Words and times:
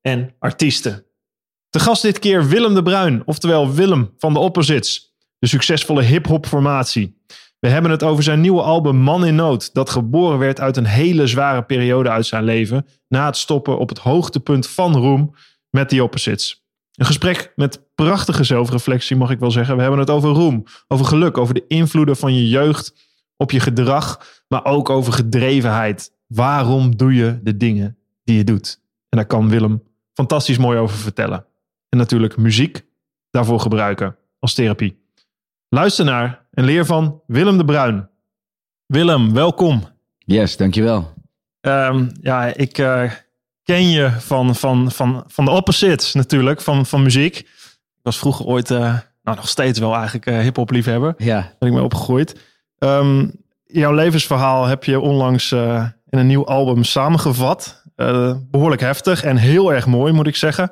en 0.00 0.34
artiesten. 0.38 1.04
De 1.70 1.78
gast 1.78 2.02
dit 2.02 2.18
keer 2.18 2.48
Willem 2.48 2.74
de 2.74 2.82
Bruin, 2.82 3.22
oftewel 3.24 3.72
Willem 3.72 4.14
van 4.18 4.32
de 4.32 4.38
Opposites, 4.38 5.14
de 5.38 5.46
succesvolle 5.46 6.02
hip-hop 6.02 6.46
formatie. 6.46 7.18
We 7.58 7.68
hebben 7.68 7.90
het 7.90 8.02
over 8.02 8.22
zijn 8.22 8.40
nieuwe 8.40 8.62
album 8.62 8.96
Man 8.96 9.26
in 9.26 9.34
Nood, 9.34 9.74
dat 9.74 9.90
geboren 9.90 10.38
werd 10.38 10.60
uit 10.60 10.76
een 10.76 10.86
hele 10.86 11.26
zware 11.26 11.62
periode 11.62 12.08
uit 12.08 12.26
zijn 12.26 12.44
leven, 12.44 12.86
na 13.08 13.26
het 13.26 13.36
stoppen 13.36 13.78
op 13.78 13.88
het 13.88 13.98
hoogtepunt 13.98 14.68
van 14.68 14.96
roem 14.96 15.34
met 15.70 15.88
The 15.88 16.02
Opposites. 16.02 16.64
Een 16.94 17.06
gesprek 17.06 17.52
met 17.56 17.94
prachtige 17.94 18.44
zelfreflectie, 18.44 19.16
mag 19.16 19.30
ik 19.30 19.38
wel 19.38 19.50
zeggen. 19.50 19.74
We 19.76 19.82
hebben 19.82 20.00
het 20.00 20.10
over 20.10 20.30
roem, 20.30 20.64
over 20.88 21.06
geluk, 21.06 21.38
over 21.38 21.54
de 21.54 21.64
invloeden 21.68 22.16
van 22.16 22.34
je 22.34 22.48
jeugd 22.48 22.94
op 23.36 23.50
je 23.50 23.60
gedrag, 23.60 24.26
maar 24.48 24.64
ook 24.64 24.90
over 24.90 25.12
gedrevenheid. 25.12 26.12
Waarom 26.26 26.96
doe 26.96 27.14
je 27.14 27.40
de 27.42 27.56
dingen 27.56 27.98
die 28.24 28.36
je 28.36 28.44
doet? 28.44 28.80
En 29.08 29.18
daar 29.18 29.26
kan 29.26 29.48
Willem 29.48 29.82
fantastisch 30.20 30.58
mooi 30.58 30.78
over 30.78 30.96
vertellen. 30.96 31.44
En 31.88 31.98
natuurlijk 31.98 32.36
muziek 32.36 32.84
daarvoor 33.30 33.60
gebruiken 33.60 34.16
als 34.38 34.54
therapie. 34.54 35.04
Luister 35.68 36.04
naar 36.04 36.46
en 36.50 36.64
leer 36.64 36.86
van 36.86 37.22
Willem 37.26 37.58
de 37.58 37.64
Bruin. 37.64 38.08
Willem, 38.86 39.32
welkom. 39.34 39.88
Yes, 40.18 40.56
dankjewel. 40.56 41.12
Um, 41.60 42.10
ja, 42.20 42.44
ik 42.44 42.78
uh, 42.78 43.12
ken 43.62 43.88
je 43.88 44.10
van, 44.10 44.54
van, 44.54 44.90
van, 44.90 45.24
van 45.26 45.44
de 45.44 45.50
opposites 45.50 46.14
natuurlijk, 46.14 46.60
van, 46.60 46.86
van 46.86 47.02
muziek. 47.02 47.38
Ik 47.38 48.00
was 48.02 48.18
vroeger 48.18 48.46
ooit, 48.46 48.70
uh, 48.70 48.78
nou 49.22 49.36
nog 49.36 49.48
steeds 49.48 49.78
wel 49.78 49.94
eigenlijk 49.94 50.26
uh, 50.26 50.38
hip-hop 50.38 50.70
liefhebber. 50.70 51.14
Ja. 51.16 51.54
Ben 51.58 51.68
ik 51.68 51.74
mee 51.74 51.84
opgegroeid. 51.84 52.40
Um, 52.78 53.32
jouw 53.64 53.92
levensverhaal 53.92 54.64
heb 54.64 54.84
je 54.84 55.00
onlangs 55.00 55.52
in 55.52 56.18
een 56.18 56.26
nieuw 56.26 56.46
album 56.46 56.84
samengevat. 56.84 57.79
Behoorlijk 58.50 58.80
heftig 58.80 59.22
en 59.22 59.36
heel 59.36 59.72
erg 59.72 59.86
mooi, 59.86 60.12
moet 60.12 60.26
ik 60.26 60.36
zeggen. 60.36 60.70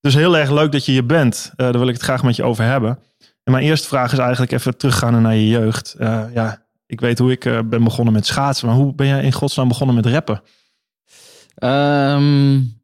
Dus 0.00 0.14
heel 0.14 0.36
erg 0.36 0.50
leuk 0.50 0.72
dat 0.72 0.84
je 0.84 0.92
hier 0.92 1.06
bent. 1.06 1.52
daar 1.56 1.72
wil 1.72 1.88
ik 1.88 1.94
het 1.94 2.02
graag 2.02 2.22
met 2.22 2.36
je 2.36 2.42
over 2.42 2.64
hebben. 2.64 2.98
En 3.18 3.52
mijn 3.52 3.64
eerste 3.64 3.88
vraag 3.88 4.12
is 4.12 4.18
eigenlijk 4.18 4.52
even 4.52 4.76
teruggaan 4.76 5.22
naar 5.22 5.34
je 5.34 5.48
jeugd. 5.48 5.96
Uh, 5.98 6.24
ja, 6.34 6.62
ik 6.86 7.00
weet 7.00 7.18
hoe 7.18 7.30
ik 7.30 7.40
ben 7.68 7.84
begonnen 7.84 8.12
met 8.12 8.26
schaatsen, 8.26 8.66
maar 8.66 8.76
hoe 8.76 8.94
ben 8.94 9.06
jij 9.06 9.22
in 9.22 9.32
godsnaam 9.32 9.68
begonnen 9.68 9.96
met 9.96 10.06
rappen? 10.06 10.42
Um, 11.62 12.79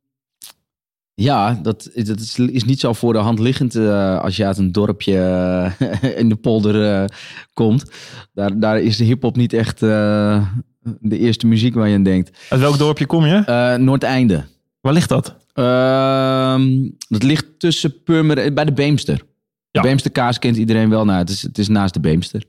ja, 1.23 1.59
dat, 1.63 1.91
dat 1.95 2.21
is, 2.21 2.39
is, 2.39 2.65
niet 2.65 2.81
zo 2.81 2.93
voor 2.93 3.13
de 3.13 3.19
hand 3.19 3.39
liggend 3.39 3.75
uh, 3.75 4.21
als 4.21 4.37
je 4.37 4.47
uit 4.47 4.59
een 4.59 4.73
dorpje 4.73 5.73
in 6.17 6.29
de 6.29 6.37
polder 6.37 7.11
komt. 7.53 7.91
Daar, 8.33 8.59
daar 8.59 8.81
is 8.81 8.97
de 8.97 9.05
hip-hop 9.05 9.37
niet 9.37 9.53
echt 9.53 9.81
de 9.81 11.19
eerste 11.19 11.47
muziek 11.47 11.75
waar 11.75 11.89
je 11.89 11.95
aan 11.95 12.03
denkt. 12.03 12.39
Uit 12.49 12.61
welk 12.61 12.79
dorpje 12.79 13.07
kom 13.07 13.27
je? 13.27 13.77
Noordeinde. 13.79 14.45
Waar 14.81 14.93
ligt 14.93 15.09
dat? 15.09 15.37
Ehm, 15.53 16.89
dat 17.09 17.23
ligt 17.23 17.47
tussen 17.59 18.03
Purmer 18.03 18.53
bij 18.53 18.65
de 18.65 18.73
Beemster. 18.73 19.23
De 19.71 19.81
Beemster 19.81 20.11
kaas 20.11 20.39
kent 20.39 20.57
iedereen 20.57 20.91
wel. 20.91 21.05
Nou, 21.05 21.19
het 21.19 21.31
is, 21.31 21.43
het 21.43 21.59
is 21.59 21.69
naast 21.69 21.95
de 21.95 22.01
Beemster. 22.01 22.43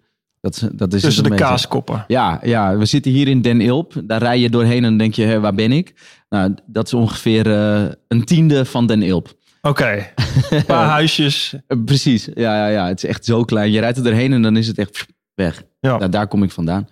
Dat, 0.47 0.69
dat 0.73 0.93
is 0.93 1.01
Tussen 1.01 1.23
de 1.23 1.35
kaaskoppen. 1.35 2.03
Ja, 2.07 2.39
ja, 2.43 2.77
we 2.77 2.85
zitten 2.85 3.11
hier 3.11 3.27
in 3.27 3.41
Den 3.41 3.61
Ilp. 3.61 3.93
Daar 4.03 4.21
rij 4.21 4.39
je 4.39 4.49
doorheen 4.49 4.83
en 4.83 4.89
dan 4.89 4.97
denk 4.97 5.13
je, 5.13 5.23
hé, 5.23 5.39
waar 5.39 5.53
ben 5.53 5.71
ik? 5.71 5.93
Nou, 6.29 6.55
dat 6.65 6.85
is 6.85 6.93
ongeveer 6.93 7.47
uh, 7.47 7.85
een 8.07 8.23
tiende 8.23 8.65
van 8.65 8.87
Den 8.87 9.01
Ilp. 9.01 9.35
Oké, 9.61 9.69
okay. 9.69 10.13
een 10.49 10.65
paar 10.65 10.87
huisjes. 10.87 11.55
Precies, 11.85 12.29
ja, 12.33 12.55
ja, 12.55 12.67
ja. 12.67 12.87
Het 12.87 13.03
is 13.03 13.09
echt 13.09 13.25
zo 13.25 13.43
klein. 13.43 13.71
Je 13.71 13.79
rijdt 13.79 13.97
er 13.97 14.03
doorheen 14.03 14.33
en 14.33 14.41
dan 14.41 14.57
is 14.57 14.67
het 14.67 14.77
echt 14.77 15.05
weg. 15.33 15.63
Ja. 15.79 15.97
Nou, 15.97 16.09
daar 16.09 16.27
kom 16.27 16.43
ik 16.43 16.51
vandaan. 16.51 16.87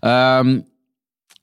Um, 0.00 0.66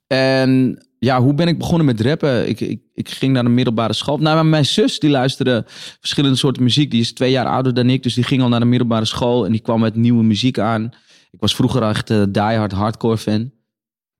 en 0.06 0.78
ja, 0.98 1.20
hoe 1.20 1.34
ben 1.34 1.48
ik 1.48 1.58
begonnen 1.58 1.86
met 1.86 2.00
rappen? 2.00 2.48
Ik, 2.48 2.60
ik, 2.60 2.80
ik 2.94 3.08
ging 3.08 3.32
naar 3.32 3.44
een 3.44 3.54
middelbare 3.54 3.92
school. 3.92 4.18
Nou, 4.18 4.44
mijn 4.44 4.66
zus 4.66 4.98
die 4.98 5.10
luisterde 5.10 5.64
verschillende 6.00 6.36
soorten 6.36 6.62
muziek. 6.62 6.90
Die 6.90 7.00
is 7.00 7.12
twee 7.12 7.30
jaar 7.30 7.46
ouder 7.46 7.74
dan 7.74 7.90
ik, 7.90 8.02
dus 8.02 8.14
die 8.14 8.24
ging 8.24 8.42
al 8.42 8.48
naar 8.48 8.60
de 8.60 8.66
middelbare 8.66 9.04
school 9.04 9.44
en 9.44 9.52
die 9.52 9.60
kwam 9.60 9.80
met 9.80 9.94
nieuwe 9.94 10.24
muziek 10.24 10.58
aan. 10.58 10.92
Ik 11.34 11.40
was 11.40 11.54
vroeger 11.54 11.82
echt 11.82 12.10
uh, 12.10 12.22
diehard 12.28 12.72
hardcore 12.72 13.18
fan. 13.18 13.50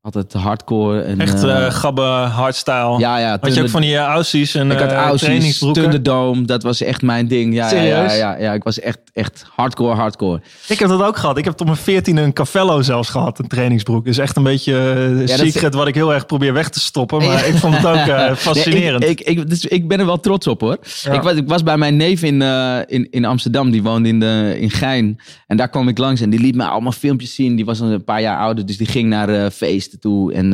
Altijd 0.04 0.32
hardcore. 0.32 1.00
En, 1.00 1.20
Echt 1.20 1.44
uh, 1.44 1.70
gabbe 1.70 2.03
hardstyle. 2.03 2.98
Ja, 2.98 3.19
ja. 3.19 3.38
Had 3.41 3.54
je 3.54 3.62
ook 3.62 3.69
van 3.69 3.81
die 3.81 3.92
uh, 3.92 3.98
Aussies 3.98 4.54
en 4.54 4.70
Ik 4.70 4.78
had 4.78 4.92
Aussies, 4.92 5.59
Thunderdome. 5.59 6.44
Dat 6.44 6.62
was 6.62 6.81
echt 6.81 7.03
mijn 7.03 7.28
ding. 7.28 7.54
Ja, 7.54 7.69
Serieus? 7.69 8.12
Ja, 8.12 8.12
ja, 8.12 8.32
ja, 8.32 8.38
ja, 8.38 8.53
ik 8.53 8.62
was 8.62 8.81
echt, 8.81 8.98
echt 9.12 9.47
hardcore, 9.54 9.94
hardcore. 9.94 10.41
Ik 10.69 10.78
heb 10.78 10.88
dat 10.88 11.03
ook 11.03 11.16
gehad. 11.16 11.38
Ik 11.38 11.44
heb 11.44 11.54
tot 11.54 11.66
mijn 11.66 11.78
veertiende 11.78 12.20
een 12.20 12.32
Cavello 12.32 12.82
zelfs 12.82 13.09
gehad, 13.09 13.38
een 13.38 13.48
trainingsbroek. 13.48 14.04
Dus 14.04 14.19
echt 14.19 14.37
een 14.37 14.42
beetje 14.42 14.72
uh, 14.72 15.26
ja, 15.26 15.37
secret 15.37 15.72
is... 15.72 15.78
wat 15.78 15.88
ik 15.88 15.94
heel 15.94 16.15
erg 16.15 16.26
probeer 16.26 16.53
weg 16.53 16.69
te 16.69 16.81
stoppen. 16.81 17.19
Maar 17.19 17.47
ik 17.47 17.54
vond 17.54 17.76
het 17.76 17.86
ook 17.86 18.06
uh, 18.06 18.34
fascinerend. 18.34 19.03
Nee, 19.04 19.10
ik, 19.10 19.21
ik, 19.21 19.38
ik, 19.38 19.48
dus 19.48 19.65
ik 19.65 19.88
ben 19.88 20.00
er 20.00 20.06
wel 20.06 20.21
trots 20.21 20.47
op 20.47 20.60
hoor. 20.60 20.78
Ja. 21.03 21.12
Ik, 21.12 21.22
was, 21.22 21.34
ik 21.34 21.48
was 21.48 21.62
bij 21.62 21.76
mijn 21.76 21.97
neef 21.97 22.22
in, 22.22 22.41
uh, 22.41 22.78
in, 22.86 23.09
in 23.10 23.25
Amsterdam. 23.25 23.71
Die 23.71 23.82
woonde 23.82 24.09
in, 24.09 24.21
de, 24.21 24.56
in 24.59 24.71
Gein. 24.71 25.21
En 25.47 25.56
daar 25.56 25.69
kwam 25.69 25.88
ik 25.88 25.98
langs 25.98 26.21
en 26.21 26.31
die 26.31 26.41
liet 26.41 26.54
me 26.54 26.65
allemaal 26.65 26.92
filmpjes 26.92 27.34
zien. 27.34 27.56
Die 27.56 27.65
was 27.65 27.81
een 27.81 28.04
paar 28.04 28.21
jaar 28.21 28.38
ouder, 28.38 28.66
dus 28.66 28.76
die 28.76 28.86
ging 28.86 29.09
naar 29.09 29.53
toe. 29.99 30.32
En 30.32 30.50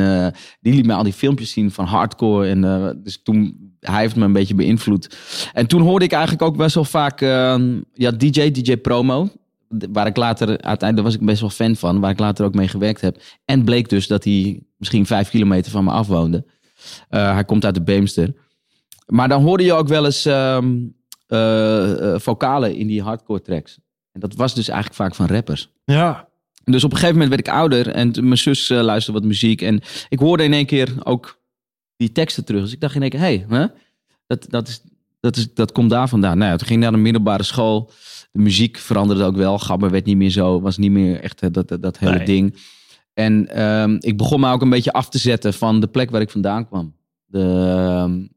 die 0.61 0.73
liet 0.73 0.85
me 0.85 0.93
al 0.93 1.03
die 1.03 1.13
filmpjes 1.13 1.51
zien 1.51 1.71
van 1.71 1.85
hardcore. 1.85 2.47
En 2.47 2.63
uh, 2.63 2.89
dus 3.03 3.21
toen, 3.23 3.71
hij 3.79 4.01
heeft 4.01 4.15
me 4.15 4.25
een 4.25 4.33
beetje 4.33 4.55
beïnvloed. 4.55 5.17
En 5.53 5.67
toen 5.67 5.81
hoorde 5.81 6.05
ik 6.05 6.11
eigenlijk 6.11 6.41
ook 6.41 6.57
best 6.57 6.75
wel 6.75 6.83
vaak, 6.83 7.21
uh, 7.21 7.55
ja, 7.93 8.11
DJ, 8.11 8.51
DJ 8.51 8.77
Promo. 8.77 9.29
Waar 9.91 10.07
ik 10.07 10.17
later, 10.17 10.47
uiteindelijk 10.47 11.09
was 11.09 11.17
ik 11.19 11.25
best 11.25 11.41
wel 11.41 11.49
fan 11.49 11.75
van, 11.75 11.99
waar 11.99 12.11
ik 12.11 12.19
later 12.19 12.45
ook 12.45 12.53
mee 12.53 12.67
gewerkt 12.67 13.01
heb. 13.01 13.21
En 13.45 13.63
bleek 13.63 13.89
dus 13.89 14.07
dat 14.07 14.23
hij 14.23 14.63
misschien 14.77 15.05
vijf 15.05 15.29
kilometer 15.29 15.71
van 15.71 15.83
me 15.83 15.91
af 15.91 16.07
woonde. 16.07 16.45
Uh, 17.09 17.33
hij 17.33 17.45
komt 17.45 17.65
uit 17.65 17.75
de 17.75 17.83
Beemster. 17.83 18.33
Maar 19.05 19.27
dan 19.27 19.43
hoorde 19.43 19.63
je 19.63 19.73
ook 19.73 19.87
wel 19.87 20.05
eens 20.05 20.25
um, 20.25 20.95
vocalen 22.15 22.75
in 22.75 22.87
die 22.87 23.01
hardcore 23.01 23.41
tracks. 23.41 23.79
En 24.11 24.19
dat 24.19 24.35
was 24.35 24.55
dus 24.55 24.67
eigenlijk 24.67 25.01
vaak 25.01 25.15
van 25.15 25.35
rappers. 25.35 25.71
Ja. 25.83 26.29
Dus 26.71 26.83
op 26.83 26.91
een 26.91 26.97
gegeven 26.97 27.19
moment 27.19 27.35
werd 27.35 27.47
ik 27.47 27.53
ouder 27.53 27.87
en 27.87 28.11
mijn 28.21 28.37
zus 28.37 28.69
uh, 28.69 28.81
luisterde 28.81 29.19
wat 29.19 29.27
muziek. 29.27 29.61
En 29.61 29.81
ik 30.09 30.19
hoorde 30.19 30.43
in 30.43 30.53
één 30.53 30.65
keer 30.65 30.93
ook 31.03 31.39
die 31.95 32.11
teksten 32.11 32.45
terug. 32.45 32.61
Dus 32.61 32.73
ik 32.73 32.79
dacht 32.79 32.95
in 32.95 33.01
één 33.01 33.09
keer, 33.09 33.19
hé, 33.19 33.45
hey, 33.47 33.71
dat, 34.27 34.45
dat, 34.49 34.67
is, 34.67 34.81
dat, 35.19 35.35
is, 35.35 35.53
dat 35.53 35.71
komt 35.71 35.89
daar 35.89 36.09
vandaan. 36.09 36.37
Nou 36.37 36.51
ja, 36.51 36.57
toen 36.57 36.67
ging 36.67 36.79
ik 36.79 36.85
naar 36.85 36.95
de 36.95 37.03
middelbare 37.03 37.43
school. 37.43 37.91
De 38.31 38.39
muziek 38.39 38.77
veranderde 38.77 39.23
ook 39.23 39.35
wel. 39.35 39.59
Gabber 39.59 39.89
werd 39.89 40.05
niet 40.05 40.17
meer 40.17 40.29
zo, 40.29 40.61
was 40.61 40.77
niet 40.77 40.91
meer 40.91 41.19
echt 41.19 41.53
dat, 41.53 41.67
dat, 41.67 41.81
dat 41.81 41.97
hele 41.97 42.15
nee. 42.15 42.25
ding. 42.25 42.55
En 43.13 43.63
um, 43.63 43.97
ik 43.99 44.17
begon 44.17 44.39
me 44.39 44.51
ook 44.51 44.61
een 44.61 44.69
beetje 44.69 44.93
af 44.93 45.09
te 45.09 45.17
zetten 45.17 45.53
van 45.53 45.79
de 45.79 45.87
plek 45.87 46.09
waar 46.09 46.21
ik 46.21 46.29
vandaan 46.29 46.67
kwam. 46.67 46.95
De, 47.25 47.39
um, 48.03 48.29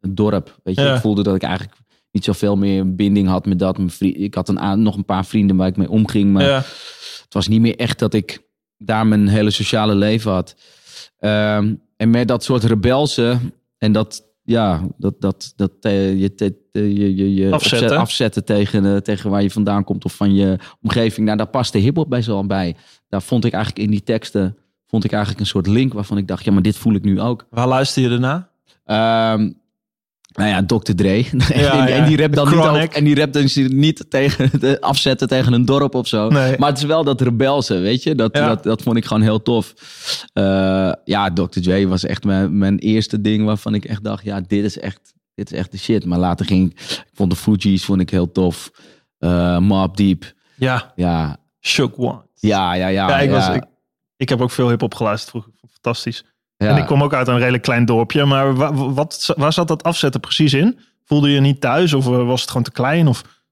het 0.00 0.16
dorp. 0.16 0.60
Weet 0.62 0.76
je, 0.76 0.82
ja. 0.82 0.94
ik 0.94 1.00
voelde 1.00 1.22
dat 1.22 1.34
ik 1.34 1.42
eigenlijk 1.42 1.76
niet 2.10 2.24
zoveel 2.24 2.56
meer 2.56 2.94
binding 2.94 3.28
had 3.28 3.46
met 3.46 3.58
dat. 3.58 3.76
Mijn 3.76 3.90
vriend, 3.90 4.16
ik 4.16 4.34
had 4.34 4.48
een, 4.48 4.82
nog 4.82 4.96
een 4.96 5.04
paar 5.04 5.26
vrienden 5.26 5.56
waar 5.56 5.68
ik 5.68 5.76
mee 5.76 5.90
omging, 5.90 6.32
maar... 6.32 6.44
Ja 6.44 6.64
het 7.34 7.42
was 7.42 7.52
niet 7.52 7.60
meer 7.60 7.76
echt 7.76 7.98
dat 7.98 8.14
ik 8.14 8.42
daar 8.78 9.06
mijn 9.06 9.28
hele 9.28 9.50
sociale 9.50 9.94
leven 9.94 10.32
had. 10.32 10.56
Um, 11.20 11.82
en 11.96 12.10
met 12.10 12.28
dat 12.28 12.44
soort 12.44 12.64
rebelse 12.64 13.38
en 13.78 13.92
dat, 13.92 14.22
ja, 14.42 14.88
dat, 14.98 15.20
dat, 15.20 15.52
dat 15.56 15.70
uh, 15.80 16.20
je, 16.20 16.34
te, 16.34 16.54
je, 16.72 17.14
je, 17.14 17.34
je 17.34 17.52
afzetten, 17.52 17.86
opzet, 17.86 18.00
afzetten 18.00 18.44
tegen, 18.44 18.84
uh, 18.84 18.96
tegen 18.96 19.30
waar 19.30 19.42
je 19.42 19.50
vandaan 19.50 19.84
komt 19.84 20.04
of 20.04 20.14
van 20.14 20.34
je 20.34 20.58
omgeving. 20.82 21.26
Nou, 21.26 21.38
daar 21.38 21.46
paste 21.46 21.78
hip-hop 21.78 22.08
best 22.08 22.26
wel 22.26 22.46
bij. 22.46 22.76
Daar 23.08 23.22
vond 23.22 23.44
ik 23.44 23.52
eigenlijk 23.52 23.84
in 23.84 23.90
die 23.90 24.02
teksten 24.02 24.56
vond 24.86 25.04
ik 25.04 25.12
eigenlijk 25.12 25.40
een 25.40 25.46
soort 25.46 25.66
link 25.66 25.92
waarvan 25.92 26.18
ik 26.18 26.28
dacht, 26.28 26.44
ja, 26.44 26.52
maar 26.52 26.62
dit 26.62 26.76
voel 26.76 26.94
ik 26.94 27.04
nu 27.04 27.20
ook. 27.20 27.46
Waar 27.50 27.68
luister 27.68 28.02
je 28.02 28.08
ernaar? 28.08 28.48
Um, 29.34 29.62
nou 30.34 30.48
ja, 30.48 30.64
Dr. 30.66 30.94
Dre. 30.94 31.24
Ja, 31.54 31.88
en, 31.88 32.06
die 32.06 32.16
rapt 32.16 32.34
dan 32.34 32.48
niet 32.48 32.58
op, 32.58 32.92
en 32.94 33.04
die 33.04 33.14
rapt 33.14 33.32
dan 33.32 33.48
niet 33.76 34.06
tegen 34.08 34.50
de 34.60 34.80
afzetten 34.80 35.28
tegen 35.28 35.52
een 35.52 35.64
dorp 35.64 35.94
of 35.94 36.06
zo. 36.06 36.28
Nee. 36.28 36.58
Maar 36.58 36.68
het 36.68 36.78
is 36.78 36.84
wel 36.84 37.04
dat 37.04 37.20
rebelse, 37.20 37.78
weet 37.78 38.02
je. 38.02 38.14
Dat, 38.14 38.36
ja. 38.36 38.48
dat, 38.48 38.62
dat 38.62 38.82
vond 38.82 38.96
ik 38.96 39.04
gewoon 39.04 39.22
heel 39.22 39.42
tof. 39.42 39.74
Uh, 40.34 40.92
ja, 41.04 41.32
Dr. 41.32 41.60
Dre 41.60 41.86
was 41.86 42.04
echt 42.04 42.24
mijn, 42.24 42.58
mijn 42.58 42.78
eerste 42.78 43.20
ding 43.20 43.44
waarvan 43.44 43.74
ik 43.74 43.84
echt 43.84 44.04
dacht, 44.04 44.24
ja, 44.24 44.40
dit 44.40 44.64
is 44.64 44.78
echt, 44.78 45.14
dit 45.34 45.52
is 45.52 45.58
echt 45.58 45.70
de 45.70 45.78
shit. 45.78 46.04
Maar 46.04 46.18
later 46.18 46.46
ging 46.46 46.70
ik, 46.70 47.04
vond 47.12 47.30
de 47.30 47.36
Fugees 47.36 47.84
vond 47.84 48.00
ik 48.00 48.10
heel 48.10 48.32
tof. 48.32 48.70
Uh, 49.18 49.58
Mob 49.58 49.96
Deep. 49.96 50.32
Ja. 50.56 50.92
Ja. 50.96 51.36
Shook 51.60 51.98
One. 51.98 52.22
Ja, 52.34 52.74
ja, 52.74 52.86
ja. 52.86 53.08
ja, 53.08 53.20
ik, 53.20 53.30
ja. 53.30 53.36
Was, 53.36 53.56
ik, 53.56 53.64
ik 54.16 54.28
heb 54.28 54.40
ook 54.40 54.50
veel 54.50 54.68
hip-hop 54.68 54.94
geluisterd 54.94 55.30
vroeger. 55.30 55.52
Fantastisch. 55.72 56.24
Ja. 56.56 56.68
En 56.68 56.76
ik 56.76 56.86
kom 56.86 57.02
ook 57.02 57.14
uit 57.14 57.28
een 57.28 57.38
redelijk 57.38 57.62
klein 57.62 57.84
dorpje. 57.84 58.24
Maar 58.24 58.54
wat, 58.54 58.72
wat, 58.74 59.32
waar 59.36 59.52
zat 59.52 59.68
dat 59.68 59.82
afzetten 59.82 60.20
precies 60.20 60.54
in? 60.54 60.78
Voelde 61.04 61.28
je 61.28 61.34
je 61.34 61.40
niet 61.40 61.60
thuis 61.60 61.92
of 61.92 62.06
eh, 62.06 62.26
was 62.26 62.40
het 62.40 62.50
gewoon 62.50 62.64
te 62.64 62.72
klein? 62.72 63.08
Of 63.08 63.42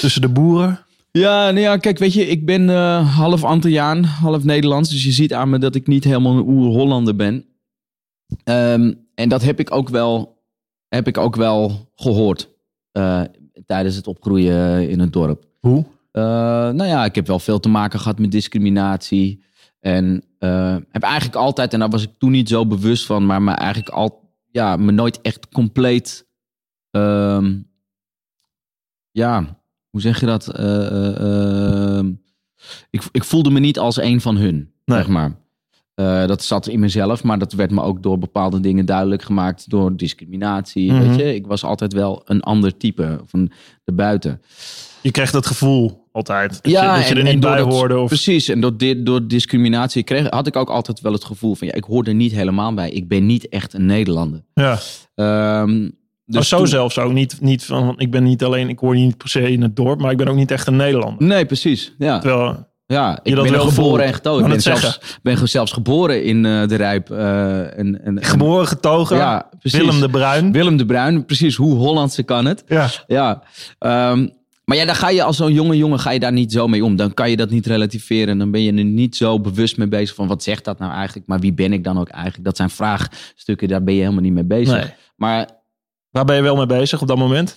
tussen 0.00 0.20
de 0.20 0.28
boeren? 0.28 0.80
Ja, 1.10 1.50
nou 1.50 1.60
ja, 1.60 1.76
kijk, 1.76 1.98
weet 1.98 2.12
je, 2.12 2.26
ik 2.26 2.46
ben 2.46 2.70
eh, 2.70 3.16
half 3.16 3.44
Antilliaan, 3.44 4.04
half 4.04 4.44
Nederlands. 4.44 4.90
Dus 4.90 5.04
je 5.04 5.12
ziet 5.12 5.34
aan 5.34 5.50
me 5.50 5.58
dat 5.58 5.74
ik 5.74 5.86
niet 5.86 6.04
helemaal 6.04 6.32
een 6.32 6.48
oer-Hollander 6.48 7.16
ben. 7.16 7.44
Ehm, 8.44 8.92
en 9.14 9.28
dat 9.28 9.42
heb 9.42 9.60
ik 9.60 9.72
ook 9.74 9.88
wel, 9.88 10.42
heb 10.88 11.06
ik 11.06 11.18
ook 11.18 11.36
wel 11.36 11.90
gehoord 11.94 12.48
eh, 12.92 13.22
tijdens 13.66 13.96
het 13.96 14.06
opgroeien 14.06 14.88
in 14.88 15.00
het 15.00 15.12
dorp. 15.12 15.44
Hoe? 15.60 15.84
Eh, 16.12 16.22
nou 16.22 16.84
ja, 16.84 17.04
ik 17.04 17.14
heb 17.14 17.26
wel 17.26 17.38
veel 17.38 17.60
te 17.60 17.68
maken 17.68 18.00
gehad 18.00 18.18
met 18.18 18.30
discriminatie. 18.30 19.44
En 19.82 20.24
eh, 20.38 20.76
heb 20.88 21.02
eigenlijk 21.02 21.36
altijd, 21.36 21.72
en 21.72 21.78
daar 21.78 21.88
was 21.88 22.02
ik 22.02 22.10
toen 22.18 22.30
niet 22.30 22.48
zo 22.48 22.66
bewust 22.66 23.06
van, 23.06 23.26
maar 23.26 23.42
me 23.42 23.50
eigenlijk 23.50 23.88
al, 23.94 24.34
ja, 24.50 24.76
me 24.76 24.92
nooit 24.92 25.20
echt 25.20 25.48
compleet, 25.48 26.28
ehm, 26.90 27.60
ja, 29.10 29.62
hoe 29.90 30.00
zeg 30.00 30.20
je 30.20 30.26
dat? 30.26 30.48
Eh, 30.48 30.86
eh, 30.86 31.96
ehm, 31.98 32.12
ik, 32.90 33.02
ik 33.12 33.24
voelde 33.24 33.50
me 33.50 33.60
niet 33.60 33.78
als 33.78 33.96
een 33.96 34.20
van 34.20 34.36
hun, 34.36 34.72
Nee. 34.84 34.98
zeg 34.98 35.08
maar. 35.08 35.40
Eh, 35.94 36.26
dat 36.26 36.42
zat 36.44 36.66
in 36.66 36.80
mezelf, 36.80 37.22
maar 37.24 37.38
dat 37.38 37.52
werd 37.52 37.70
me 37.70 37.82
ook 37.82 38.02
door 38.02 38.18
bepaalde 38.18 38.60
dingen 38.60 38.86
duidelijk 38.86 39.22
gemaakt. 39.22 39.70
Door 39.70 39.96
discriminatie, 39.96 40.92
Mhm. 40.92 41.08
weet 41.08 41.18
je. 41.18 41.34
Ik 41.34 41.46
was 41.46 41.64
altijd 41.64 41.92
wel 41.92 42.22
een 42.24 42.40
ander 42.40 42.76
type 42.76 43.20
van 43.26 43.50
de 43.84 43.92
buiten. 43.92 44.42
Je 45.02 45.10
kreeg 45.10 45.30
dat 45.30 45.46
gevoel 45.46 46.08
altijd. 46.12 46.50
Dat 46.62 46.72
je, 46.72 46.78
dat 46.80 47.08
je 47.08 47.14
er 47.14 47.22
niet 47.22 47.40
bij 47.40 47.60
hoorde. 47.60 47.98
Of... 47.98 48.08
Precies, 48.08 48.48
en 48.48 48.60
door, 48.60 48.76
dit, 48.76 49.06
door 49.06 49.26
discriminatie 49.26 50.02
kreeg, 50.02 50.26
had 50.30 50.46
ik 50.46 50.56
ook 50.56 50.70
altijd 50.70 51.00
wel 51.00 51.12
het 51.12 51.24
gevoel 51.24 51.54
van... 51.54 51.66
ja, 51.66 51.72
ik 51.74 51.84
hoor 51.84 52.04
er 52.04 52.14
niet 52.14 52.32
helemaal 52.32 52.74
bij. 52.74 52.90
Ik 52.90 53.08
ben 53.08 53.26
niet 53.26 53.48
echt 53.48 53.74
een 53.74 53.86
Nederlander. 53.86 54.44
Ja. 54.54 54.78
Ehm, 55.14 55.88
Dus 56.26 56.48
zo 56.48 56.56
toen- 56.56 56.66
zelfs 56.66 56.98
ook 56.98 57.12
niet, 57.12 57.40
niet 57.40 57.64
van, 57.64 57.94
ik 57.98 58.10
ben 58.10 58.22
niet 58.22 58.44
alleen, 58.44 58.68
ik 58.68 58.78
hoor 58.78 58.94
niet 58.94 59.16
per 59.16 59.28
se 59.28 59.50
in 59.52 59.62
het 59.62 59.76
dorp, 59.76 60.00
maar 60.00 60.10
ik 60.10 60.16
ben 60.16 60.28
ook 60.28 60.36
niet 60.36 60.50
echt 60.50 60.66
een 60.66 60.76
Nederlander. 60.76 61.26
Nee, 61.26 61.46
precies. 61.46 61.94
Ja, 61.98 62.18
Terwijl, 62.18 62.66
ja 62.92 63.18
ik 63.22 63.34
ben 63.34 63.50
wel 63.50 63.68
geboren 63.68 64.04
en 64.04 64.14
getogen. 64.14 64.44
Ik 64.44 64.50
ben 64.50 64.60
zelfs, 64.60 65.00
ben 65.22 65.48
zelfs 65.48 65.72
geboren 65.72 66.24
in 66.24 66.44
eh, 66.46 66.66
de 66.66 66.74
Rijp. 66.76 67.10
eh, 67.10 67.58
en, 67.60 67.76
en, 67.78 68.18
en- 68.18 68.24
geboren 68.24 68.66
getogen, 68.66 69.16
Ja, 69.16 69.48
precies. 69.58 69.78
Willem 69.80 70.00
de 70.00 70.08
Bruin. 70.08 70.52
Willem 70.52 70.76
de 70.76 70.86
Bruin, 70.86 71.24
precies. 71.24 71.56
Hoe 71.56 71.74
Hollandse 71.74 72.22
kan 72.22 72.44
het? 72.44 72.64
Ja. 72.66 72.88
Ja, 73.06 73.42
ehm, 73.78 74.28
maar 74.64 74.76
ja, 74.76 74.84
dan 74.84 74.94
ga 74.94 75.08
je 75.10 75.22
als 75.22 75.36
zo'n 75.36 75.52
jonge 75.52 75.76
jongen 75.76 75.98
ga 75.98 76.10
je 76.10 76.18
daar 76.20 76.32
niet 76.32 76.52
zo 76.52 76.66
mee 76.68 76.84
om. 76.84 76.96
Dan 76.96 77.14
kan 77.14 77.30
je 77.30 77.36
dat 77.36 77.50
niet 77.50 77.66
relativeren. 77.66 78.38
Dan 78.38 78.50
ben 78.50 78.62
je 78.62 78.72
er 78.72 78.84
niet 78.84 79.16
zo 79.16 79.40
bewust 79.40 79.76
mee 79.76 79.88
bezig 79.88 80.14
van 80.14 80.26
wat 80.26 80.42
zegt 80.42 80.64
dat 80.64 80.78
nou 80.78 80.92
eigenlijk? 80.92 81.26
Maar 81.28 81.38
wie 81.38 81.52
ben 81.52 81.72
ik 81.72 81.84
dan 81.84 81.98
ook 81.98 82.08
eigenlijk? 82.08 82.44
Dat 82.44 82.56
zijn 82.56 82.70
vraagstukken, 82.70 83.68
daar 83.68 83.82
ben 83.82 83.94
je 83.94 84.00
helemaal 84.00 84.22
niet 84.22 84.32
mee 84.32 84.44
bezig. 84.44 84.74
Nee. 84.76 84.90
Maar 85.16 85.48
Waar 86.10 86.24
ben 86.24 86.36
je 86.36 86.42
wel 86.42 86.56
mee 86.56 86.66
bezig 86.66 87.00
op 87.02 87.08
dat 87.08 87.16
moment? 87.16 87.50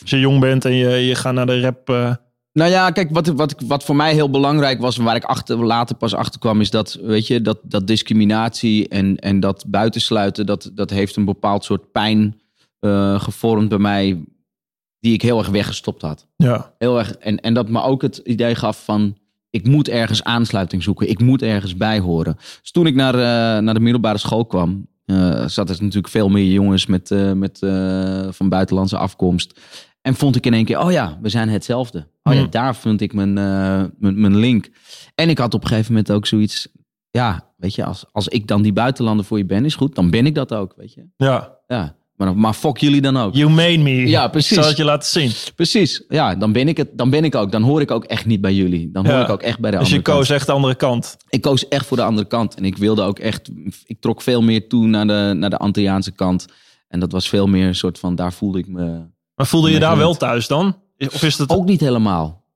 Als 0.00 0.10
je 0.10 0.18
jong 0.20 0.40
bent 0.40 0.64
en 0.64 0.72
je, 0.74 0.88
je 0.88 1.14
gaat 1.14 1.34
naar 1.34 1.46
de 1.46 1.60
rap. 1.60 1.90
eh, 1.90 2.10
nou 2.52 2.70
ja, 2.70 2.90
kijk, 2.90 3.10
wat, 3.10 3.26
wat, 3.26 3.54
wat 3.66 3.84
voor 3.84 3.96
mij 3.96 4.12
heel 4.12 4.30
belangrijk 4.30 4.80
was, 4.80 4.98
en 4.98 5.04
waar 5.04 5.16
ik 5.16 5.24
achter, 5.24 5.64
later 5.64 5.96
pas 5.96 6.14
achter 6.14 6.40
kwam, 6.40 6.60
is 6.60 6.70
dat, 6.70 6.98
weet 7.02 7.26
je, 7.26 7.42
dat, 7.42 7.58
dat 7.62 7.86
discriminatie 7.86 8.88
en, 8.88 9.16
en 9.16 9.40
dat 9.40 9.64
buitensluiten, 9.66 10.46
dat, 10.46 10.70
dat 10.74 10.90
heeft 10.90 11.16
een 11.16 11.24
bepaald 11.24 11.64
soort 11.64 11.92
pijn 11.92 12.40
eh, 12.80 13.20
gevormd 13.20 13.68
bij 13.68 13.78
mij, 13.78 14.24
die 15.00 15.12
ik 15.12 15.22
heel 15.22 15.38
erg 15.38 15.48
weggestopt 15.48 16.02
had. 16.02 16.26
ja. 16.36 16.74
Heel 16.78 16.98
erg. 16.98 17.12
En, 17.12 17.40
en 17.40 17.54
dat 17.54 17.68
me 17.68 17.82
ook 17.82 18.02
het 18.02 18.16
idee 18.16 18.54
gaf 18.54 18.84
van. 18.84 19.16
Ik 19.50 19.66
moet 19.66 19.88
ergens 19.88 20.24
aansluiting 20.24 20.82
zoeken. 20.82 21.08
Ik 21.08 21.20
moet 21.20 21.42
ergens 21.42 21.76
bij 21.76 21.98
horen. 21.98 22.36
Dus 22.60 22.70
toen 22.70 22.86
ik 22.86 22.94
naar, 22.94 23.14
eh, 23.14 23.62
naar 23.62 23.74
de 23.74 23.80
middelbare 23.80 24.18
school 24.18 24.46
kwam. 24.46 24.86
eh 25.04 25.46
zat 25.46 25.70
er 25.70 25.76
natuurlijk 25.80 26.08
veel 26.08 26.28
meer 26.28 26.52
jongens 26.52 26.86
met, 26.86 27.10
met, 27.34 27.58
van 28.30 28.48
buitenlandse 28.48 28.96
afkomst. 28.96 29.60
En 30.02 30.14
vond 30.14 30.36
ik 30.36 30.46
in 30.46 30.54
één 30.54 30.64
keer, 30.64 30.78
oh 30.80 30.90
ja, 30.92 31.18
we 31.22 31.28
zijn 31.28 31.48
hetzelfde. 31.48 31.98
Oh 32.22 32.32
ja, 32.34 32.40
Hmm. 32.40 32.50
daar 32.50 32.76
vond 32.76 33.00
ik 33.00 33.12
mijn, 33.12 33.38
eh, 33.38 33.84
mijn, 33.98 34.20
mijn 34.20 34.36
link. 34.36 34.68
En 35.14 35.28
ik 35.28 35.38
had 35.38 35.54
op 35.54 35.62
een 35.62 35.68
gegeven 35.68 35.92
moment 35.92 36.10
ook 36.12 36.26
zoiets. 36.26 36.68
Ja, 37.10 37.52
weet 37.56 37.74
je, 37.74 37.84
als, 37.84 38.04
als 38.12 38.28
ik 38.28 38.46
dan 38.46 38.62
die 38.62 38.72
buitenlander 38.72 39.24
voor 39.24 39.38
je 39.38 39.44
ben, 39.46 39.64
is 39.64 39.74
goed. 39.74 39.94
Dan 39.94 40.10
ben 40.10 40.26
ik 40.26 40.34
dat 40.34 40.54
ook, 40.54 40.72
weet 40.76 40.92
je. 40.92 41.04
ja. 41.16 41.56
Ja, 41.66 41.96
maar, 42.14 42.36
maar 42.36 42.52
fok 42.52 42.78
jullie 42.78 43.00
dan 43.00 43.16
ook. 43.16 43.34
You 43.34 43.50
made 43.50 43.78
me. 43.78 43.90
Ja, 44.08 44.28
precies. 44.28 44.56
Zal 44.56 44.66
het 44.66 44.76
je 44.76 44.84
laten 44.84 45.08
zien. 45.08 45.30
Precies, 45.54 46.04
ja, 46.08 46.34
dan 46.34 46.52
ben 46.52 46.68
ik 46.68 46.76
het. 46.76 46.88
Dan 46.98 47.10
ben 47.10 47.24
ik 47.24 47.34
ook. 47.34 47.52
Dan 47.52 47.62
hoor 47.62 47.80
ik 47.80 47.90
ook 47.90 48.04
echt 48.04 48.26
niet 48.26 48.40
bij 48.40 48.54
jullie. 48.54 48.90
Dan 48.90 49.06
hoor 49.06 49.14
Ja. 49.14 49.22
ik 49.22 49.28
ook 49.30 49.42
echt 49.42 49.58
bij 49.58 49.70
de 49.70 49.78
Dus 49.78 49.88
je 49.88 49.94
andere 49.94 50.12
koos 50.14 50.26
kant. 50.26 50.38
echt 50.38 50.46
de 50.46 50.52
andere 50.52 50.74
kant. 50.74 51.16
Ik 51.28 51.40
koos 51.40 51.68
echt 51.68 51.86
voor 51.86 51.96
de 51.96 52.02
andere 52.02 52.26
kant. 52.26 52.54
En 52.54 52.64
ik 52.64 52.76
wilde 52.76 53.02
ook 53.02 53.18
echt. 53.18 53.50
Ik 53.84 54.00
trok 54.00 54.22
veel 54.22 54.42
meer 54.42 54.68
toe 54.68 54.86
naar 54.86 55.06
de, 55.06 55.32
naar 55.36 55.50
de 55.50 55.58
Antilliaanse 55.58 56.12
kant. 56.12 56.46
En 56.88 57.00
dat 57.00 57.12
was 57.12 57.28
veel 57.28 57.46
meer 57.46 57.66
een 57.66 57.74
soort 57.74 57.98
van. 57.98 58.14
Daar 58.14 58.32
voelde 58.32 58.58
ik 58.58 58.68
me 58.68 59.00
Maar 59.38 59.46
voelde 59.46 59.70
je 59.70 59.78
daar 59.78 59.96
wel 59.96 60.14
thuis 60.14 60.46
dan? 60.46 60.76
Of 60.98 61.22
is 61.22 61.38
het 61.38 61.50
ook 61.50 61.64
niet 61.64 61.80
helemaal. 61.80 62.46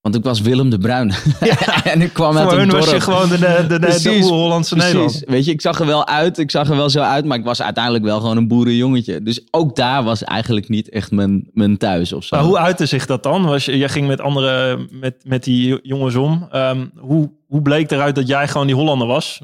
Want 0.00 0.14
ik 0.14 0.24
was 0.24 0.40
Willem 0.40 0.70
de 0.70 0.78
Bruin. 0.78 1.12
en 1.84 2.02
ik 2.02 2.12
kwam 2.12 2.36
uit 2.36 2.48
voor 2.48 2.52
een 2.52 2.58
hun 2.58 2.68
dorp. 2.68 2.84
was 2.84 2.90
je 2.90 3.00
gewoon 3.00 3.28
de, 3.28 3.38
de, 3.38 3.64
de, 3.68 3.78
de, 3.78 3.78
Precies, 3.78 4.28
Hollandse 4.28 4.74
Precies. 4.74 4.92
Nederland? 4.92 5.24
Weet 5.26 5.44
je, 5.44 5.50
ik 5.50 5.60
zag 5.60 5.80
er 5.80 5.86
wel 5.86 6.06
uit. 6.06 6.38
Ik 6.38 6.50
zag 6.50 6.70
er 6.70 6.76
wel 6.76 6.90
zo 6.90 7.00
uit. 7.00 7.24
Maar 7.24 7.38
ik 7.38 7.44
was 7.44 7.62
uiteindelijk 7.62 8.04
wel 8.04 8.20
gewoon 8.20 8.36
een 8.36 8.48
boerenjongetje. 8.48 9.22
Dus 9.22 9.40
ook 9.50 9.76
daar 9.76 10.04
was 10.04 10.24
eigenlijk 10.24 10.68
niet 10.68 10.88
echt 10.88 11.10
mijn, 11.10 11.50
mijn 11.52 11.76
thuis 11.76 12.12
of 12.12 12.24
zo. 12.24 12.36
Maar 12.36 12.44
hoe 12.44 12.58
uitte 12.58 12.86
zich 12.86 13.06
dat 13.06 13.22
dan? 13.22 13.44
Was 13.44 13.64
je, 13.64 13.78
jij 13.78 13.88
ging 13.88 14.06
met 14.06 14.20
andere, 14.20 14.86
met, 14.90 15.14
met 15.24 15.44
die 15.44 15.78
jongens 15.82 16.14
om. 16.14 16.48
Ehm, 16.50 16.86
hoe, 16.96 17.30
hoe 17.46 17.62
bleek 17.62 17.90
eruit 17.90 18.14
dat 18.14 18.28
jij 18.28 18.48
gewoon 18.48 18.66
die 18.66 18.76
Hollander 18.76 19.06
was? 19.06 19.40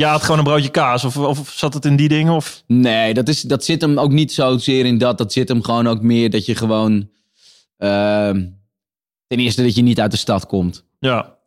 Jij 0.00 0.08
had 0.10 0.22
gewoon 0.22 0.38
een 0.38 0.44
broodje 0.44 0.70
kaas. 0.70 1.04
Of, 1.04 1.16
of 1.16 1.50
zat 1.50 1.74
het 1.74 1.84
in 1.84 1.96
die 1.96 2.08
dingen? 2.08 2.32
Of, 2.32 2.62
Nee, 2.66 3.14
dat, 3.14 3.28
is, 3.28 3.40
dat 3.42 3.64
zit 3.64 3.80
hem 3.80 3.98
ook 3.98 4.12
niet 4.12 4.32
zozeer 4.32 4.84
in 4.86 4.98
dat. 4.98 5.18
Dat 5.18 5.32
zit 5.32 5.48
hem 5.48 5.62
gewoon 5.62 5.86
ook 5.86 6.02
meer 6.02 6.30
dat 6.30 6.46
je 6.46 6.54
gewoon. 6.54 7.10
ehm, 7.76 8.46
ten 9.26 9.38
eerste 9.38 9.62
dat 9.62 9.74
je 9.74 9.82
niet 9.82 10.00
uit 10.00 10.10
de 10.10 10.16
stad 10.16 10.46
komt. 10.46 10.84
ja. 10.98 11.38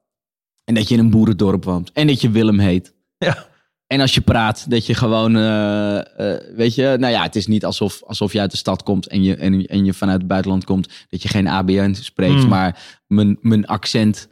En 0.63 0.73
dat 0.73 0.88
je 0.88 0.94
in 0.94 1.00
een 1.00 1.09
boerendorp 1.09 1.63
woont. 1.63 1.91
En 1.91 2.07
dat 2.07 2.21
je 2.21 2.29
Willem 2.29 2.59
heet. 2.59 2.94
Ja. 3.17 3.45
En 3.88 4.00
als 4.00 4.13
je 4.13 4.21
praat, 4.21 4.69
dat 4.69 4.85
je 4.85 4.94
gewoon. 4.94 5.35
eh, 5.35 5.97
eh, 6.33 6.41
weet 6.56 6.75
je, 6.75 6.95
nou 6.99 7.13
ja, 7.13 7.23
het 7.23 7.35
is 7.35 7.47
niet 7.47 7.65
alsof, 7.65 8.03
alsof 8.03 8.33
je 8.33 8.39
uit 8.39 8.51
de 8.51 8.57
stad 8.57 8.83
komt 8.83 9.07
en 9.07 9.23
je, 9.23 9.35
en, 9.35 9.65
en 9.65 9.85
je 9.85 9.94
vanuit 9.94 10.17
het 10.17 10.27
buitenland 10.27 10.63
komt. 10.63 10.89
Dat 11.09 11.21
je 11.21 11.27
geen 11.27 11.47
ABN 11.47 11.94
spreekt. 11.94 12.39
Hmm. 12.39 12.47
Maar 12.49 12.99
mijn, 13.07 13.38
mijn 13.41 13.65
accent. 13.67 14.27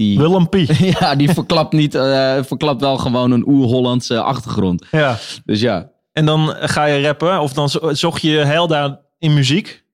Die, 0.00 0.18
Willem 0.18 0.48
Pie. 0.48 0.68
ja, 1.00 1.14
die 1.14 1.30
verklapt, 1.30 1.72
niet, 1.72 1.94
eh, 1.94 2.36
verklapt 2.42 2.80
wel 2.80 2.96
gewoon 2.96 3.30
een 3.30 3.48
oer-Hollandse 3.48 4.20
achtergrond. 4.20 4.86
Ja. 4.90 5.18
Dus 5.44 5.60
ja. 5.60 5.90
En 6.12 6.24
dan 6.26 6.54
ga 6.60 6.84
je 6.84 7.02
rappen. 7.02 7.40
Of 7.40 7.52
dan 7.52 7.68
zo- 7.68 7.94
zocht 7.94 8.22
je 8.22 8.30
heil 8.30 8.66
daar 8.66 8.98
in 9.18 9.34
muziek. 9.34 9.84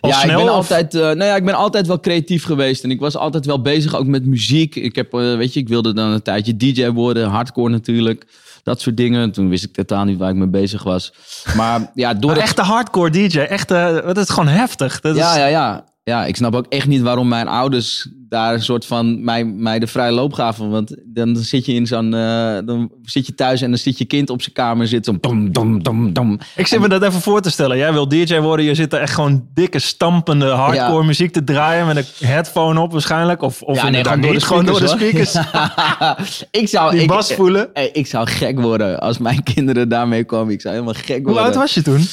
Al 0.00 0.10
ja, 0.10 0.18
snel? 0.18 0.38
ik 0.38 0.44
ben, 0.44 0.52
of- 0.54 0.58
altijd, 0.58 0.94
eh, 0.94 1.00
nou 1.00 1.24
ja, 1.24 1.36
ik 1.36 1.44
ben 1.44 1.54
altijd 1.54 1.86
wel 1.86 2.00
creatief 2.00 2.44
geweest. 2.44 2.84
En 2.84 2.90
ik 2.90 3.00
was 3.00 3.16
altijd 3.16 3.46
wel 3.46 3.62
bezig 3.62 3.94
ook 3.96 4.06
met 4.06 4.26
muziek. 4.26 4.74
Ik, 4.74 4.96
heb, 4.96 5.14
eh, 5.14 5.36
weet 5.36 5.52
je, 5.54 5.60
ik 5.60 5.68
wilde 5.68 5.94
dan 5.94 6.08
een 6.10 6.22
tijdje 6.22 6.56
DJ 6.56 6.88
worden. 6.88 7.28
Hardcore 7.28 7.70
natuurlijk. 7.70 8.26
Dat 8.62 8.80
soort 8.80 8.96
dingen. 8.96 9.32
Toen 9.32 9.48
wist 9.48 9.64
ik 9.64 9.72
totaal 9.72 10.04
niet 10.04 10.18
waar 10.18 10.30
ik 10.30 10.36
mee 10.36 10.48
bezig 10.48 10.82
was. 10.82 11.12
Maar 11.56 11.90
ja, 11.94 12.14
door 12.14 12.30
Maar 12.30 12.40
echte 12.40 12.62
hardcore 12.62 13.10
DJ. 13.10 13.38
Echt, 13.38 13.70
eh, 13.70 13.94
dat 13.94 14.16
is 14.16 14.28
gewoon 14.28 14.48
heftig. 14.48 15.00
Dat 15.00 15.16
ja, 15.16 15.30
is, 15.30 15.36
ja, 15.38 15.46
ja. 15.46 15.84
Ja, 16.10 16.24
ik 16.26 16.36
snap 16.36 16.54
ook 16.54 16.66
echt 16.68 16.86
niet 16.86 17.00
waarom 17.02 17.28
mijn 17.28 17.48
ouders 17.48 18.08
daar 18.28 18.54
een 18.54 18.62
soort 18.62 18.86
van 18.86 19.24
mij, 19.24 19.44
mij 19.44 19.78
de 19.78 19.86
vrije 19.86 20.12
loop 20.12 20.32
gaven. 20.32 20.70
Want 20.70 20.96
dan 21.04 21.36
zit 21.36 21.66
je 21.66 21.72
in 21.72 21.86
zo'n, 21.86 22.14
eh, 22.14 22.58
dan 22.64 22.90
zit 23.02 23.26
je 23.26 23.34
thuis 23.34 23.62
en 23.62 23.68
dan 23.70 23.78
zit 23.78 23.98
je 23.98 24.04
kind 24.04 24.30
op 24.30 24.42
zijn 24.42 24.54
kamer 24.54 24.88
zit 24.88 25.04
zo'n 25.04 25.18
dom, 25.20 25.52
dom, 25.52 25.82
dom, 25.82 26.12
dom. 26.12 26.38
Ik 26.56 26.66
zit 26.66 26.80
me 26.80 26.88
dat 26.88 27.02
even 27.02 27.20
voor 27.20 27.40
te 27.40 27.50
stellen. 27.50 27.76
Jij 27.76 27.92
wil 27.92 28.08
DJ 28.08 28.38
worden. 28.38 28.64
Je 28.66 28.74
zit 28.74 28.92
er 28.92 29.00
echt 29.00 29.14
gewoon 29.14 29.46
dikke 29.54 29.78
stampende 29.78 30.46
hardcore 30.46 31.00
Ja. 31.00 31.06
muziek 31.06 31.32
te 31.32 31.44
draaien. 31.44 31.86
Met 31.86 31.96
een 31.96 32.26
headphone 32.28 32.80
op 32.80 32.92
waarschijnlijk. 32.92 33.42
Of, 33.42 33.62
of 33.62 33.76
Ja, 33.76 33.88
nee, 33.88 34.04
gewoon 34.04 34.20
door 34.20 34.28
de 34.30 34.34
niet. 34.36 34.44
Gewoon 34.44 34.64
door 34.66 34.80
de 34.80 34.86
speakers, 34.88 35.30
speakers. 35.30 36.44
ik 36.60 36.68
zou, 36.68 36.90
Die 36.90 37.00
ik, 37.00 37.08
bas 37.08 37.32
voelen. 37.32 37.70
Hey, 37.72 37.88
ik 37.92 38.06
zou 38.06 38.26
gek 38.26 38.60
worden 38.60 39.00
als 39.00 39.18
mijn 39.18 39.42
kinderen 39.54 39.88
daarmee 39.88 40.24
komen. 40.24 40.52
Ik 40.52 40.60
zou 40.60 40.74
helemaal 40.74 40.96
gek 40.96 41.08
worden. 41.08 41.32
Hoe 41.32 41.40
oud 41.42 41.54
was 41.54 41.74
je 41.74 41.82
toen? 41.82 42.06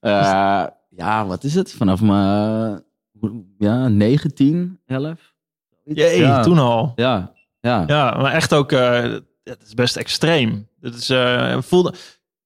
Eh, 0.00 0.64
ja, 0.96 1.26
wat 1.26 1.44
is 1.44 1.54
het? 1.54 1.74
Vanaf 1.76 2.00
mijn 2.00 2.86
ja, 3.58 3.88
19, 3.88 4.80
11? 4.86 5.34
Jee, 5.84 6.18
ja. 6.18 6.42
toen 6.42 6.58
al. 6.58 6.92
Ja, 6.96 7.32
ja. 7.60 7.84
Ja, 7.86 8.16
maar 8.16 8.32
echt 8.32 8.54
ook, 8.54 8.72
eh 8.72 9.16
het 9.48 9.62
is 9.66 9.74
best 9.74 9.96
extreem. 9.96 10.68
Dat 10.80 10.94
is, 10.94 11.10
eh, 11.10 11.56
voelde, 11.60 11.94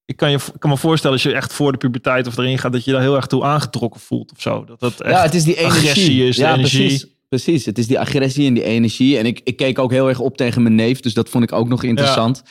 ik 0.05 0.17
kan, 0.17 0.31
je, 0.31 0.39
kan 0.59 0.71
me 0.71 0.77
voorstellen 0.77 1.17
als 1.17 1.27
je 1.27 1.33
echt 1.33 1.53
voor 1.53 1.73
de 1.73 1.79
puberteit 1.79 2.27
of 2.27 2.37
erin 2.37 2.59
gaat, 2.59 2.73
dat 2.73 2.85
je 2.85 2.93
daar 2.93 3.01
heel 3.01 3.17
erg 3.17 3.27
toe 3.27 3.45
aangetrokken 3.45 4.01
voelt 4.01 4.33
of 4.33 4.41
zo. 4.41 4.65
Dat 4.65 4.81
dat 4.81 5.01
echt 5.01 5.15
ja, 5.15 5.23
het 5.23 5.35
is 5.35 5.45
die 5.45 5.57
energie. 5.57 5.89
agressie 5.89 6.27
is, 6.27 6.37
ja, 6.37 6.55
energie. 6.55 6.87
Precies, 6.87 7.07
precies, 7.29 7.65
het 7.65 7.79
is 7.79 7.87
die 7.87 8.01
agressie 8.01 8.47
en 8.47 8.55
die 8.55 8.63
energie. 8.63 9.19
En 9.19 9.27
ik, 9.27 9.41
ik 9.45 9.57
keek 9.57 9.79
ook 9.79 9.91
heel 9.91 10.09
erg 10.09 10.21
op 10.21 10.37
tegen 10.37 10.63
mijn 10.63 10.75
neef, 10.75 11.01
dus 11.01 11.15
dat 11.15 11.29
vond 11.29 11.45
ik 11.45 11.53
ook 11.53 11.69
nog 11.69 11.83
interessant. 11.83 12.43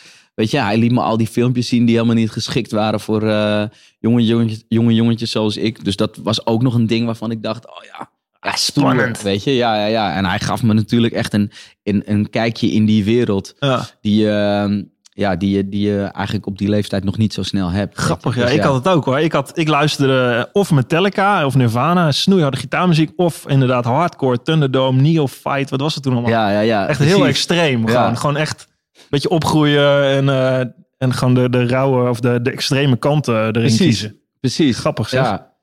Weet 0.41 0.51
je, 0.51 0.59
hij 0.61 0.77
liet 0.77 0.91
me 0.91 1.01
al 1.01 1.17
die 1.17 1.27
filmpjes 1.27 1.67
zien 1.67 1.85
die 1.85 1.95
helemaal 1.95 2.15
niet 2.15 2.31
geschikt 2.31 2.71
waren 2.71 2.99
voor 2.99 3.27
eh, 3.27 3.63
jonge, 3.99 4.25
jongetjes, 4.25 4.63
jonge 4.67 4.93
jongetjes 4.93 5.31
zoals 5.31 5.57
ik. 5.57 5.83
Dus 5.85 5.95
dat 5.95 6.19
was 6.23 6.45
ook 6.45 6.61
nog 6.61 6.73
een 6.73 6.87
ding 6.87 7.05
waarvan 7.05 7.31
ik 7.31 7.43
dacht, 7.43 7.67
oh 7.67 7.83
ja, 7.83 8.09
ja, 8.41 8.55
stoer, 8.55 8.83
spannend. 8.83 9.21
Weet 9.21 9.43
je, 9.43 9.55
ja, 9.55 9.75
ja, 9.75 9.85
ja. 9.85 10.15
En 10.15 10.25
hij 10.25 10.39
gaf 10.39 10.63
me 10.63 10.73
natuurlijk 10.73 11.13
echt 11.13 11.33
een, 11.33 11.51
een, 11.83 12.01
een 12.05 12.29
kijkje 12.29 12.67
in 12.71 12.85
die 12.85 13.03
wereld. 13.03 13.55
Ja. 13.59 13.85
Die, 14.01 14.29
ehm, 14.31 14.83
ja, 15.13 15.35
die, 15.35 15.55
je- 15.55 15.69
die 15.69 15.87
je 15.89 16.01
eigenlijk 16.01 16.45
op 16.45 16.57
die 16.57 16.69
leeftijd 16.69 17.03
nog 17.03 17.17
niet 17.17 17.33
zo 17.33 17.43
snel 17.43 17.69
hebt. 17.69 17.97
Grappig, 17.97 18.35
ja. 18.35 18.41
Dus 18.45 18.53
Ik 18.53 18.61
had 18.61 18.73
het 18.73 18.87
ook 18.87 19.05
hoor. 19.05 19.19
Ik, 19.19 19.31
had, 19.31 19.51
ik 19.57 19.67
luisterde 19.67 20.35
eh, 20.37 20.43
of 20.53 20.71
Metallica 20.71 21.45
of 21.45 21.55
Nirvana, 21.55 22.11
snoeiharde 22.11 22.57
gitaarmuziek. 22.57 23.11
Of 23.15 23.43
inderdaad 23.47 23.85
hardcore, 23.85 24.41
Thunderdome, 24.41 25.01
Neophyte. 25.01 25.69
Wat 25.69 25.81
was 25.81 25.93
het 25.93 26.03
toen 26.03 26.13
allemaal? 26.13 26.31
Ja, 26.31 26.49
ja, 26.51 26.59
ja. 26.59 26.87
echt 26.87 26.99
heel 26.99 27.25
extreem. 27.25 27.87
Ja. 27.87 27.93
Gewoon, 28.01 28.17
gewoon 28.17 28.37
echt 28.37 28.67
beetje 29.11 29.29
opgroeien 29.29 30.03
en, 30.03 30.29
eh, 30.29 30.59
en 30.97 31.13
gewoon 31.13 31.33
de, 31.33 31.49
de 31.49 31.67
rauwe 31.67 32.09
of 32.09 32.19
de, 32.19 32.41
de 32.41 32.51
extreme 32.51 32.97
kanten 32.97 33.35
erin 33.35 33.51
Precies. 33.53 33.77
kiezen. 33.79 34.19
Precies. 34.39 34.77
Grappig 34.79 35.09
zeg. 35.09 35.21
Ja. 35.21 35.53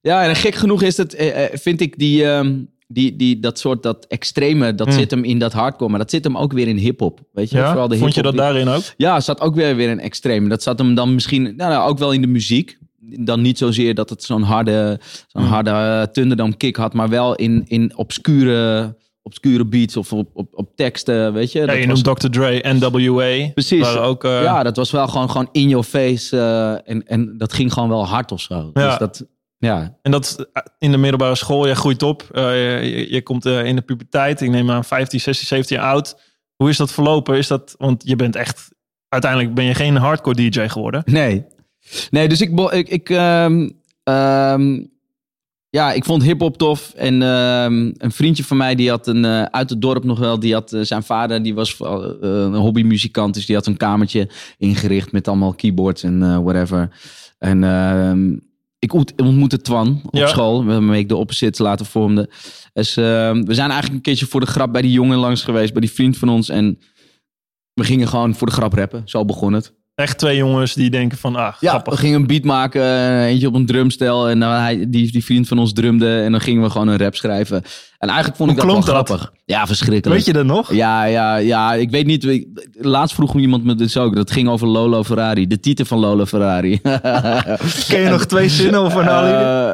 ja, 0.00 0.24
en 0.24 0.36
gek 0.36 0.54
genoeg 0.54 0.82
is 0.82 0.96
het, 0.96 1.14
eh, 1.14 1.44
eh, 1.44 1.50
vind 1.58 1.80
ik 1.80 1.98
die, 1.98 2.24
ehm, 2.24 2.54
die, 2.86 3.16
die, 3.16 3.40
dat 3.40 3.58
soort, 3.58 3.82
dat 3.82 4.06
extreme, 4.06 4.74
dat 4.74 4.86
Mm. 4.86 4.92
zit 4.92 5.10
hem 5.10 5.24
in 5.24 5.38
dat 5.38 5.52
hardcore. 5.52 5.90
Maar 5.90 5.98
dat 5.98 6.10
zit 6.10 6.24
hem 6.24 6.36
ook 6.36 6.52
weer 6.52 6.68
in 6.68 6.76
hip-hop. 6.76 7.20
Weet 7.32 7.50
je, 7.50 7.56
Ja? 7.56 7.68
vooral 7.70 7.88
de 7.88 7.96
Vond 7.98 8.14
je 8.14 8.22
dat 8.22 8.36
daarin 8.36 8.68
ook? 8.68 8.82
Ja, 8.96 9.20
zat 9.20 9.40
ook 9.40 9.54
weer, 9.54 9.76
weer 9.76 9.90
een 9.90 10.00
extreme. 10.00 10.48
Dat 10.48 10.62
zat 10.62 10.78
hem 10.78 10.94
dan 10.94 11.14
misschien, 11.14 11.42
nou, 11.42 11.56
nou, 11.72 11.88
ook 11.90 11.98
wel 11.98 12.12
in 12.12 12.20
de 12.20 12.26
muziek. 12.26 12.78
Dan 13.02 13.40
niet 13.40 13.58
zozeer 13.58 13.94
dat 13.94 14.10
het 14.10 14.22
zo'n 14.22 14.42
harde, 14.42 15.00
zo'n 15.26 15.42
Mm. 15.42 15.48
harde 15.48 16.08
Thunderdome 16.12 16.56
kick 16.56 16.76
had, 16.76 16.94
maar 16.94 17.08
wel 17.08 17.34
in, 17.34 17.64
in 17.68 17.96
obscure, 17.96 18.96
obscure 19.30 19.64
beats 19.66 19.96
of 19.96 20.12
op, 20.12 20.30
op, 20.34 20.48
op 20.52 20.76
teksten, 20.76 21.32
weet 21.32 21.52
je. 21.52 21.58
Ja, 21.58 21.66
Dat 21.66 21.76
je 21.76 21.86
was- 21.86 22.02
noemt 22.02 22.20
Dr. 22.20 22.28
Dre, 22.28 22.60
NWA. 22.62 23.50
Precies. 23.52 23.96
Ook, 23.96 24.24
eh, 24.24 24.42
ja, 24.42 24.62
dat 24.62 24.76
was 24.76 24.90
wel 24.90 25.08
gewoon, 25.08 25.30
gewoon 25.30 25.48
in 25.52 25.68
your 25.68 25.84
face. 25.84 26.36
eh, 26.36 26.90
en, 26.92 27.06
en 27.06 27.38
dat 27.38 27.52
ging 27.52 27.72
gewoon 27.72 27.88
wel 27.88 28.06
hard 28.06 28.32
of 28.32 28.40
zo. 28.40 28.70
Ja. 28.74 28.88
Dus 28.88 28.98
dat, 28.98 29.26
ja, 29.58 29.98
En 30.02 30.10
dat 30.10 30.48
eh, 30.52 30.62
in 30.78 30.90
de 30.90 30.96
middelbare 30.96 31.34
school, 31.34 31.66
je 31.66 31.74
groeit 31.74 32.02
op. 32.02 32.28
je, 32.34 33.06
je 33.10 33.22
komt 33.22 33.44
in 33.46 33.76
de 33.76 33.82
puberteit. 33.82 34.40
Ik 34.40 34.50
neem 34.50 34.70
aan 34.70 34.84
15, 34.84 35.20
16, 35.20 35.46
17 35.46 35.76
jaar 35.76 35.86
oud. 35.86 36.16
Hoe 36.56 36.68
is 36.68 36.76
dat 36.76 36.92
verlopen? 36.92 37.36
Is 37.36 37.46
dat, 37.46 37.74
want 37.78 38.02
je 38.06 38.16
bent 38.16 38.36
echt... 38.36 38.68
Uiteindelijk 39.08 39.54
ben 39.54 39.64
je 39.64 39.74
geen 39.74 39.96
hardcore 39.96 40.50
DJ 40.50 40.68
geworden. 40.68 41.02
Nee. 41.04 41.44
Nee, 42.10 42.28
dus 42.28 42.40
ik, 42.40 42.60
ik, 42.70 42.88
ik, 42.88 43.10
ehm, 43.10 43.68
ehm, 44.02 44.84
ja, 45.70 45.92
ik 45.92 46.04
vond 46.04 46.22
hip-hop 46.22 46.56
tof. 46.56 46.92
En 46.96 47.22
ehm, 47.22 47.90
een 47.96 48.12
vriendje 48.12 48.44
van 48.44 48.56
mij, 48.56 48.74
die 48.74 48.90
had 48.90 49.06
een, 49.06 49.24
eh, 49.24 49.42
uit 49.42 49.70
het 49.70 49.80
dorp 49.80 50.04
nog 50.04 50.18
wel, 50.18 50.38
die 50.40 50.52
had 50.52 50.72
eh, 50.72 50.80
zijn 50.82 51.02
vader, 51.02 51.42
die 51.42 51.54
was 51.54 51.76
eh, 51.80 51.98
een 52.20 52.54
hobbymuzikant. 52.54 53.34
Dus 53.34 53.46
die 53.46 53.56
had 53.56 53.66
een 53.66 53.76
kamertje 53.76 54.28
ingericht 54.58 55.12
met 55.12 55.28
allemaal 55.28 55.54
keyboards 55.54 56.02
en 56.02 56.42
whatever. 56.42 56.88
En 57.38 57.64
ehm, 57.64 58.36
ik 58.78 58.92
ont- 58.92 59.12
ontmoette 59.22 59.60
Twan 59.60 60.00
op 60.04 60.14
Ja. 60.14 60.26
school, 60.26 60.64
waarmee 60.64 61.00
ik 61.00 61.08
de 61.08 61.16
opposites 61.16 61.58
later 61.58 61.86
vormde. 61.86 62.30
Dus 62.72 62.96
ehm, 62.96 63.42
we 63.44 63.54
zijn 63.54 63.70
eigenlijk 63.70 63.94
een 63.94 64.00
keertje 64.02 64.26
voor 64.26 64.40
de 64.40 64.46
grap 64.46 64.72
bij 64.72 64.82
die 64.82 64.92
jongen 64.92 65.18
langs 65.18 65.42
geweest, 65.42 65.72
bij 65.72 65.80
die 65.80 65.90
vriend 65.92 66.18
van 66.18 66.28
ons. 66.28 66.48
En 66.48 66.78
we 67.74 67.84
gingen 67.84 68.08
gewoon 68.08 68.34
voor 68.34 68.46
de 68.46 68.52
grap 68.52 68.72
rappen. 68.72 69.02
Zo 69.04 69.24
begon 69.24 69.52
het. 69.52 69.72
Echt 70.00 70.18
twee 70.18 70.36
jongens 70.36 70.74
die 70.74 70.90
denken 70.90 71.18
van, 71.18 71.36
ah, 71.36 71.52
Ja, 71.60 71.68
grappig. 71.70 71.92
we 71.94 71.98
gingen 72.00 72.20
een 72.20 72.26
beat 72.26 72.44
maken, 72.44 72.82
eh, 72.82 73.24
eentje 73.26 73.46
op 73.46 73.54
een 73.54 73.66
drumstel. 73.66 74.28
En 74.28 74.40
dan 74.40 74.50
hij, 74.52 74.84
die, 74.88 75.12
die 75.12 75.24
vriend 75.24 75.48
van 75.48 75.58
ons 75.58 75.72
drumde. 75.72 76.20
En 76.20 76.30
dan 76.32 76.40
gingen 76.40 76.62
we 76.62 76.70
gewoon 76.70 76.88
een 76.88 76.98
rap 76.98 77.14
schrijven. 77.14 77.62
En 77.98 78.08
eigenlijk 78.08 78.36
vond 78.36 78.50
ik 78.50 78.56
Hoe 78.60 78.66
dat 78.66 78.84
wel 78.86 78.94
dat? 78.94 79.06
grappig. 79.08 79.32
Ja, 79.44 79.66
verschrikkelijk. 79.66 80.16
Weet 80.16 80.26
je 80.26 80.32
dat 80.32 80.44
nog? 80.44 80.72
Ja, 80.74 81.04
ja, 81.04 81.36
ja, 81.36 81.74
ik 81.74 81.90
weet 81.90 82.06
niet. 82.06 82.24
ik- 82.24 82.68
Laatst 82.72 83.14
vroeg 83.14 83.36
iemand 83.36 83.64
me 83.64 83.74
dus 83.74 83.96
ook. 83.96 84.14
Dat 84.14 84.30
ging 84.30 84.48
over 84.48 84.66
Lolo 84.66 85.02
Ferrari. 85.04 85.46
De 85.46 85.60
titel 85.60 85.84
van 85.84 85.98
Lolo 85.98 86.24
Ferrari. 86.26 86.80
Ken 87.88 88.00
je 88.00 88.08
nog 88.10 88.24
twee 88.24 88.48
zinnen 88.48 88.82
of 88.84 88.94
een 88.94 89.08
Eh, 89.08 89.70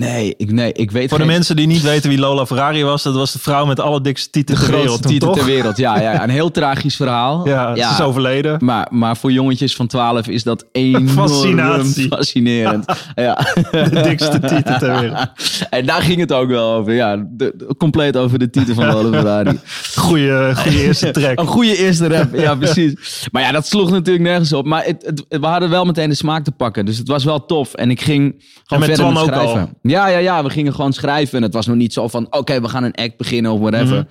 Nee, 0.00 0.34
ik, 0.36 0.52
nee, 0.52 0.72
ik 0.72 0.90
weet 0.90 1.08
Voor 1.08 1.18
de 1.18 1.24
mensen 1.24 1.56
die 1.56 1.66
niet 1.66 1.82
weten 1.82 2.08
wie 2.10 2.18
Lola 2.18 2.46
Ferrari 2.46 2.84
was, 2.84 3.02
dat 3.02 3.14
was 3.14 3.32
de 3.32 3.38
vrouw 3.38 3.66
met 3.66 3.80
alle 3.80 4.00
dikste 4.00 4.30
tieten 4.30 4.54
de 4.54 4.60
ter 4.60 4.70
wereld. 4.70 5.02
titel 5.02 5.32
ter 5.32 5.44
wereld. 5.44 5.76
Ja, 5.76 6.00
ja, 6.00 6.22
een 6.22 6.30
heel 6.30 6.50
tragisch 6.50 6.96
verhaal. 6.96 7.48
Ja, 7.48 7.74
ze 7.76 7.80
is 7.92 8.00
overleden. 8.00 8.64
Maar, 8.64 8.86
maar 8.90 9.16
voor 9.16 9.32
jongetjes 9.32 9.76
van 9.76 9.86
12 9.86 10.26
is 10.28 10.42
dat 10.42 10.64
enorm 10.72 11.08
Fascinatie. 11.08 12.08
fascinerend. 12.08 12.84
Ja. 13.14 13.34
De 13.70 14.00
dikste 14.02 14.38
titel 14.40 14.78
ter 14.78 15.00
wereld. 15.00 15.28
En 15.70 15.86
daar 15.86 16.02
ging 16.02 16.20
het 16.20 16.32
ook 16.32 16.48
wel 16.48 16.72
over. 16.74 16.92
Ja, 16.92 17.16
de, 17.16 17.52
de- 17.56 17.74
compleet 17.78 18.16
over 18.16 18.38
de 18.38 18.50
titel 18.50 18.74
van 18.74 18.86
Lola 18.86 19.18
Ferrari. 19.18 19.58
Goeie, 19.96 20.54
goeie 20.56 20.82
eerste 20.82 21.10
track. 21.10 21.38
Een 21.38 21.46
goede 21.46 21.76
eerste 21.76 22.08
rap, 22.08 22.34
ja 22.34 22.54
precies. 22.54 22.94
Maar 23.32 23.42
ja, 23.42 23.52
dat 23.52 23.66
sloeg 23.66 23.90
natuurlijk 23.90 24.24
nergens 24.24 24.52
op. 24.52 24.66
Maar 24.66 24.84
het, 24.84 25.02
het- 25.06 25.40
we 25.40 25.46
hadden 25.46 25.70
wel 25.70 25.84
meteen 25.84 26.08
de 26.08 26.14
smaak 26.14 26.44
te 26.44 26.50
pakken. 26.52 26.84
Dus 26.86 26.98
het 26.98 27.08
was 27.08 27.24
wel 27.24 27.46
tof. 27.46 27.74
En 27.74 27.90
ik 27.90 28.00
ging 28.00 28.44
gewoon 28.64 28.86
met 28.88 28.88
verder 28.96 28.96
Twan 28.96 29.12
met 29.12 29.22
ook 29.22 29.28
schrijven. 29.40 29.60
al? 29.60 29.70
Ja, 29.90 30.06
ja, 30.06 30.18
ja, 30.18 30.42
we 30.42 30.50
gingen 30.50 30.74
gewoon 30.74 30.92
schrijven. 30.92 31.36
En 31.36 31.42
het 31.42 31.54
was 31.54 31.66
nog 31.66 31.76
niet 31.76 31.92
zo 31.92 32.08
van, 32.08 32.26
oké, 32.30 32.60
we 32.60 32.68
gaan 32.68 32.84
een 32.84 32.94
act 32.94 33.16
beginnen 33.16 33.52
of 33.52 33.60
whatever. 33.60 33.96
Mhm. 33.96 34.06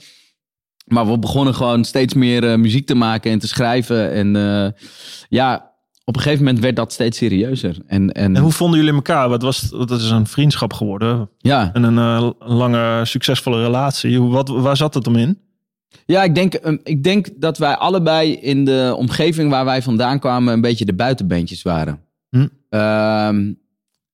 Maar 0.86 1.08
we 1.12 1.20
begonnen 1.20 1.56
gewoon 1.56 1.84
steeds 1.84 2.14
meer 2.14 2.52
eh, 2.52 2.58
muziek 2.58 2.86
te 2.86 2.96
maken 2.96 3.32
en 3.32 3.40
te 3.40 3.48
schrijven. 3.48 4.12
En 4.12 4.36
eh, 4.36 4.72
ja, 5.30 5.72
op 6.04 6.16
een 6.16 6.22
gegeven 6.22 6.46
moment 6.46 6.64
werd 6.64 6.76
dat 6.76 6.94
steeds 6.94 7.18
serieuzer. 7.18 7.78
En, 7.88 8.12
en, 8.12 8.36
En 8.36 8.42
hoe 8.42 8.52
vonden 8.52 8.80
jullie 8.80 8.94
elkaar? 8.94 9.30
Wat 9.30 9.42
was, 9.42 9.70
dat 9.70 9.92
is 9.92 10.10
een 10.10 10.28
vriendschap 10.28 10.74
geworden. 10.74 11.30
ja. 11.38 11.70
En 11.74 11.84
een 11.84 11.98
eh, 11.98 12.30
lange, 12.40 13.06
succesvolle 13.06 13.62
relatie. 13.64 14.18
Hoe, 14.18 14.32
wat, 14.32 14.50
waar 14.50 14.78
zat 14.78 14.94
het 14.94 15.08
om 15.08 15.16
in? 15.16 15.40
Ja, 16.06 16.24
ik 16.24 16.36
denk, 16.36 16.54
um, 16.66 16.80
ik 16.84 17.04
denk 17.04 17.28
dat 17.36 17.58
wij 17.58 17.76
allebei 17.76 18.34
in 18.34 18.66
de 18.66 18.94
omgeving 18.98 19.50
waar 19.50 19.66
wij 19.66 19.82
vandaan 19.82 20.20
kwamen 20.20 20.54
een 20.54 20.62
beetje 20.62 20.86
de 20.86 20.94
buitenbeentjes 20.94 21.62
waren. 21.62 22.00
Hm. 22.30 22.48
Ehm, 22.70 23.54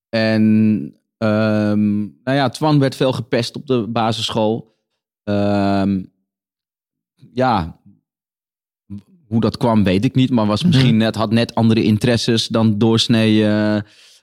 en 0.10 0.94
ehm, 1.18 1.98
nou 2.00 2.38
ja, 2.38 2.50
Twan 2.50 2.80
werd 2.80 2.96
veel 2.96 3.12
gepest 3.12 3.56
op 3.56 3.68
de 3.68 3.88
basisschool. 3.88 4.76
Ehm, 5.24 6.04
ja, 7.16 7.80
hoe 9.28 9.42
dat 9.42 9.58
kwam 9.58 9.84
weet 9.84 10.06
ik 10.06 10.16
niet, 10.16 10.30
maar 10.30 10.46
was 10.46 10.64
misschien 10.64 10.98
net, 10.98 11.16
had 11.16 11.32
net 11.32 11.56
andere 11.56 11.84
interesses 11.84 12.48
dan 12.48 12.78
doorsnee. 12.78 13.44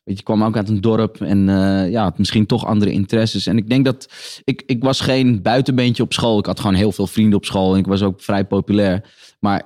weet 0.05 0.17
je, 0.17 0.23
kwam 0.23 0.45
ook 0.45 0.57
uit 0.57 0.69
een 0.69 0.81
dorp 0.81 1.21
en 1.21 1.49
eh, 1.49 1.91
ja, 1.91 2.03
had 2.03 2.19
misschien 2.19 2.47
toch 2.47 2.67
andere 2.67 2.91
interesses. 2.91 3.47
En 3.47 3.57
ik 3.57 3.69
denk 3.69 3.85
dat 3.85 4.09
ik, 4.45 4.63
ik 4.67 4.83
was 4.83 5.01
geen 5.01 5.43
buitenbeentje 5.43 6.03
op 6.03 6.13
school. 6.13 6.39
Ik 6.39 6.47
had 6.47 6.61
gewoon 6.61 6.77
heel 6.77 6.93
veel 6.93 7.07
vrienden 7.07 7.39
op 7.39 7.45
school 7.45 7.73
en 7.73 7.79
ik 7.79 7.87
was 7.87 8.03
ook 8.03 8.21
vrij 8.21 8.45
populair. 8.45 9.13
Maar 9.41 9.63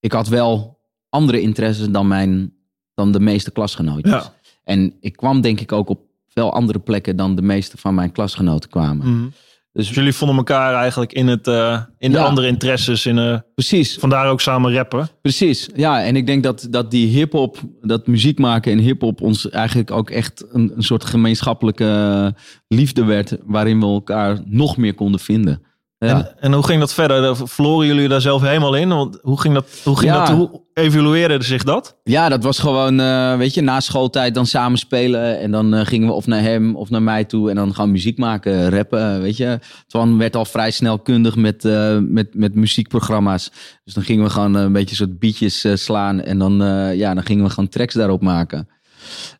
ik 0.00 0.12
had 0.12 0.28
wel 0.28 0.78
andere 1.08 1.40
interesses 1.40 1.88
dan, 1.90 2.08
mijn, 2.08 2.54
dan 2.94 3.12
de 3.12 3.20
meeste 3.20 3.50
klasgenootjes. 3.50 4.12
Ja. 4.12 4.34
En 4.64 4.96
ik 5.00 5.16
kwam 5.16 5.40
denk 5.40 5.60
ik 5.60 5.72
ook 5.72 5.88
op 5.88 6.05
veel 6.36 6.52
andere 6.52 6.78
plekken 6.78 7.16
dan 7.16 7.34
de 7.34 7.42
meeste 7.42 7.76
van 7.76 7.94
mijn 7.94 8.12
klasgenoten 8.12 8.70
kwamen. 8.70 9.06
Mhm. 9.14 9.24
Dus 9.72 9.86
Dus 9.86 9.94
jullie 9.96 10.12
vonden 10.12 10.36
elkaar 10.36 10.74
eigenlijk 10.74 11.12
in, 11.12 11.26
het, 11.26 11.46
eh, 11.46 11.80
in 11.98 12.10
de 12.12 12.18
Ja. 12.18 12.24
andere 12.24 12.46
interesses. 12.46 13.06
In, 13.06 13.18
eh, 13.18 13.38
precies, 13.54 13.96
vandaar 14.00 14.28
ook 14.30 14.40
samen 14.40 14.72
rappen. 14.72 15.08
precies. 15.22 15.68
Ja, 15.74 16.04
en 16.04 16.16
ik 16.16 16.26
denk 16.26 16.42
dat, 16.42 16.66
dat 16.70 16.90
die 16.90 17.06
hip-hop, 17.06 17.58
dat 17.80 18.06
muziek 18.06 18.38
maken 18.38 18.72
en 18.72 18.78
hip-hop 18.78 19.20
ons 19.20 19.50
eigenlijk 19.50 19.90
ook 19.90 20.10
echt 20.10 20.44
een, 20.52 20.72
een 20.76 20.82
soort 20.82 21.04
gemeenschappelijke 21.04 22.34
liefde 22.68 23.04
werd. 23.04 23.36
Waarin 23.44 23.80
we 23.80 23.86
elkaar 23.86 24.40
nog 24.44 24.76
meer 24.76 24.94
konden 24.94 25.20
vinden. 25.20 25.62
Ja. 25.98 26.08
En, 26.08 26.32
en 26.40 26.52
hoe 26.52 26.64
ging 26.64 26.80
dat 26.80 26.92
verder? 26.94 27.36
Verloren 27.48 27.86
jullie 27.86 28.08
daar 28.08 28.20
zelf 28.20 28.42
helemaal 28.42 28.74
in? 28.74 28.88
Want 28.88 29.18
hoe 29.22 29.40
ging 29.40 29.54
dat? 29.54 29.80
Hoe, 29.84 29.98
ging 29.98 30.12
Ja. 30.12 30.24
dat, 30.24 30.36
hoe 30.36 30.62
evalueerde 30.74 31.42
zich 31.44 31.62
dat? 31.62 31.96
Ja, 32.04 32.28
dat 32.28 32.42
was 32.42 32.58
gewoon, 32.58 33.00
eh, 33.00 33.36
weet 33.36 33.54
je, 33.54 33.60
na 33.60 33.80
schooltijd 33.80 34.34
dan 34.34 34.46
samen 34.46 34.78
spelen. 34.78 35.38
En 35.40 35.50
dan 35.50 35.74
eh, 35.74 35.86
gingen 35.86 36.08
we 36.08 36.14
of 36.14 36.26
naar 36.26 36.40
hem 36.42 36.76
of 36.76 36.90
naar 36.90 37.02
mij 37.02 37.24
toe. 37.24 37.50
En 37.50 37.56
dan 37.56 37.74
gewoon 37.74 37.90
muziek 37.90 38.18
maken, 38.18 38.70
rappen, 38.70 39.14
eh, 39.14 39.20
weet 39.20 39.36
je. 39.36 39.58
Twan 39.86 40.18
werd 40.18 40.36
al 40.36 40.44
vrij 40.44 40.70
snel 40.70 40.98
kundig 40.98 41.36
met, 41.36 41.62
met, 42.00 42.34
met 42.34 42.54
muziekprogramma's. 42.54 43.50
Dus 43.84 43.94
dan 43.94 44.02
gingen 44.02 44.24
we 44.24 44.30
gewoon 44.30 44.54
een 44.54 44.72
beetje 44.72 44.96
soort 44.96 45.18
beatjes 45.18 45.66
slaan. 45.74 46.20
En 46.20 46.38
dan, 46.38 46.56
ja, 46.96 47.14
dan 47.14 47.24
gingen 47.24 47.44
we 47.44 47.50
gewoon 47.50 47.68
tracks 47.68 47.94
daarop 47.94 48.22
maken. 48.22 48.68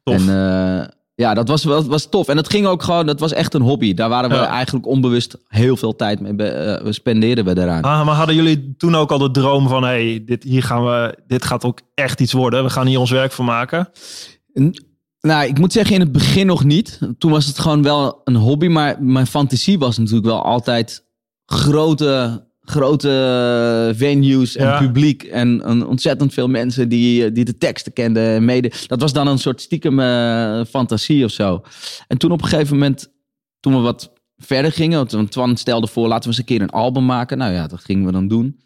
Tof. 0.03 0.29
En 0.29 0.96
ja, 1.16 1.35
dat 1.35 1.49
was, 1.49 1.64
was, 1.64 1.87
was 1.87 2.08
tof. 2.08 2.28
En 2.28 2.37
dat 2.37 2.50
ging 2.50 2.66
ook 2.66 2.82
gewoon, 2.82 3.06
dat 3.06 3.20
was 3.20 3.32
echt 3.32 3.54
een 3.54 3.62
hobby. 3.62 3.94
Daar 3.94 4.08
waren 4.08 4.30
we 4.30 4.37
Ja. 4.37 4.46
eigenlijk 4.49 4.87
onbewust 4.87 5.37
heel 5.49 5.76
veel 5.76 5.96
tijd 5.96 6.20
mee. 6.20 6.35
be- 6.35 6.49
eh, 6.49 6.85
we 6.85 6.92
spendeerden 6.92 7.44
we 7.44 7.54
daaraan. 7.54 7.82
Ah, 7.82 8.06
maar 8.06 8.14
hadden 8.14 8.35
jullie 8.35 8.75
toen 8.76 8.94
ook 8.94 9.11
al 9.11 9.18
de 9.18 9.30
droom 9.30 9.68
van... 9.68 9.82
Hey, 9.85 10.23
dit, 10.26 10.42
hier 10.42 10.62
gaan 10.62 10.85
we, 10.85 11.18
dit 11.26 11.44
gaat 11.44 11.64
ook 11.64 11.80
echt 11.94 12.20
iets 12.20 12.32
worden. 12.32 12.64
We 12.64 12.70
gaan 12.70 12.87
hier 12.87 12.99
ons 12.99 13.11
werk 13.11 13.32
van 13.32 13.44
maken. 13.44 13.88
Nou, 15.20 15.46
ik 15.46 15.58
moet 15.58 15.73
zeggen, 15.73 15.94
in 15.94 16.00
het 16.00 16.12
begin 16.12 16.46
nog 16.46 16.64
niet. 16.64 16.99
Toen 17.18 17.30
was 17.30 17.46
het 17.46 17.58
gewoon 17.58 17.82
wel 17.82 18.20
een 18.25 18.37
hobby, 18.37 18.66
maar 18.66 18.96
mijn 19.02 19.26
fantasie 19.26 19.78
was 19.78 19.99
natuurlijk 19.99 20.26
wel 20.26 20.42
altijd 20.44 21.04
grote, 21.46 22.44
grote 22.70 23.92
venues 23.96 24.56
en 24.56 24.66
Ja. 24.66 24.78
publiek 24.78 25.23
en 25.23 25.70
een 25.70 25.87
ontzettend 25.87 26.32
veel 26.32 26.49
mensen 26.49 26.88
die, 26.88 27.32
die 27.32 27.44
de 27.44 27.58
teksten 27.58 27.92
kenden 27.92 28.23
en 28.23 28.44
mede. 28.44 28.73
Dat 28.87 29.00
was 29.00 29.12
dan 29.12 29.26
een 29.26 29.38
soort 29.38 29.61
stiekem 29.61 30.00
eh, 30.00 30.61
fantasie 30.68 31.25
of 31.25 31.30
zo. 31.30 31.62
En 32.08 32.18
toen 32.18 32.32
op 32.32 32.42
een 32.42 32.49
gegeven 32.49 32.75
moment, 32.76 33.12
toen 33.61 33.73
we 33.75 33.78
wat 33.80 34.12
verder 34.37 34.73
gingen, 34.73 35.06
want- 35.11 35.30
Twan 35.30 35.56
stelde 35.56 35.87
voor, 35.87 36.08
laten 36.08 36.23
we 36.23 36.28
eens 36.28 36.38
een 36.38 36.44
keer 36.44 36.61
een 36.61 36.70
album 36.70 37.04
maken. 37.06 37.38
Nou 37.38 37.52
ja, 37.52 37.66
dat 37.66 37.80
gingen 37.85 38.06
we 38.06 38.12
dan 38.12 38.28
doen. 38.28 38.61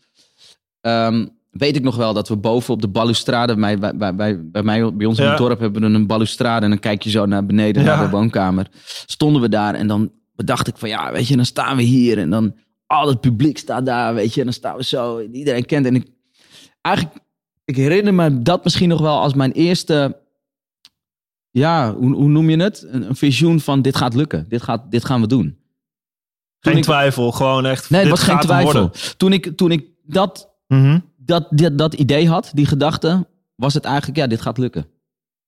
Ehm, 0.80 1.26
weet 1.50 1.76
ik 1.76 1.82
nog 1.82 1.96
wel 1.96 2.12
dat 2.14 2.28
we 2.28 2.36
boven 2.36 2.74
op 2.74 2.80
de 2.80 2.88
balustrade, 2.88 3.54
bij, 3.56 3.78
bij, 3.78 4.16
bij, 4.16 4.62
mij, 4.62 4.94
bij 4.94 5.06
ons 5.06 5.18
in 5.18 5.26
het 5.26 5.38
dorp 5.38 5.60
hebben 5.60 5.80
we 5.82 5.86
een 5.98 6.06
balustrade 6.06 6.64
en 6.64 6.70
dan 6.70 6.78
kijk 6.78 7.02
je 7.02 7.10
zo 7.10 7.26
naar 7.26 7.46
beneden 7.46 7.82
Ja. 7.84 7.96
naar 7.96 8.04
de 8.04 8.10
woonkamer. 8.16 8.66
Stonden 9.06 9.42
we 9.42 9.48
daar 9.48 9.74
en 9.74 9.86
dan 9.86 10.10
bedacht 10.36 10.66
ik 10.68 10.76
van 10.76 10.88
ja, 10.88 11.12
weet 11.12 11.28
je, 11.28 11.36
dan 11.36 11.44
staan 11.44 11.76
we 11.76 11.82
hier 11.82 12.18
en 12.18 12.30
dan 12.30 12.54
al 12.90 13.08
het 13.08 13.20
publiek 13.20 13.58
staat 13.58 13.86
daar, 13.86 14.14
weet 14.14 14.34
je. 14.34 14.38
En 14.40 14.44
dan 14.46 14.54
staan 14.54 14.76
we 14.76 14.84
zo, 14.84 15.18
en 15.18 15.34
iedereen 15.34 15.64
kent. 15.66 15.86
En 15.86 15.94
ik, 15.94 16.06
eigenlijk, 16.80 17.16
ik 17.64 17.76
herinner 17.76 18.14
me 18.14 18.42
dat 18.42 18.64
misschien 18.64 18.88
nog 18.88 19.00
wel 19.00 19.18
als 19.18 19.34
mijn 19.34 19.52
eerste, 19.52 20.20
ja, 21.50 21.94
hoe, 21.94 22.14
hoe 22.14 22.28
noem 22.28 22.50
je 22.50 22.56
het? 22.62 22.82
Een, 22.88 23.02
een 23.08 23.16
visioen 23.16 23.60
van 23.60 23.82
dit 23.82 23.96
gaat 23.96 24.14
lukken. 24.14 24.46
Dit, 24.48 24.62
gaat, 24.62 24.90
dit 24.90 25.04
gaan 25.04 25.20
we 25.20 25.26
doen. 25.26 25.44
Toen 25.48 26.72
Geen 26.72 26.76
ik- 26.76 26.82
twijfel, 26.82 27.32
gewoon 27.32 27.66
echt. 27.66 27.90
Nee, 27.90 28.00
het 28.00 28.08
dit 28.10 28.18
was 28.18 28.28
geen 28.28 28.40
twijfel. 28.40 28.72
worden. 28.72 28.90
Toen 29.16 29.32
ik, 29.32 29.56
toen 29.56 29.70
ik 29.70 29.86
dat, 30.02 30.50
Mhm. 30.68 30.98
dat, 31.16 31.46
dat, 31.50 31.78
dat 31.78 31.94
idee 31.94 32.28
had, 32.28 32.50
die 32.54 32.66
gedachte, 32.66 33.26
was 33.54 33.74
het 33.74 33.84
eigenlijk, 33.84 34.18
ja, 34.18 34.26
dit 34.26 34.40
gaat 34.40 34.58
lukken. 34.58 34.86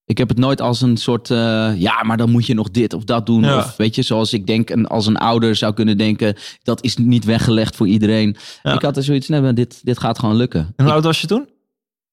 Ik 0.04 0.18
heb 0.18 0.28
het 0.28 0.38
nooit 0.38 0.60
als 0.60 0.80
een 0.80 0.96
soort, 0.96 1.30
eh, 1.30 1.72
ja, 1.76 2.02
maar 2.02 2.16
dan 2.16 2.30
moet 2.30 2.46
je 2.46 2.54
nog 2.54 2.70
dit 2.70 2.92
of 2.92 3.04
dat 3.04 3.26
doen. 3.26 3.42
Ja. 3.42 3.58
Of 3.58 3.76
weet 3.76 3.94
je, 3.94 4.02
zoals 4.02 4.32
ik 4.32 4.46
denk, 4.46 4.70
een, 4.70 4.86
als 4.86 5.06
een 5.06 5.16
ouder 5.16 5.56
zou 5.56 5.74
kunnen 5.74 5.98
denken, 5.98 6.36
dat 6.62 6.84
is 6.84 6.96
niet 6.96 7.24
weggelegd 7.24 7.76
voor 7.76 7.86
iedereen. 7.86 8.36
Ja. 8.62 8.72
Ik 8.72 8.82
had 8.82 8.96
er 8.96 9.02
zoiets, 9.02 9.28
nee, 9.28 9.40
maar 9.40 9.54
dit, 9.54 9.80
dit 9.84 9.98
gaat 9.98 10.18
gewoon 10.18 10.36
lukken. 10.36 10.72
En 10.76 10.84
hoe 10.84 10.94
oud 10.94 11.04
was 11.04 11.20
je 11.20 11.26
toen? 11.26 11.48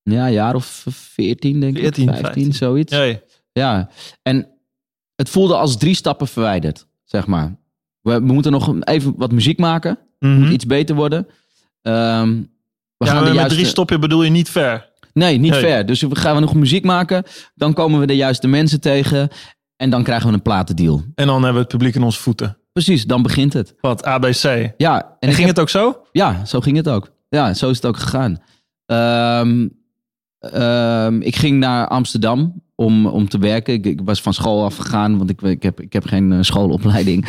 ja, 0.03 0.25
een 0.25 0.33
jaar 0.33 0.55
of 0.55 0.85
14, 0.89 1.59
denk 1.59 1.77
14, 1.77 2.03
ik. 2.03 2.09
15, 2.09 2.25
15. 2.33 2.53
zoiets. 2.53 2.91
Nee. 2.91 3.21
Ja, 3.51 3.89
en 4.21 4.47
het 5.15 5.29
voelde 5.29 5.55
als 5.55 5.77
drie 5.77 5.95
stappen 5.95 6.27
verwijderd, 6.27 6.87
zeg 7.03 7.27
maar. 7.27 7.57
We, 8.01 8.13
we 8.13 8.33
moeten 8.33 8.51
nog 8.51 8.75
even 8.79 9.13
wat 9.17 9.31
muziek 9.31 9.59
maken. 9.59 9.99
Mhm. 10.19 10.39
Moet 10.39 10.51
iets 10.51 10.65
beter 10.65 10.95
worden. 10.95 11.27
Ehm, 11.81 12.41
we 12.97 13.05
ja, 13.05 13.11
gaan 13.11 13.19
de 13.19 13.25
met 13.25 13.33
juiste... 13.33 13.55
drie 13.55 13.67
stopje 13.67 13.99
bedoel 13.99 14.23
je 14.23 14.29
niet 14.29 14.49
ver. 14.49 14.88
Nee, 15.13 15.37
niet 15.37 15.51
Nee. 15.51 15.59
ver. 15.59 15.85
Dus 15.85 16.01
we 16.01 16.15
gaan 16.15 16.35
we 16.35 16.41
nog 16.41 16.53
muziek 16.55 16.83
maken. 16.85 17.23
Dan 17.55 17.73
komen 17.73 17.99
we 17.99 18.05
de 18.05 18.15
juiste 18.15 18.47
mensen 18.47 18.81
tegen. 18.81 19.29
En 19.75 19.89
dan 19.89 20.03
krijgen 20.03 20.27
we 20.27 20.33
een 20.33 20.41
platendeal. 20.41 21.01
En 21.15 21.25
dan 21.25 21.35
hebben 21.35 21.53
we 21.53 21.59
het 21.59 21.67
publiek 21.67 21.95
in 21.95 22.03
onze 22.03 22.19
voeten. 22.19 22.57
Precies, 22.71 23.05
dan 23.05 23.21
begint 23.21 23.53
het. 23.53 23.73
Wat, 23.81 24.03
ABC. 24.05 24.71
Ja, 24.77 25.15
en, 25.19 25.27
ging 25.29 25.37
heb- 25.37 25.47
het 25.47 25.59
ook 25.59 25.69
zo? 25.69 26.01
Ja, 26.11 26.45
zo 26.45 26.59
ging 26.59 26.77
het 26.77 26.89
ook. 26.89 27.11
Ja, 27.29 27.53
zo 27.53 27.69
is 27.69 27.75
het 27.75 27.85
ook 27.85 27.97
gegaan. 27.97 28.37
Ehm, 28.85 29.67
ehm, 30.39 31.21
ik 31.21 31.35
ging 31.35 31.59
naar 31.59 31.87
Amsterdam 31.87 32.61
om, 32.75 33.05
om 33.05 33.29
te 33.29 33.37
werken. 33.37 33.73
Ik, 33.73 33.85
ik 33.85 34.01
was 34.03 34.21
van 34.21 34.33
school 34.33 34.63
afgegaan, 34.63 35.17
want 35.17 35.29
ik, 35.29 35.41
ik, 35.41 35.63
heb, 35.63 35.81
ik 35.81 35.93
heb 35.93 36.05
geen 36.05 36.31
eh, 36.31 36.37
schoolopleiding. 36.41 37.25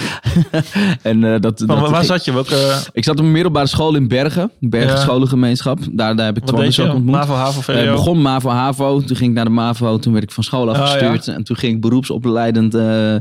en, 1.03 1.25
eh, 1.25 1.41
dat, 1.41 1.61
waar 1.61 2.05
zat 2.05 2.25
je? 2.25 2.33
Welke, 2.33 2.79
Ik 2.93 3.05
zat 3.05 3.19
op 3.19 3.25
een 3.25 3.33
middelbare 3.33 3.67
school 3.67 3.95
in 3.95 4.09
Bergen. 4.09 4.51
Bergen 4.61 4.91
Ja. 4.91 5.01
Scholengemeenschap. 5.01 5.79
Daar, 5.93 6.17
daar 6.17 6.27
heb 6.27 6.37
ik 6.37 6.43
wat 6.43 6.51
Twan 6.51 6.65
dus 6.65 6.81
ook 6.81 6.95
ontmoet. 6.95 7.15
MAVO, 7.15 7.35
HAVO? 7.35 7.73
Eh, 7.73 7.93
begon 7.93 8.23
MAVO, 8.23 8.49
HAVO. 8.49 9.01
Toen 9.01 9.17
ging 9.17 9.31
ik 9.31 9.37
naar 9.37 9.45
de 9.45 9.51
MAVO. 9.51 9.99
Toen 9.99 10.13
werd 10.13 10.25
ik 10.25 10.31
van 10.31 10.45
school 10.45 10.71
afgestuurd. 10.75 11.29
En 11.29 11.45
toen 11.45 11.57
ging 11.57 11.75
ik 11.75 11.81
beroepsopleidend 11.81 12.75
eh, 12.75 13.15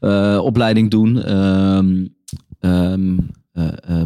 eh, 0.00 0.44
opleiding 0.44 0.90
doen. 0.90 1.22
Ehm, 1.22 2.06
ehm, 2.60 3.16
eh, 3.52 3.64
eh, 3.82 4.02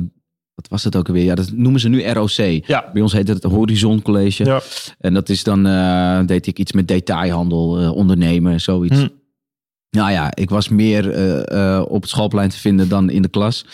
wat 0.60 0.70
was 0.70 0.84
het 0.84 0.96
ook 0.96 1.08
alweer? 1.08 1.24
Ja, 1.24 1.34
dat 1.34 1.50
noemen 1.52 1.80
ze 1.80 1.88
nu 1.88 2.02
ROC. 2.02 2.66
Ja. 2.66 2.90
Bij 2.92 3.02
ons 3.02 3.12
heet 3.12 3.28
het 3.28 3.42
Horizon 3.42 4.02
College. 4.02 4.44
Ja. 4.44 4.60
En 4.98 5.14
dat 5.14 5.28
is 5.28 5.42
dan, 5.42 5.66
eh, 5.66 6.20
deed 6.26 6.46
ik 6.46 6.58
iets 6.58 6.72
met 6.72 6.88
detailhandel, 6.88 7.80
eh, 7.80 7.92
ondernemen, 7.92 8.60
zoiets. 8.60 8.98
Hm. 8.98 9.08
Nou 9.90 10.10
ja, 10.10 10.34
ik 10.34 10.50
was 10.50 10.68
meer 10.68 11.10
eh, 11.10 11.82
op 11.88 12.00
het 12.00 12.10
schoolplein 12.10 12.48
te 12.48 12.58
vinden 12.58 12.88
dan 12.88 13.10
in 13.10 13.22
de 13.22 13.28
klas. 13.28 13.64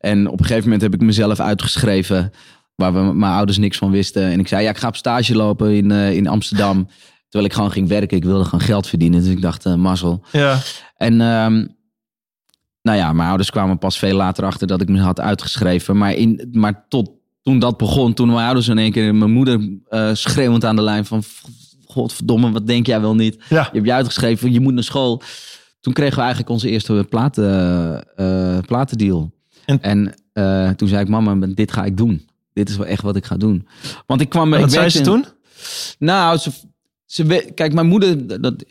En 0.00 0.28
op 0.28 0.38
een 0.38 0.44
gegeven 0.44 0.64
moment 0.64 0.82
heb 0.82 0.94
ik 0.94 1.00
mezelf 1.00 1.40
uitgeschreven, 1.40 2.32
waar 2.74 2.92
we, 2.92 3.14
mijn 3.14 3.32
ouders 3.32 3.58
niks 3.58 3.78
van 3.78 3.90
wisten. 3.90 4.22
En 4.22 4.38
ik 4.38 4.48
zei, 4.48 4.62
ja, 4.62 4.70
ik 4.70 4.78
ga 4.78 4.88
op 4.88 4.96
stage 4.96 5.34
lopen 5.34 5.74
in, 5.74 5.90
in 5.90 6.26
Amsterdam. 6.26 6.88
Terwijl 7.28 7.50
ik 7.50 7.52
gewoon 7.52 7.72
ging 7.72 7.88
werken. 7.88 8.16
Ik 8.16 8.24
wilde 8.24 8.44
gewoon 8.44 8.60
geld 8.60 8.86
verdienen. 8.86 9.20
Dus 9.22 9.30
ik 9.30 9.40
dacht, 9.40 9.76
mazzel. 9.76 10.24
Ja. 10.32 10.58
En 10.96 11.20
ehm, 11.20 11.66
nou 12.86 12.98
ja, 12.98 13.12
mijn 13.12 13.28
ouders 13.28 13.50
kwamen 13.50 13.78
pas 13.78 13.98
veel 13.98 14.16
later 14.16 14.44
achter 14.44 14.66
dat 14.66 14.80
ik 14.80 14.88
me 14.88 15.00
had 15.00 15.20
uitgeschreven. 15.20 15.96
Maar, 15.96 16.14
in, 16.14 16.48
maar 16.52 16.84
tot 16.88 17.10
toen 17.42 17.58
dat 17.58 17.76
begon, 17.76 18.14
toen 18.14 18.26
mijn 18.28 18.44
ouders 18.46 18.68
in 18.68 18.78
één 18.78 18.92
keer 18.92 19.14
mijn 19.14 19.30
moeder 19.32 19.78
eh, 19.88 20.10
schreeuwend 20.12 20.64
aan 20.64 20.76
de 20.76 20.82
lijn 20.82 21.04
van... 21.04 21.22
Godverdomme, 21.86 22.50
wat 22.50 22.66
denk 22.66 22.86
jij 22.86 23.00
wel 23.00 23.14
niet? 23.14 23.36
Ja. 23.48 23.62
Je 23.62 23.68
hebt 23.72 23.86
je 23.86 23.92
uitgeschreven, 23.92 24.52
je 24.52 24.60
moet 24.60 24.74
naar 24.74 24.82
school. 24.82 25.22
Toen 25.80 25.92
kregen 25.92 26.14
we 26.14 26.20
eigenlijk 26.20 26.50
onze 26.50 26.70
eerste 26.70 27.06
platen, 27.08 27.46
eh, 28.16 28.58
platendeal. 28.66 29.32
En- 29.64 29.82
En, 29.82 30.14
eh, 30.32 30.70
toen 30.70 30.88
zei 30.88 31.00
ik, 31.02 31.08
mama, 31.08 31.46
dit 31.46 31.72
ga 31.72 31.84
ik 31.84 31.96
doen. 31.96 32.28
Dit 32.52 32.68
is 32.68 32.76
wel 32.76 32.86
echt 32.86 33.02
wat 33.02 33.16
ik 33.16 33.24
ga 33.24 33.36
doen. 33.36 33.66
Want 34.06 34.20
ik 34.20 34.28
kwam... 34.28 34.52
En 34.52 34.58
ik 34.58 34.64
wat 34.64 34.72
zei 34.72 34.88
ze 34.88 34.98
in- 34.98 35.04
toen? 35.04 35.24
nou, 35.98 36.38
ze, 36.38 36.50
ze, 37.06 37.50
kijk, 37.54 37.72
mijn 37.72 37.86
moeder 37.86 38.40
dat, 38.40 38.64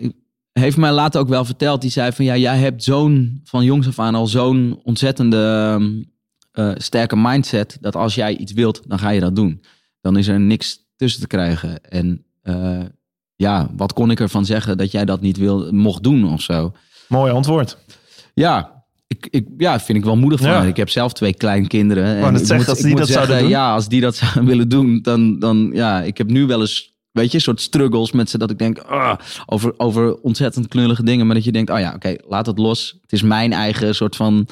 heeft 0.59 0.77
mij 0.77 0.91
later 0.91 1.21
ook 1.21 1.27
wel 1.27 1.45
verteld. 1.45 1.81
Die 1.81 1.91
zei 1.91 2.11
van 2.11 2.25
ja, 2.25 2.37
jij 2.37 2.57
hebt 2.57 2.83
zo'n, 2.83 3.41
van 3.43 3.63
jongs 3.63 3.87
af 3.87 3.99
aan 3.99 4.15
al 4.15 4.27
zo'n 4.27 4.79
ontzettende 4.83 5.71
ehm, 5.77 6.03
eh, 6.51 6.75
sterke 6.77 7.15
mindset. 7.17 7.77
Dat 7.81 7.95
als 7.95 8.15
jij 8.15 8.37
iets 8.37 8.53
wilt, 8.53 8.81
dan 8.87 8.99
ga 8.99 9.09
je 9.09 9.19
dat 9.19 9.35
doen. 9.35 9.61
Dan 10.01 10.17
is 10.17 10.27
er 10.27 10.39
niks 10.39 10.79
tussen 10.95 11.21
te 11.21 11.27
krijgen. 11.27 11.83
En 11.83 12.25
eh, 12.41 12.79
ja, 13.35 13.69
wat 13.77 13.93
kon 13.93 14.11
ik 14.11 14.19
ervan 14.19 14.45
zeggen 14.45 14.77
dat 14.77 14.91
jij 14.91 15.05
dat 15.05 15.21
niet 15.21 15.37
wil, 15.37 15.71
mocht 15.71 16.03
doen 16.03 16.33
of 16.33 16.41
zo? 16.41 16.73
Mooi 17.07 17.31
antwoord. 17.31 17.77
Ja, 18.33 18.83
ik, 19.07 19.27
ik, 19.29 19.47
ja, 19.57 19.79
vind 19.79 19.97
ik 19.97 20.03
wel 20.03 20.17
moedig 20.17 20.39
van 20.39 20.49
Ja. 20.49 20.63
Ik 20.63 20.77
heb 20.77 20.89
zelf 20.89 21.13
twee 21.13 21.33
kleinkinderen. 21.33 22.05
En 22.05 22.31
ik 22.33 22.37
zeggen, 22.37 22.57
moet- 22.57 22.67
als 22.67 22.79
die 22.79 22.95
dat 22.95 23.07
zouden 23.07 23.27
zeggen, 23.35 23.39
doen. 23.49 23.57
Ja, 23.59 23.73
als 23.73 23.87
die 23.87 24.01
dat 24.01 24.15
zouden 24.25 24.45
willen 24.45 24.69
doen, 24.69 25.01
dan, 25.01 25.39
dan 25.39 25.69
ja, 25.73 26.01
ik 26.01 26.17
heb 26.17 26.29
nu 26.29 26.45
wel 26.45 26.61
eens, 26.61 26.94
weet 27.15 27.31
je, 27.31 27.39
soort 27.39 27.61
struggles 27.61 28.11
met 28.11 28.29
ze. 28.29 28.37
Dat 28.37 28.49
ik 28.51 28.57
denk, 28.57 28.77
ah, 28.79 29.17
over, 29.45 29.73
over 29.77 30.15
ontzettend 30.21 30.67
knullige 30.67 31.03
dingen. 31.03 31.25
Maar 31.25 31.35
dat 31.35 31.43
je 31.43 31.51
denkt, 31.51 31.71
oh 31.71 31.79
ja, 31.79 31.93
oké, 31.95 32.15
laat 32.27 32.45
het 32.45 32.57
los. 32.57 32.97
Het 33.01 33.11
is 33.13 33.21
mijn 33.21 33.53
eigen 33.53 33.95
soort 33.95 34.15
van 34.15 34.47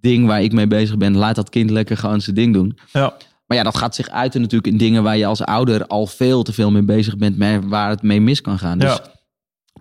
ding 0.00 0.26
waar 0.26 0.42
ik 0.42 0.52
mee 0.52 0.66
bezig 0.66 0.96
ben. 0.96 1.16
Laat 1.16 1.34
dat 1.34 1.48
kind 1.50 1.70
lekker 1.70 1.96
gewoon 1.96 2.20
zijn 2.20 2.36
ding 2.36 2.52
doen. 2.52 2.78
Ja. 2.92 3.14
Maar 3.46 3.56
ja, 3.56 3.62
dat 3.62 3.76
gaat 3.76 3.94
zich 3.94 4.08
uiten 4.08 4.40
natuurlijk 4.40 4.72
in 4.72 4.78
dingen 4.78 5.02
waar 5.02 5.16
je 5.16 5.26
als 5.26 5.42
ouder 5.42 5.86
al 5.86 6.06
veel 6.06 6.42
te 6.42 6.52
veel 6.52 6.70
mee 6.70 6.82
bezig 6.82 7.16
bent. 7.16 7.38
Maar 7.38 7.68
waar 7.68 7.88
het 7.90 8.02
mee 8.02 8.20
mis 8.20 8.40
kan 8.40 8.58
gaan. 8.58 8.78
Dus 8.78 8.90
Ja. 8.90 9.02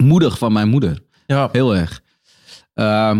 moedig 0.06 0.38
van 0.38 0.54
mijn 0.54 0.70
moeder. 0.70 1.00
Ja. 1.28 1.50
Heel 1.52 1.76
erg. 1.76 2.02
Ehm, 2.74 3.18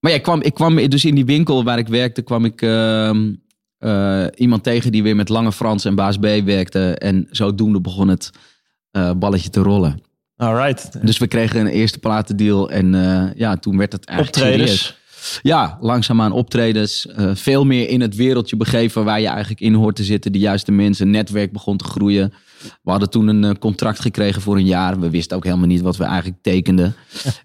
maar 0.00 0.10
ja, 0.10 0.16
ik 0.16 0.22
kwam, 0.22 0.40
ik 0.42 0.54
kwam 0.54 0.88
dus 0.88 1.04
in 1.04 1.14
die 1.14 1.24
winkel 1.24 1.64
waar 1.64 1.78
ik 1.78 1.88
werkte, 1.88 2.22
kwam 2.22 2.44
ik 2.44 2.62
ehm, 2.62 3.32
eh, 3.82 4.24
iemand 4.34 4.62
tegen 4.62 4.92
die 4.92 5.02
weer 5.02 5.16
met 5.16 5.28
Lange 5.28 5.52
Frans 5.52 5.84
en 5.84 5.94
Baas 5.94 6.16
B 6.16 6.26
werkte. 6.44 6.94
En 6.94 7.26
zodoende 7.30 7.80
begon 7.80 8.08
het 8.08 8.30
eh, 8.90 9.10
balletje 9.16 9.50
te 9.50 9.60
rollen. 9.60 10.02
All 10.36 10.54
right. 10.54 11.06
Dus 11.06 11.18
we 11.18 11.26
kregen 11.26 11.60
een 11.60 11.66
eerste 11.66 11.98
platendeal 11.98 12.70
en 12.70 12.94
eh, 12.94 13.34
ja, 13.34 13.56
toen 13.56 13.76
werd 13.76 13.92
het 13.92 14.04
eigenlijk 14.04 14.38
serieus. 14.38 14.60
Optredens. 14.60 15.00
Ja, 15.42 15.78
langzaamaan 15.80 16.32
optredens. 16.32 17.06
veel 17.34 17.64
meer 17.64 17.88
in 17.88 18.00
het 18.00 18.16
wereldje 18.16 18.56
begeven 18.56 19.04
waar 19.04 19.20
je 19.20 19.26
eigenlijk 19.26 19.60
in 19.60 19.74
hoort 19.74 19.96
te 19.96 20.04
zitten. 20.04 20.32
De 20.32 20.38
juiste 20.38 20.72
mensen. 20.72 21.10
Netwerk 21.10 21.52
begon 21.52 21.76
te 21.76 21.84
groeien. 21.84 22.32
We 22.82 22.90
hadden 22.90 23.10
toen 23.10 23.28
een 23.28 23.58
contract 23.58 24.00
gekregen 24.00 24.42
voor 24.42 24.56
een 24.56 24.66
jaar. 24.66 25.00
We 25.00 25.10
wisten 25.10 25.36
ook 25.36 25.44
helemaal 25.44 25.66
niet 25.66 25.80
wat 25.80 25.96
we 25.96 26.04
eigenlijk 26.04 26.42
tekenden. 26.42 26.94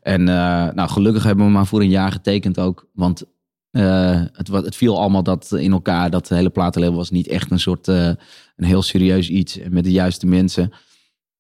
En 0.01 0.23
nou, 0.23 0.89
gelukkig 0.89 1.23
hebben 1.23 1.45
we 1.45 1.51
maar 1.51 1.67
voor 1.67 1.81
een 1.81 1.89
jaar 1.89 2.11
getekend 2.11 2.59
ook. 2.59 2.87
Want 2.93 3.23
eh, 3.71 4.21
het, 4.31 4.47
het 4.47 4.75
viel 4.75 4.99
allemaal 4.99 5.23
dat 5.23 5.51
in 5.51 5.71
elkaar. 5.71 6.09
Dat 6.09 6.29
hele 6.29 6.49
platenlabel 6.49 6.97
was 6.97 7.09
niet 7.09 7.27
echt 7.27 7.51
een 7.51 7.59
soort 7.59 7.87
eh, 7.87 8.11
een 8.55 8.65
heel 8.65 8.81
serieus 8.81 9.29
iets. 9.29 9.59
Met 9.69 9.83
de 9.83 9.91
juiste 9.91 10.25
mensen. 10.25 10.71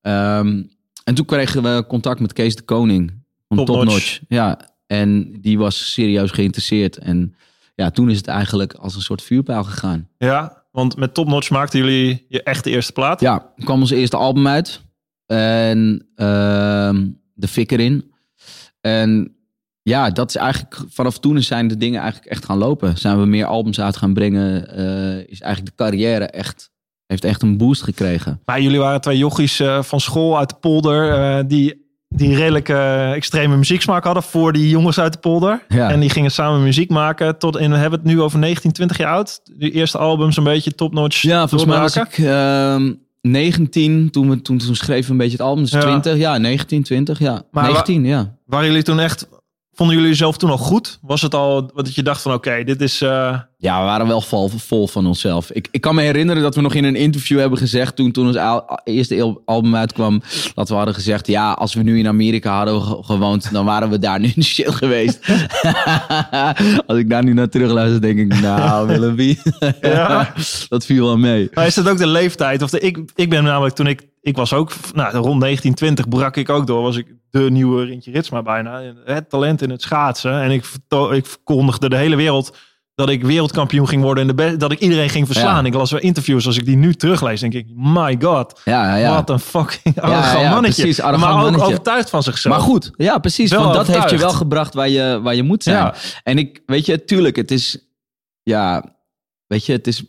Ehm, 0.01 0.63
en 1.03 1.15
toen 1.15 1.25
kregen 1.25 1.63
we 1.63 1.85
contact 1.87 2.19
met 2.19 2.33
Kees 2.33 2.55
de 2.55 2.61
Koning 2.61 3.13
van 3.47 3.57
Top 3.57 3.65
Top, 3.65 3.75
Notch. 3.75 3.89
Notch. 3.89 4.19
Ja, 4.27 4.59
en 4.87 5.41
die 5.41 5.57
was 5.57 5.91
serieus 5.91 6.31
geïnteresseerd. 6.31 6.97
En 6.97 7.35
ja, 7.75 7.89
toen 7.89 8.09
is 8.09 8.17
het 8.17 8.27
eigenlijk 8.27 8.73
als 8.73 8.95
een 8.95 9.01
soort 9.01 9.21
vuurpijl 9.21 9.63
gegaan. 9.63 10.09
Ja, 10.17 10.63
want 10.71 10.95
met 10.95 11.13
Top 11.13 11.27
Notch 11.27 11.49
maakten 11.49 11.79
jullie 11.79 12.25
je 12.29 12.43
echte 12.43 12.69
eerste 12.69 12.91
plaat. 12.91 13.19
Ja, 13.19 13.53
kwam 13.57 13.79
ons 13.79 13.91
eerste 13.91 14.17
album 14.17 14.47
uit. 14.47 14.81
En 15.25 16.07
ehm, 16.15 17.07
de 17.33 17.47
fik 17.47 17.71
erin. 17.71 18.11
En 18.81 19.36
ja, 19.87 20.09
dat 20.09 20.29
is 20.29 20.35
eigenlijk 20.35 20.75
vanaf 20.89 21.19
toen 21.19 21.41
zijn 21.41 21.67
de 21.67 21.77
dingen 21.77 22.01
eigenlijk 22.01 22.31
echt 22.31 22.45
gaan 22.45 22.57
lopen. 22.57 22.97
Zijn 22.97 23.19
we 23.19 23.25
meer 23.25 23.45
albums 23.45 23.79
uit 23.81 23.97
gaan 23.97 24.13
brengen. 24.13 24.75
eh, 24.75 25.27
is 25.27 25.41
eigenlijk 25.41 25.77
de 25.77 25.83
carrière 25.83 26.25
echt, 26.25 26.69
heeft 27.05 27.23
echt 27.23 27.41
een 27.41 27.57
boost 27.57 27.83
gekregen. 27.83 28.41
Maar 28.45 28.61
jullie 28.61 28.79
waren 28.79 29.01
twee 29.01 29.17
jochies 29.17 29.59
eh, 29.59 29.81
van 29.83 29.99
school 29.99 30.37
uit 30.37 30.49
de 30.49 30.55
polder. 30.59 31.11
eh, 31.13 31.43
die, 31.47 31.85
die 32.09 32.35
redelijk 32.35 32.69
extreme 33.15 33.57
muzieksmaak 33.57 34.03
hadden 34.03 34.23
voor 34.23 34.53
die 34.53 34.69
jongens 34.69 34.99
uit 34.99 35.13
de 35.13 35.19
polder. 35.19 35.63
Ja. 35.67 35.89
En 35.89 35.99
die 35.99 36.09
gingen 36.09 36.31
samen 36.31 36.63
muziek 36.63 36.89
maken. 36.89 37.37
Tot 37.37 37.57
in, 37.57 37.71
we 37.71 37.77
hebben 37.77 37.99
het 37.99 38.07
nu 38.07 38.21
over 38.21 38.39
19, 38.39 38.71
20 38.71 38.97
jaar 38.97 39.11
oud. 39.13 39.39
Die 39.57 39.71
eerste 39.71 39.97
albums 39.97 40.37
een 40.37 40.43
beetje 40.43 40.75
top 40.75 40.93
notch. 40.93 41.21
Ja, 41.21 41.47
volgens 41.47 41.69
mij 41.71 41.79
was 41.79 41.95
ik 41.95 42.17
ehm 42.17 42.93
19 43.21 44.09
toen, 44.11 44.29
we, 44.29 44.41
toen, 44.41 44.57
toen 44.57 44.75
schreven 44.75 45.05
we 45.05 45.11
een 45.11 45.17
beetje 45.17 45.37
het 45.37 45.41
album. 45.41 45.63
Dus 45.63 45.71
Ja. 45.71 45.79
20, 45.79 46.17
ja, 46.17 46.37
19, 46.37 46.83
20, 46.83 47.19
ja. 47.19 47.41
Maar 47.51 47.63
wa- 47.63 47.69
19, 47.71 48.05
ja. 48.05 48.35
Waren 48.45 48.67
jullie 48.67 48.83
toen 48.83 48.99
echt 48.99 49.27
Vonden 49.77 49.95
jullie 49.95 50.11
jezelf 50.11 50.37
toen 50.37 50.49
al 50.49 50.57
goed? 50.57 50.99
Was 51.01 51.21
het 51.21 51.33
al 51.35 51.71
dat 51.75 51.95
je 51.95 52.03
dacht 52.03 52.21
van 52.21 52.33
oké, 52.33 52.63
dit 52.63 52.81
is... 52.81 53.01
eh, 53.01 53.39
Ja, 53.57 53.79
we 53.79 53.85
waren 53.85 54.07
wel 54.07 54.21
vol, 54.21 54.49
vol 54.49 54.87
van 54.87 55.05
onszelf. 55.07 55.51
Ik, 55.51 55.67
ik 55.71 55.81
kan 55.81 55.95
me 55.95 56.01
herinneren 56.01 56.41
dat 56.41 56.55
we 56.55 56.61
nog 56.61 56.73
in 56.73 56.83
een 56.83 56.95
interview 56.95 57.39
hebben 57.39 57.57
gezegd... 57.59 57.95
toen, 57.95 58.11
toen 58.11 58.27
ons 58.27 58.35
al- 58.37 58.79
eerste 58.83 59.21
al- 59.21 59.41
album 59.45 59.75
uitkwam... 59.75 60.21
dat 60.53 60.69
we 60.69 60.75
hadden 60.75 60.93
gezegd... 60.93 61.27
ja, 61.27 61.51
als 61.51 61.73
we 61.73 61.83
nu 61.83 61.99
in 61.99 62.07
Amerika 62.07 62.55
hadden 62.57 62.81
ge- 62.81 63.03
gewoond... 63.03 63.51
dan 63.51 63.65
waren 63.65 63.89
we 63.89 63.99
daar 63.99 64.19
nu 64.19 64.25
in 64.25 64.33
de 64.35 64.43
shit 64.43 64.69
geweest. 64.75 65.19
als 66.87 66.97
ik 66.97 67.09
daar 67.09 67.23
nu 67.23 67.33
naar 67.33 67.49
terugluister, 67.49 68.01
denk 68.01 68.19
ik... 68.19 68.41
nou, 68.41 68.87
Willoughby, 68.87 69.37
Ja. 69.81 70.33
dat 70.69 70.85
viel 70.85 71.05
wel 71.05 71.17
mee. 71.17 71.49
Maar 71.53 71.65
is 71.67 71.75
dat 71.75 71.89
ook 71.89 71.97
de 71.97 72.07
leeftijd? 72.07 72.61
Of 72.61 72.69
de, 72.69 72.79
ik, 72.79 72.97
ik 73.15 73.29
ben 73.29 73.43
namelijk 73.43 73.75
toen 73.75 73.87
ik, 73.87 74.07
ik 74.21 74.35
was 74.35 74.53
ook, 74.53 74.69
nou, 74.93 75.11
rond 75.11 75.41
1920 75.41 76.07
brak 76.09 76.37
ik 76.37 76.49
ook 76.49 76.67
door. 76.67 76.81
Was 76.81 76.97
ik 76.97 77.05
de 77.29 77.39
nieuwe 77.39 77.85
Rintje 77.85 78.11
Ritsma 78.11 78.41
bijna. 78.41 78.81
Het 79.05 79.29
talent 79.29 79.61
in 79.61 79.69
het 79.69 79.81
schaatsen. 79.81 80.41
En 80.41 80.51
ik, 80.51 80.65
ik 81.11 81.25
verkondigde 81.25 81.89
de 81.89 81.97
hele 81.97 82.15
wereld 82.15 82.57
dat 82.95 83.09
ik 83.09 83.23
wereldkampioen 83.23 83.87
ging 83.87 84.01
worden. 84.01 84.29
En 84.29 84.35
de 84.35 84.57
dat 84.57 84.71
ik 84.71 84.79
iedereen 84.79 85.09
ging 85.09 85.25
verslaan. 85.25 85.61
Ja. 85.61 85.69
Ik 85.69 85.73
las 85.73 85.91
wel 85.91 85.99
interviews, 85.99 86.45
als 86.45 86.57
ik 86.57 86.65
die 86.65 86.75
nu 86.75 86.93
teruglees, 86.93 87.39
denk 87.39 87.53
ik, 87.53 87.67
my 87.75 88.17
god. 88.21 88.61
Ja, 88.65 88.83
ja, 88.83 88.95
ja. 88.95 89.15
Wat 89.15 89.29
een 89.29 89.39
fucking 89.39 90.01
arrogant 90.01 90.41
ja, 90.41 90.49
mannetje. 90.49 90.81
precies, 90.81 91.01
arrogant 91.01 91.31
maar 91.31 91.43
ook 91.43 91.43
mannetje. 91.43 91.67
overtuigd 91.67 92.09
van 92.09 92.23
zichzelf. 92.23 92.55
Maar 92.55 92.63
goed, 92.63 92.91
ja, 92.95 93.17
precies. 93.17 93.51
Wel 93.51 93.61
want 93.61 93.73
dat 93.73 93.87
heeft 93.87 94.09
je 94.09 94.17
wel 94.17 94.29
gebracht 94.29 94.73
waar 94.73 94.89
je, 94.89 95.19
waar 95.23 95.35
je 95.35 95.43
moet 95.43 95.63
zijn. 95.63 95.93
En 96.23 96.37
ik, 96.37 96.61
weet 96.65 96.85
je, 96.85 97.03
tuurlijk, 97.03 97.35
het 97.35 97.51
is, 97.51 97.77
ja, 98.43 98.95
weet 99.47 99.65
je, 99.65 99.71
het 99.71 99.87
is 99.87 100.03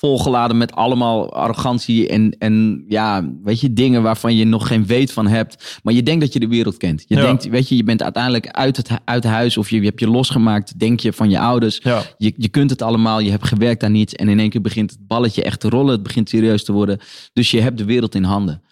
volgeladen 0.00 0.56
met 0.56 0.72
allemaal 0.74 1.32
arrogantie 1.32 2.08
en, 2.08 2.36
en 2.38 2.84
ja, 2.88 3.30
weet 3.42 3.60
je, 3.60 3.72
dingen 3.72 4.02
waarvan 4.02 4.36
je 4.36 4.44
nog 4.44 4.66
geen 4.66 4.86
weet 4.86 5.12
van 5.12 5.26
hebt. 5.26 5.80
Maar 5.82 5.94
je 5.94 6.02
denkt 6.02 6.20
dat 6.20 6.32
je 6.32 6.40
de 6.40 6.48
wereld 6.48 6.76
kent. 6.76 7.04
Je 7.06 7.14
Ja. 7.16 7.20
denkt, 7.20 7.48
weet 7.48 7.68
je, 7.68 7.76
je 7.76 7.84
bent 7.84 8.02
uiteindelijk 8.02 8.46
uit 8.48 8.76
het 8.76 8.88
uit 9.04 9.24
huis 9.24 9.56
of 9.56 9.70
je, 9.70 9.76
je 9.80 9.86
hebt 9.86 10.00
je 10.00 10.08
losgemaakt, 10.08 10.78
denk 10.78 11.00
je, 11.00 11.12
van 11.12 11.30
je 11.30 11.38
ouders. 11.40 11.80
Ja. 11.82 12.02
Je, 12.18 12.32
je 12.36 12.48
kunt 12.48 12.70
het 12.70 12.82
allemaal, 12.82 13.20
je 13.20 13.30
hebt 13.30 13.46
gewerkt 13.46 13.82
aan 13.82 13.92
niets 13.92 14.14
en 14.14 14.28
in 14.28 14.38
één 14.38 14.50
keer 14.50 14.60
begint 14.60 14.90
het 14.90 15.06
balletje 15.06 15.42
echt 15.42 15.60
te 15.60 15.68
rollen. 15.68 15.92
Het 15.92 16.02
begint 16.02 16.28
serieus 16.28 16.64
te 16.64 16.72
worden. 16.72 16.98
Dus 17.32 17.50
je 17.50 17.60
hebt 17.60 17.78
de 17.78 17.84
wereld 17.84 18.14
in 18.14 18.24
handen. 18.24 18.62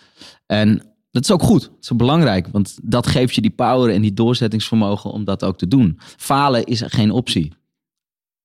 En 0.47 0.83
dat 1.11 1.23
is 1.23 1.31
ook 1.31 1.43
goed. 1.43 1.63
Dat 1.63 1.77
is 1.81 1.93
ook 1.93 1.99
belangrijk, 1.99 2.49
want 2.53 2.79
dat 2.83 3.07
geeft 3.07 3.35
je 3.35 3.41
die 3.41 3.51
power 3.51 3.91
en 3.95 4.03
die 4.03 4.13
doorzettingsvermogen 4.13 5.11
om 5.13 5.25
dat 5.25 5.45
ook 5.45 5.59
te 5.59 5.69
doen. 5.69 5.99
Falen 6.17 6.65
is 6.65 6.83
geen 6.87 7.11
optie. 7.11 7.53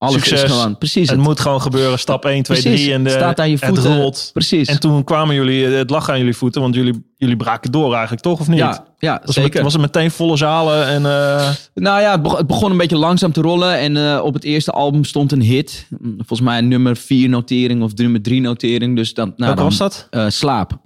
Alles 0.03 0.13
Succes. 0.23 0.43
is 0.43 0.51
gewoon, 0.51 0.77
precies. 0.77 1.07
Het 1.09 1.17
het. 1.17 1.27
moet 1.27 1.39
gewoon 1.39 1.61
gebeuren. 1.61 1.99
Stap 1.99 2.25
1, 2.25 2.43
2, 2.43 2.61
Precies. 2.61 2.81
3 2.81 2.93
en 2.93 3.03
de, 3.03 3.09
Het 3.09 3.19
staat 3.19 3.39
aan 3.39 3.49
je 3.49 3.55
het 3.55 3.65
voeten. 3.65 3.97
rolt. 3.97 4.29
Precies. 4.33 4.67
En 4.67 4.79
toen 4.79 5.03
kwamen 5.03 5.35
jullie, 5.35 5.65
het 5.65 5.89
lag 5.89 6.09
aan 6.09 6.17
jullie 6.17 6.35
voeten, 6.35 6.61
want 6.61 6.75
jullie, 6.75 7.05
jullie 7.17 7.35
braken 7.37 7.71
door 7.71 7.91
eigenlijk, 7.91 8.21
toch? 8.21 8.39
Of 8.39 8.47
niet? 8.47 8.57
ja, 8.57 8.85
ja 8.97 9.21
was, 9.25 9.35
zeker. 9.35 9.53
Het, 9.53 9.63
was 9.63 9.73
het 9.73 9.81
meteen 9.81 10.11
volle 10.11 10.37
zalen 10.37 10.87
en... 10.87 11.05
eh, 11.05 11.49
Nou 11.73 12.01
ja, 12.01 12.11
het 12.11 12.21
begon, 12.21 12.37
het 12.37 12.47
begon 12.47 12.71
een 12.71 12.77
beetje 12.77 12.97
langzaam 12.97 13.31
te 13.31 13.41
rollen. 13.41 13.77
En 13.77 13.97
eh, 13.97 14.21
op 14.23 14.33
het 14.33 14.43
eerste 14.43 14.71
album 14.71 15.03
stond 15.03 15.31
een 15.31 15.41
hit. 15.41 15.87
Volgens 16.17 16.41
mij 16.41 16.57
een 16.57 16.67
nummer 16.67 16.97
4 16.97 17.29
notering 17.29 17.83
of 17.83 17.95
nummer 17.95 18.21
3 18.21 18.41
notering. 18.41 18.95
Dus 18.95 19.13
dan, 19.13 19.33
nou, 19.37 19.55
dan, 19.55 19.63
was 19.65 19.77
dat? 19.77 20.07
eh, 20.09 20.25
slaap. 20.29 20.81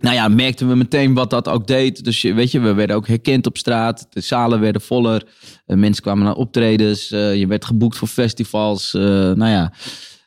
Nou 0.00 0.14
ja, 0.14 0.28
merkten 0.28 0.68
we 0.68 0.74
meteen 0.74 1.14
wat 1.14 1.30
dat 1.30 1.48
ook 1.48 1.66
deed. 1.66 2.04
Dus 2.04 2.22
je- 2.22 2.34
weet 2.34 2.50
je, 2.50 2.60
we 2.60 2.72
werden 2.74 2.96
ook 2.96 3.06
herkend 3.08 3.46
op 3.46 3.56
straat. 3.56 4.06
De 4.10 4.20
zalen 4.20 4.60
werden 4.60 4.80
voller. 4.82 5.22
Eh, 5.66 5.76
mensen 5.76 6.02
kwamen 6.02 6.24
naar 6.24 6.34
optredens. 6.34 7.10
eh, 7.10 7.34
je 7.36 7.46
werd 7.46 7.64
geboekt 7.64 7.96
voor 7.96 8.08
festivals. 8.08 8.94
eh, 8.94 9.02
nou 9.02 9.46
ja. 9.46 9.72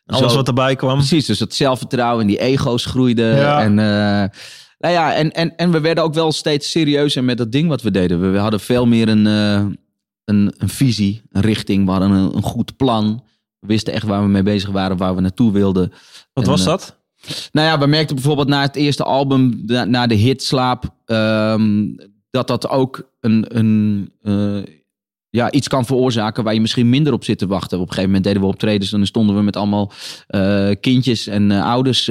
Alles 0.05 0.31
Zo- 0.31 0.37
wat 0.37 0.47
erbij 0.47 0.75
kwam. 0.75 0.97
Precies, 0.97 1.25
dus 1.25 1.39
het 1.39 1.55
zelfvertrouwen 1.55 2.21
en 2.21 2.27
die 2.27 2.39
ego's 2.39 2.85
groeiden. 2.85 3.35
Ja. 3.35 3.61
En, 3.61 3.73
nou 4.79 4.93
ja, 4.93 5.13
en, 5.13 5.31
en, 5.31 5.55
en 5.55 5.71
we 5.71 5.79
werden 5.79 6.03
ook 6.03 6.13
wel 6.13 6.31
steeds 6.31 6.71
serieuzer 6.71 7.23
met 7.23 7.37
dat 7.37 7.51
ding 7.51 7.67
wat 7.69 7.81
we 7.81 7.91
deden. 7.91 8.21
We, 8.21 8.27
we 8.27 8.37
hadden 8.37 8.59
veel 8.59 8.85
meer 8.85 9.07
een, 9.09 9.25
een, 9.25 9.73
een 10.57 10.69
visie, 10.69 11.21
een 11.31 11.41
richting. 11.41 11.85
We 11.85 11.91
hadden 11.91 12.11
een, 12.11 12.35
een 12.35 12.41
goed 12.43 12.75
plan. 12.77 13.23
We 13.59 13.67
wisten 13.67 13.93
echt 13.93 14.05
waar 14.05 14.21
we 14.21 14.27
mee 14.27 14.43
bezig 14.43 14.69
waren, 14.69 14.97
waar 14.97 15.15
we 15.15 15.21
naartoe 15.21 15.51
wilden. 15.51 15.91
Wat 16.33 16.43
En, 16.43 16.49
was 16.49 16.63
dat? 16.63 16.98
Nou 17.51 17.67
ja, 17.67 17.79
we 17.79 17.85
merkten 17.85 18.15
bijvoorbeeld 18.15 18.47
na 18.47 18.61
het 18.61 18.75
eerste 18.75 19.03
album, 19.03 19.61
na, 19.65 19.85
na 19.85 20.07
de 20.07 20.15
hit 20.15 20.43
Slaap, 20.43 20.83
ehm, 21.05 21.85
dat 22.29 22.47
dat 22.47 22.69
ook 22.69 23.09
een, 23.19 23.45
een, 23.57 24.09
eh, 24.21 24.73
ja, 25.29 25.51
iets 25.51 25.67
kan 25.67 25.85
veroorzaken 25.85 26.43
waar 26.43 26.53
je 26.53 26.61
misschien 26.61 26.89
minder 26.89 27.13
op 27.13 27.23
zit 27.23 27.37
te 27.37 27.47
wachten. 27.47 27.77
Op 27.77 27.83
een 27.83 27.89
gegeven 27.89 28.07
moment 28.09 28.23
deden 28.27 28.41
we 28.41 28.47
optredens 28.47 28.91
en 28.91 28.97
dan 28.97 29.07
stonden 29.07 29.35
we 29.35 29.41
met 29.41 29.55
allemaal 29.55 29.91
eh, 30.27 30.69
kindjes 30.81 31.27
en 31.27 31.51
eh, 31.51 31.65
ouders 31.65 32.09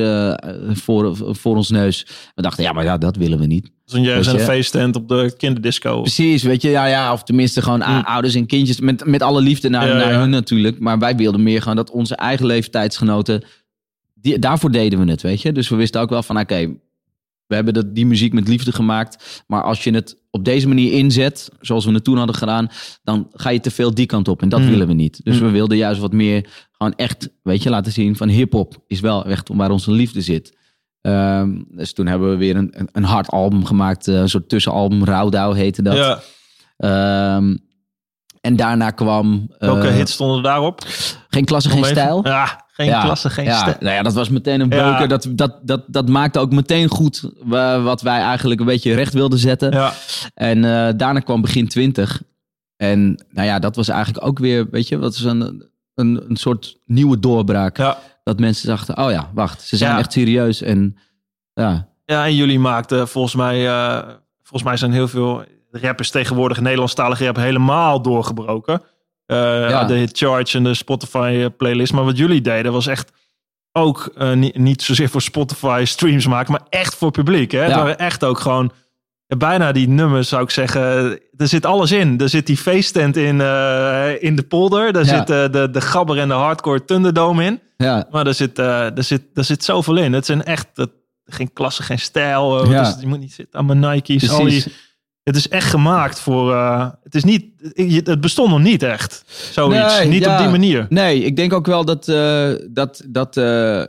voor, 0.73 1.17
voor 1.17 1.57
ons 1.57 1.71
neus. 1.71 2.07
We 2.35 2.43
dachten, 2.43 2.65
ja, 2.65 2.73
maar 2.73 2.85
ja, 2.85 2.99
dat 2.99 3.17
willen 3.17 3.39
we 3.39 3.47
niet. 3.47 3.71
Weet 3.85 4.05
in 4.27 4.35
een 4.35 4.41
feesttent 4.41 4.97
op 4.97 5.09
de 5.09 5.35
kinderdisco? 5.37 6.01
Precies, 6.01 6.43
weet 6.43 6.63
je, 6.63 6.69
ja, 6.69 6.85
ja, 6.87 7.13
of 7.13 7.23
tenminste 7.23 7.63
gewoon 7.63 7.83
a- 7.83 8.01
ouders 8.01 8.35
en 8.35 8.47
kindjes 8.47 8.81
met, 8.81 9.05
met 9.07 9.23
alle 9.23 9.41
liefde 9.41 9.69
naar, 9.69 9.89
Ja, 9.89 9.95
naar 9.95 10.13
ja. 10.13 10.19
hun 10.19 10.31
natuurlijk. 10.31 10.79
Maar 10.79 10.99
wij 10.99 11.17
wilden 11.17 11.43
meer 11.43 11.61
gewoon 11.61 11.77
dat 11.77 11.91
onze 11.91 12.15
eigen 12.17 12.47
leeftijdsgenoten, 12.47 13.45
die, 14.21 14.39
daarvoor 14.39 14.71
deden 14.71 15.05
we 15.05 15.11
het, 15.11 15.23
weet 15.23 15.43
je. 15.43 15.53
Dus 15.53 15.69
we 15.69 15.77
wisten 15.77 16.01
ook 16.01 16.11
wel 16.11 16.23
van, 16.23 16.39
oké, 16.39 16.67
we 17.47 17.55
hebben 17.55 17.75
dat, 17.75 17.95
die 17.95 18.07
muziek 18.07 18.33
met 18.33 18.49
liefde 18.49 18.73
gemaakt. 18.73 19.43
Maar 19.47 19.63
als 19.63 19.85
je 19.85 19.91
het 19.95 20.17
op 20.31 20.45
deze 20.45 20.69
manier 20.69 20.93
inzet, 20.93 21.49
zoals 21.61 21.85
we 21.85 21.93
het 21.93 22.05
toen 22.05 22.17
hadden 22.17 22.35
gedaan, 22.37 22.69
dan 23.03 23.29
ga 23.33 23.49
je 23.51 23.61
te 23.61 23.71
veel 23.71 23.95
die 23.95 24.07
kant 24.07 24.29
op. 24.29 24.43
En 24.43 24.49
dat 24.49 24.61
Mm. 24.61 24.69
willen 24.69 24.87
we 24.87 24.93
niet. 24.93 25.21
Dus 25.25 25.39
Mm. 25.39 25.47
we 25.47 25.51
wilden 25.51 25.77
juist 25.77 26.01
wat 26.01 26.13
meer 26.13 26.49
gewoon 26.73 26.95
echt, 26.95 27.29
weet 27.43 27.63
je, 27.63 27.71
laten 27.71 27.93
zien 27.93 28.17
van 28.17 28.29
hip-hop 28.29 28.77
is 28.87 29.01
wel 29.01 29.25
echt 29.25 29.49
waar 29.53 29.71
onze 29.71 29.91
liefde 29.93 30.21
zit. 30.21 30.57
Ehm, 31.01 31.63
dus 31.69 31.93
toen 31.93 32.07
hebben 32.07 32.31
we 32.31 32.37
weer 32.37 32.57
een, 32.57 32.71
een, 32.79 32.89
een 32.93 33.05
hard 33.05 33.29
album 33.29 33.65
gemaakt, 33.65 34.09
eh, 34.09 34.15
een 34.15 34.29
soort 34.29 34.49
tussenalbum, 34.49 35.05
Rauwdouw 35.05 35.53
heette 35.53 35.83
dat. 35.83 35.97
Ja. 35.97 36.21
Ehm, 36.77 37.57
en 38.41 38.57
daarna 38.57 38.91
kwam... 38.91 39.47
Welke 39.59 39.87
hits 39.87 40.13
stonden 40.13 40.43
daarop? 40.43 40.81
Geen 41.29 41.45
klasse, 41.45 41.71
geen 41.71 41.85
stijl. 41.85 42.27
Ja, 42.27 42.67
geen 42.85 42.89
Ja, 42.89 43.03
klasse, 43.03 43.31
geen 43.31 43.45
ja. 43.45 43.77
Nou 43.81 43.95
ja, 43.95 44.03
dat 44.03 44.13
was 44.13 44.29
meteen 44.29 44.61
een 44.61 44.71
Ja. 44.71 44.91
beuker. 44.91 45.09
Dat, 45.09 45.27
dat, 45.31 45.59
dat, 45.63 45.83
dat 45.87 46.09
maakte 46.09 46.39
ook 46.39 46.53
meteen 46.53 46.89
goed 46.89 47.31
wa- 47.43 47.81
wat 47.81 48.01
wij 48.03 48.21
eigenlijk 48.21 48.61
een 48.61 48.67
beetje 48.67 48.95
recht 48.95 49.13
wilden 49.13 49.39
zetten. 49.39 49.73
Ja. 49.73 49.93
En 50.35 50.65
eh, 50.65 50.93
daarna 50.97 51.21
kwam 51.21 51.41
begin 51.41 51.69
20. 51.69 52.23
En 52.77 53.25
nou 53.31 53.47
ja, 53.47 53.59
dat 53.59 53.77
was 53.77 53.89
eigenlijk 53.89 54.27
ook 54.27 54.39
weer, 54.39 54.67
weet 54.71 54.89
je, 54.89 54.99
wat 54.99 55.15
is 55.15 55.23
een, 55.25 55.69
een, 55.95 56.25
een 56.29 56.37
soort 56.37 56.77
nieuwe 56.85 57.19
doorbraak. 57.19 57.77
Ja. 57.77 57.99
Dat 58.23 58.39
mensen 58.39 58.69
dachten, 58.69 58.99
oh 58.99 59.11
ja, 59.11 59.31
wacht, 59.35 59.63
ze 59.63 59.77
zijn 59.77 59.99
echt 59.99 60.13
serieus. 60.13 60.63
En 60.63 60.97
ja, 61.55 61.89
ja, 62.05 62.25
en 62.25 62.35
jullie 62.35 62.59
maakten 62.59 63.09
volgens 63.09 63.35
mij... 63.35 63.69
eh, 63.69 64.09
volgens 64.43 64.63
mij 64.63 64.77
zijn 64.77 64.93
heel 64.93 65.09
veel 65.09 65.45
rappers 65.71 66.11
tegenwoordig... 66.11 66.61
Nederlandstalige 66.61 67.25
rap 67.25 67.37
helemaal 67.37 68.03
doorgebroken. 68.03 68.81
Eh, 69.29 69.87
De 69.87 69.95
hit 69.95 70.19
Charge 70.19 70.57
en 70.57 70.65
de 70.65 70.75
Spotify 70.75 71.39
eh, 71.41 71.47
playlist. 71.57 71.93
Maar 71.93 72.05
wat 72.05 72.19
jullie 72.19 72.41
deden 72.41 72.73
was 72.73 72.87
echt... 72.87 73.11
Ook 73.73 74.11
eh, 74.17 74.33
niet, 74.33 74.57
niet 74.59 74.83
zozeer 74.83 75.09
voor 75.09 75.23
Spotify 75.23 75.83
streams 75.87 76.27
maken, 76.27 76.53
maar 76.53 76.63
echt 76.69 76.95
voor 76.95 77.11
publiek. 77.11 77.51
Hè? 77.53 77.65
Ja. 77.67 77.97
echt 77.97 78.25
ook 78.25 78.39
gewoon 78.41 78.73
bijna 79.37 79.73
die 79.73 79.89
nummers 79.89 80.29
zou 80.29 80.43
ik 80.43 80.51
zeggen. 80.51 80.83
Er 81.37 81.49
zit 81.49 81.67
alles 81.67 81.93
in. 81.93 82.21
Er 82.21 82.29
zit 82.29 82.47
die 82.47 82.57
feesttent 82.57 83.17
in, 83.17 83.25
in 84.21 84.37
de 84.37 84.45
polder. 84.49 84.93
Daar 84.93 85.05
Ja. 85.05 85.17
zit 85.17 85.27
de, 85.53 85.69
de 85.73 85.81
gabber 85.81 86.19
en 86.19 86.29
de 86.29 86.35
hardcore 86.35 86.85
Thunderdome 86.85 87.45
in. 87.45 87.61
ja, 87.77 88.07
Maar 88.11 88.27
er 88.27 88.35
zit, 88.35 88.59
er 88.59 88.93
zit, 89.05 89.23
er 89.35 89.45
zit 89.45 89.65
zoveel 89.65 89.97
in. 89.97 90.13
Het 90.13 90.27
zijn 90.27 90.45
echt 90.45 90.67
geen 91.25 91.53
klasse, 91.53 91.83
geen 91.83 91.99
stijl. 91.99 92.71
Ja. 92.71 92.81
is- 92.89 93.01
je 93.01 93.07
moet 93.07 93.21
niet 93.21 93.33
zitten 93.33 93.59
aan 93.59 93.67
mijn 93.67 93.79
Nike's. 93.81 94.31
Al 94.31 94.41
precies. 94.41 94.65
die, 94.65 94.73
het 95.29 95.37
is 95.37 95.49
echt 95.49 95.71
gemaakt 95.71 96.21
voor... 96.21 96.53
eh, 96.53 96.89
het, 97.03 97.15
is 97.15 97.25
niet, 97.25 97.45
het 98.07 98.21
bestond 98.21 98.51
nog 98.51 98.61
niet 98.61 98.83
echt. 98.83 99.25
Zoiets. 99.53 99.99
Nee, 99.99 100.09
niet 100.09 100.25
ja. 100.25 100.33
op 100.33 100.39
die 100.43 100.49
manier. 100.51 100.87
Nee, 100.89 101.23
ik 101.25 101.37
denk 101.37 101.53
ook 101.53 101.67
wel 101.67 101.85
dat, 101.85 102.09
eh, 102.09 102.51
dat, 102.71 103.03
dat 103.07 103.37
eh, 103.37 103.83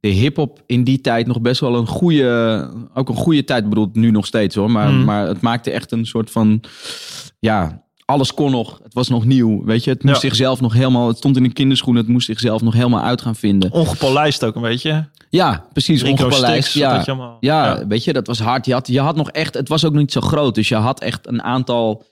de 0.00 0.08
hip-hop 0.08 0.62
in 0.66 0.84
die 0.84 1.00
tijd 1.00 1.26
nog 1.26 1.40
best 1.40 1.60
wel 1.60 1.76
een 1.76 1.86
goede, 1.86 2.70
ook 2.94 3.08
een 3.08 3.14
goede 3.14 3.44
tijd, 3.44 3.62
ik 3.62 3.68
bedoel 3.68 3.90
nu 3.92 4.10
nog 4.10 4.26
steeds 4.26 4.54
hoor, 4.54 4.70
maar, 4.70 4.90
Mm. 4.90 5.04
maar 5.04 5.26
het 5.26 5.40
maakte 5.40 5.70
echt 5.70 5.92
een 5.92 6.06
soort 6.06 6.30
van, 6.30 6.60
ja, 7.38 7.84
alles 8.06 8.34
kon 8.34 8.50
nog. 8.50 8.80
Het 8.82 8.94
was 8.94 9.08
nog 9.08 9.24
nieuw, 9.24 9.64
weet 9.64 9.84
je. 9.84 9.90
Het 9.90 10.02
moest 10.02 10.22
Ja. 10.22 10.28
zichzelf 10.28 10.60
nog 10.60 10.72
helemaal, 10.72 11.08
het 11.08 11.16
stond 11.16 11.36
in 11.36 11.42
de 11.42 11.52
kinderschoenen, 11.52 12.02
het 12.02 12.12
moest 12.12 12.26
zichzelf 12.26 12.62
nog 12.62 12.74
helemaal 12.74 13.02
uit 13.02 13.20
gaan 13.22 13.36
vinden. 13.36 13.72
Ongepolijst 13.72 14.44
ook 14.44 14.54
een 14.54 14.62
beetje. 14.62 15.08
Ja, 15.30 15.66
precies, 15.72 16.02
Rico 16.02 16.24
ongepolijst. 16.24 16.68
Sticks, 16.68 16.72
Ja, 16.72 16.96
allemaal. 17.06 17.36
ja, 17.40 17.64
Ja. 17.78 17.86
weet 17.86 18.04
je, 18.04 18.12
dat 18.12 18.26
was 18.26 18.38
hard. 18.38 18.66
Je 18.66 18.72
had, 18.72 18.86
je 18.86 19.00
had 19.00 19.16
nog 19.16 19.30
echt, 19.30 19.54
het 19.54 19.68
was 19.68 19.84
ook 19.84 19.92
niet 19.94 20.12
zo 20.12 20.20
groot, 20.20 20.54
dus 20.54 20.68
je 20.68 20.74
had 20.74 21.00
echt 21.00 21.26
een 21.26 21.42
aantal 21.42 22.04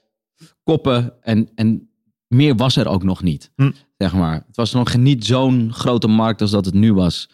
koppen 0.65 1.13
en, 1.21 1.49
en 1.55 1.89
meer 2.29 2.57
was 2.57 2.77
er 2.77 2.89
ook 2.89 3.03
nog 3.03 3.23
niet. 3.23 3.51
Hm. 3.57 3.71
Zeg 3.99 4.13
maar. 4.15 4.35
Het 4.47 4.57
was 4.57 4.73
nog 4.73 4.97
niet 4.97 5.25
zo'n 5.27 5.71
grote 5.73 6.07
markt 6.09 6.41
als 6.41 6.51
dat 6.51 6.65
het 6.65 6.75
nu 6.75 6.95
was. 6.95 7.29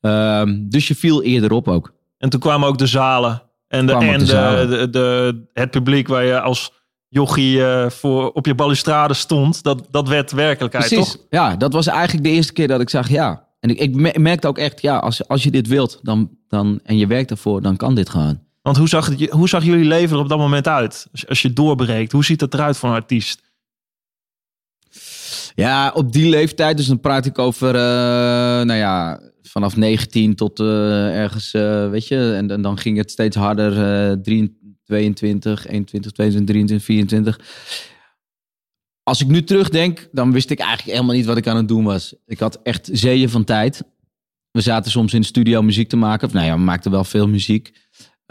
Ehm, 0.00 0.58
dus 0.68 0.88
je 0.88 0.94
viel 0.94 1.22
eerder 1.22 1.52
op 1.52 1.68
ook. 1.68 1.92
En 2.18 2.30
toen 2.30 2.40
kwamen 2.40 2.68
ook 2.68 2.78
de 2.78 2.86
zalen. 2.86 3.42
En, 3.68 3.86
de, 3.86 3.92
en 3.92 4.18
de, 4.18 4.88
de- 4.90 5.48
het 5.52 5.70
publiek 5.70 6.08
waar 6.08 6.24
je 6.24 6.40
als 6.40 6.72
jochie 7.12 7.64
eh, 7.64 7.90
voor, 7.90 8.30
op 8.32 8.46
je 8.46 8.54
balustrade 8.54 9.14
stond. 9.14 9.62
Dat, 9.62 9.86
dat 9.90 10.08
werd 10.08 10.30
werkelijkheid, 10.30 10.88
Precies. 10.88 11.12
toch? 11.12 11.20
Ja, 11.30 11.56
dat 11.56 11.72
was 11.72 11.86
eigenlijk 11.86 12.24
de 12.26 12.30
eerste 12.32 12.52
keer 12.52 12.68
dat 12.68 12.80
ik 12.80 12.90
zag, 12.90 13.08
ja. 13.08 13.48
En 13.60 13.70
ik, 13.70 13.78
ik 13.78 13.94
me- 13.94 14.14
merkte 14.18 14.48
ook 14.48 14.58
echt, 14.58 14.80
ja, 14.82 14.96
als, 14.98 15.28
als 15.28 15.42
je 15.42 15.50
dit 15.50 15.66
wilt 15.68 15.98
dan, 16.02 16.30
dan, 16.48 16.80
en 16.84 16.96
je 16.98 17.06
werkt 17.06 17.30
ervoor, 17.30 17.62
dan 17.62 17.76
kan 17.76 17.94
dit 17.94 18.08
gewoon. 18.08 18.40
Want 18.62 18.76
hoe 18.76 18.88
zag, 18.88 19.06
het, 19.06 19.30
hoe 19.30 19.48
zag 19.48 19.64
jullie 19.64 19.84
leven 19.84 20.16
er 20.16 20.22
op 20.22 20.28
dat 20.28 20.38
moment 20.38 20.68
uit? 20.68 21.06
Als, 21.12 21.20
je- 21.20 21.28
als 21.28 21.42
je 21.42 21.52
doorbreekt, 21.52 22.12
hoe 22.12 22.24
ziet 22.24 22.40
het 22.40 22.54
eruit 22.54 22.76
voor 22.76 22.88
een 22.88 22.94
artiest? 22.94 23.40
Ja, 25.54 25.90
op 25.94 26.12
die 26.12 26.28
leeftijd, 26.28 26.76
dus 26.76 26.86
dan 26.86 27.00
praat 27.00 27.26
ik 27.26 27.38
over, 27.38 27.68
eh, 27.74 27.80
nou 28.64 28.74
ja, 28.74 29.20
vanaf 29.42 29.76
19 29.76 30.34
tot 30.34 30.60
eh, 30.60 31.16
ergens, 31.20 31.50
weet 31.90 32.08
je, 32.08 32.32
en, 32.36 32.46
dan- 32.46 32.62
dan 32.62 32.78
ging 32.78 32.96
het 32.96 33.10
steeds 33.10 33.36
harder, 33.36 33.72
eh 34.10 34.16
23, 34.22 34.56
22, 34.84 35.66
21, 35.66 36.12
22, 36.12 36.54
23, 36.54 36.86
24. 36.86 37.40
Als 39.02 39.20
ik 39.20 39.26
nu 39.26 39.44
terugdenk, 39.44 40.08
dan 40.12 40.32
wist 40.32 40.50
ik 40.50 40.58
eigenlijk 40.58 40.90
helemaal 40.90 41.16
niet 41.16 41.26
wat 41.26 41.36
ik 41.36 41.46
aan 41.46 41.56
het 41.56 41.68
doen 41.68 41.84
was. 41.84 42.14
Ik 42.26 42.38
had 42.38 42.60
echt 42.62 42.88
zeeën 42.92 43.28
van 43.28 43.44
tijd. 43.44 43.82
We 44.50 44.60
zaten 44.60 44.90
soms 44.90 45.14
in 45.14 45.20
de 45.20 45.26
studio 45.26 45.62
muziek 45.62 45.88
te 45.88 45.96
maken. 45.96 46.26
Of 46.26 46.32
nou 46.32 46.46
ja, 46.46 46.54
we 46.54 46.60
maakten 46.60 46.90
wel 46.90 47.04
veel 47.04 47.28
muziek. 47.28 47.72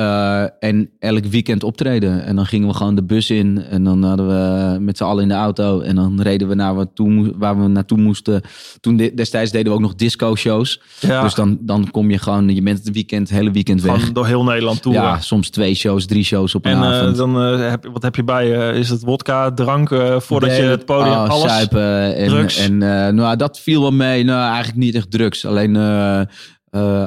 Eh, 0.01 0.43
en 0.59 0.89
elk 0.99 1.25
weekend 1.25 1.63
optreden. 1.63 2.23
En 2.25 2.35
dan 2.35 2.45
gingen 2.45 2.67
we 2.67 2.73
gewoon 2.73 2.95
de 2.95 3.03
bus 3.03 3.29
in. 3.29 3.63
En 3.69 3.83
dan 3.83 4.03
hadden 4.03 4.27
we 4.27 4.79
met 4.79 4.97
z'n 4.97 5.03
allen 5.03 5.21
in 5.21 5.27
de 5.27 5.33
auto. 5.33 5.79
En 5.79 5.95
dan 5.95 6.21
reden 6.21 6.47
we 6.47 6.55
naar 6.55 6.75
waar, 6.75 6.93
toe, 6.93 7.33
waar 7.37 7.61
we 7.61 7.67
naartoe 7.67 7.97
moesten. 7.97 8.41
Toen 8.79 8.97
de- 8.97 9.13
destijds 9.13 9.51
deden 9.51 9.67
we 9.67 9.73
ook 9.73 9.83
nog 9.83 9.95
disco-shows. 9.95 10.81
Ja, 10.99 11.21
Dus 11.21 11.33
dan, 11.33 11.57
dan 11.61 11.91
kom 11.91 12.11
je 12.11 12.17
gewoon, 12.17 12.55
je 12.55 12.61
bent 12.61 12.77
het 12.77 12.91
weekend, 12.91 13.29
het 13.29 13.37
hele 13.37 13.51
weekend 13.51 13.81
weg. 13.81 13.95
gewoon 13.99 14.13
door 14.13 14.25
heel 14.25 14.43
Nederland 14.43 14.81
toe. 14.81 14.93
Ja, 14.93 15.19
soms 15.19 15.49
twee 15.49 15.73
shows, 15.73 16.05
drie 16.05 16.23
shows 16.23 16.55
op 16.55 16.65
een 16.65 16.71
En 16.71 16.77
eh, 16.77 16.83
avond. 16.83 17.15
dan 17.15 17.41
eh, 17.41 17.69
heb, 17.69 17.89
wat 17.93 18.03
heb 18.03 18.15
je 18.15 18.23
bij 18.23 18.47
je? 18.47 18.73
Is 18.79 18.89
het 18.89 19.03
wodka, 19.03 19.51
drank 19.51 19.89
voordat 20.17 20.55
je 20.55 20.63
het 20.63 20.85
podium 20.85 21.13
oh, 21.13 21.29
alles? 21.29 21.51
Suipen 21.51 22.15
en, 22.15 22.27
drugs? 22.27 22.57
En 22.57 22.77
nou, 23.15 23.35
dat 23.35 23.59
viel 23.59 23.81
wel 23.81 23.91
mee. 23.91 24.23
Nou, 24.23 24.47
eigenlijk 24.47 24.77
niet 24.77 24.95
echt 24.95 25.11
drugs. 25.11 25.45
Alleen, 25.45 25.75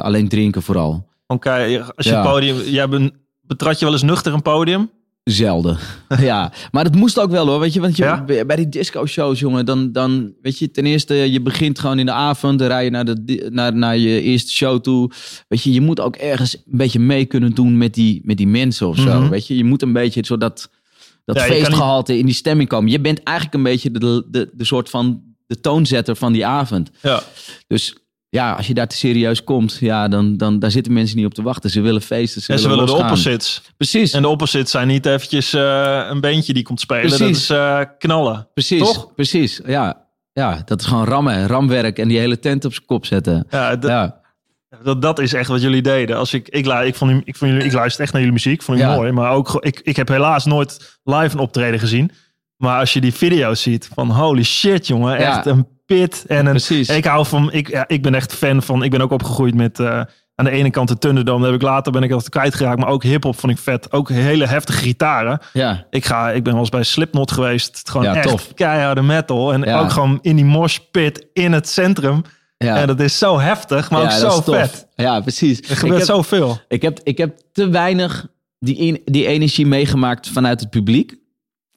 alleen 0.00 0.28
drinken 0.28 0.62
vooral. 0.62 1.12
Oké, 1.26 1.84
als 1.96 2.06
je 2.06 2.12
Ja. 2.12 2.22
podium, 2.22 2.60
jij 2.60 2.88
bent, 2.88 3.12
betrad 3.40 3.78
je 3.78 3.84
wel 3.84 3.94
eens 3.94 4.02
nuchter 4.02 4.32
een 4.32 4.42
podium? 4.42 4.90
Zelden. 5.24 5.78
ja, 6.18 6.52
maar 6.70 6.84
dat 6.84 6.94
moest 6.94 7.18
ook 7.18 7.30
wel 7.30 7.46
hoor. 7.46 7.60
Weet 7.60 7.72
je, 7.72 7.80
want 7.80 7.96
je, 7.96 8.02
Ja? 8.02 8.24
bij 8.44 8.56
die 8.56 8.68
disco-shows, 8.68 9.38
jongen, 9.40 9.64
dan, 9.66 9.92
dan 9.92 10.34
weet 10.42 10.58
je, 10.58 10.70
ten 10.70 10.86
eerste, 10.86 11.14
je 11.14 11.40
begint 11.40 11.78
gewoon 11.78 11.98
in 11.98 12.06
de 12.06 12.12
avond, 12.12 12.58
dan 12.58 12.68
rij 12.68 12.84
je 12.84 12.90
naar, 12.90 13.04
de, 13.04 13.48
naar, 13.52 13.74
naar 13.76 13.96
je 13.96 14.20
eerste 14.20 14.52
show 14.52 14.80
toe. 14.80 15.10
Weet 15.48 15.62
je, 15.62 15.72
je 15.72 15.80
moet 15.80 16.00
ook 16.00 16.16
ergens 16.16 16.56
een 16.56 16.76
beetje 16.78 16.98
mee 16.98 17.24
kunnen 17.24 17.54
doen 17.54 17.78
met 17.78 17.94
die, 17.94 18.20
met 18.24 18.36
die 18.36 18.46
mensen 18.48 18.88
of 18.88 18.96
zo. 18.96 19.20
Mhm. 19.20 19.28
Weet 19.28 19.46
je, 19.46 19.56
je 19.56 19.64
moet 19.64 19.82
een 19.82 19.92
beetje 19.92 20.22
zo 20.24 20.36
dat, 20.38 20.70
dat 21.24 21.36
Ja, 21.36 21.42
je 21.42 21.48
kan 21.48 21.56
niet- 21.58 21.66
feestgehalte 21.66 22.18
in 22.18 22.26
die 22.26 22.34
stemming 22.34 22.68
komen. 22.68 22.90
Je 22.90 23.00
bent 23.00 23.22
eigenlijk 23.22 23.56
een 23.56 23.62
beetje 23.62 23.90
de, 23.90 24.26
de, 24.30 24.50
de 24.54 24.64
soort 24.64 24.90
van 24.90 25.22
de 25.46 25.60
toonzetter 25.60 26.16
van 26.16 26.32
die 26.32 26.46
avond. 26.46 26.90
Ja. 27.02 27.22
Dus 27.66 27.96
ja, 28.34 28.52
als 28.52 28.66
je 28.66 28.74
daar 28.74 28.86
te 28.88 28.96
serieus 28.96 29.44
komt, 29.44 29.76
ja, 29.80 30.08
dan, 30.08 30.36
dan 30.36 30.58
daar 30.58 30.70
zitten 30.70 30.92
mensen 30.92 31.16
niet 31.16 31.26
op 31.26 31.34
te 31.34 31.42
wachten. 31.42 31.70
Ze 31.70 31.80
willen 31.80 32.02
feesten, 32.02 32.42
ze 32.42 32.52
En 32.52 32.58
ze 32.58 32.68
willen 32.68 32.86
de 32.86 32.92
opposites. 32.92 33.62
Precies. 33.76 34.12
En 34.12 34.22
de 34.22 34.28
opposites 34.28 34.70
zijn 34.70 34.88
niet 34.88 35.06
eventjes 35.06 35.52
eh, 35.52 36.06
een 36.10 36.20
beentje 36.20 36.52
die 36.52 36.62
komt 36.62 36.80
spelen. 36.80 37.08
Dat 37.08 37.18
Precies. 37.18 37.42
is 37.42 37.50
eh, 37.50 37.80
knallen. 37.98 38.48
Precies, 38.54 38.78
Toch? 38.78 39.14
precies. 39.14 39.60
Ja. 39.66 40.06
ja, 40.32 40.62
dat 40.64 40.80
is 40.80 40.86
gewoon 40.86 41.04
rammen, 41.04 41.46
ramwerk 41.46 41.98
en 41.98 42.08
die 42.08 42.18
hele 42.18 42.38
tent 42.38 42.64
op 42.64 42.72
zijn 42.72 42.86
kop 42.86 43.06
zetten. 43.06 43.46
Ja, 43.50 43.76
dat, 44.82 45.02
dat 45.02 45.18
is 45.18 45.32
echt 45.32 45.48
wat 45.48 45.62
jullie 45.62 45.82
deden. 45.82 46.16
Als 46.16 46.34
ik, 46.34 46.48
ik, 46.48 46.66
ik, 46.66 46.94
vond, 46.94 47.22
ik, 47.24 47.36
vond 47.36 47.50
jullie, 47.50 47.66
ik 47.66 47.72
luister 47.72 48.02
echt 48.02 48.12
naar 48.12 48.20
jullie 48.20 48.36
muziek. 48.36 48.62
Vond 48.62 48.78
ik 48.78 48.84
Ja. 48.84 48.94
mooi. 48.94 49.12
Maar 49.12 49.30
ook, 49.30 49.56
ik, 49.64 49.80
ik 49.80 49.96
heb 49.96 50.08
helaas 50.08 50.44
nooit 50.44 50.98
live 51.04 51.34
een 51.34 51.42
optreden 51.42 51.80
gezien. 51.80 52.10
Maar 52.56 52.78
als 52.80 52.92
je 52.92 53.00
die 53.00 53.14
video's 53.14 53.62
ziet 53.62 53.90
van 53.94 54.10
holy 54.10 54.42
shit 54.42 54.86
jongen. 54.86 55.20
Ja. 55.20 55.36
Echt 55.36 55.46
een 55.46 55.66
pit. 55.86 56.24
En 56.26 56.46
een, 56.46 56.50
precies. 56.52 56.88
ik 56.88 57.04
hou 57.04 57.26
van, 57.26 57.52
ik, 57.52 57.68
ja, 57.70 57.84
ik 57.88 58.02
ben 58.02 58.14
echt 58.14 58.34
fan 58.34 58.62
van, 58.62 58.82
ik 58.82 58.90
ben 58.90 59.00
ook 59.00 59.10
opgegroeid 59.10 59.54
met 59.54 59.80
eh, 59.80 60.00
aan 60.34 60.44
de 60.44 60.50
ene 60.50 60.70
kant 60.70 60.88
de 60.88 60.98
Thunderdome. 60.98 61.42
Daar 61.42 61.52
heb 61.52 61.60
ik 61.60 61.66
later 61.66 61.92
ben 61.92 62.02
ik 62.02 62.10
altijd 62.12 62.30
kwijtgeraakt. 62.30 62.78
Maar 62.78 62.88
ook 62.88 63.02
hip-hop 63.02 63.38
vond 63.38 63.52
ik 63.52 63.58
vet. 63.58 63.92
Ook 63.92 64.08
hele 64.08 64.46
heftige 64.46 64.78
gitaren. 64.78 65.38
ja, 65.52 65.86
Ik, 65.90 66.04
ga, 66.04 66.30
ik 66.30 66.42
ben 66.42 66.52
wel 66.52 66.60
eens 66.62 66.70
bij 66.70 66.82
Slipknot 66.82 67.32
geweest. 67.32 67.90
Gewoon 67.90 68.06
Ja, 68.06 68.14
echt 68.14 68.28
tof. 68.28 68.54
keiharde 68.54 69.02
metal. 69.02 69.52
En 69.52 69.62
Ja. 69.62 69.80
ook 69.80 69.90
gewoon 69.90 70.18
in 70.22 70.36
die 70.36 70.44
mosh 70.44 70.78
pit 70.90 71.26
in 71.32 71.52
het 71.52 71.68
centrum. 71.68 72.22
ja. 72.56 72.76
En 72.76 72.86
dat 72.86 73.00
is 73.00 73.18
zo 73.18 73.38
heftig, 73.40 73.90
maar 73.90 74.02
ook 74.02 74.20
dat 74.20 74.44
zo 74.44 74.52
vet. 74.52 74.86
Ja, 74.94 75.20
precies. 75.20 75.58
Er 75.60 75.76
gebeurt 75.76 76.00
ik, 76.00 76.06
heb, 76.06 76.16
zoveel. 76.16 76.58
ik, 76.68 76.82
heb, 76.82 77.00
ik 77.02 77.18
heb 77.18 77.38
te 77.52 77.68
weinig 77.68 78.26
die, 78.58 78.92
en- 78.94 79.00
die 79.12 79.26
energie 79.26 79.66
meegemaakt 79.66 80.28
vanuit 80.28 80.60
het 80.60 80.70
publiek. 80.70 81.14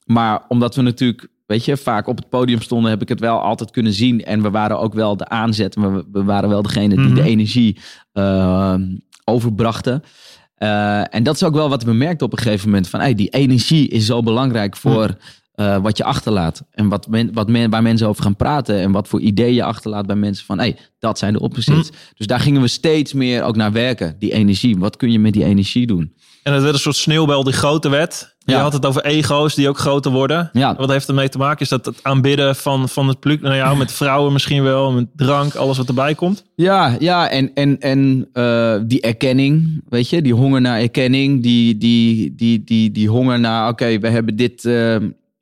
Maar 0.05 0.41
omdat 0.47 0.75
we 0.75 0.81
natuurlijk, 0.81 1.27
weet 1.47 1.65
je, 1.65 1.77
vaak 1.77 2.07
op 2.07 2.17
het 2.17 2.29
podium 2.29 2.61
stonden, 2.61 2.89
heb 2.89 3.01
ik 3.01 3.09
het 3.09 3.19
wel 3.19 3.41
altijd 3.41 3.71
kunnen 3.71 3.93
zien. 3.93 4.23
En 4.23 4.41
we 4.41 4.49
waren 4.49 4.79
ook 4.79 4.93
wel 4.93 5.17
de 5.17 5.27
aanzet. 5.27 5.75
We, 5.75 6.05
we 6.11 6.23
waren 6.23 6.49
wel 6.49 6.61
degene 6.61 6.95
die 6.95 7.05
Mhm. 7.05 7.15
de 7.15 7.21
energie 7.23 7.79
eh, 8.11 8.75
overbrachten. 9.23 10.03
Eh, 10.55 11.15
en 11.15 11.23
dat 11.23 11.35
is 11.35 11.43
ook 11.43 11.53
wel 11.53 11.69
wat 11.69 11.83
we 11.83 11.93
merkten 11.93 12.25
op 12.25 12.31
een 12.31 12.37
gegeven 12.39 12.69
moment. 12.69 12.89
Van 12.89 12.99
hey, 12.99 13.13
die 13.13 13.29
energie 13.29 13.87
is 13.87 14.05
zo 14.05 14.21
belangrijk 14.21 14.77
voor 14.77 15.17
eh, 15.57 15.77
wat 15.77 15.97
je 15.97 16.03
achterlaat. 16.03 16.63
En 16.71 16.89
wat 16.89 17.07
men, 17.07 17.33
wat 17.33 17.47
men, 17.49 17.69
waar 17.69 17.81
mensen 17.81 18.07
over 18.07 18.23
gaan 18.23 18.35
praten. 18.35 18.79
En 18.79 18.91
wat 18.91 19.07
voor 19.07 19.19
ideeën 19.19 19.53
je 19.53 19.63
achterlaat 19.63 20.05
bij 20.05 20.15
mensen. 20.15 20.45
Van 20.45 20.57
hey, 20.59 20.75
dat 20.99 21.17
zijn 21.19 21.33
de 21.33 21.39
opposites. 21.39 21.89
Dus 22.15 22.27
daar 22.27 22.39
gingen 22.39 22.61
we 22.61 22.67
steeds 22.67 23.13
meer 23.13 23.43
ook 23.43 23.55
naar 23.55 23.71
werken. 23.71 24.15
Die 24.19 24.33
energie. 24.33 24.77
Wat 24.77 24.97
kun 24.97 25.11
je 25.11 25.19
met 25.19 25.33
die 25.33 25.43
energie 25.43 25.87
doen? 25.87 26.13
En 26.43 26.53
het 26.53 26.61
werd 26.61 26.73
een 26.73 26.79
soort 26.79 26.95
sneeuwbel 26.95 27.43
die 27.43 27.53
groter 27.53 27.91
werd. 27.91 28.35
Je 28.39 28.51
Ja. 28.51 28.61
had 28.61 28.73
het 28.73 28.85
over 28.85 29.05
ego's 29.05 29.55
die 29.55 29.69
ook 29.69 29.77
groter 29.77 30.11
worden. 30.11 30.49
Ja. 30.53 30.75
Wat 30.75 30.89
heeft 30.91 31.07
ermee 31.07 31.29
te 31.29 31.37
maken? 31.37 31.61
Is 31.61 31.69
dat 31.69 31.85
het 31.85 31.99
aanbidden 32.01 32.55
van, 32.55 32.89
van 32.89 33.07
het 33.07 33.19
publiek 33.19 33.41
naar 33.41 33.55
jou, 33.55 33.77
met 33.77 33.91
vrouwen 33.91 34.33
misschien 34.33 34.63
wel, 34.63 34.91
met 34.91 35.07
drank, 35.15 35.55
alles 35.55 35.77
wat 35.77 35.87
erbij 35.87 36.15
komt? 36.15 36.43
Ja, 36.55 36.95
ja 36.99 37.29
en, 37.29 37.53
en, 37.53 37.79
en 37.79 38.29
eh, 38.33 38.75
die 38.85 39.01
erkenning, 39.01 39.83
weet 39.89 40.09
je, 40.09 40.21
die 40.21 40.33
honger 40.33 40.61
naar 40.61 40.79
erkenning, 40.79 41.43
die, 41.43 41.77
die, 41.77 42.35
die, 42.35 42.63
die, 42.63 42.91
die 42.91 43.09
honger 43.09 43.39
naar, 43.39 43.69
oké, 43.69 43.99
we 43.99 44.07
hebben 44.09 44.35
dit, 44.35 44.65
eh, 44.65 44.95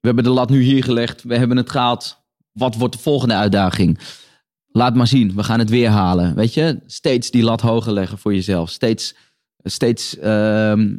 we 0.05 0.11
hebben 0.13 0.23
de 0.33 0.39
lat 0.39 0.49
nu 0.49 0.61
hier 0.61 0.83
gelegd, 0.83 1.23
we 1.23 1.37
hebben 1.37 1.57
het 1.57 1.69
gehaald. 1.69 2.17
Wat 2.51 2.75
wordt 2.75 2.95
de 2.95 3.01
volgende 3.01 3.33
uitdaging? 3.33 3.99
Laat 4.67 4.95
maar 4.95 5.07
zien, 5.07 5.35
we 5.35 5.43
gaan 5.43 5.59
het 5.59 5.69
weer 5.69 5.89
halen, 5.89 6.35
weet 6.35 6.53
je. 6.53 6.79
Steeds 6.85 7.31
die 7.31 7.43
lat 7.43 7.61
hoger 7.61 7.93
leggen 7.93 8.17
voor 8.17 8.33
jezelf, 8.33 8.69
steeds, 8.69 9.15
steeds 9.63 10.17
ehm, 10.19 10.95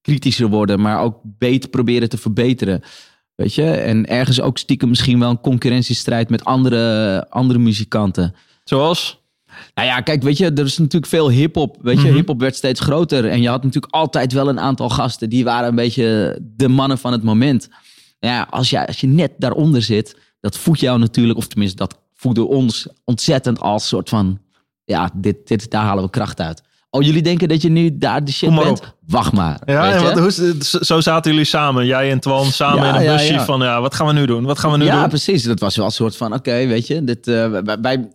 kritischer 0.00 0.48
worden, 0.48 0.80
maar 0.80 1.00
ook 1.00 1.18
beter 1.22 1.70
proberen 1.70 2.08
te 2.08 2.18
verbeteren. 2.18 2.80
Weet 3.34 3.54
je, 3.54 3.70
en 3.70 4.06
ergens 4.06 4.40
ook 4.40 4.58
stiekem 4.58 4.88
misschien 4.88 5.18
wel 5.18 5.30
een 5.30 5.40
concurrentiestrijd 5.40 6.30
met 6.30 6.44
andere, 6.44 7.26
andere 7.30 7.58
muzikanten. 7.58 8.34
Zoals? 8.64 9.20
Nou 9.74 9.88
ja, 9.88 10.00
kijk, 10.00 10.22
weet 10.22 10.38
je, 10.38 10.52
er 10.52 10.64
is 10.64 10.78
natuurlijk 10.78 11.12
veel 11.12 11.30
hip-hop. 11.30 11.78
Weet 11.82 12.00
je, 12.00 12.06
Mhm. 12.06 12.14
hip-hop 12.16 12.40
werd 12.40 12.56
steeds 12.56 12.80
groter. 12.80 13.28
En 13.28 13.42
je 13.42 13.48
had 13.48 13.62
natuurlijk 13.64 13.94
altijd 13.94 14.32
wel 14.32 14.48
een 14.48 14.60
aantal 14.60 14.88
gasten. 14.90 15.30
Die 15.30 15.44
waren 15.44 15.68
een 15.68 15.74
beetje 15.74 16.38
de 16.42 16.68
mannen 16.68 16.98
van 16.98 17.12
het 17.12 17.22
moment. 17.22 17.68
Ja, 18.28 18.46
als 18.50 18.70
je, 18.70 18.86
als 18.86 19.00
je 19.00 19.06
net 19.06 19.32
daaronder 19.38 19.82
zit, 19.82 20.16
dat 20.40 20.58
voedt 20.58 20.80
jou 20.80 20.98
natuurlijk, 20.98 21.38
of 21.38 21.46
tenminste, 21.46 21.76
dat 21.76 21.98
voedde 22.14 22.44
ons 22.44 22.88
ontzettend 23.04 23.60
als 23.60 23.88
soort 23.88 24.08
van. 24.08 24.40
Ja, 24.84 25.10
dit, 25.14 25.48
dit, 25.48 25.70
daar 25.70 25.84
halen 25.84 26.04
we 26.04 26.10
kracht 26.10 26.40
uit. 26.40 26.62
Oh, 26.94 27.02
jullie 27.02 27.22
denken 27.22 27.48
dat 27.48 27.62
je 27.62 27.68
nu 27.70 27.98
daar 27.98 28.24
de 28.24 28.32
shit 28.32 28.48
Kom 28.48 28.56
maar 28.56 28.64
bent? 28.64 28.80
op. 28.80 28.96
Wacht 29.06 29.32
maar. 29.32 29.60
Ja, 29.64 29.92
en 29.92 30.02
wat, 30.02 30.18
hoe, 30.18 30.54
zo- 30.80 31.00
zaten 31.00 31.30
jullie 31.30 31.46
samen, 31.46 31.86
jij 31.86 32.10
en 32.10 32.20
Twan, 32.20 32.44
samen 32.44 32.84
Ja, 32.84 32.88
in 32.88 32.94
een 32.94 33.02
ja, 33.02 33.12
busje 33.16 33.32
ja. 33.32 33.44
van, 33.44 33.60
ja, 33.60 33.80
wat 33.80 33.94
gaan 33.94 34.06
we 34.06 34.12
nu 34.12 34.26
doen? 34.26 34.44
Wat 34.44 34.58
gaan 34.58 34.70
we 34.70 34.76
nu 34.76 34.84
ja, 34.84 35.00
doen? 35.00 35.08
precies. 35.08 35.42
Dat 35.42 35.60
was 35.60 35.76
wel 35.76 35.84
een 35.84 35.90
soort 35.90 36.16
van, 36.16 36.32
oké, 36.34 36.66
weet 36.66 36.86
je, 36.86 37.04
dit, 37.04 37.26
wij, 37.26 37.62
wij- 37.80 38.08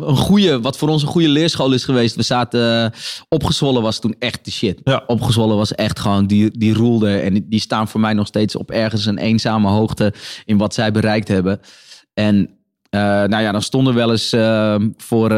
een 0.00 0.16
goede, 0.16 0.60
wat 0.60 0.76
voor 0.78 0.88
ons 0.88 1.02
een 1.02 1.08
goede 1.08 1.28
leerschool 1.28 1.72
is 1.72 1.84
geweest. 1.84 2.16
We 2.16 2.22
zaten, 2.22 2.84
eh, 2.84 2.98
opgezwollen 3.28 3.82
was 3.82 4.00
toen 4.00 4.14
echt 4.18 4.44
de 4.44 4.50
shit. 4.50 4.80
Ja. 4.84 5.02
Opgezwollen 5.06 5.56
was 5.56 5.74
echt 5.74 6.00
gewoon, 6.00 6.26
die, 6.26 6.58
die 6.58 6.74
roelde. 6.74 7.16
En 7.18 7.46
die- 7.48 7.60
staan 7.60 7.88
voor 7.88 8.00
mij 8.00 8.12
nog 8.12 8.26
steeds 8.26 8.56
op 8.56 8.70
ergens 8.70 9.06
een 9.06 9.18
eenzame 9.18 9.68
hoogte 9.68 10.14
in 10.44 10.56
wat 10.58 10.74
zij 10.74 10.90
bereikt 10.92 11.28
hebben. 11.28 11.60
En 12.14 12.50
eh, 12.90 13.00
nou 13.00 13.38
ja, 13.42 13.52
dan 13.52 13.62
stonden 13.62 13.92
we 13.94 13.98
wel 13.98 14.10
eens 14.10 14.28
voor, 14.96 15.30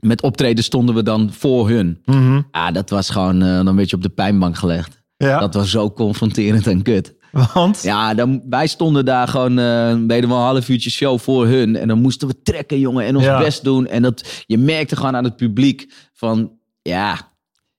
met 0.00 0.22
optreden 0.22 0.64
stonden 0.64 0.94
we 0.94 1.02
dan 1.02 1.32
voor 1.32 1.68
hun. 1.68 2.02
Mhm. 2.04 2.40
Ja, 2.52 2.70
dat 2.70 2.90
was 2.90 3.10
gewoon 3.10 3.42
eh, 3.42 3.48
dan 3.56 3.66
een 3.66 3.76
beetje 3.76 3.96
op 3.96 4.02
de 4.02 4.08
pijnbank 4.08 4.56
gelegd. 4.56 5.02
Ja, 5.16 5.38
Dat 5.40 5.54
was 5.54 5.70
zo 5.70 5.90
confronterend 5.92 6.66
en 6.66 6.82
kut. 6.82 7.14
want? 7.54 7.82
Ja, 7.82 8.14
dan, 8.14 8.42
wij 8.48 8.66
stonden 8.66 9.04
daar 9.04 9.28
gewoon, 9.28 9.58
eh 9.58 9.94
deden 10.06 10.28
we 10.28 10.34
een 10.34 10.40
half 10.40 10.68
uurtje 10.68 10.90
show 10.90 11.18
voor 11.18 11.46
hun. 11.46 11.76
En 11.76 11.88
dan 11.88 12.00
moesten 12.00 12.28
we 12.28 12.42
trekken, 12.42 12.78
jongen, 12.80 13.04
en 13.04 13.16
ons 13.16 13.24
Ja. 13.24 13.38
best 13.38 13.64
doen. 13.64 13.86
En 13.86 14.02
dat, 14.02 14.42
je 14.46 14.58
merkte 14.58 14.96
gewoon 14.96 15.16
aan 15.16 15.24
het 15.24 15.36
publiek 15.36 15.92
van, 16.12 16.52
ja, 16.82 17.16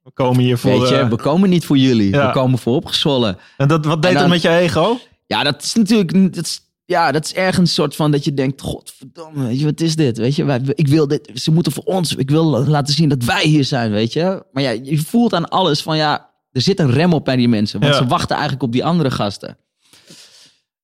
We 0.04 0.12
komen 0.14 0.40
hier 0.44 0.58
voor... 0.58 0.80
weet 0.80 0.90
je, 0.90 0.96
eh, 0.98 1.10
we 1.10 1.16
komen 1.16 1.50
niet 1.50 1.66
voor 1.66 1.78
jullie. 1.78 2.12
ja. 2.14 2.28
We 2.28 2.34
komen 2.34 2.60
voor 2.60 2.76
opgezwollen. 2.76 3.38
en 3.58 3.68
dat, 3.68 3.86
wat 3.86 4.02
deed 4.02 4.12
en 4.14 4.18
dat 4.20 4.28
met 4.30 4.42
je 4.42 4.50
ego? 4.50 4.98
Ja, 5.26 5.44
dat 5.44 5.64
is 5.64 5.74
natuurlijk, 5.74 6.34
dat 6.36 6.46
is, 6.46 6.62
ja, 6.90 7.12
dat 7.12 7.26
is 7.26 7.34
ergens 7.34 7.58
een 7.58 7.68
soort 7.74 7.96
van 7.96 8.12
dat 8.12 8.24
je 8.24 8.34
denkt, 8.34 8.62
godverdomme, 8.62 9.46
weet 9.48 9.60
je, 9.60 9.66
wat 9.66 9.82
is 9.82 9.96
dit? 9.96 10.18
Weet 10.18 10.36
je, 10.36 10.44
wij, 10.44 10.62
ik 10.74 10.88
wil 10.88 11.08
dit, 11.08 11.32
ze 11.34 11.52
moeten 11.52 11.72
voor 11.72 11.84
ons, 11.84 12.16
ik 12.16 12.30
wil 12.30 12.46
laten 12.68 12.94
zien 12.94 13.10
dat 13.10 13.24
wij 13.24 13.44
hier 13.44 13.64
zijn, 13.64 13.92
weet 13.92 14.14
je. 14.14 14.44
Maar 14.52 14.64
ja, 14.64 14.70
je 14.70 14.98
voelt 14.98 15.34
aan 15.34 15.50
alles 15.50 15.82
van, 15.82 15.98
ja, 15.98 16.30
er 16.52 16.62
zit 16.62 16.80
een 16.80 16.92
rem 16.92 17.14
op 17.14 17.26
bij 17.26 17.36
die 17.36 17.48
mensen. 17.50 17.80
Want 17.80 17.94
Ja. 17.94 18.00
ze 18.00 18.08
wachten 18.08 18.36
eigenlijk 18.36 18.64
op 18.64 18.72
die 18.72 18.86
andere 18.86 19.12
gasten. 19.12 19.58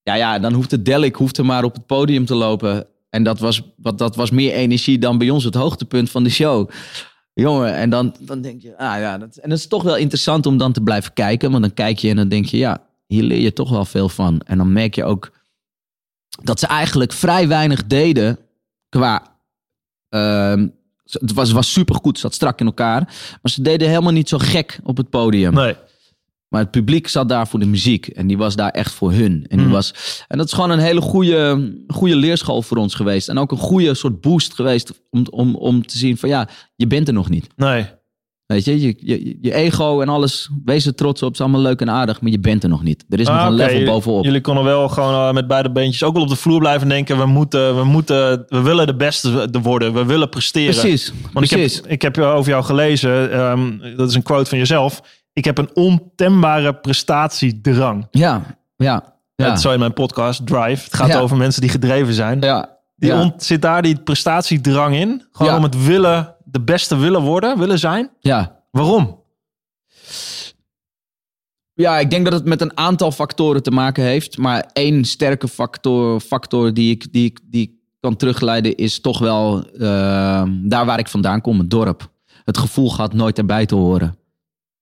Ja, 0.03 0.13
ja, 0.15 0.39
dan 0.39 0.53
hoeft 0.53 0.69
de 0.69 0.81
Delik 0.81 1.15
hoeft 1.15 1.37
er 1.37 1.45
maar 1.45 1.63
op 1.63 1.73
het 1.73 1.85
podium 1.85 2.25
te 2.25 2.35
lopen. 2.35 2.87
En 3.09 3.23
dat 3.23 3.39
was, 3.39 3.61
wat, 3.77 3.97
dat 3.97 4.15
was 4.15 4.29
meer 4.29 4.53
energie 4.53 4.99
dan 4.99 5.17
bij 5.17 5.29
ons 5.29 5.43
het 5.43 5.55
hoogtepunt 5.55 6.09
van 6.09 6.23
de 6.23 6.29
show. 6.29 6.69
Jongen, 7.33 7.75
en 7.75 7.89
dan, 7.89 8.15
dan 8.19 8.41
denk 8.41 8.61
je, 8.61 8.77
ah 8.77 8.99
ja, 8.99 9.17
dat, 9.17 9.35
en 9.35 9.49
dat 9.49 9.57
is 9.57 9.67
toch 9.67 9.83
wel 9.83 9.97
interessant 9.97 10.45
om 10.45 10.57
dan 10.57 10.71
te 10.71 10.81
blijven 10.81 11.13
kijken. 11.13 11.51
Want 11.51 11.63
dan 11.63 11.73
kijk 11.73 11.99
je 11.99 12.09
en 12.09 12.15
dan 12.15 12.27
denk 12.29 12.45
je, 12.45 12.57
ja, 12.57 12.81
hier 13.07 13.23
leer 13.23 13.39
je 13.41 13.53
toch 13.53 13.69
wel 13.69 13.85
veel 13.85 14.09
van. 14.09 14.41
En 14.45 14.57
dan 14.57 14.73
merk 14.73 14.95
je 14.95 15.03
ook 15.03 15.31
dat 16.43 16.59
ze 16.59 16.67
eigenlijk 16.67 17.13
vrij 17.13 17.47
weinig 17.47 17.85
deden 17.87 18.37
qua. 18.89 19.33
ehm, 20.09 20.67
het 21.05 21.33
was, 21.33 21.51
was 21.51 21.71
supergoed, 21.71 22.19
zat 22.19 22.33
strak 22.33 22.59
in 22.59 22.65
elkaar. 22.65 23.01
Maar 23.41 23.51
ze 23.51 23.61
deden 23.61 23.87
helemaal 23.89 24.11
niet 24.11 24.29
zo 24.29 24.37
gek 24.37 24.79
op 24.83 24.97
het 24.97 25.09
podium. 25.09 25.53
Nee. 25.53 25.75
Maar 26.47 26.61
het 26.61 26.71
publiek 26.71 27.07
zat 27.07 27.29
daar 27.29 27.47
voor 27.47 27.59
de 27.59 27.65
muziek. 27.65 28.07
En 28.07 28.27
die 28.27 28.37
was 28.37 28.55
daar 28.55 28.69
echt 28.69 28.93
voor 28.93 29.11
hun. 29.11 29.45
En, 29.47 29.57
die 29.57 29.65
Mhm. 29.65 29.75
was, 29.75 29.93
en 30.27 30.37
dat 30.37 30.45
is 30.47 30.53
gewoon 30.53 30.69
een 30.69 30.79
hele 30.79 31.01
goede, 31.01 31.73
goede 31.87 32.15
leerschool 32.15 32.61
voor 32.61 32.77
ons 32.77 32.95
geweest. 32.95 33.29
En 33.29 33.37
ook 33.37 33.51
een 33.51 33.57
goede 33.57 33.93
soort 33.93 34.21
boost 34.21 34.53
geweest 34.53 34.91
om, 35.09 35.25
om, 35.29 35.55
om 35.55 35.85
te 35.87 35.97
zien 35.97 36.17
van 36.17 36.29
ja, 36.29 36.47
je 36.75 36.87
bent 36.87 37.07
er 37.07 37.13
nog 37.13 37.29
niet. 37.29 37.47
Nee. 37.55 37.85
Weet 38.45 38.65
je, 38.65 38.81
je, 38.81 38.95
je, 38.99 39.37
je 39.41 39.53
ego 39.53 40.01
en 40.01 40.09
alles, 40.09 40.49
wees 40.65 40.85
er 40.85 40.95
trots 40.95 41.23
op, 41.23 41.33
is 41.33 41.41
allemaal 41.41 41.61
leuk 41.61 41.81
en 41.81 41.89
aardig, 41.89 42.21
maar 42.21 42.31
je 42.31 42.39
bent 42.39 42.63
er 42.63 42.69
nog 42.69 42.83
niet. 42.83 43.05
Er 43.09 43.19
is 43.19 43.27
nog 43.27 43.35
Ah, 43.37 43.45
een 43.45 43.53
level 43.53 43.85
bovenop. 43.85 44.23
Jullie 44.23 44.41
konden 44.41 44.63
wel 44.63 44.89
gewoon 44.89 45.27
eh, 45.27 45.33
met 45.33 45.47
beide 45.47 45.71
beentjes 45.71 46.03
ook 46.03 46.13
wel 46.13 46.23
op 46.23 46.29
de 46.29 46.35
vloer 46.35 46.59
blijven 46.59 46.87
denken. 46.89 47.17
We 47.17 47.25
moeten, 47.25 47.75
we 47.75 47.83
moeten, 47.83 48.45
we 48.47 48.61
willen 48.61 48.87
de 48.87 48.95
beste 48.95 49.49
worden. 49.61 49.93
We 49.93 50.05
willen 50.05 50.29
presteren. 50.29 50.75
Precies, 50.75 51.13
Want 51.33 51.47
precies. 51.47 51.75
ik 51.77 51.81
heb, 51.83 51.91
ik 51.91 52.01
heb 52.01 52.17
over 52.17 52.51
jou 52.51 52.63
gelezen, 52.63 53.31
ehm, 53.31 53.95
dat 53.97 54.09
is 54.09 54.15
een 54.15 54.23
quote 54.23 54.49
van 54.49 54.57
jezelf. 54.57 55.01
Ik 55.33 55.45
heb 55.45 55.57
een 55.57 55.69
ontembare 55.73 56.73
prestatiedrang. 56.75 58.07
Ja, 58.11 58.41
ja, 58.77 59.03
ja. 59.35 59.47
Dat 59.49 59.61
zo 59.61 59.71
in 59.71 59.79
mijn 59.79 59.93
podcast, 59.93 60.47
Drive. 60.47 60.83
Het 60.83 60.93
gaat 60.93 61.07
Ja. 61.07 61.19
over 61.19 61.37
mensen 61.37 61.61
die 61.61 61.69
gedreven 61.69 62.13
zijn. 62.13 62.41
ja, 62.41 62.69
Die 62.95 63.09
ja, 63.09 63.33
zit 63.37 63.61
daar 63.61 63.81
die 63.81 63.95
prestatiedrang 64.03 64.95
in? 64.95 65.25
Gewoon 65.31 65.55
om 65.55 65.63
het 65.63 65.85
willen, 65.85 66.34
de 66.55 66.61
beste 66.61 66.97
willen 66.97 67.21
worden, 67.21 67.57
willen 67.57 67.79
zijn? 67.79 68.09
ja. 68.19 68.63
Waarom? 68.71 69.23
Ja, 71.73 71.99
ik 71.99 72.09
denk 72.09 72.23
dat 72.25 72.33
het 72.33 72.45
met 72.45 72.61
een 72.61 72.77
aantal 72.77 73.11
factoren 73.11 73.63
te 73.63 73.71
maken 73.71 74.03
heeft. 74.03 74.37
Maar 74.37 74.69
één 74.73 75.05
sterke 75.05 75.47
factor, 75.47 76.19
factor 76.19 76.73
die, 76.73 76.91
ik, 76.91 77.13
die, 77.13 77.25
ik, 77.25 77.39
die 77.43 77.61
ik 77.61 77.71
kan 77.99 78.15
terugleiden 78.15 78.75
is 78.75 79.01
toch 79.01 79.19
wel 79.19 79.69
eh, 79.71 80.43
daar 80.63 80.85
waar 80.85 80.99
ik 80.99 81.07
vandaan 81.07 81.41
kom, 81.41 81.59
het 81.59 81.69
dorp. 81.69 82.11
Het 82.43 82.57
gevoel 82.57 82.91
gaat 82.91 83.13
nooit 83.13 83.37
erbij 83.37 83.65
te 83.65 83.75
horen. 83.75 84.17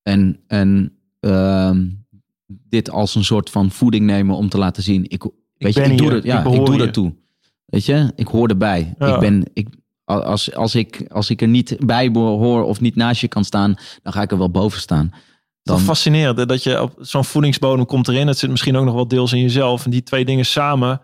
En, 0.02 0.40
en 0.48 0.98
ehm, 1.20 1.88
dit 2.48 2.90
als 2.90 3.16
een 3.16 3.24
soort 3.24 3.50
van 3.50 3.72
voeding 3.72 4.06
nemen 4.06 4.36
om 4.36 4.50
te 4.50 4.58
laten 4.58 4.84
zien. 4.84 5.06
Ik, 5.08 5.24
weet 5.58 5.74
je, 5.74 5.82
ik 5.84 5.98
doe 5.98 6.12
er, 6.12 6.26
ja, 6.26 6.38
ik 6.38 6.66
doe 6.66 6.72
hier. 6.72 6.82
ertoe. 6.82 7.14
Weet 7.66 7.86
je, 7.86 8.12
ik 8.16 8.28
hoor 8.28 8.48
erbij. 8.48 8.94
Ja. 9.00 9.14
Ik 9.14 9.20
ben, 9.20 9.44
ik, 9.54 9.68
als, 10.22 10.56
als, 10.56 10.76
ik, 10.76 11.06
als 11.10 11.30
ik 11.30 11.42
er 11.42 11.48
niet 11.48 11.76
bij 11.86 12.10
hoor 12.14 12.64
of 12.64 12.82
niet 12.82 12.96
naast 12.96 13.22
je 13.22 13.28
kan 13.28 13.46
staan, 13.46 13.76
dan 14.04 14.14
ga 14.14 14.22
ik 14.22 14.32
er 14.32 14.38
wel 14.38 14.52
boven 14.52 14.80
staan. 14.80 15.10
Toch 15.64 15.76
Dan, 15.78 15.86
fascinerend 15.86 16.38
hè, 16.38 16.46
dat 16.46 16.64
je 16.64 16.82
op 16.82 16.94
zo'n 17.00 17.26
voedingsbodem 17.26 17.86
komt 17.86 18.08
erin. 18.08 18.28
Het 18.28 18.38
zit 18.38 18.50
misschien 18.50 18.76
ook 18.76 18.86
nog 18.86 18.94
wel 18.94 19.08
deels 19.08 19.34
in 19.34 19.42
jezelf. 19.42 19.86
En 19.86 19.92
die 19.92 20.04
twee 20.04 20.26
dingen 20.26 20.46
samen 20.46 21.02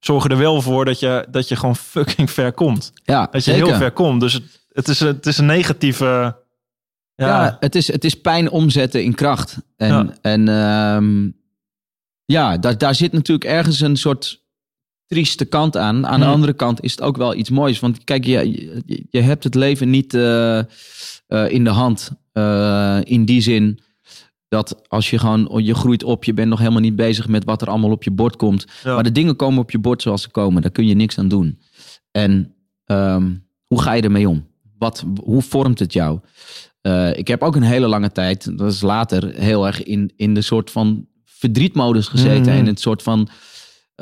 zorgen 0.00 0.30
er 0.30 0.36
wel 0.36 0.62
voor 0.62 0.84
dat 0.84 0.98
je, 1.00 1.26
dat 1.30 1.48
je 1.48 1.56
gewoon 1.56 1.76
fucking 1.76 2.30
ver 2.30 2.52
komt. 2.52 2.92
ja, 3.04 3.28
Dat 3.30 3.44
je 3.44 3.50
zeker. 3.50 3.66
heel 3.66 3.76
ver 3.76 3.92
komt. 3.92 4.20
Dus 4.20 4.32
het, 4.32 4.66
het, 4.72 4.88
is, 4.88 5.00
het 5.00 5.26
is 5.26 5.38
een 5.38 5.46
negatieve... 5.46 6.38
Ja, 7.14 7.26
Ja, 7.26 7.56
het, 7.60 7.74
is, 7.74 7.92
het 7.92 8.04
is 8.04 8.20
pijn 8.20 8.50
omzetten 8.50 9.04
in 9.04 9.14
kracht. 9.14 9.58
En 9.76 9.88
Ja. 9.88 9.98
ja, 9.98 10.14
en, 10.20 10.48
ehm, 10.48 11.30
ja 12.24 12.58
daar, 12.58 12.78
daar 12.78 12.94
zit 12.94 13.12
natuurlijk 13.12 13.50
ergens 13.50 13.80
een 13.80 13.96
soort 13.96 14.39
trieste 15.10 15.44
kant 15.44 15.76
aan. 15.76 16.06
Aan 16.06 16.18
de 16.18 16.24
Hmm. 16.24 16.34
andere 16.34 16.52
kant 16.52 16.82
is 16.82 16.90
het 16.90 17.02
ook 17.02 17.16
wel 17.16 17.34
iets 17.34 17.50
moois. 17.50 17.80
Want 17.80 18.04
kijk, 18.04 18.24
je, 18.24 18.82
je, 19.10 19.20
hebt 19.20 19.44
het 19.44 19.54
leven 19.54 19.90
niet 19.90 20.14
eh, 20.14 20.58
eh, 20.58 20.64
in 21.48 21.64
de 21.64 21.70
hand. 21.70 22.10
eh, 22.32 22.98
in 23.02 23.24
die 23.24 23.40
zin 23.40 23.80
dat 24.48 24.82
als 24.88 25.10
je 25.10 25.18
gewoon, 25.18 25.64
je 25.64 25.74
groeit 25.74 26.04
op, 26.04 26.24
je 26.24 26.34
bent 26.34 26.48
nog 26.48 26.58
helemaal 26.58 26.80
niet 26.80 26.96
bezig 26.96 27.28
met 27.28 27.44
wat 27.44 27.62
er 27.62 27.68
allemaal 27.68 27.90
op 27.90 28.02
je 28.02 28.10
bord 28.10 28.36
komt. 28.36 28.66
Ja. 28.84 28.94
Maar 28.94 29.02
de 29.02 29.12
dingen 29.12 29.36
komen 29.36 29.60
op 29.62 29.70
je 29.70 29.78
bord 29.78 30.02
zoals 30.02 30.22
ze 30.22 30.30
komen. 30.30 30.62
Daar 30.62 30.70
kun 30.70 30.86
je 30.86 30.94
niks 30.94 31.18
aan 31.18 31.28
doen. 31.28 31.58
En 32.10 32.54
ehm, 32.84 33.30
hoe 33.66 33.82
ga 33.82 33.92
je 33.92 34.02
ermee 34.02 34.28
om? 34.28 34.46
Wat, 34.78 35.04
hoe 35.22 35.42
vormt 35.42 35.78
het 35.78 35.92
jou? 35.92 36.20
Ik 37.14 37.28
heb 37.28 37.42
ook 37.42 37.56
een 37.56 37.62
hele 37.62 37.86
lange 37.86 38.12
tijd, 38.12 38.58
dat 38.58 38.72
is 38.72 38.80
later, 38.80 39.34
heel 39.34 39.66
erg 39.66 39.82
in, 39.82 40.12
in 40.16 40.34
de 40.34 40.42
soort 40.42 40.70
van 40.70 41.06
verdrietmodus 41.24 42.08
gezeten. 42.08 42.40
Mhm. 42.52 42.58
En 42.58 42.66
het 42.66 42.80
soort 42.80 43.02
van. 43.02 43.28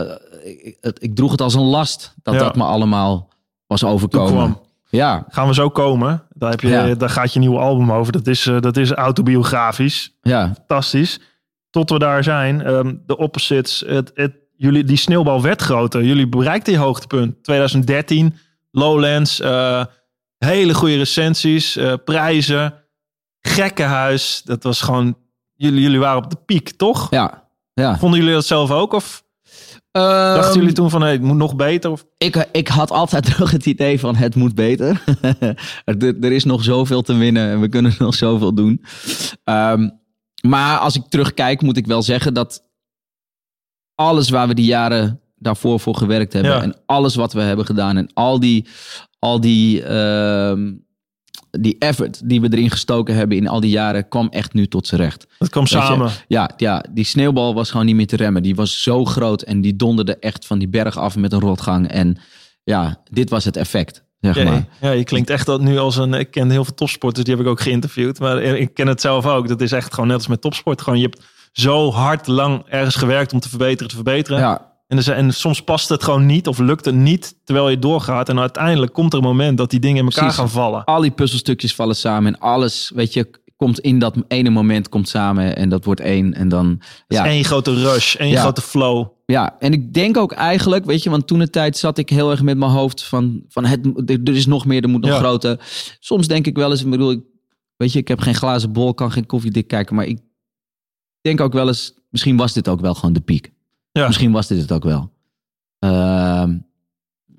Eh, 0.06 0.66
ik, 0.66 0.76
het- 0.80 1.02
ik 1.02 1.14
droeg 1.16 1.30
het 1.30 1.40
als 1.40 1.54
een 1.54 1.60
last 1.62 2.14
dat 2.22 2.34
Ja. 2.34 2.40
dat 2.40 2.56
me 2.56 2.62
allemaal 2.64 3.28
was 3.66 3.84
overkomen. 3.84 4.58
Ja, 4.90 5.24
Gaan 5.28 5.46
we 5.48 5.54
zo 5.54 5.68
komen. 5.68 6.22
Daar, 6.32 6.50
heb 6.50 6.60
je, 6.60 6.68
Ja. 6.68 6.94
daar 6.94 7.10
gaat 7.10 7.32
je 7.32 7.38
nieuwe 7.38 7.58
album 7.58 7.92
over. 7.92 8.12
Dat 8.12 8.26
is, 8.26 8.46
eh, 8.46 8.60
dat 8.60 8.76
is 8.76 8.90
autobiografisch. 8.92 10.16
ja, 10.22 10.52
Fantastisch. 10.54 11.20
Tot 11.70 11.90
we 11.90 11.98
daar 11.98 12.24
zijn. 12.24 12.62
ehm, 12.62 12.94
de 13.06 13.16
opposites. 13.16 13.82
Het, 13.86 14.10
het, 14.14 14.32
jullie, 14.56 14.84
die 14.84 14.96
sneeuwbal 14.96 15.42
werd 15.42 15.62
groter. 15.62 16.02
Jullie 16.04 16.28
bereikten 16.28 16.72
je 16.72 16.78
hoogtepunt. 16.78 17.42
2013. 17.44 18.36
Lowlands. 18.70 19.40
eh, 19.40 19.84
hele 20.38 20.74
goede 20.74 20.96
recensies. 20.96 21.78
prijzen. 22.04 22.74
Gekkenhuis. 23.40 24.42
Dat 24.44 24.62
was 24.62 24.80
gewoon... 24.80 25.16
Jullie, 25.54 25.80
jullie 25.82 25.98
waren 25.98 26.22
op 26.24 26.30
de 26.30 26.36
piek, 26.46 26.70
toch? 26.70 27.06
ja, 27.10 27.48
ja. 27.74 27.98
Vonden 27.98 28.18
jullie 28.20 28.34
dat 28.34 28.44
zelf 28.46 28.70
ook? 28.70 28.92
Of 28.92 29.24
dachten 29.98 30.50
Ehm, 30.50 30.58
jullie 30.58 30.72
toen 30.74 30.90
van... 30.90 31.02
Hey, 31.02 31.12
het 31.12 31.22
moet 31.22 31.36
nog 31.36 31.56
beter? 31.56 31.90
Of, 31.90 32.04
ik, 32.18 32.48
ik 32.52 32.68
had 32.68 32.90
altijd 32.90 33.24
terug 33.34 33.50
het 33.50 33.66
idee 33.66 34.00
van 34.00 34.16
het 34.16 34.34
moet 34.34 34.54
beter. 34.54 35.02
er, 35.84 36.16
er 36.20 36.32
is 36.32 36.44
nog 36.44 36.64
zoveel 36.64 37.02
te 37.02 37.14
winnen 37.16 37.50
en 37.50 37.60
we 37.60 37.68
kunnen 37.68 37.94
nog 37.98 38.14
zoveel 38.14 38.54
doen. 38.54 38.84
Ehm, 39.44 39.88
maar 40.46 40.78
als 40.78 40.96
ik 40.96 41.02
terugkijk 41.08 41.62
moet 41.62 41.76
ik 41.76 41.86
wel 41.86 42.02
zeggen 42.02 42.34
dat 42.34 42.64
alles 43.94 44.30
waar 44.30 44.48
we 44.48 44.54
die 44.54 44.64
jaren 44.64 45.20
daarvoor 45.36 45.80
voor 45.80 45.94
gewerkt 45.94 46.32
hebben 46.32 46.52
Ja. 46.52 46.62
en 46.62 46.76
alles 46.86 47.14
wat 47.14 47.32
we 47.32 47.40
hebben 47.40 47.66
gedaan 47.66 47.96
en 47.96 48.10
al 48.14 48.40
die, 48.40 48.66
al 49.18 49.40
die, 49.40 49.82
ehm, 49.82 50.72
die 51.50 51.76
effort 51.78 52.28
die 52.28 52.40
we 52.40 52.48
erin 52.52 52.70
gestoken 52.70 53.14
hebben 53.14 53.36
in 53.36 53.48
al 53.48 53.60
die 53.60 53.70
jaren 53.70 54.08
kwam 54.08 54.28
echt 54.28 54.52
nu 54.52 54.66
tot 54.66 54.86
z'n 54.86 54.96
recht. 54.96 55.26
dat 55.38 55.48
kwam 55.48 55.62
Weet 55.62 55.72
je, 55.72 55.78
samen. 55.78 56.10
Ja, 56.28 56.50
ja, 56.56 56.84
die 56.90 57.04
sneeuwbal 57.04 57.54
was 57.54 57.70
gewoon 57.70 57.86
niet 57.86 57.94
meer 57.94 58.06
te 58.06 58.16
remmen. 58.16 58.42
Die 58.42 58.54
was 58.54 58.82
zo 58.82 59.04
groot 59.04 59.42
en 59.42 59.60
die 59.60 59.76
donderde 59.76 60.18
echt 60.18 60.46
van 60.46 60.58
die 60.58 60.68
berg 60.68 60.96
af 60.96 61.16
met 61.16 61.32
een 61.32 61.40
rotgang. 61.40 61.88
En 61.88 62.18
ja, 62.64 63.02
dit 63.10 63.30
was 63.30 63.44
het 63.44 63.56
effect, 63.56 64.04
zeg 64.20 64.36
Oké. 64.36 64.44
maar. 64.44 64.64
Ja, 64.80 64.90
je 64.90 65.04
klinkt 65.04 65.30
echt 65.30 65.46
dat 65.46 65.60
nu 65.60 65.78
als 65.78 65.96
een. 65.96 66.14
Ik 66.14 66.30
ken 66.30 66.50
heel 66.50 66.64
veel 66.64 66.74
topsporters, 66.74 67.24
die 67.24 67.34
heb 67.34 67.44
ik 67.44 67.50
ook 67.50 67.60
geïnterviewd. 67.60 68.18
Maar 68.18 68.42
ik 68.42 68.74
ken 68.74 68.86
het 68.86 69.00
zelf 69.00 69.26
ook. 69.26 69.48
Dat 69.48 69.60
is 69.60 69.72
echt 69.72 69.94
gewoon 69.94 70.08
net 70.08 70.16
als 70.16 70.26
met 70.26 70.40
topsport. 70.40 70.82
Gewoon, 70.82 70.98
je 70.98 71.04
hebt 71.04 71.24
zo 71.52 71.90
hard 71.92 72.26
lang 72.26 72.64
ergens 72.68 72.94
gewerkt 72.94 73.32
om 73.32 73.40
te 73.40 73.48
verbeteren, 73.48 73.88
te 73.88 73.94
verbeteren. 73.94 74.40
Ja, 74.40 74.72
En, 74.88 75.02
zijn- 75.02 75.16
en 75.16 75.34
soms 75.34 75.62
past 75.62 75.88
het 75.88 76.02
gewoon 76.04 76.26
niet 76.26 76.46
of 76.46 76.58
lukt 76.58 76.84
het 76.84 76.94
niet 76.94 77.34
terwijl 77.44 77.68
je 77.68 77.78
doorgaat. 77.78 78.28
En 78.28 78.38
uiteindelijk 78.38 78.92
komt 78.92 79.12
er 79.12 79.18
een 79.18 79.24
moment 79.24 79.58
dat 79.58 79.70
die 79.70 79.80
dingen 79.80 79.96
in 79.98 80.04
elkaar 80.04 80.20
Precies. 80.20 80.38
gaan 80.40 80.50
vallen. 80.50 80.84
al 80.84 81.00
die 81.00 81.10
puzzelstukjes 81.10 81.74
vallen 81.74 81.96
samen 81.96 82.34
en 82.34 82.40
alles, 82.40 82.92
weet 82.94 83.12
je, 83.12 83.30
komt 83.56 83.78
in 83.80 83.98
dat 83.98 84.14
ene 84.28 84.50
moment 84.50 84.88
komt 84.88 85.08
samen 85.08 85.56
en 85.56 85.68
dat 85.68 85.84
wordt 85.84 86.00
één. 86.00 86.34
En 86.34 86.48
dan, 86.48 86.80
ja. 87.08 87.26
Eén 87.30 87.44
grote 87.44 87.74
rush, 87.74 88.14
één 88.14 88.30
Ja. 88.30 88.40
grote 88.40 88.60
flow. 88.60 89.06
Ja, 89.26 89.56
en 89.58 89.72
ik 89.72 89.94
denk 89.94 90.16
ook 90.16 90.32
eigenlijk, 90.32 90.84
weet 90.84 91.02
je, 91.02 91.10
want 91.10 91.26
toen 91.26 91.38
de 91.38 91.50
tijd 91.50 91.76
zat 91.76 91.98
ik 91.98 92.08
heel 92.10 92.30
erg 92.30 92.42
met 92.42 92.58
mijn 92.58 92.70
hoofd 92.70 93.02
van, 93.04 93.42
van 93.48 93.64
het, 93.64 93.86
er 94.10 94.20
er 94.24 94.34
is 94.34 94.46
nog 94.46 94.66
meer, 94.66 94.82
er 94.82 94.88
moet 94.88 95.00
nog 95.00 95.10
Ja. 95.10 95.18
groter. 95.18 95.60
Soms 96.00 96.26
denk 96.28 96.46
ik 96.46 96.56
wel 96.56 96.70
eens, 96.70 96.82
ik 96.84 96.90
bedoel, 96.90 97.10
ik, 97.10 97.20
weet 97.76 97.92
je, 97.92 97.98
ik 97.98 98.08
heb 98.08 98.20
geen 98.20 98.34
glazen 98.34 98.72
bol, 98.72 98.94
kan 98.94 99.12
geen 99.12 99.26
koffiedik 99.26 99.68
kijken, 99.68 99.94
maar 99.94 100.06
ik 100.06 100.18
denk 101.20 101.40
ook 101.40 101.52
wel 101.52 101.66
eens, 101.68 101.92
misschien 102.10 102.36
was 102.36 102.52
dit 102.52 102.68
ook 102.68 102.80
wel 102.80 102.94
gewoon 102.94 103.12
de 103.12 103.20
piek. 103.20 103.52
Ja. 103.98 104.06
Misschien 104.06 104.32
was 104.32 104.46
dit 104.46 104.60
het 104.60 104.72
ook 104.72 104.84
wel. 104.84 105.12
Ehm, 105.78 106.58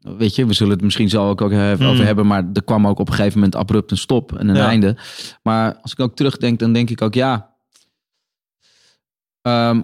weet 0.01 0.35
je, 0.35 0.45
we 0.45 0.53
zullen 0.53 0.73
het 0.73 0.81
misschien 0.83 1.09
zo 1.09 1.29
ook, 1.29 1.41
ook 1.41 1.51
even 1.51 1.77
Hmm. 1.77 1.87
over 1.87 2.05
hebben, 2.05 2.27
maar 2.27 2.49
er 2.53 2.63
kwam 2.63 2.87
ook 2.87 2.99
op 2.99 3.07
een 3.07 3.13
gegeven 3.13 3.37
moment 3.39 3.55
abrupt 3.55 3.91
een 3.91 3.97
stop 3.97 4.37
en 4.37 4.49
een 4.49 4.55
Ja. 4.55 4.65
einde. 4.67 4.97
Maar 5.43 5.75
als 5.81 5.91
ik 5.91 5.99
ook 5.99 6.15
terugdenk, 6.15 6.59
dan 6.59 6.73
denk 6.73 6.89
ik 6.89 7.01
ook, 7.01 7.13
ja. 7.13 7.47
ehm, 9.41 9.81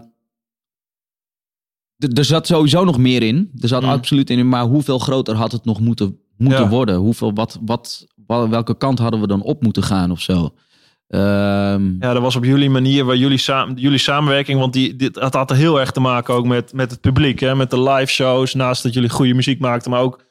er- 1.98 2.26
zat 2.26 2.48
sowieso 2.48 2.84
nog 2.84 2.98
meer 2.98 3.24
in. 3.24 3.52
Er 3.60 3.68
zat 3.68 3.82
Mm. 3.82 3.90
absoluut 3.90 4.30
in. 4.30 4.50
Maar 4.50 4.64
hoeveel 4.66 5.00
groter 5.00 5.36
had 5.36 5.52
het 5.52 5.66
nog 5.66 5.80
moeten, 5.80 6.20
moeten 6.38 6.62
Ja. 6.64 6.70
worden? 6.70 6.96
Hoeveel, 6.96 7.34
wat, 7.34 7.60
wat, 7.62 8.08
wel- 8.28 8.50
welke 8.50 8.78
kant 8.78 9.00
hadden 9.00 9.20
we 9.22 9.28
dan 9.28 9.42
op 9.42 9.62
moeten 9.64 9.84
gaan 9.84 10.12
of 10.12 10.22
zo? 10.22 10.56
Ehm, 11.08 11.96
Ja, 12.00 12.14
dat 12.14 12.22
was 12.22 12.36
op 12.36 12.44
jullie 12.44 12.70
manier, 12.70 13.06
waar 13.06 13.16
jullie, 13.16 13.38
samen, 13.38 13.76
jullie 13.76 13.98
samenwerking, 13.98 14.60
want 14.60 14.74
die, 14.74 14.96
dit 14.96 15.16
had 15.16 15.50
er 15.50 15.56
heel 15.56 15.80
erg 15.80 15.92
te 15.92 16.00
maken 16.00 16.34
ook 16.34 16.46
met, 16.46 16.74
met 16.74 16.92
het 16.92 17.02
publiek, 17.02 17.40
hè, 17.40 17.56
met 17.56 17.70
de 17.70 17.82
live 17.82 18.12
shows, 18.12 18.54
naast 18.54 18.84
dat 18.84 18.94
jullie 18.94 19.10
goede 19.10 19.34
muziek 19.34 19.60
maakten, 19.60 19.92
maar 19.92 20.02
ook 20.02 20.24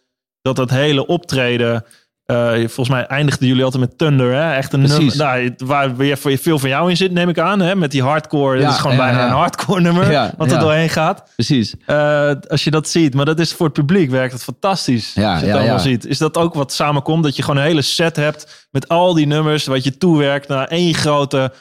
dat 0.42 0.56
dat 0.56 0.70
hele 0.70 1.06
optreden, 1.06 1.84
Eh, 2.26 2.52
volgens 2.54 2.88
mij 2.88 3.06
eindigden 3.06 3.48
jullie 3.48 3.64
altijd 3.64 3.82
met 3.82 3.98
Thunder. 3.98 4.32
Hè? 4.32 4.54
Echt 4.54 4.72
een 4.72 4.80
nummer 4.80 5.16
nou, 5.16 5.54
waar 5.56 5.96
weer 5.96 6.16
veel 6.16 6.58
van 6.58 6.68
jou 6.68 6.90
in 6.90 6.96
zit, 6.96 7.12
neem 7.12 7.28
ik 7.28 7.38
aan. 7.38 7.60
Hè? 7.60 7.74
Met 7.74 7.90
die 7.90 8.02
hardcore. 8.02 8.56
Ja, 8.58 8.64
dat 8.64 8.72
is 8.72 8.80
gewoon 8.80 8.96
ja, 8.96 9.02
bijna 9.02 9.18
ja. 9.18 9.26
een 9.26 9.32
hardcore 9.32 9.80
nummer. 9.80 10.32
Wat 10.36 10.52
er 10.52 10.58
doorheen 10.58 10.88
gaat. 10.88 11.22
Precies. 11.34 11.74
Eh, 11.86 12.30
als 12.48 12.64
je 12.64 12.70
dat 12.70 12.88
ziet. 12.88 13.14
Maar 13.14 13.24
dat 13.24 13.40
is 13.40 13.52
voor 13.52 13.66
het 13.66 13.74
publiek 13.74 14.10
werkt 14.10 14.32
het 14.32 14.42
fantastisch. 14.42 15.12
Ja, 15.14 15.32
als 15.32 15.40
je 15.40 15.46
het 15.46 15.56
allemaal 15.56 15.78
ziet. 15.78 16.06
Is 16.06 16.18
dat 16.18 16.36
ook 16.36 16.54
wat 16.54 16.72
samenkomt? 16.72 17.22
Dat 17.22 17.36
je 17.36 17.42
gewoon 17.42 17.60
een 17.60 17.66
hele 17.66 17.82
set 17.82 18.16
hebt 18.16 18.68
met 18.70 18.88
al 18.88 19.14
die 19.14 19.26
nummers. 19.26 19.66
Wat 19.66 19.84
je 19.84 19.98
toewerkt 19.98 20.48
naar 20.48 20.66
één 20.66 20.94
grote 20.94 21.52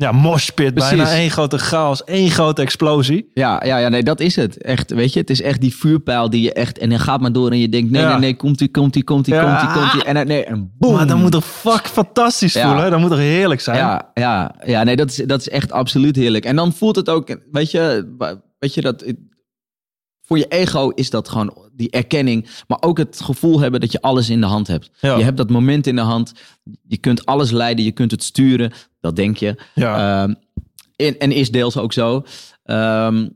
ja, 0.00 0.12
moshpit. 0.12 0.74
Bijna 0.74 1.10
één 1.12 1.30
grote 1.30 1.58
chaos. 1.58 2.04
één 2.04 2.30
grote 2.30 2.62
explosie. 2.62 3.30
Ja, 3.34 3.62
ja, 3.64 3.76
ja, 3.78 3.88
nee, 3.88 4.02
dat 4.02 4.20
is 4.20 4.36
het. 4.36 4.62
Echt, 4.62 4.90
weet 4.90 5.12
je, 5.12 5.20
het 5.20 5.30
is 5.30 5.42
echt 5.42 5.60
die 5.60 5.74
vuurpijl 5.76 6.30
die 6.30 6.42
je 6.42 6.52
echt... 6.52 6.78
En 6.78 6.88
dan 6.90 6.98
gaat 7.00 7.20
maar 7.20 7.32
door 7.32 7.50
en 7.50 7.58
je 7.58 7.68
denkt, 7.68 7.90
nee, 7.90 8.02
Ja. 8.02 8.10
nee, 8.10 8.18
nee, 8.18 8.36
komt 8.36 8.60
ie, 8.60 8.70
komt 8.70 8.96
ie, 8.96 9.04
komt 9.04 9.26
ie, 9.26 9.34
Ja. 9.34 9.42
komt 9.58 9.62
ie, 9.76 9.80
komt 9.82 9.94
ie. 9.94 10.04
En 10.12 10.26
nee, 10.26 10.44
en 10.44 10.72
boem. 10.78 10.94
Maar 10.94 11.06
dan 11.06 11.20
moet 11.20 11.34
er 11.34 11.40
fuck 11.40 11.86
fantastisch 11.86 12.52
Ja. 12.52 12.68
voelen. 12.70 12.90
Dan 12.90 13.00
moet 13.00 13.10
er 13.10 13.18
heerlijk 13.18 13.60
zijn. 13.60 13.76
Ja, 13.78 14.10
ja, 14.14 14.54
ja, 14.64 14.82
nee, 14.84 14.96
dat 14.96 15.10
is, 15.10 15.16
dat 15.16 15.40
is 15.40 15.48
echt 15.48 15.72
absoluut 15.72 16.16
heerlijk. 16.16 16.44
En 16.44 16.56
dan 16.56 16.72
voelt 16.72 16.96
het 16.96 17.08
ook, 17.08 17.38
weet 17.52 17.70
je, 17.70 18.14
weet 18.58 18.74
je 18.74 18.80
dat... 18.80 19.04
Voor 20.22 20.38
je 20.38 20.46
ego 20.48 20.88
is 20.88 21.10
dat 21.10 21.28
gewoon 21.28 21.68
die 21.72 21.90
erkenning, 21.90 22.48
maar 22.66 22.78
ook 22.80 22.98
het 22.98 23.20
gevoel 23.24 23.60
hebben 23.60 23.80
dat 23.80 23.92
je 23.92 24.00
alles 24.00 24.30
in 24.30 24.40
de 24.40 24.46
hand 24.46 24.66
hebt. 24.66 24.90
Je 25.00 25.08
hebt 25.08 25.36
dat 25.36 25.50
moment 25.50 25.86
in 25.86 25.96
de 25.96 26.02
hand, 26.02 26.32
je 26.86 26.96
kunt 26.96 27.26
alles 27.26 27.50
leiden, 27.50 27.84
je 27.84 27.92
kunt 27.92 28.10
het 28.10 28.22
sturen, 28.22 28.72
dat 29.08 29.16
denk 29.16 29.36
je. 29.36 29.56
Ja. 29.74 30.22
Ehm, 30.22 30.34
en, 30.96 31.18
en 31.18 31.32
is 31.32 31.50
deels 31.50 31.76
ook 31.76 31.92
zo. 31.92 32.24
Ehm, 32.64 33.28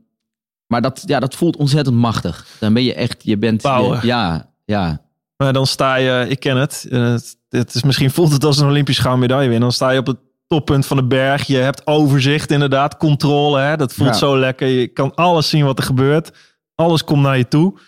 maar 0.67 0.81
dat, 0.81 1.03
ja, 1.05 1.19
dat 1.19 1.35
voelt 1.35 1.55
ontzettend 1.57 1.95
machtig. 1.95 2.47
Dan 2.59 2.73
ben 2.73 2.83
je 2.83 2.93
echt, 2.93 3.23
je 3.23 3.37
bent... 3.37 3.61
je- 3.61 3.99
ja, 4.01 4.49
ja, 4.65 5.01
Maar 5.37 5.53
dan 5.53 5.67
sta 5.67 5.95
je, 5.95 6.25
ik 6.29 6.39
ken 6.39 6.57
het. 6.57 6.85
eh, 6.89 7.11
het, 7.11 7.35
het 7.49 7.75
is, 7.75 7.83
misschien 7.83 8.11
voelt 8.11 8.31
het 8.31 8.43
als 8.43 8.57
een 8.59 8.67
Olympisch 8.67 8.99
gouden 8.99 9.21
medaille 9.21 9.43
winnen. 9.49 9.61
Dan 9.67 9.71
sta 9.71 9.89
je 9.89 9.99
op 9.99 10.07
het 10.07 10.17
toppunt 10.47 10.85
van 10.85 10.97
de 10.97 11.03
berg. 11.07 11.47
Je 11.47 11.57
hebt 11.57 11.87
overzicht 11.87 12.51
inderdaad, 12.51 12.97
controle. 12.97 13.59
Hè? 13.59 13.75
Dat 13.77 13.93
voelt 13.93 14.09
Ja. 14.09 14.15
zo 14.15 14.37
lekker. 14.37 14.67
Je 14.67 14.87
kan 14.87 15.15
alles 15.15 15.49
zien 15.49 15.65
wat 15.65 15.77
er 15.77 15.83
gebeurt. 15.83 16.31
Alles 16.75 17.03
komt 17.03 17.21
naar 17.21 17.37
je 17.37 17.47
toe. 17.47 17.79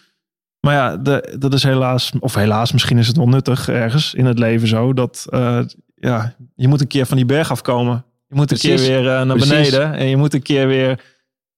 Maar 0.59 0.73
ja, 0.73 0.97
de, 0.97 1.35
dat 1.39 1.53
is 1.53 1.63
helaas, 1.63 2.11
of 2.19 2.35
helaas, 2.35 2.71
misschien 2.71 2.97
is 2.97 3.07
het 3.07 3.17
wel 3.17 3.27
nuttig 3.27 3.69
ergens 3.69 4.13
in 4.13 4.25
het 4.25 4.39
leven 4.39 4.67
zo. 4.67 4.93
Dat 4.93 5.25
eh, 5.29 5.59
ja, 5.95 6.35
je 6.55 6.67
moet 6.67 6.81
een 6.81 6.87
keer 6.87 7.05
van 7.05 7.17
die 7.17 7.25
berg 7.25 7.51
afkomen. 7.51 8.05
Je 8.27 8.35
moet 8.35 8.51
een 8.51 8.57
Precies. 8.57 8.85
keer 8.85 9.01
weer 9.01 9.11
eh, 9.11 9.25
naar 9.25 9.35
Precies. 9.37 9.49
beneden. 9.49 9.93
En 9.93 10.07
je 10.07 10.17
moet 10.17 10.33
een 10.33 10.41
keer 10.41 10.67
weer 10.67 11.03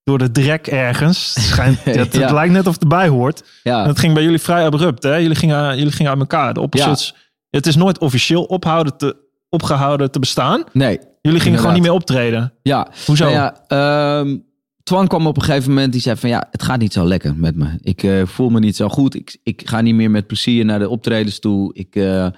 door 0.03 0.17
de 0.17 0.31
drek 0.31 0.67
ergens. 0.67 1.33
Het, 1.35 1.43
schijnt, 1.43 1.83
het, 1.83 2.31
lijkt 2.31 2.53
net 2.53 2.67
of 2.67 2.73
het 2.73 2.81
erbij 2.81 3.07
hoort. 3.07 3.43
ja. 3.63 3.81
En 3.81 3.87
het 3.87 3.99
ging 3.99 4.13
bij 4.13 4.23
jullie 4.23 4.39
vrij 4.39 4.65
abrupt, 4.65 5.03
hè? 5.03 5.15
Jullie 5.15 5.35
gingen, 5.35 5.77
jullie 5.77 5.91
gingen 5.91 6.11
uit 6.11 6.19
elkaar. 6.21 6.53
De 6.53 6.59
opposites. 6.61 7.15
Het 7.49 7.67
is 7.67 7.75
nooit 7.75 7.97
officieel 7.99 8.43
ophouden 8.43 8.97
te, 8.97 9.15
opgehouden 9.49 10.11
te 10.11 10.19
bestaan. 10.19 10.63
Nee, 10.73 10.99
Jullie 11.21 11.41
gingen 11.41 11.59
gewoon 11.59 11.73
niet 11.73 11.83
meer 11.83 11.91
optreden. 11.91 12.53
ja. 12.61 12.87
Hoezo? 13.05 13.23
Nou 13.23 13.35
ja, 13.35 13.63
ehm, 13.67 14.37
Twan 14.83 15.07
kwam 15.07 15.27
op 15.27 15.35
een 15.37 15.43
gegeven 15.43 15.69
moment, 15.69 15.91
die 15.91 16.01
zei 16.01 16.15
van 16.15 16.29
ja, 16.29 16.47
het 16.51 16.63
gaat 16.63 16.79
niet 16.79 16.93
zo 16.93 17.05
lekker 17.05 17.35
met 17.35 17.55
me. 17.55 17.77
Ik 17.81 18.03
eh, 18.03 18.25
voel 18.25 18.49
me 18.49 18.59
niet 18.59 18.75
zo 18.75 18.89
goed. 18.89 19.15
Ik, 19.15 19.37
ik 19.43 19.61
ga 19.69 19.81
niet 19.81 19.95
meer 19.95 20.11
met 20.11 20.27
plezier 20.27 20.65
naar 20.65 20.79
de 20.79 20.89
optredens 20.89 21.39
toe. 21.39 21.73
Ik, 21.73 21.95
eh, 21.95 22.25
ik 22.25 22.33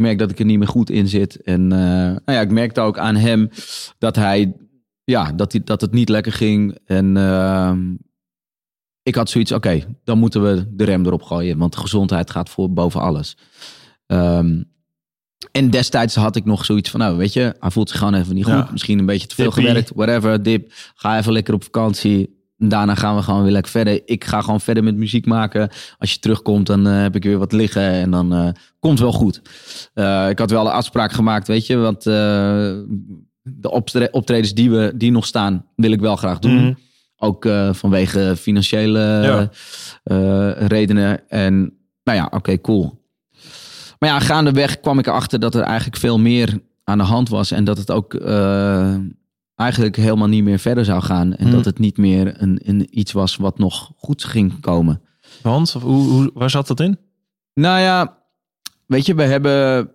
merk 0.00 0.18
dat 0.18 0.30
ik 0.30 0.38
er 0.38 0.44
niet 0.44 0.58
meer 0.58 0.68
goed 0.68 0.90
in 0.90 1.08
zit. 1.08 1.42
En 1.42 1.72
eh, 1.72 1.78
nou 1.78 2.20
ja, 2.24 2.40
ik 2.40 2.50
merkte 2.50 2.80
ook 2.80 2.98
aan 2.98 3.16
hem 3.16 3.48
dat 3.98 4.16
hij, 4.16 4.56
ja, 5.04 5.32
dat, 5.32 5.52
hij, 5.52 5.60
dat 5.64 5.80
het 5.80 5.92
niet 5.92 6.08
lekker 6.08 6.32
ging. 6.32 6.78
En 6.84 7.16
ehm, 7.16 7.94
ik 9.02 9.14
had 9.14 9.30
zoiets, 9.30 9.52
oké, 9.52 9.80
dan 10.04 10.18
moeten 10.18 10.42
we 10.42 10.66
de 10.70 10.84
rem 10.84 11.06
erop 11.06 11.22
gooien. 11.22 11.58
Want 11.58 11.76
gezondheid 11.76 12.30
gaat 12.30 12.50
voor 12.50 12.72
boven 12.72 13.00
alles. 13.00 13.36
Ehm, 14.06 14.62
en 15.52 15.70
destijds 15.70 16.14
had 16.14 16.36
ik 16.36 16.44
nog 16.44 16.64
zoiets 16.64 16.90
van, 16.90 17.00
nou 17.00 17.16
weet 17.16 17.32
je, 17.32 17.56
hij 17.60 17.70
voelt 17.70 17.88
zich 17.88 17.98
gewoon 17.98 18.14
even 18.14 18.34
niet 18.34 18.44
goed. 18.44 18.52
Ja. 18.52 18.68
Misschien 18.72 18.98
een 18.98 19.06
beetje 19.06 19.26
te 19.26 19.34
veel 19.34 19.44
Dippie. 19.44 19.66
gewerkt, 19.66 19.92
whatever, 19.94 20.42
dip. 20.42 20.72
Ga 20.94 21.18
even 21.18 21.32
lekker 21.32 21.54
op 21.54 21.64
vakantie. 21.64 22.39
Daarna 22.62 22.94
gaan 22.94 23.16
we 23.16 23.22
gewoon 23.22 23.42
weer 23.42 23.52
lekker 23.52 23.70
verder. 23.70 24.00
Ik 24.04 24.24
ga 24.24 24.40
gewoon 24.40 24.60
verder 24.60 24.84
met 24.84 24.96
muziek 24.96 25.26
maken. 25.26 25.68
Als 25.98 26.12
je 26.12 26.18
terugkomt, 26.18 26.66
dan 26.66 26.86
eh, 26.86 27.00
heb 27.02 27.16
ik 27.16 27.22
weer 27.24 27.38
wat 27.38 27.52
liggen 27.52 27.82
en 27.82 28.10
dan 28.10 28.32
eh, 28.34 28.48
komt 28.78 28.98
het 28.98 29.08
wel 29.08 29.12
goed. 29.18 29.42
Eh, 29.94 30.28
ik 30.28 30.38
had 30.38 30.50
wel 30.50 30.66
een 30.66 30.72
afspraak 30.72 31.12
gemaakt, 31.12 31.46
weet 31.48 31.66
je, 31.66 31.76
want 31.76 32.02
de 32.02 33.70
optre- 33.70 34.08
optredens 34.10 34.54
die, 34.54 34.70
we, 34.70 34.92
die 34.96 35.10
nog 35.10 35.26
staan, 35.26 35.66
wil 35.76 35.90
ik 35.90 36.00
wel 36.00 36.16
graag 36.16 36.38
doen. 36.38 36.54
Mhm. 36.64 36.72
Ook 37.16 37.48
vanwege 37.72 38.34
financiële 38.38 39.00
Ja. 39.00 39.50
redenen. 40.66 41.28
En 41.28 41.72
nou 42.04 42.18
ja, 42.18 42.28
oké, 42.30 42.60
cool. 42.60 42.98
Maar 43.98 44.08
ja, 44.08 44.18
gaandeweg 44.20 44.80
kwam 44.80 44.98
ik 44.98 45.06
erachter 45.06 45.40
dat 45.40 45.54
er 45.54 45.62
eigenlijk 45.62 45.96
veel 45.96 46.18
meer 46.18 46.58
aan 46.84 46.98
de 46.98 47.04
hand 47.04 47.28
was. 47.28 47.50
En 47.50 47.64
dat 47.64 47.78
het 47.78 47.90
ook 47.90 48.14
eigenlijk 49.60 49.96
helemaal 49.96 50.28
niet 50.28 50.44
meer 50.44 50.58
verder 50.58 50.84
zou 50.84 51.02
gaan. 51.02 51.34
En 51.34 51.46
Hmm. 51.46 51.54
dat 51.56 51.64
het 51.64 51.78
niet 51.78 51.96
meer 51.96 52.42
een, 52.42 52.60
een, 52.64 52.98
iets 52.98 53.12
was 53.12 53.36
wat 53.36 53.58
nog 53.58 53.92
goed 53.96 54.24
ging 54.24 54.60
komen. 54.60 55.00
Want, 55.42 55.72
of 55.76 55.82
hoe, 55.82 56.08
hoe, 56.08 56.30
waar 56.34 56.50
zat 56.50 56.66
dat 56.66 56.80
in? 56.80 56.98
Nou 57.54 57.80
ja, 57.80 58.18
weet 58.86 59.06
je, 59.06 59.14
we 59.14 59.22
hebben 59.22 59.90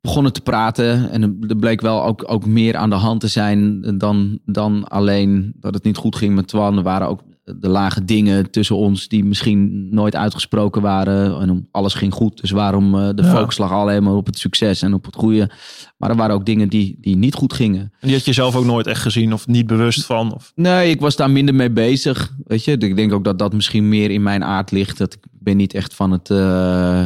begonnen 0.00 0.32
te 0.32 0.40
praten. 0.40 1.10
En 1.10 1.22
er- 1.22 1.48
er 1.50 1.56
bleek 1.56 1.80
wel 1.80 2.04
ook, 2.04 2.24
ook 2.26 2.46
meer 2.46 2.76
aan 2.76 2.90
de 2.90 2.96
hand 2.96 3.20
te 3.20 3.28
zijn 3.28 3.80
dan, 3.98 4.38
dan 4.44 4.84
alleen 4.88 5.52
dat 5.56 5.74
het 5.74 5.84
niet 5.84 5.96
goed 5.96 6.16
ging 6.16 6.34
met 6.34 6.46
Twan. 6.48 6.76
Er 6.76 6.82
waren 6.82 7.08
ook 7.08 7.20
de 7.44 7.68
lage 7.68 8.04
dingen 8.04 8.50
tussen 8.50 8.76
ons 8.76 9.08
die 9.08 9.24
misschien 9.24 9.88
nooit 9.90 10.16
uitgesproken 10.16 10.82
waren. 10.82 11.40
En 11.40 11.68
alles 11.70 11.94
ging 11.94 12.12
goed, 12.14 12.40
dus 12.40 12.50
waarom 12.50 12.94
eh, 12.94 13.08
de 13.14 13.22
Ja. 13.22 13.34
focus 13.34 13.58
lag 13.58 13.70
alleen 13.72 14.02
maar 14.02 14.14
op 14.14 14.26
het 14.26 14.38
succes 14.38 14.82
en 14.82 14.94
op 14.94 15.04
het 15.04 15.14
goede. 15.16 15.50
Maar 15.96 16.10
er 16.10 16.16
waren 16.16 16.34
ook 16.34 16.46
dingen 16.46 16.68
die, 16.68 16.96
die 17.00 17.16
niet 17.16 17.34
goed 17.34 17.52
gingen. 17.52 17.80
En 17.80 18.08
die 18.08 18.12
had 18.16 18.24
je 18.24 18.32
zelf 18.32 18.56
ook 18.56 18.64
nooit 18.64 18.86
echt 18.86 19.02
gezien 19.02 19.32
of 19.32 19.46
niet 19.46 19.66
bewust 19.66 20.04
van? 20.06 20.34
Of, 20.34 20.52
Nee, 20.54 20.90
ik 20.90 21.00
was 21.00 21.16
daar 21.16 21.30
minder 21.30 21.54
mee 21.54 21.70
bezig. 21.70 22.32
Weet 22.44 22.64
je, 22.64 22.72
ik 22.76 22.96
denk 22.96 23.12
ook 23.12 23.24
dat 23.24 23.38
dat 23.38 23.52
misschien 23.52 23.88
meer 23.88 24.10
in 24.10 24.22
mijn 24.22 24.44
aard 24.44 24.70
ligt. 24.70 24.98
Dat 24.98 25.14
ik 25.14 25.20
ben 25.30 25.56
niet 25.56 25.74
echt 25.74 25.94
van 25.94 26.10
het 26.10 26.30
eh, 26.30 27.04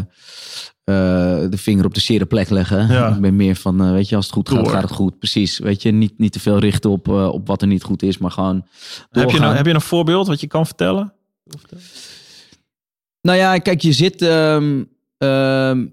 de 1.50 1.56
vinger 1.56 1.84
op 1.84 1.94
de 1.94 2.00
zere 2.00 2.26
plek 2.26 2.50
leggen. 2.50 2.88
Ja. 2.88 3.08
Ik 3.14 3.20
ben 3.20 3.36
meer 3.36 3.56
van, 3.56 3.82
eh, 3.82 3.90
weet 3.90 4.08
je, 4.08 4.16
als 4.16 4.24
het 4.24 4.34
goed 4.34 4.48
gaat, 4.48 4.58
Door. 4.58 4.72
gaat 4.72 4.82
het 4.82 4.92
goed. 4.92 5.18
Precies. 5.18 5.58
Weet 5.58 5.82
je, 5.82 5.90
niet, 5.90 6.18
niet 6.18 6.32
te 6.32 6.40
veel 6.40 6.58
richten 6.58 6.90
op, 6.90 7.08
eh, 7.08 7.28
op 7.28 7.46
wat 7.46 7.62
er 7.62 7.68
niet 7.68 7.82
goed 7.82 8.02
is, 8.02 8.18
maar 8.18 8.30
gewoon. 8.30 8.66
heb, 9.10 9.30
je 9.30 9.38
nou, 9.38 9.54
heb 9.54 9.66
je 9.66 9.74
een 9.74 9.80
voorbeeld 9.80 10.26
wat 10.26 10.40
je 10.40 10.46
kan 10.46 10.66
vertellen? 10.66 11.12
Nou 13.20 13.38
ja, 13.38 13.58
kijk, 13.58 13.82
je 13.82 13.92
zit. 13.92 14.22
ehm, 14.22 14.84
ehm, 15.18 15.86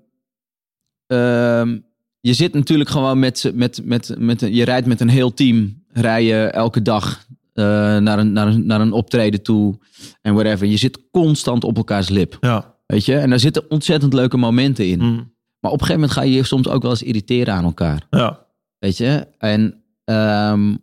ehm, 1.07 1.77
je 2.19 2.33
zit 2.33 2.53
natuurlijk 2.53 2.89
gewoon 2.89 3.19
met, 3.19 3.51
met, 3.53 3.81
met, 3.83 4.15
met. 4.17 4.39
Je 4.39 4.63
rijdt 4.63 4.87
met 4.87 5.01
een 5.01 5.09
heel 5.09 5.33
team. 5.33 5.83
Rij 5.91 6.23
je 6.23 6.43
elke 6.43 6.81
dag 6.81 7.25
eh, 7.53 7.63
naar, 7.97 8.19
een, 8.19 8.31
naar, 8.31 8.47
een, 8.47 8.65
naar 8.65 8.81
een 8.81 8.91
optreden 8.91 9.43
toe. 9.43 9.79
En 10.21 10.33
whatever. 10.33 10.67
Je 10.67 10.77
zit 10.77 10.99
constant 11.11 11.63
op 11.63 11.77
elkaars 11.77 12.09
lip. 12.09 12.37
Ja. 12.41 12.74
Weet 12.85 13.05
je? 13.05 13.17
En 13.17 13.29
daar 13.29 13.39
zitten 13.39 13.69
ontzettend 13.69 14.13
leuke 14.13 14.37
momenten 14.37 14.87
in. 14.87 14.99
Mm. 14.99 15.33
Maar 15.59 15.71
op 15.71 15.79
een 15.81 15.85
gegeven 15.85 15.93
moment 16.01 16.11
ga 16.11 16.21
je 16.23 16.33
je 16.33 16.43
soms 16.43 16.67
ook 16.67 16.81
wel 16.81 16.91
eens 16.91 17.03
irriteren 17.03 17.53
aan 17.53 17.63
elkaar. 17.63 18.07
Ja. 18.09 18.45
Weet 18.79 18.97
je? 18.97 19.27
En. 19.37 19.83
ehm, 20.03 20.75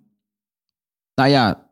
nou 1.15 1.31
ja, 1.31 1.71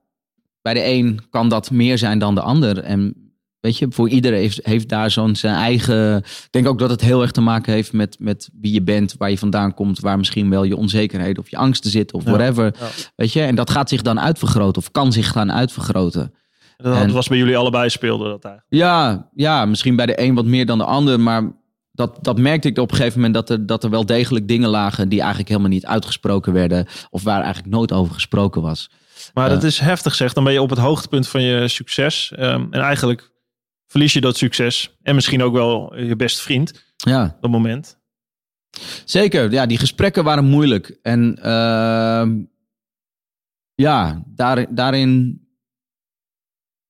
bij 0.62 0.74
de 0.74 0.84
een 0.84 1.20
kan 1.30 1.48
dat 1.48 1.70
meer 1.70 1.98
zijn 1.98 2.18
dan 2.18 2.34
de 2.34 2.40
ander. 2.40 2.78
En 2.78 3.32
weet 3.60 3.78
je, 3.78 3.86
voor 3.90 4.08
iedereen 4.08 4.38
heeft, 4.40 4.66
heeft 4.66 4.88
daar 4.88 5.10
zo'n 5.10 5.36
zijn 5.36 5.54
eigen. 5.54 6.16
Ik 6.18 6.48
denk 6.50 6.66
ook 6.68 6.78
dat 6.78 6.90
het 6.90 7.00
heel 7.00 7.22
erg 7.22 7.30
te 7.30 7.40
maken 7.40 7.72
heeft 7.72 7.92
met, 7.92 8.16
met 8.18 8.48
wie 8.60 8.72
je 8.72 8.82
bent, 8.82 9.14
waar 9.18 9.30
je 9.30 9.38
vandaan 9.38 9.74
komt, 9.74 10.00
waar 10.00 10.18
misschien 10.18 10.50
wel 10.50 10.64
je 10.64 10.76
onzekerheid 10.76 11.38
of 11.38 11.48
je 11.50 11.56
angsten 11.56 11.90
zitten 11.90 12.16
of 12.16 12.24
Ja. 12.24 12.30
whatever. 12.30 12.74
Ja. 12.80 12.88
Weet 13.16 13.32
je, 13.32 13.42
en 13.42 13.54
dat 13.54 13.70
gaat 13.70 13.88
zich 13.88 14.02
dan 14.02 14.20
uitvergroten 14.20 14.82
of 14.82 14.90
kan 14.90 15.12
zich 15.12 15.28
gaan 15.28 15.52
uitvergroten. 15.52 16.34
Dat 16.82 16.96
En- 16.96 17.12
was 17.12 17.28
bij 17.28 17.38
jullie 17.38 17.56
allebei 17.56 17.90
speelde 17.90 18.24
dat 18.24 18.44
eigenlijk. 18.44 18.74
Ja, 18.74 19.28
ja, 19.34 19.64
misschien 19.64 19.96
bij 19.96 20.06
de 20.06 20.20
een 20.20 20.34
wat 20.34 20.44
meer 20.44 20.66
dan 20.66 20.78
de 20.78 20.84
ander, 20.84 21.20
maar 21.20 21.52
dat, 21.92 22.18
dat 22.24 22.38
merkte 22.38 22.68
ik 22.68 22.78
op 22.78 22.90
een 22.90 22.96
gegeven 22.96 23.20
moment 23.20 23.34
dat 23.34 23.50
er, 23.50 23.66
dat 23.66 23.84
er 23.84 23.90
wel 23.90 24.06
degelijk 24.06 24.48
dingen 24.48 24.68
lagen 24.68 25.08
die 25.08 25.18
eigenlijk 25.18 25.48
helemaal 25.48 25.70
niet 25.70 25.86
uitgesproken 25.86 26.52
werden 26.52 26.86
of 27.10 27.22
waar 27.22 27.42
eigenlijk 27.42 27.74
nooit 27.74 27.92
over 27.92 28.14
gesproken 28.14 28.62
was. 28.62 28.90
Maar 29.34 29.48
dat 29.48 29.62
is 29.62 29.78
heftig 29.78 30.14
zeg. 30.14 30.32
Dan 30.32 30.44
ben 30.44 30.52
je 30.52 30.62
op 30.62 30.70
het 30.70 30.78
hoogtepunt 30.78 31.28
van 31.28 31.42
je 31.42 31.68
succes. 31.68 32.32
Ehm, 32.36 32.66
en 32.70 32.80
eigenlijk 32.80 33.30
verlies 33.86 34.12
je 34.12 34.20
dat 34.20 34.36
succes. 34.36 34.96
En 35.02 35.14
misschien 35.14 35.42
ook 35.42 35.52
wel 35.52 35.96
je 35.96 36.16
beste 36.16 36.42
vriend. 36.42 36.84
Ja. 36.96 37.36
Dat 37.40 37.50
moment. 37.50 37.98
Zeker, 39.04 39.52
ja, 39.52 39.66
die 39.66 39.78
gesprekken 39.78 40.24
waren 40.24 40.44
moeilijk. 40.44 40.98
En 41.02 41.38
ehm, 41.42 42.38
ja, 43.74 44.22
daar, 44.26 44.74
daarin, 44.74 45.40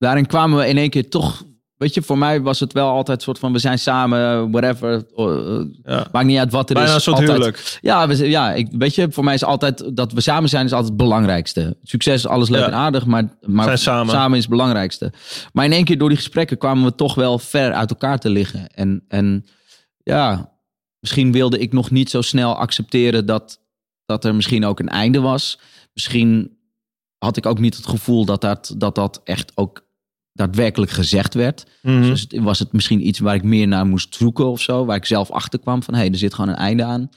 daarin 0.01 0.27
kwamen 0.27 0.59
we 0.59 0.69
in 0.69 0.77
één 0.77 0.91
keer 0.91 1.09
toch. 1.11 1.45
Weet 1.77 1.95
je, 1.95 2.03
voor 2.03 2.19
mij 2.19 2.41
was 2.43 2.61
het 2.61 2.73
wel 2.73 2.89
altijd 2.89 3.19
een 3.19 3.25
soort 3.25 3.39
van: 3.39 3.53
we 3.53 3.59
zijn 3.59 3.79
samen, 3.79 4.51
whatever. 4.51 5.05
eh, 5.17 5.61
Ja. 5.83 6.07
maakt 6.13 6.27
niet 6.27 6.39
uit 6.39 6.53
wat 6.53 6.69
er 6.69 6.75
Bijna 6.75 6.89
is. 6.89 6.95
een 6.95 7.01
soort 7.01 7.17
altijd, 7.19 7.37
huwelijk. 7.37 7.79
Ja, 7.81 8.09
we, 8.09 8.29
ja 8.29 8.53
ik, 8.53 8.69
weet 8.71 8.95
je, 8.95 9.07
voor 9.11 9.25
mij 9.25 9.35
is 9.35 9.45
altijd 9.45 9.97
dat 9.97 10.13
we 10.13 10.21
samen 10.21 10.49
zijn 10.49 10.65
is 10.65 10.73
altijd 10.73 10.89
het 10.93 11.01
belangrijkste. 11.03 11.77
Succes 11.83 12.15
is 12.15 12.27
alles 12.27 12.49
leuk 12.49 12.61
Ja. 12.61 12.67
en 12.67 12.75
aardig, 12.75 13.07
maar, 13.07 13.29
maar 13.47 13.79
samen. 13.79 14.33
is 14.33 14.41
het 14.41 14.49
belangrijkste. 14.51 15.13
Maar 15.53 15.65
in 15.65 15.73
één 15.73 15.85
keer 15.85 15.99
door 15.99 16.09
die 16.09 16.19
gesprekken 16.19 16.59
kwamen 16.59 16.85
we 16.85 16.95
toch 16.95 17.15
wel 17.15 17.39
ver 17.39 17.73
uit 17.73 17.91
elkaar 17.91 18.19
te 18.19 18.31
liggen. 18.31 18.67
En, 18.69 19.05
en 19.09 19.47
ja, 20.03 20.53
misschien 20.99 21.33
wilde 21.33 21.59
ik 21.59 21.73
nog 21.73 21.91
niet 21.91 22.11
zo 22.11 22.21
snel 22.23 22.57
accepteren 22.57 23.27
dat, 23.27 23.61
dat 24.07 24.25
er 24.25 24.35
misschien 24.35 24.65
ook 24.65 24.79
een 24.81 24.89
einde 24.89 25.21
was. 25.21 25.59
Misschien 25.93 26.59
had 27.19 27.37
ik 27.37 27.47
ook 27.47 27.59
niet 27.59 27.77
het 27.77 27.87
gevoel 27.87 28.25
dat 28.25 28.41
dat, 28.41 28.75
dat, 28.77 28.95
dat 28.95 29.21
echt 29.25 29.53
ook 29.55 29.89
daadwerkelijk 30.33 30.91
gezegd 30.91 31.35
werd. 31.35 31.67
Mhm. 31.83 32.03
Dus 32.03 32.27
was 32.31 32.59
het 32.59 32.73
misschien 32.73 33.07
iets 33.07 33.19
waar 33.19 33.35
ik 33.35 33.43
meer 33.43 33.69
naar 33.69 33.87
moest 33.87 34.15
zoeken 34.15 34.47
of 34.47 34.61
zo. 34.61 34.85
Waar 34.85 34.97
ik 34.97 35.05
zelf 35.05 35.31
achter 35.31 35.59
kwam 35.59 35.83
van 35.83 35.95
hé, 35.95 36.01
hey, 36.01 36.11
er 36.11 36.17
zit 36.19 36.35
gewoon 36.35 36.51
een 36.51 36.57
einde 36.57 36.85
aan. 36.85 37.09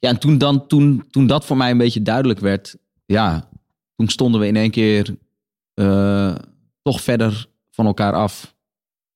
Ja, 0.00 0.08
en 0.08 0.18
toen, 0.18 0.38
dan, 0.38 0.66
toen, 0.66 1.04
toen 1.10 1.26
dat 1.26 1.44
voor 1.44 1.56
mij 1.56 1.70
een 1.70 1.78
beetje 1.78 2.02
duidelijk 2.02 2.40
werd, 2.40 2.76
ja, 3.06 3.48
toen 3.96 4.08
stonden 4.08 4.40
we 4.40 4.46
in 4.46 4.56
één 4.56 4.70
keer 4.70 5.16
eh, 5.74 6.34
toch 6.82 7.00
verder 7.00 7.46
van 7.70 7.86
elkaar 7.86 8.12
af 8.12 8.54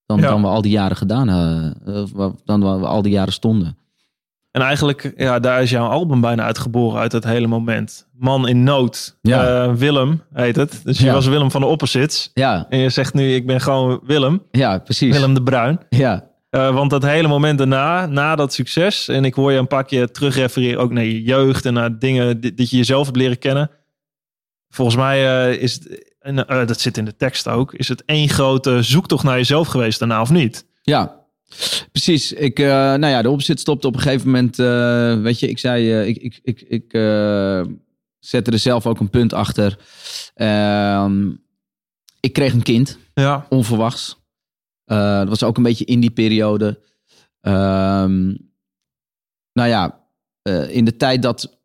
dan, 0.06 0.20
Ja. 0.20 0.28
dan 0.28 0.40
we 0.40 0.46
al 0.46 0.62
die 0.62 0.70
jaren 0.72 0.96
gedaan 0.96 1.28
hadden. 1.28 1.76
wa- 2.12 2.34
dan 2.44 2.60
we 2.60 2.86
al 2.86 3.02
die 3.02 3.12
jaren 3.12 3.32
stonden. 3.32 3.78
En 4.50 4.60
eigenlijk, 4.62 5.12
ja, 5.16 5.38
daar 5.38 5.62
is 5.62 5.70
jouw 5.70 5.86
album 5.88 6.20
bijna 6.20 6.42
uitgeboren 6.44 7.00
uit 7.00 7.10
dat 7.10 7.24
hele 7.24 7.46
moment. 7.46 8.08
Man 8.12 8.48
in 8.48 8.62
nood. 8.62 9.18
Ja. 9.22 9.64
Eh, 9.64 9.72
Willem 9.74 10.22
heet 10.32 10.56
het. 10.56 10.80
Dus 10.84 10.98
je 10.98 11.04
Ja. 11.04 11.12
was 11.12 11.26
Willem 11.26 11.50
van 11.50 11.60
de 11.60 11.66
Opposites. 11.66 12.30
Ja, 12.34 12.66
En 12.68 12.78
je 12.78 12.88
zegt 12.90 13.14
nu, 13.14 13.34
ik 13.34 13.46
ben 13.46 13.60
gewoon 13.60 14.00
Willem. 14.06 14.42
ja 14.50 14.78
precies. 14.78 15.12
Willem 15.14 15.34
de 15.34 15.42
Bruin. 15.42 15.80
Ja, 15.88 16.28
Eh, 16.50 16.74
want 16.74 16.90
dat 16.90 17.02
hele 17.02 17.28
moment 17.28 17.58
daarna, 17.58 18.06
na 18.06 18.34
dat 18.36 18.52
succes, 18.52 19.08
en 19.08 19.24
ik 19.24 19.34
hoor 19.34 19.52
je 19.52 19.58
een 19.58 19.66
paar 19.66 19.84
keer 19.84 20.10
terugrefereren 20.10 20.80
ook 20.80 20.92
naar 20.92 21.04
je 21.04 21.22
jeugd 21.22 21.66
en 21.66 21.72
naar 21.74 21.98
dingen 21.98 22.40
die, 22.40 22.54
dat 22.54 22.70
je 22.70 22.76
jezelf 22.76 23.04
hebt 23.04 23.16
leren 23.18 23.38
kennen. 23.38 23.70
Volgens 24.68 24.96
mij 24.96 25.46
eh, 25.52 25.62
is 25.62 25.72
het, 25.74 26.14
en, 26.20 26.36
dat 26.66 26.80
zit 26.80 26.96
in 26.96 27.04
de 27.04 27.16
tekst 27.16 27.48
ook, 27.48 27.74
is 27.74 27.88
het 27.88 28.04
één 28.04 28.28
grote 28.28 28.82
zoektocht 28.82 29.24
naar 29.24 29.36
jezelf 29.36 29.68
geweest 29.68 29.98
daarna 29.98 30.20
of 30.20 30.30
niet? 30.30 30.66
Ja, 30.82 31.19
precies. 31.92 32.32
Ik, 32.32 32.58
eh, 32.58 32.66
nou 32.68 33.06
ja, 33.06 33.22
de 33.22 33.30
opzet 33.30 33.60
stopte 33.60 33.86
op 33.86 33.94
een 33.94 34.00
gegeven 34.00 34.26
moment. 34.26 34.58
eh, 34.58 35.20
weet 35.22 35.38
je, 35.40 35.48
ik 35.48 35.58
zei, 35.58 35.92
eh, 35.92 36.06
ik, 36.06 36.16
ik, 36.16 36.40
ik, 36.42 36.60
ik 36.60 36.90
zette 38.18 38.50
er 38.50 38.58
zelf 38.58 38.86
ook 38.86 39.00
een 39.00 39.10
punt 39.10 39.32
achter. 39.32 39.78
Ehm, 40.34 41.30
ik 42.20 42.32
kreeg 42.32 42.52
een 42.52 42.62
kind, 42.62 42.98
Ja. 43.14 43.46
onverwachts. 43.48 44.18
Dat 44.84 45.28
was 45.28 45.42
ook 45.42 45.56
een 45.56 45.62
beetje 45.62 45.84
in 45.84 46.00
die 46.00 46.10
periode. 46.10 46.80
Ehm, 47.40 48.26
nou 49.52 49.68
ja, 49.68 50.04
in 50.68 50.84
de 50.84 50.96
tijd 50.96 51.22
dat, 51.22 51.58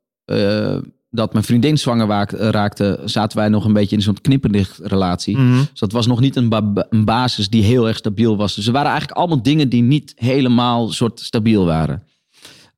dat 1.16 1.34
mijn 1.34 1.46
vriendin 1.46 1.78
zwanger 1.78 2.08
waak- 2.08 2.32
raakte, 2.32 3.00
zaten 3.06 3.38
wij 3.38 3.50
nog 3.50 3.66
een 3.66 3.74
beetje 3.74 3.96
in 3.96 4.02
zo'n 4.02 4.22
knipperlichtrelatie. 4.22 5.38
Mhm. 5.38 5.58
Dus 5.72 5.80
dat 5.80 5.92
was 5.92 6.08
nog 6.08 6.20
niet 6.20 6.36
een, 6.36 6.50
ba- 6.50 6.86
een 6.90 7.06
basis 7.06 7.50
die 7.50 7.64
heel 7.64 7.88
erg 7.88 7.98
stabiel 7.98 8.38
was. 8.38 8.56
Dus 8.56 8.66
er 8.68 8.72
waren 8.74 8.90
eigenlijk 8.90 9.20
allemaal 9.20 9.42
dingen 9.42 9.70
die 9.70 9.82
niet 9.82 10.14
helemaal 10.16 10.90
soort 10.92 11.20
stabiel 11.20 11.66
waren. 11.66 12.04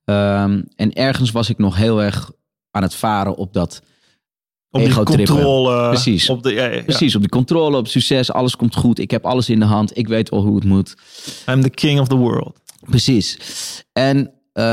Ehm, 0.05 0.61
en 0.75 0.93
ergens 0.93 1.31
was 1.31 1.49
ik 1.49 1.57
nog 1.57 1.75
heel 1.75 2.01
erg 2.03 2.31
aan 2.71 2.81
het 2.83 2.95
varen 2.95 3.35
op 3.35 3.53
dat. 3.53 3.81
Op 4.71 4.79
die 4.79 5.03
controle. 5.03 5.88
Precies. 5.89 6.29
Op 6.29 6.43
de, 6.43 6.53
ja, 6.53 6.65
ja, 6.65 6.75
ja. 6.75 6.83
Precies, 6.83 7.15
op 7.15 7.21
die 7.21 7.29
controle, 7.29 7.77
op 7.77 7.88
succes. 7.88 8.31
Alles 8.31 8.55
komt 8.55 8.75
goed. 8.75 8.99
Ik 8.99 9.11
heb 9.11 9.25
alles 9.25 9.49
in 9.49 9.59
de 9.59 9.65
hand. 9.65 9.97
Ik 9.97 10.07
weet 10.07 10.29
wel 10.29 10.41
hoe 10.41 10.55
het 10.55 10.63
moet. 10.63 10.95
I'm 11.49 11.61
the 11.61 11.69
king 11.69 11.99
of 11.99 12.07
the 12.07 12.15
world. 12.15 12.59
Precies. 12.89 13.39
En 13.93 14.31
eh, 14.57 14.63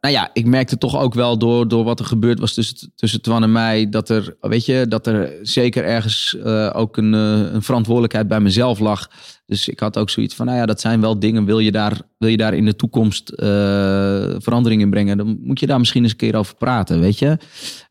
nou 0.00 0.14
ja, 0.14 0.30
ik 0.32 0.46
merkte 0.46 0.78
toch 0.78 0.98
ook 0.98 1.14
wel 1.14 1.38
door, 1.38 1.68
door 1.68 1.84
wat 1.84 1.98
er 1.98 2.04
gebeurd 2.04 2.38
was 2.38 2.54
tussen, 2.54 2.92
tussen 2.94 3.22
Twan 3.22 3.42
en 3.42 3.52
mij, 3.52 3.88
dat 3.88 4.08
er, 4.08 4.36
weet 4.40 4.66
je, 4.66 4.86
dat 4.88 5.06
er 5.06 5.32
zeker 5.42 5.84
ergens 5.84 6.36
eh, 6.44 6.70
ook 6.74 6.96
een, 6.96 7.14
eh, 7.14 7.52
een 7.52 7.62
verantwoordelijkheid 7.62 8.28
bij 8.28 8.40
mezelf 8.40 8.78
lag. 8.78 9.10
Dus 9.46 9.68
ik 9.68 9.80
had 9.80 9.98
ook 9.98 10.10
zoiets 10.10 10.34
van, 10.34 10.46
nou 10.46 10.58
ja, 10.58 10.66
dat 10.66 10.80
zijn 10.80 11.00
wel 11.00 11.18
dingen. 11.18 11.44
Wil 11.44 11.58
je 11.58 11.72
daar, 11.72 12.00
wil 12.18 12.28
je 12.28 12.36
daar 12.36 12.54
in 12.54 12.64
de 12.64 12.76
toekomst 12.76 13.32
verandering 14.38 14.80
in 14.80 14.90
brengen, 14.90 15.16
dan 15.16 15.38
moet 15.42 15.60
je 15.60 15.66
daar 15.66 15.78
misschien 15.78 16.02
eens 16.02 16.12
een 16.12 16.18
keer 16.18 16.36
over 16.36 16.56
praten, 16.56 17.00
weet 17.00 17.18
je. 17.18 17.36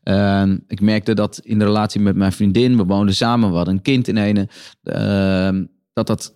Ehm, 0.02 0.58
ik 0.68 0.80
merkte 0.80 1.14
dat 1.14 1.40
in 1.42 1.58
de 1.58 1.64
relatie 1.64 2.00
met 2.00 2.16
mijn 2.16 2.32
vriendin, 2.32 2.76
we 2.76 2.84
woonden 2.84 3.14
samen, 3.14 3.50
we 3.50 3.56
hadden 3.56 3.74
een 3.74 3.82
kind 3.82 4.08
in 4.08 4.16
ene, 4.16 4.48
ehm, 4.82 5.64
dat 5.92 6.06
dat 6.06 6.34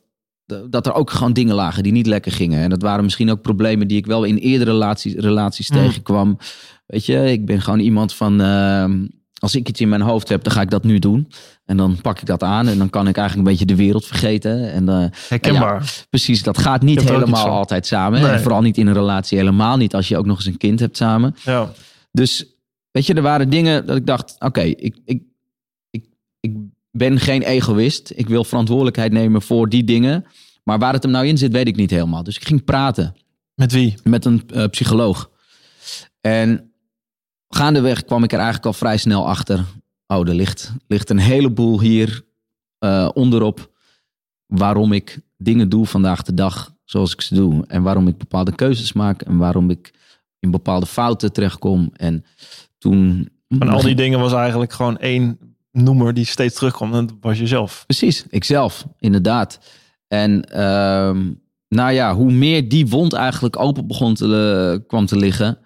dat 0.70 0.86
er 0.86 0.94
ook 0.94 1.10
gewoon 1.10 1.32
dingen 1.32 1.54
lagen 1.54 1.82
die 1.82 1.92
niet 1.92 2.06
lekker 2.06 2.32
gingen. 2.32 2.62
En 2.62 2.70
dat 2.70 2.82
waren 2.82 3.04
misschien 3.04 3.30
ook 3.30 3.42
problemen 3.42 3.88
die 3.88 3.96
ik 3.98 4.06
wel 4.06 4.24
in 4.24 4.36
eerdere 4.36 4.70
relaties, 4.70 5.14
relaties 5.14 5.70
Mm. 5.70 5.76
tegenkwam. 5.76 6.38
Weet 6.86 7.06
je, 7.06 7.30
ik 7.30 7.46
ben 7.46 7.60
gewoon 7.60 7.78
iemand 7.80 8.14
van. 8.14 8.40
ehm, 8.40 9.06
als 9.40 9.54
ik 9.54 9.68
iets 9.68 9.80
in 9.80 9.88
mijn 9.88 10.00
hoofd 10.00 10.28
heb, 10.28 10.42
dan 10.44 10.52
ga 10.52 10.60
ik 10.60 10.70
dat 10.70 10.84
nu 10.84 10.98
doen. 10.98 11.28
En 11.64 11.76
dan 11.76 11.98
pak 12.02 12.20
ik 12.20 12.26
dat 12.26 12.42
aan 12.42 12.68
en 12.68 12.78
dan 12.78 12.90
kan 12.90 13.08
ik 13.08 13.16
eigenlijk 13.16 13.48
een 13.48 13.52
beetje 13.54 13.74
de 13.74 13.82
wereld 13.82 14.06
vergeten. 14.06 14.72
En 14.72 14.88
eh, 14.88 15.04
Herkenbaar. 15.28 16.04
precies, 16.10 16.42
dat 16.42 16.58
gaat 16.58 16.82
niet 16.82 17.02
helemaal 17.08 17.46
altijd 17.48 17.86
samen. 17.86 18.20
Nee. 18.22 18.30
En 18.30 18.40
vooral 18.40 18.60
niet 18.62 18.76
in 18.78 18.86
een 18.86 18.92
relatie, 18.94 19.38
helemaal 19.38 19.76
niet 19.76 19.94
als 19.94 20.08
je 20.08 20.16
ook 20.16 20.26
nog 20.26 20.36
eens 20.36 20.46
een 20.46 20.56
kind 20.56 20.80
hebt 20.80 20.96
samen. 20.96 21.34
Ja. 21.44 21.70
Dus 22.12 22.44
weet 22.90 23.06
je, 23.06 23.14
er 23.14 23.22
waren 23.22 23.48
dingen 23.50 23.86
dat 23.86 23.96
ik 23.96 24.06
dacht: 24.06 24.36
oké, 24.38 24.60
ik, 24.60 24.96
ik 25.04 25.22
ben 26.98 27.18
geen 27.18 27.42
egoïst. 27.42 28.12
Ik 28.14 28.28
wil 28.28 28.44
verantwoordelijkheid 28.44 29.12
nemen 29.12 29.42
voor 29.42 29.68
die 29.68 29.84
dingen. 29.84 30.24
Maar 30.64 30.78
waar 30.78 30.92
het 30.92 31.02
hem 31.02 31.12
nou 31.12 31.26
in 31.26 31.38
zit, 31.38 31.52
weet 31.52 31.68
ik 31.68 31.76
niet 31.76 31.90
helemaal. 31.90 32.22
Dus 32.22 32.36
ik 32.36 32.44
ging 32.44 32.64
praten 32.64 33.14
Met 33.54 33.72
wie? 33.72 33.94
met 34.04 34.24
een 34.24 34.42
eh, 34.48 34.66
psycholoog. 34.66 35.30
En 36.20 36.72
gaandeweg 37.48 38.04
kwam 38.04 38.24
ik 38.24 38.32
er 38.32 38.38
eigenlijk 38.38 38.66
al 38.66 38.72
vrij 38.72 38.96
snel 38.96 39.28
achter. 39.28 39.64
Oh, 40.06 40.28
er 40.28 40.34
ligt, 40.34 40.72
ligt 40.86 41.10
een 41.10 41.18
heleboel 41.18 41.80
hier 41.80 42.24
eh, 42.78 43.08
onderop. 43.14 43.70
Waarom 44.46 44.92
ik 44.92 45.20
dingen 45.36 45.68
doe 45.68 45.86
vandaag 45.86 46.22
de 46.22 46.34
dag 46.34 46.74
zoals 46.84 47.12
ik 47.12 47.20
ze 47.20 47.34
doe. 47.34 47.64
En 47.66 47.82
waarom 47.82 48.08
ik 48.08 48.18
bepaalde 48.18 48.54
keuzes 48.54 48.92
maak. 48.92 49.22
En 49.22 49.36
waarom 49.36 49.70
ik 49.70 49.92
in 50.38 50.50
bepaalde 50.50 50.86
fouten 50.86 51.32
terechtkom. 51.32 51.90
En 51.96 52.24
toen. 52.78 53.28
Van 53.48 53.68
al 53.68 53.82
die 53.82 53.94
dingen 53.94 54.20
was 54.20 54.32
eigenlijk 54.32 54.72
gewoon 54.72 54.98
één 54.98 55.47
noemer 55.82 56.14
die 56.14 56.24
steeds 56.24 56.54
terugkwam. 56.54 56.94
En 56.94 57.06
dat 57.06 57.16
was 57.20 57.38
jezelf. 57.38 57.84
Precies, 57.86 58.24
ikzelf, 58.30 58.86
inderdaad. 58.98 59.58
En 60.08 60.44
ehm, 60.44 61.32
nou 61.68 61.92
ja, 61.92 62.14
hoe 62.14 62.32
meer 62.32 62.68
die 62.68 62.86
wond 62.86 63.12
eigenlijk 63.12 63.58
open 63.58 63.86
begon 63.86 64.14
te, 64.14 64.84
kwam 64.86 65.06
te 65.06 65.16
liggen, 65.16 65.58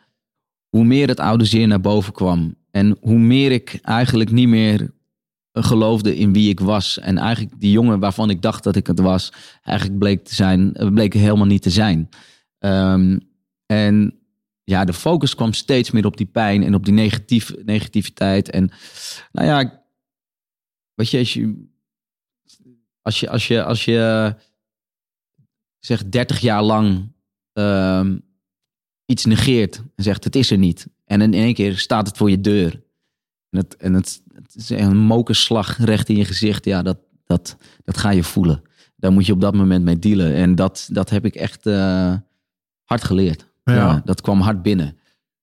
hoe 0.68 0.84
meer 0.84 1.08
het 1.08 1.20
oude 1.20 1.44
zeer 1.44 1.66
naar 1.66 1.80
boven 1.80 2.12
kwam. 2.12 2.54
En 2.70 2.96
hoe 3.00 3.18
meer 3.18 3.52
ik 3.52 3.78
eigenlijk 3.82 4.30
niet 4.30 4.48
meer 4.48 4.90
geloofde 5.52 6.16
in 6.16 6.32
wie 6.32 6.48
ik 6.48 6.60
was. 6.60 6.98
En 6.98 7.18
eigenlijk 7.18 7.60
die 7.60 7.70
jongen 7.70 7.98
waarvan 7.98 8.30
ik 8.30 8.42
dacht 8.42 8.64
dat 8.64 8.76
ik 8.76 8.86
het 8.86 9.00
was, 9.00 9.32
eigenlijk 9.62 9.98
bleek, 9.98 10.24
te 10.24 10.34
zijn, 10.34 10.74
eh, 10.74 10.88
bleek 10.88 11.14
helemaal 11.14 11.46
niet 11.46 11.62
te 11.62 11.70
zijn. 11.70 12.08
Ehm, 12.58 13.18
en 13.66 14.14
ja, 14.64 14.84
de 14.84 14.92
focus 14.92 15.34
kwam 15.34 15.52
steeds 15.52 15.90
meer 15.90 16.06
op 16.06 16.16
die 16.16 16.26
pijn 16.26 16.62
en 16.62 16.74
op 16.74 16.84
die 16.84 16.94
negatief, 16.94 17.54
negativiteit. 17.64 18.50
En 18.50 18.70
nou 19.32 19.46
ja, 19.46 19.81
weet 20.94 21.10
je, 21.10 21.18
als 21.18 21.32
je, 21.32 21.68
als 23.02 23.20
je, 23.20 23.30
als 23.30 23.46
je, 23.46 23.64
als 23.64 23.84
je 23.84 24.34
zeg 25.78 26.08
30 26.08 26.40
jaar 26.40 26.62
lang 26.62 27.12
ehm, 27.52 28.18
iets 29.06 29.24
negeert 29.24 29.76
en 29.76 30.04
zegt 30.04 30.24
het 30.24 30.36
is 30.36 30.50
er 30.50 30.58
niet. 30.58 30.86
En 31.04 31.20
in 31.20 31.34
één 31.34 31.54
keer 31.54 31.78
staat 31.78 32.06
het 32.06 32.16
voor 32.16 32.30
je 32.30 32.40
deur. 32.40 32.82
En 33.50 33.58
het, 33.58 33.76
en 33.76 33.94
het, 33.94 34.22
het 34.34 34.54
is 34.54 34.70
een 34.70 34.96
mokerslag 34.96 35.78
recht 35.78 36.08
in 36.08 36.16
je 36.16 36.24
gezicht. 36.24 36.64
Ja, 36.64 36.82
dat, 36.82 36.98
dat, 37.24 37.56
dat 37.84 37.96
ga 37.96 38.10
je 38.10 38.24
voelen. 38.24 38.62
Daar 38.96 39.12
moet 39.12 39.26
je 39.26 39.32
op 39.32 39.40
dat 39.40 39.54
moment 39.54 39.84
mee 39.84 39.98
dealen. 39.98 40.34
En 40.34 40.54
dat, 40.54 40.88
dat 40.92 41.10
heb 41.10 41.24
ik 41.24 41.34
echt 41.34 41.66
eh, 41.66 42.14
hard 42.84 43.04
geleerd. 43.04 43.50
Ja. 43.64 43.74
Ja, 43.74 44.02
dat 44.04 44.20
kwam 44.20 44.40
hard 44.40 44.62
binnen. 44.62 44.98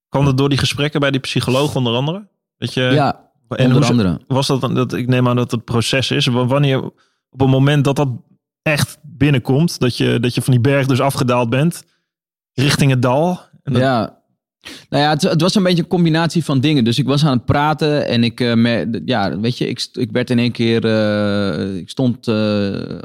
Kwam 0.09 0.25
dat 0.25 0.37
door 0.37 0.49
die 0.49 0.57
gesprekken 0.57 0.99
bij 0.99 1.11
die 1.11 1.19
psycholoog 1.19 1.75
onder 1.75 1.93
andere? 1.93 2.27
Dat 2.57 2.73
je, 2.73 2.81
ja, 2.81 3.28
en 3.57 3.65
onder 3.65 3.81
hoe, 3.81 3.91
andere. 3.91 4.19
was 4.27 4.47
dat, 4.47 4.61
dan- 4.61 4.73
dat? 4.75 4.93
Ik 4.93 5.07
neem 5.07 5.27
aan 5.27 5.35
dat 5.35 5.51
het 5.51 5.63
proces 5.65 6.11
is. 6.11 6.25
Wanneer, 6.25 6.83
op 7.29 7.41
een 7.41 7.49
moment 7.49 7.83
dat 7.83 7.95
dat 7.95 8.09
echt 8.61 8.97
binnenkomt, 9.03 9.79
dat 9.79 9.97
je, 9.97 10.19
dat 10.19 10.35
je 10.35 10.41
van 10.41 10.53
die 10.53 10.61
berg 10.61 10.85
dus 10.85 11.01
afgedaald 11.01 11.49
bent, 11.49 11.83
richting 12.53 12.91
het 12.91 13.01
dal. 13.01 13.39
En 13.63 13.73
Ja. 13.73 14.17
Nou 14.89 15.03
ja, 15.03 15.09
het, 15.09 15.21
het 15.21 15.41
was 15.41 15.55
een 15.55 15.63
beetje 15.63 15.83
een 15.83 15.89
combinatie 15.89 16.43
van 16.43 16.59
dingen. 16.59 16.83
Dus 16.83 16.99
ik 16.99 17.05
was 17.05 17.25
aan 17.25 17.37
het 17.37 17.45
praten 17.45 18.07
en 18.07 18.23
ik, 18.23 18.39
eh, 18.39 18.53
me- 18.53 19.01
ja, 19.05 19.39
weet 19.39 19.57
je, 19.57 19.67
ik, 19.67 19.87
ik 19.91 20.11
werd 20.11 20.29
in 20.29 20.39
één 20.39 20.51
keer, 20.51 20.85
eh, 20.85 21.75
ik 21.75 21.89
stond 21.89 22.27
eh, 22.27 22.99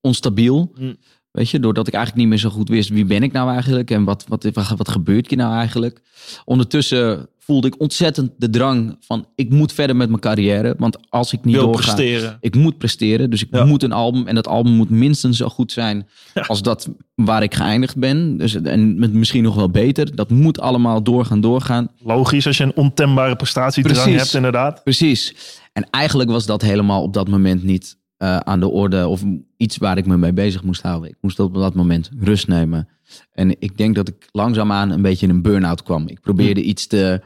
onstabiel. 0.00 0.72
Mm. 0.78 0.96
Weet 1.30 1.50
je, 1.50 1.60
doordat 1.60 1.86
ik 1.86 1.94
eigenlijk 1.94 2.22
niet 2.24 2.32
meer 2.32 2.42
zo 2.50 2.56
goed 2.56 2.68
wist 2.68 2.88
wie 2.88 3.04
ben 3.04 3.22
ik 3.22 3.32
nou 3.32 3.50
eigenlijk 3.50 3.90
en 3.90 4.04
wat, 4.04 4.24
wat, 4.28 4.44
wat, 4.52 4.68
wat 4.76 4.88
gebeurt 4.88 5.28
hier 5.28 5.38
nou 5.38 5.54
eigenlijk. 5.54 6.00
Ondertussen 6.44 7.28
voelde 7.50 7.66
ik 7.66 7.80
ontzettend 7.80 8.30
de 8.36 8.50
drang 8.50 8.96
van 9.00 9.26
ik 9.34 9.50
moet 9.50 9.72
verder 9.72 9.96
met 9.96 10.08
mijn 10.08 10.20
carrière. 10.20 10.74
Want 10.78 10.96
als 11.08 11.32
ik 11.32 11.44
niet 11.44 11.54
wil 11.54 11.64
doorga, 11.64 11.80
presteren. 11.94 12.36
ik 12.40 12.54
moet 12.54 12.78
presteren, 12.78 13.30
dus 13.30 13.42
ik 13.42 13.48
Ja. 13.50 13.64
moet 13.64 13.82
een 13.82 13.92
album. 13.92 14.26
En 14.26 14.34
dat 14.34 14.46
album 14.48 14.72
moet 14.72 14.90
minstens 14.90 15.36
zo 15.36 15.48
goed 15.48 15.72
zijn 15.72 16.06
Ja. 16.34 16.42
als 16.42 16.62
dat 16.62 16.88
waar 17.14 17.42
ik 17.42 17.54
geëindigd 17.54 17.96
ben. 17.96 18.36
Dus, 18.36 18.54
en 18.54 18.98
met 18.98 19.12
misschien 19.12 19.42
nog 19.42 19.54
wel 19.54 19.70
beter. 19.70 20.14
Dat 20.16 20.30
moet 20.30 20.60
allemaal 20.60 21.02
doorgaan, 21.02 21.40
doorgaan. 21.40 21.88
Logisch 22.04 22.46
als 22.46 22.56
je 22.56 22.64
een 22.64 22.76
ontembare 22.76 23.36
prestatiedrang 23.36 23.98
Precies. 24.02 24.20
hebt 24.20 24.34
inderdaad. 24.34 24.82
Precies. 24.82 25.34
En 25.72 25.86
eigenlijk 25.90 26.30
was 26.30 26.46
dat 26.46 26.62
helemaal 26.62 27.02
op 27.02 27.12
dat 27.14 27.28
moment 27.28 27.62
niet 27.62 27.96
eh, 28.20 28.36
aan 28.36 28.60
de 28.60 28.68
orde 28.68 29.06
of 29.08 29.22
iets 29.56 29.76
waar 29.76 29.98
ik 29.98 30.06
me 30.06 30.16
mee 30.16 30.32
bezig 30.32 30.62
moest 30.62 30.82
houden. 30.82 31.10
Ik 31.10 31.16
moest 31.20 31.40
op 31.40 31.54
dat 31.54 31.74
moment 31.74 32.10
rust 32.18 32.48
nemen. 32.48 32.88
En 33.32 33.60
ik 33.60 33.76
denk 33.76 33.94
dat 33.94 34.08
ik 34.08 34.28
langzaamaan 34.32 34.90
een 34.90 35.02
beetje 35.02 35.26
in 35.26 35.34
een 35.34 35.42
burn-out 35.42 35.82
kwam. 35.82 36.08
Ik 36.08 36.20
probeerde 36.20 36.62
iets, 36.62 36.86
te, 36.86 37.20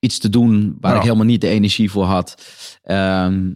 iets 0.00 0.18
te 0.18 0.28
doen 0.28 0.76
waar 0.80 0.90
Ja. 0.92 0.96
ik 0.98 1.02
helemaal 1.04 1.24
niet 1.24 1.40
de 1.40 1.48
energie 1.48 1.90
voor 1.90 2.04
had. 2.04 2.34
Ehm, 2.82 3.52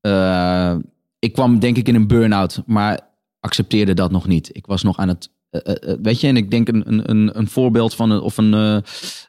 eh, 0.00 0.76
ik 1.18 1.32
kwam 1.32 1.58
denk 1.58 1.76
ik 1.76 1.88
in 1.88 1.94
een 1.94 2.06
burn-out, 2.06 2.62
maar 2.66 3.00
accepteerde 3.40 3.94
dat 3.94 4.10
nog 4.10 4.26
niet. 4.26 4.50
Ik 4.56 4.66
was 4.66 4.82
nog 4.82 4.96
aan 4.98 5.08
het. 5.08 5.30
Eh, 5.50 5.60
eh, 5.64 5.92
eh, 5.92 5.98
weet 6.02 6.20
je, 6.20 6.26
en 6.26 6.36
ik 6.36 6.50
denk 6.50 6.68
een, 6.68 7.10
een- 7.10 7.38
een, 7.38 7.48
voorbeeld 7.48 7.94
van 7.94 8.10
een, 8.10 8.20
of 8.20 8.36
een, 8.36 8.52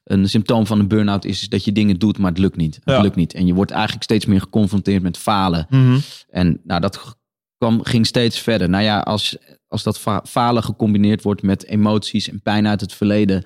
een 0.03 0.29
symptoom 0.29 0.65
van 0.67 0.79
een 0.79 0.87
burn-out 0.87 1.25
is, 1.25 1.49
dat 1.49 1.65
je 1.65 1.71
dingen 1.71 1.99
doet, 1.99 2.17
maar 2.17 2.29
het 2.31 2.39
lukt 2.39 2.55
niet. 2.57 2.75
Het 2.75 2.83
Ja. 2.95 3.01
lukt 3.01 3.15
niet. 3.15 3.33
En 3.33 3.45
je 3.45 3.53
wordt 3.53 3.71
eigenlijk 3.71 4.03
steeds 4.03 4.25
meer 4.25 4.41
geconfronteerd 4.41 5.01
met 5.03 5.17
falen. 5.17 5.65
Mhm. 5.69 5.97
En 6.29 6.61
nou, 6.63 6.81
dat 6.81 7.17
kwam, 7.57 7.83
ging 7.83 8.07
steeds 8.07 8.39
verder. 8.39 8.69
Nou 8.69 8.83
ja, 8.83 8.99
als, 8.99 9.37
als 9.67 9.83
dat 9.83 9.99
fa- 9.99 10.23
falen 10.27 10.63
gecombineerd 10.63 11.23
wordt 11.23 11.41
met 11.41 11.65
emoties 11.65 12.29
en 12.29 12.41
pijn 12.41 12.67
uit 12.67 12.81
het 12.81 12.93
verleden. 12.93 13.45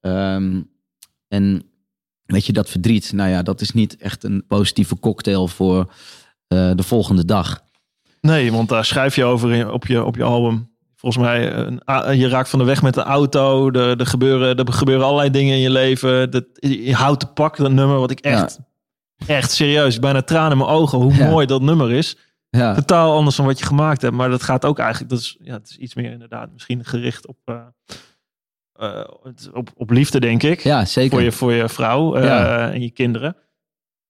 ehm, 0.00 0.60
en 1.28 1.62
weet 2.24 2.46
je, 2.46 2.52
dat 2.52 2.70
verdriet, 2.70 3.12
nou 3.12 3.30
ja, 3.30 3.42
dat 3.42 3.60
is 3.60 3.72
niet 3.72 3.96
echt 3.96 4.24
een 4.24 4.44
positieve 4.46 4.98
cocktail 4.98 5.48
voor 5.48 5.92
de 6.48 6.82
volgende 6.82 7.24
dag. 7.24 7.60
Nee, 8.20 8.52
want 8.52 8.68
daar 8.68 8.84
schrijf 8.84 9.16
je 9.16 9.24
over 9.24 9.72
op 9.72 9.86
je, 9.86 10.04
op 10.04 10.16
je 10.16 10.22
album. 10.22 10.76
Volgens 11.00 11.24
mij, 11.24 11.52
een 11.52 11.80
a- 11.90 12.10
je 12.10 12.28
raakt 12.28 12.48
van 12.48 12.58
de 12.58 12.64
weg 12.64 12.82
met 12.82 12.94
de 12.94 13.02
auto. 13.02 13.70
Er, 13.70 14.00
er, 14.00 14.06
gebeuren, 14.06 14.56
er 14.56 14.72
gebeuren 14.72 15.04
allerlei 15.04 15.30
dingen 15.30 15.54
in 15.54 15.60
je 15.60 15.70
leven. 15.70 16.30
Dat, 16.30 16.44
je 16.54 16.94
houdt 16.94 17.20
te 17.20 17.26
pak, 17.26 17.56
dat 17.56 17.70
nummer, 17.72 17.98
wat 17.98 18.10
ik 18.10 18.20
echt, 18.20 18.58
echt 19.26 19.50
serieus, 19.50 19.98
bijna 19.98 20.22
tranen 20.22 20.52
in 20.52 20.58
mijn 20.58 20.70
ogen, 20.70 20.98
hoe 20.98 21.14
Ja. 21.14 21.28
mooi 21.30 21.46
dat 21.46 21.62
nummer 21.62 21.92
is. 21.92 22.16
Ja, 22.50 22.74
Totaal 22.74 23.14
anders 23.16 23.36
dan 23.36 23.46
wat 23.46 23.58
je 23.58 23.64
gemaakt 23.66 24.02
hebt. 24.02 24.14
Maar 24.14 24.28
dat 24.30 24.42
gaat 24.42 24.64
ook 24.64 24.78
eigenlijk, 24.78 25.10
dat 25.10 25.18
is, 25.18 25.36
ja, 25.40 25.52
het 25.52 25.68
is 25.70 25.76
iets 25.76 25.94
meer 25.94 26.10
inderdaad 26.10 26.52
misschien 26.52 26.84
gericht 26.84 27.26
op, 27.26 27.36
eh, 27.44 27.56
eh, 28.72 29.04
op, 29.52 29.70
op 29.76 29.90
liefde, 29.90 30.20
denk 30.20 30.42
ik. 30.42 30.60
ja 30.60 30.84
zeker. 30.84 31.10
voor 31.10 31.22
je, 31.22 31.32
voor 31.32 31.52
je 31.52 31.68
vrouw 31.68 32.14
eh, 32.14 32.64
en 32.74 32.80
je 32.80 32.90
kinderen. 32.90 33.36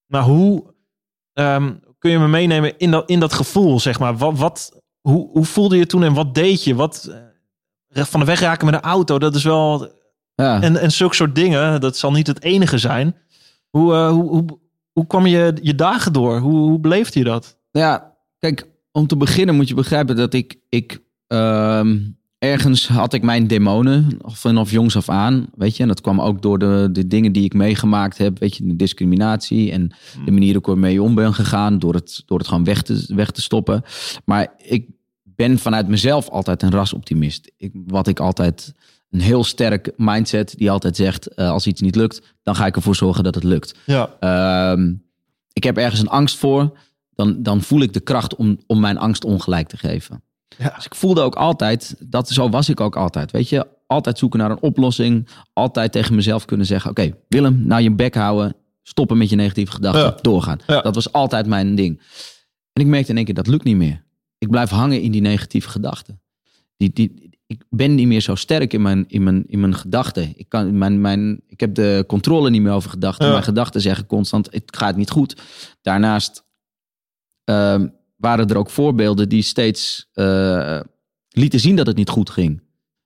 Maar 0.07 0.23
hoe 0.23 0.75
ehm, 1.33 1.73
kun 1.99 2.11
je 2.11 2.19
me 2.19 2.29
meenemen 2.29 2.79
in 2.79 2.91
dat, 2.91 3.09
in 3.11 3.21
dat 3.21 3.33
gevoel, 3.33 3.81
zeg 3.81 3.99
maar? 3.99 4.17
Wat, 4.17 4.39
wat, 4.39 4.78
hoe, 5.01 5.29
hoe 5.31 5.45
voelde 5.45 5.77
je 5.77 5.87
toen 5.87 6.03
en 6.03 6.15
wat 6.15 6.35
deed 6.35 6.65
je? 6.65 6.75
Wat, 6.75 7.11
eh, 7.89 8.05
van 8.05 8.21
de 8.21 8.27
weg 8.27 8.41
raken 8.41 8.67
met 8.67 8.75
een 8.75 8.81
auto, 8.81 9.19
dat 9.19 9.35
is 9.35 9.45
wel... 9.45 9.93
ja. 10.35 10.63
En, 10.63 10.77
en 10.77 10.93
zulke 10.93 11.15
soort 11.15 11.35
dingen, 11.35 11.81
dat 11.81 11.97
zal 11.97 12.13
niet 12.13 12.27
het 12.27 12.43
enige 12.43 12.79
zijn. 12.79 13.17
Hoe, 13.71 13.95
eh, 13.95 14.11
hoe, 14.11 14.29
hoe, 14.29 14.45
hoe 14.93 15.07
kwam 15.07 15.27
je 15.27 15.57
je 15.63 15.75
dagen 15.75 16.13
door? 16.13 16.39
Hoe, 16.39 16.59
hoe 16.59 16.79
beleefde 16.79 17.19
je 17.19 17.25
dat? 17.25 17.57
Ja, 17.71 18.17
kijk, 18.39 18.67
om 18.93 19.07
te 19.07 19.17
beginnen 19.17 19.55
moet 19.55 19.69
je 19.69 19.75
begrijpen 19.75 20.17
dat 20.17 20.35
ik, 20.35 20.59
ik 20.69 21.03
ehm, 21.27 21.99
ergens 22.39 22.89
had 22.89 23.13
ik 23.13 23.23
mijn 23.23 23.47
demonen 23.47 24.19
vanaf 24.19 24.71
jongs 24.71 24.97
af 24.97 25.09
aan, 25.09 25.47
weet 25.55 25.77
je. 25.77 25.83
En 25.83 25.89
dat 25.89 26.01
kwam 26.01 26.21
ook 26.21 26.43
door 26.43 26.59
de, 26.59 26.89
de 26.93 27.07
dingen 27.07 27.33
die 27.33 27.45
ik 27.45 27.55
meegemaakt 27.55 28.19
heb, 28.19 28.39
weet 28.39 28.57
je, 28.57 28.67
de 28.67 28.77
discriminatie 28.77 29.73
en 29.73 29.95
de 30.25 30.31
manier 30.31 30.53
hoe 30.53 30.61
ik 30.61 30.69
ermee 30.69 31.03
om 31.03 31.15
ben 31.15 31.35
gegaan, 31.35 31.79
door 31.79 31.95
het, 31.95 32.23
door 32.27 32.39
het 32.39 32.49
gewoon 32.49 32.65
weg 32.65 32.83
te, 32.83 33.05
weg 33.15 33.31
te 33.31 33.43
stoppen. 33.43 33.83
Maar 34.25 34.53
ik 34.57 34.87
ben 35.23 35.59
vanuit 35.59 35.89
mezelf 35.89 36.29
altijd 36.29 36.63
een 36.63 36.71
rasoptimist. 36.71 37.53
Ik, 37.57 37.73
wat 37.87 38.07
ik 38.07 38.21
altijd 38.21 38.75
een 39.11 39.21
heel 39.21 39.45
sterk 39.45 39.93
mindset 39.97 40.55
die 40.57 40.71
altijd 40.71 40.97
zegt, 40.97 41.35
eh, 41.35 41.51
als 41.51 41.67
iets 41.67 41.81
niet 41.81 41.97
lukt, 41.97 42.35
dan 42.43 42.57
ga 42.57 42.67
ik 42.67 42.77
ervoor 42.77 42.97
zorgen 42.97 43.25
dat 43.25 43.35
het 43.35 43.45
lukt. 43.45 43.75
Ja, 43.87 44.17
Ehm, 44.21 44.95
ik 45.53 45.65
heb 45.65 45.77
ergens 45.77 46.01
een 46.01 46.09
angst 46.09 46.37
voor. 46.37 46.79
Dan, 47.15 47.43
dan 47.43 47.63
voel 47.63 47.81
ik 47.81 47.93
de 47.93 48.01
kracht 48.01 48.37
om, 48.37 48.59
om 48.67 48.81
mijn 48.81 48.99
angst 48.99 49.25
ongelijk 49.25 49.69
te 49.69 49.77
geven. 49.77 50.23
Ja. 50.57 50.73
Dus 50.75 50.85
ik 50.85 50.95
voelde 50.95 51.21
ook 51.21 51.35
altijd, 51.35 51.97
dat, 51.99 52.29
zo 52.29 52.49
was 52.49 52.69
ik 52.69 52.81
ook 52.81 52.97
altijd. 52.97 53.31
Weet 53.31 53.49
je, 53.49 53.67
altijd 53.87 54.19
zoeken 54.19 54.39
naar 54.39 54.51
een 54.51 54.63
oplossing. 54.63 55.29
Altijd 55.53 55.93
tegen 55.93 56.15
mezelf 56.15 56.45
kunnen 56.45 56.67
zeggen: 56.67 56.91
Oké, 56.91 57.13
Willem, 57.29 57.67
nou 57.67 57.83
je 57.83 57.95
bek 57.95 58.15
houden. 58.15 58.57
Stoppen 58.83 59.19
met 59.19 59.31
je 59.31 59.37
negatieve 59.37 59.73
gedachten. 59.73 60.03
Ja. 60.03 60.19
Doorgaan. 60.21 60.59
Ja. 60.67 60.81
Dat 60.81 60.95
was 60.95 61.13
altijd 61.13 61.47
mijn 61.47 61.75
ding. 61.75 62.03
En 62.73 62.83
ik 62.83 62.87
merkte 62.87 63.11
in 63.11 63.17
één 63.17 63.25
keer 63.25 63.35
dat 63.35 63.47
lukt 63.47 63.65
niet 63.65 63.77
meer. 63.77 64.05
Ik 64.39 64.51
blijf 64.51 64.71
hangen 64.71 65.03
in 65.03 65.11
die 65.11 65.21
negatieve 65.21 65.69
gedachten. 65.69 66.21
Die, 66.77 66.91
die, 66.93 67.39
ik 67.47 67.65
ben 67.71 67.95
niet 67.95 68.07
meer 68.07 68.21
zo 68.21 68.35
sterk 68.35 68.73
in 68.73 68.83
mijn, 68.83 69.05
in 69.09 69.23
mijn, 69.23 69.45
in 69.47 69.61
mijn 69.61 69.75
gedachten. 69.75 70.33
Ik, 70.37 70.49
kan, 70.49 70.79
mijn, 70.79 71.01
mijn, 71.01 71.41
ik 71.47 71.61
heb 71.61 71.75
de 71.75 72.05
controle 72.07 72.51
niet 72.51 72.63
meer 72.63 72.73
over 72.73 72.91
gedachten. 72.91 73.27
Ja. 73.27 73.33
Mijn 73.33 73.45
gedachten 73.45 73.81
zeggen 73.81 74.07
constant, 74.07 74.49
het 74.51 74.77
gaat 74.77 74.97
niet 74.97 75.11
goed. 75.11 75.37
Daarnaast 75.83 76.45
ehm, 77.45 77.89
waren 78.19 78.49
er 78.49 78.57
ook 78.57 78.71
voorbeelden 78.71 79.29
die 79.29 79.43
steeds 79.43 80.09
eh, 80.13 80.81
lieten 81.29 81.61
zien 81.61 81.77
dat 81.77 81.87
het 81.87 81.97
niet 81.97 82.09
goed 82.09 82.31
ging. 82.31 82.63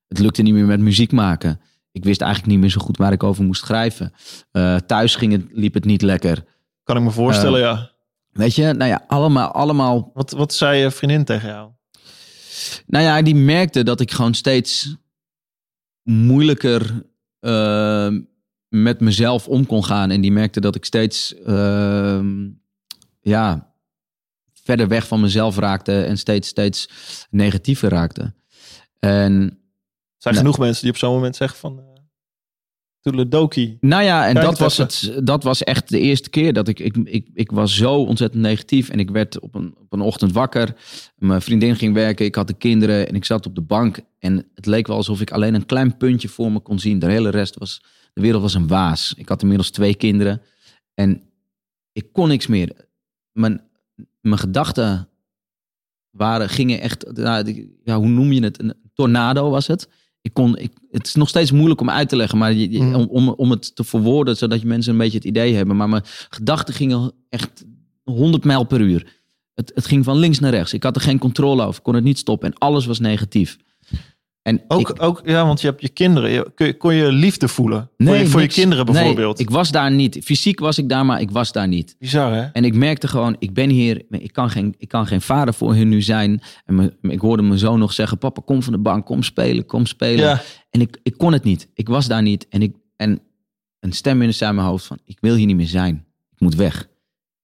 Het 0.09 0.19
lukte 0.19 0.43
niet 0.43 0.55
meer 0.55 0.67
met 0.67 0.81
muziek 0.81 1.13
maken. 1.13 1.61
Ik 1.93 2.05
wist 2.05 2.21
eigenlijk 2.21 2.53
niet 2.53 2.61
meer 2.61 2.71
zo 2.71 2.81
goed 2.81 2.97
waar 2.97 3.13
ik 3.13 3.23
over 3.23 3.45
moest 3.45 3.65
schrijven. 3.65 4.13
Eh, 4.51 4.77
thuis 4.77 5.15
ging 5.17 5.33
het, 5.33 5.45
liep 5.51 5.75
het 5.75 5.85
niet 5.85 6.03
lekker. 6.03 6.45
kan 6.85 6.97
ik 6.97 7.03
me 7.03 7.11
voorstellen, 7.11 7.61
ja. 7.61 7.91
Weet 8.31 8.55
je, 8.55 8.73
nou 8.73 8.91
ja, 8.91 9.05
allemaal, 9.07 9.53
allemaal 9.53 10.11
Wat, 10.15 10.31
wat 10.31 10.55
zei 10.55 10.81
je 10.81 10.91
vriendin 10.91 11.25
tegen 11.25 11.49
jou? 11.49 11.71
Nou 12.87 13.05
ja, 13.05 13.23
die 13.23 13.35
merkte 13.35 13.83
dat 13.83 14.01
ik 14.01 14.11
gewoon 14.11 14.35
steeds 14.35 14.97
moeilijker 16.03 17.07
eh, 17.41 18.09
met 18.69 19.01
mezelf 19.01 19.49
om 19.49 19.67
kon 19.67 19.85
gaan. 19.85 20.11
En 20.11 20.21
die 20.21 20.33
merkte 20.33 20.61
dat 20.61 20.75
ik 20.75 20.85
steeds 20.85 21.35
eh, 21.35 22.21
ja, 23.21 23.72
verder 24.65 24.89
weg 24.89 25.07
van 25.07 25.21
mezelf 25.21 25.57
raakte 25.57 26.03
en 26.05 26.19
steeds, 26.19 26.49
steeds 26.49 26.89
negatiever 27.31 27.89
raakte. 27.89 28.35
En 28.99 29.59
zijn 30.19 30.35
Nee. 30.35 30.43
genoeg 30.43 30.59
mensen 30.59 30.83
die 30.83 30.91
op 30.91 30.99
zo'n 30.99 31.15
moment 31.15 31.37
zeggen 31.37 31.59
van... 31.59 31.79
Uh, 31.79 31.85
Toedeledokie. 33.01 33.77
nou 33.81 34.03
ja, 34.03 34.29
en 34.29 34.35
dat 34.35 34.59
was, 34.59 34.77
het, 34.77 35.21
dat 35.25 35.43
was 35.43 35.63
echt 35.63 35.89
de 35.89 35.99
eerste 35.99 36.31
keer 36.31 36.53
dat 36.53 36.69
ik, 36.69 36.79
ik, 36.81 36.97
ik, 36.97 37.29
ik 37.35 37.51
was 37.51 37.77
zo 37.77 37.95
ontzettend 37.95 38.43
negatief. 38.43 38.89
En 38.89 38.99
ik 38.99 39.11
werd 39.11 39.41
op 39.41 39.55
een, 39.55 39.75
op 39.79 39.93
een 39.93 40.01
ochtend 40.01 40.33
wakker. 40.33 40.75
Mijn 41.17 41.43
vriendin 41.43 41.77
ging 41.77 41.95
werken, 41.95 42.27
ik 42.27 42.35
had 42.35 42.47
de 42.47 42.55
kinderen 42.55 43.09
en 43.09 43.15
ik 43.15 43.25
zat 43.25 43.47
op 43.47 43.55
de 43.55 43.61
bank. 43.61 43.99
En 44.19 44.47
het 44.55 44.67
leek 44.67 44.87
wel 44.87 44.97
alsof 44.97 45.21
ik 45.21 45.31
alleen 45.31 45.55
een 45.55 45.67
klein 45.67 45.97
puntje 45.97 46.29
voor 46.29 46.53
me 46.53 46.61
kon 46.61 46.79
zien. 46.79 46.99
De 46.99 47.11
hele 47.11 47.29
rest 47.31 47.59
was, 47.59 47.83
de 48.13 48.21
wereld 48.21 48.43
was 48.43 48.55
een 48.55 48.69
waas. 48.69 49.15
Ik 49.17 49.29
had 49.29 49.43
inmiddels 49.43 49.71
twee 49.71 49.95
kinderen 49.95 50.43
en 50.95 51.23
ik 51.93 52.13
kon 52.13 52.29
niks 52.29 52.47
meer. 52.47 52.73
Mijn, 53.33 53.63
mijn 54.23 54.39
gedachten 54.41 55.09
waren, 56.11 56.49
gingen 56.49 56.81
echt, 56.81 57.12
nou, 57.16 57.68
ja, 57.85 57.97
hoe 57.99 58.09
noem 58.09 58.33
je 58.33 58.43
het? 58.43 58.62
Een 58.62 58.75
tornado 58.95 59.51
was 59.51 59.66
het. 59.66 59.89
Ik 60.20 60.35
kon, 60.35 60.57
ik, 60.57 60.73
het 60.91 61.07
is 61.07 61.14
nog 61.14 61.29
steeds 61.29 61.51
moeilijk 61.53 61.81
om 61.81 61.91
uit 61.91 62.09
te 62.09 62.16
leggen, 62.16 62.39
maar 62.39 62.53
je- 62.53 62.79
Mm. 62.83 62.95
om, 62.95 63.07
om, 63.09 63.29
om 63.29 63.51
het 63.51 63.75
te 63.77 63.85
verwoorden, 63.85 64.37
zodat 64.37 64.61
je 64.61 64.66
mensen 64.66 64.93
een 64.93 64.99
beetje 64.99 65.16
het 65.18 65.27
idee 65.27 65.55
hebben. 65.55 65.77
Maar 65.77 65.89
mijn 65.89 66.03
gedachten 66.29 66.75
gingen 66.75 67.12
echt 67.29 67.64
100 68.03 68.45
mijl 68.45 68.64
per 68.64 68.81
uur. 68.81 69.20
Het, 69.55 69.73
het 69.75 69.87
ging 69.87 70.05
van 70.05 70.16
links 70.18 70.39
naar 70.39 70.51
rechts. 70.51 70.73
Ik 70.73 70.83
had 70.83 70.97
er 70.97 71.03
geen 71.03 71.18
controle 71.18 71.62
over, 71.62 71.77
ik 71.79 71.83
kon 71.83 71.95
het 71.95 72.05
niet 72.05 72.18
stoppen 72.18 72.49
en 72.53 72.59
alles 72.59 72.87
was 72.87 72.99
negatief. 72.99 73.57
En 74.43 74.62
Ook, 74.68 74.90
ik- 74.90 75.03
ook, 75.03 75.20
ja, 75.24 75.47
want 75.47 75.61
je 75.61 75.66
hebt 75.66 75.80
je 75.80 75.88
kinderen. 75.88 76.30
Je, 76.30 76.74
kon 76.78 76.95
je 76.95 77.12
liefde 77.12 77.49
voelen? 77.49 77.90
voor 77.97 78.16
je, 78.16 78.26
voor 78.26 78.40
je 78.40 78.47
kinderen 78.49 78.84
Nee, 78.84 78.95
bijvoorbeeld? 78.95 79.38
ik 79.40 79.51
was 79.51 79.70
daar 79.70 79.90
niet. 79.90 80.18
Fysiek 80.24 80.59
was 80.61 80.78
ik 80.78 80.88
daar, 80.88 81.07
maar 81.07 81.20
ik 81.20 81.30
was 81.30 81.53
daar 81.53 81.68
niet. 81.68 81.97
Bizar, 81.99 82.32
hè? 82.34 82.43
En 82.43 82.64
ik 82.64 82.74
merkte 82.74 83.09
gewoon, 83.09 83.36
ik 83.38 83.55
ben 83.55 83.70
hier, 83.70 84.03
ik 84.11 84.32
kan 84.32 84.51
geen, 84.51 84.74
ik 84.78 84.88
kan 84.88 85.07
geen 85.07 85.20
vader 85.20 85.55
voor 85.55 85.74
hun 85.74 85.88
nu 85.88 86.03
zijn. 86.03 86.43
En 86.64 86.74
me- 86.74 86.97
ik 87.12 87.20
hoorde 87.20 87.43
mijn 87.43 87.59
zoon 87.59 87.78
nog 87.78 87.93
zeggen, 87.93 88.18
papa 88.18 88.43
kom 88.45 88.62
van 88.62 88.72
de 88.72 88.78
bank, 88.78 89.07
kom 89.07 89.22
spelen, 89.22 89.66
kom 89.66 89.86
spelen. 89.86 90.24
Ja, 90.24 90.43
En 90.70 90.80
ik, 90.80 90.99
ik 91.03 91.16
kon 91.18 91.32
het 91.32 91.45
niet. 91.45 91.68
Ik 91.74 91.88
was 91.88 92.07
daar 92.07 92.22
niet. 92.22 92.47
En, 92.49 92.62
ik, 92.62 92.76
en 92.97 93.20
een 93.80 93.93
stem 93.93 94.22
in 94.22 94.32
mijn 94.38 94.59
hoofd 94.59 94.86
van, 94.86 94.99
ik 95.05 95.18
wil 95.20 95.34
hier 95.34 95.47
niet 95.47 95.57
meer 95.57 95.66
zijn. 95.66 96.05
Ik 96.34 96.40
moet 96.40 96.55
weg. 96.55 96.88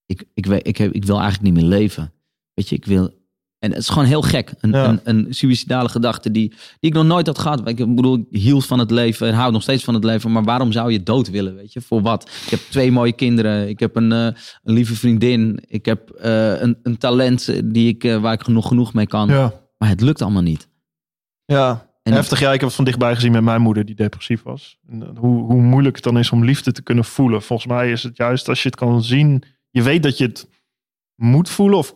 Ik, 0.07 0.25
ik, 0.35 0.47
we- 0.47 0.63
ik, 0.63 0.77
heb, 0.77 0.93
ik 0.93 1.05
wil 1.05 1.21
eigenlijk 1.21 1.55
niet 1.55 1.63
meer 1.63 1.79
leven. 1.79 2.13
Weet 2.55 2.69
je, 2.69 2.77
ik 2.77 2.85
wil... 2.85 3.17
En 3.59 3.71
het 3.71 3.79
is 3.79 3.89
gewoon 3.89 4.05
heel 4.05 4.23
gek. 4.23 4.53
Een, 4.61 4.71
Ja. 4.71 4.89
een, 4.89 5.01
een 5.05 5.27
suïcidale 5.35 5.89
gedachte 5.89 6.31
die, 6.31 6.49
die 6.49 6.91
ik 6.91 6.93
nog 6.93 7.05
nooit 7.05 7.27
had 7.27 7.39
gehad. 7.39 7.69
Ik 7.69 7.77
bedoel, 7.95 8.15
ik 8.31 8.41
hield 8.41 8.67
van 8.67 8.79
het 8.79 8.91
leven 8.91 9.27
en 9.29 9.35
hou 9.35 9.53
nog 9.53 9.63
steeds 9.63 9.85
van 9.85 9.95
het 9.95 10.05
leven. 10.05 10.33
Maar 10.33 10.45
waarom 10.45 10.73
zou 10.73 10.93
je 10.93 11.03
dood 11.03 11.31
willen, 11.31 11.55
weet 11.55 11.73
je? 11.73 11.81
Voor 11.81 12.03
wat? 12.03 12.31
Ik 12.45 12.51
heb 12.51 12.61
twee 12.71 12.93
mooie 12.93 13.13
kinderen. 13.13 13.69
Ik 13.69 13.81
heb 13.81 13.97
een, 13.97 14.13
eh, 14.13 14.25
een 14.63 14.75
lieve 14.75 14.95
vriendin. 14.95 15.59
Ik 15.67 15.85
heb 15.87 16.11
eh, 16.11 16.61
een, 16.61 16.79
een 16.83 16.99
talent 16.99 17.61
die 17.65 17.89
ik, 17.89 18.05
eh, 18.05 18.21
waar 18.21 18.33
ik 18.33 18.47
nog 18.47 18.69
genoeg 18.69 18.93
mee 18.95 19.07
kan. 19.07 19.29
ja. 19.29 19.53
Maar 19.79 19.89
het 19.89 20.01
lukt 20.01 20.23
allemaal 20.23 20.43
niet. 20.43 20.69
ja. 21.45 21.87
En- 22.03 22.15
Heftig, 22.15 22.41
ja. 22.41 22.47
Ik 22.53 22.59
heb 22.61 22.69
het 22.69 22.75
van 22.75 22.85
dichtbij 22.85 23.15
gezien 23.15 23.33
met 23.33 23.43
mijn 23.43 23.61
moeder 23.61 23.85
die 23.85 23.95
depressief 23.95 24.43
was. 24.43 24.79
En, 24.89 25.17
hoe, 25.17 25.43
hoe 25.45 25.63
moeilijk 25.63 25.95
het 25.95 26.05
dan 26.05 26.19
is 26.19 26.31
om 26.31 26.45
liefde 26.45 26.73
te 26.73 26.83
kunnen 26.83 27.05
voelen. 27.05 27.43
Volgens 27.43 27.69
mij 27.69 27.91
is 27.91 28.03
het 28.03 28.17
juist 28.17 28.49
als 28.49 28.63
je 28.63 28.69
het 28.69 28.79
kan 28.79 29.03
zien. 29.03 29.43
Je 29.71 29.83
weet 29.83 30.03
dat 30.03 30.19
je 30.19 30.25
het 30.25 30.49
moet 31.15 31.49
voelen 31.49 31.79
of 31.79 31.95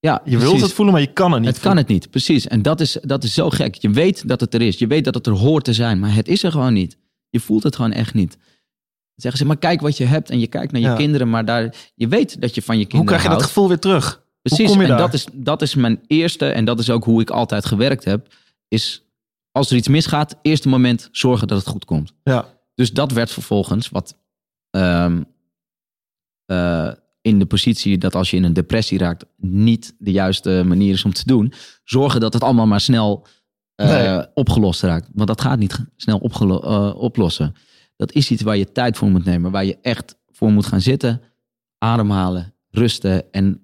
Ja, 0.00 0.20
je 0.24 0.38
wilt 0.38 0.60
het 0.60 0.72
voelen, 0.72 0.94
maar 0.94 1.02
je 1.02 1.12
kan 1.12 1.32
het 1.32 1.40
niet 1.40 1.50
Het 1.50 1.60
kan 1.60 1.76
het 1.76 1.88
niet, 1.88 2.10
precies. 2.10 2.46
En 2.46 2.62
dat 2.62 2.80
is, 2.80 2.98
dat 3.02 3.24
is 3.24 3.34
zo 3.34 3.50
gek. 3.50 3.74
Je 3.74 3.90
weet 3.90 4.28
dat 4.28 4.40
het 4.40 4.54
er 4.54 4.62
is. 4.62 4.78
Je 4.78 4.86
weet 4.86 5.04
dat 5.04 5.14
het 5.14 5.26
er 5.26 5.32
hoort 5.32 5.64
te 5.64 5.72
zijn. 5.72 5.98
Maar 5.98 6.14
het 6.14 6.28
is 6.28 6.42
er 6.42 6.52
gewoon 6.52 6.72
niet. 6.72 6.98
Je 7.28 7.40
voelt 7.40 7.62
het 7.62 7.76
gewoon 7.76 7.92
echt 7.92 8.14
niet. 8.14 8.30
Dan 8.30 8.46
zeggen 9.14 9.40
ze, 9.40 9.46
maar 9.46 9.56
kijk 9.58 9.80
wat 9.80 9.96
je 9.96 10.04
hebt. 10.04 10.30
En 10.30 10.38
je 10.40 10.46
kijkt 10.46 10.72
naar 10.72 10.80
je 10.80 10.86
Ja. 10.86 10.94
kinderen. 10.94 11.30
Maar 11.30 11.44
daar, 11.44 11.74
je 11.94 12.08
weet 12.08 12.40
dat 12.40 12.54
je 12.54 12.62
van 12.62 12.74
je 12.76 12.82
Hoe 12.82 12.90
kinderen 12.90 13.18
krijg 13.18 13.32
je 13.32 13.38
dat 13.38 13.48
gevoel 13.48 13.68
weer 13.68 13.78
terug? 13.78 14.22
Precies, 14.42 14.72
en 14.72 14.88
daar? 14.88 14.98
dat 14.98 15.14
is, 15.14 15.26
dat 15.32 15.62
is 15.62 15.74
mijn 15.74 16.00
eerste, 16.06 16.46
en 16.46 16.64
dat 16.64 16.78
is 16.78 16.90
ook 16.90 17.04
hoe 17.04 17.20
ik 17.20 17.30
altijd 17.30 17.66
gewerkt 17.66 18.04
heb, 18.04 18.34
is 18.68 19.02
als 19.52 19.70
er 19.70 19.76
iets 19.76 19.88
misgaat, 19.88 20.36
eerste 20.42 20.68
moment 20.68 21.08
zorgen 21.12 21.48
dat 21.48 21.58
het 21.58 21.66
goed 21.66 21.84
komt. 21.84 22.12
Ja. 22.22 22.46
Dus 22.74 22.92
dat 22.92 23.12
werd 23.12 23.30
vervolgens 23.30 23.88
wat 23.88 24.16
ehm, 24.70 25.22
eh, 26.46 26.92
in 27.20 27.38
de 27.38 27.46
positie 27.46 27.98
dat 27.98 28.14
als 28.14 28.30
je 28.30 28.36
in 28.36 28.44
een 28.44 28.52
depressie 28.52 28.98
raakt, 28.98 29.24
niet 29.36 29.94
de 29.98 30.10
juiste 30.10 30.62
manier 30.66 30.92
is 30.92 31.04
om 31.04 31.12
te 31.12 31.22
doen. 31.26 31.52
Zorgen 31.84 32.20
dat 32.20 32.32
het 32.32 32.42
allemaal 32.42 32.66
maar 32.66 32.80
snel 32.80 33.26
eh, 33.74 33.88
Nee. 33.88 34.34
opgelost 34.34 34.82
raakt. 34.82 35.08
Want 35.14 35.28
dat 35.28 35.40
gaat 35.40 35.58
niet 35.58 35.78
snel 35.96 36.20
eh, 36.20 36.94
oplossen. 36.96 37.54
Dat 37.96 38.12
is 38.12 38.30
iets 38.30 38.42
waar 38.42 38.56
je 38.56 38.72
tijd 38.72 38.96
voor 38.96 39.08
moet 39.10 39.24
nemen, 39.24 39.50
waar 39.50 39.64
je 39.64 39.78
echt 39.82 40.16
voor 40.32 40.50
moet 40.52 40.66
gaan 40.66 40.80
zitten, 40.80 41.20
ademhalen, 41.78 42.54
rusten 42.70 43.32
en 43.32 43.62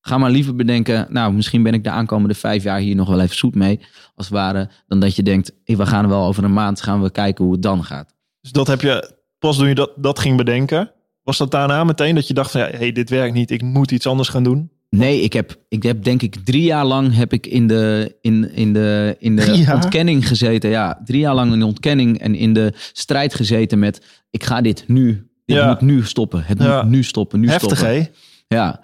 ga 0.00 0.18
maar 0.18 0.30
liever 0.30 0.56
bedenken, 0.56 1.06
nou 1.10 1.32
misschien 1.32 1.62
ben 1.62 1.74
ik 1.74 1.84
de 1.84 1.90
aankomende 1.90 2.34
vijf 2.34 2.62
jaar 2.62 2.78
hier 2.78 2.94
nog 2.96 3.08
wel 3.08 3.20
even 3.20 3.36
zoet 3.36 3.54
mee, 3.54 3.80
als 4.14 4.26
het 4.26 4.34
ware, 4.34 4.70
dan 4.86 5.00
dat 5.00 5.16
je 5.16 5.22
denkt, 5.22 5.52
hey, 5.64 5.76
we 5.76 5.86
gaan 5.86 6.08
wel 6.08 6.24
over 6.26 6.44
een 6.44 6.52
maand 6.52 6.80
gaan 6.82 7.02
we 7.02 7.10
kijken 7.10 7.44
hoe 7.44 7.52
het 7.52 7.62
dan 7.62 7.84
gaat. 7.84 8.14
Dus 8.40 8.52
dat 8.52 8.66
heb 8.66 8.80
je, 8.80 9.14
pas 9.38 9.56
toen 9.56 9.68
je 9.68 9.74
dat, 9.74 9.92
dat 9.96 10.18
ging 10.18 10.36
bedenken, 10.36 10.92
was 11.24 11.38
dat 11.38 11.50
daarna 11.50 11.84
meteen 11.84 12.14
dat 12.14 12.26
je 12.28 12.34
dacht 12.34 12.50
van, 12.50 12.60
ja, 12.60 12.68
hey, 12.70 12.92
dit 12.92 13.10
werkt 13.10 13.34
niet, 13.34 13.50
ik 13.50 13.62
moet 13.62 13.90
iets 13.90 14.06
anders 14.06 14.28
gaan 14.28 14.44
doen? 14.44 14.70
Nee, 14.90 15.20
ik 15.20 15.32
heb, 15.32 15.56
ik 15.68 15.82
heb 15.82 16.02
denk 16.04 16.22
ik 16.22 16.36
drie 16.44 16.62
jaar 16.62 16.84
lang 16.84 17.14
heb 17.14 17.32
ik 17.32 17.46
in 17.46 17.66
de, 17.66 18.16
in, 18.20 18.52
in 18.54 18.72
de, 18.72 19.16
in 19.18 19.36
de 19.36 19.64
ontkenning 19.74 20.28
gezeten. 20.28 20.70
Ja, 20.70 21.00
drie 21.04 21.20
jaar 21.20 21.34
lang 21.34 21.52
in 21.52 21.58
de 21.58 21.66
ontkenning 21.66 22.18
en 22.18 22.34
in 22.34 22.52
de 22.52 22.72
strijd 22.92 23.34
gezeten 23.34 23.78
met 23.78 24.24
ik 24.30 24.44
ga 24.44 24.60
dit 24.60 24.84
nu. 24.86 25.28
Dit 25.44 25.56
Ja. 25.56 25.68
moet 25.68 25.80
nu 25.80 26.04
stoppen. 26.04 26.42
Het 26.44 26.62
Ja. 26.62 26.82
moet 26.82 26.90
nu 26.90 27.02
stoppen. 27.02 27.40
Nu 27.40 27.48
Heftig, 27.48 27.78
stoppen. 27.78 28.08
Ja. 28.48 28.80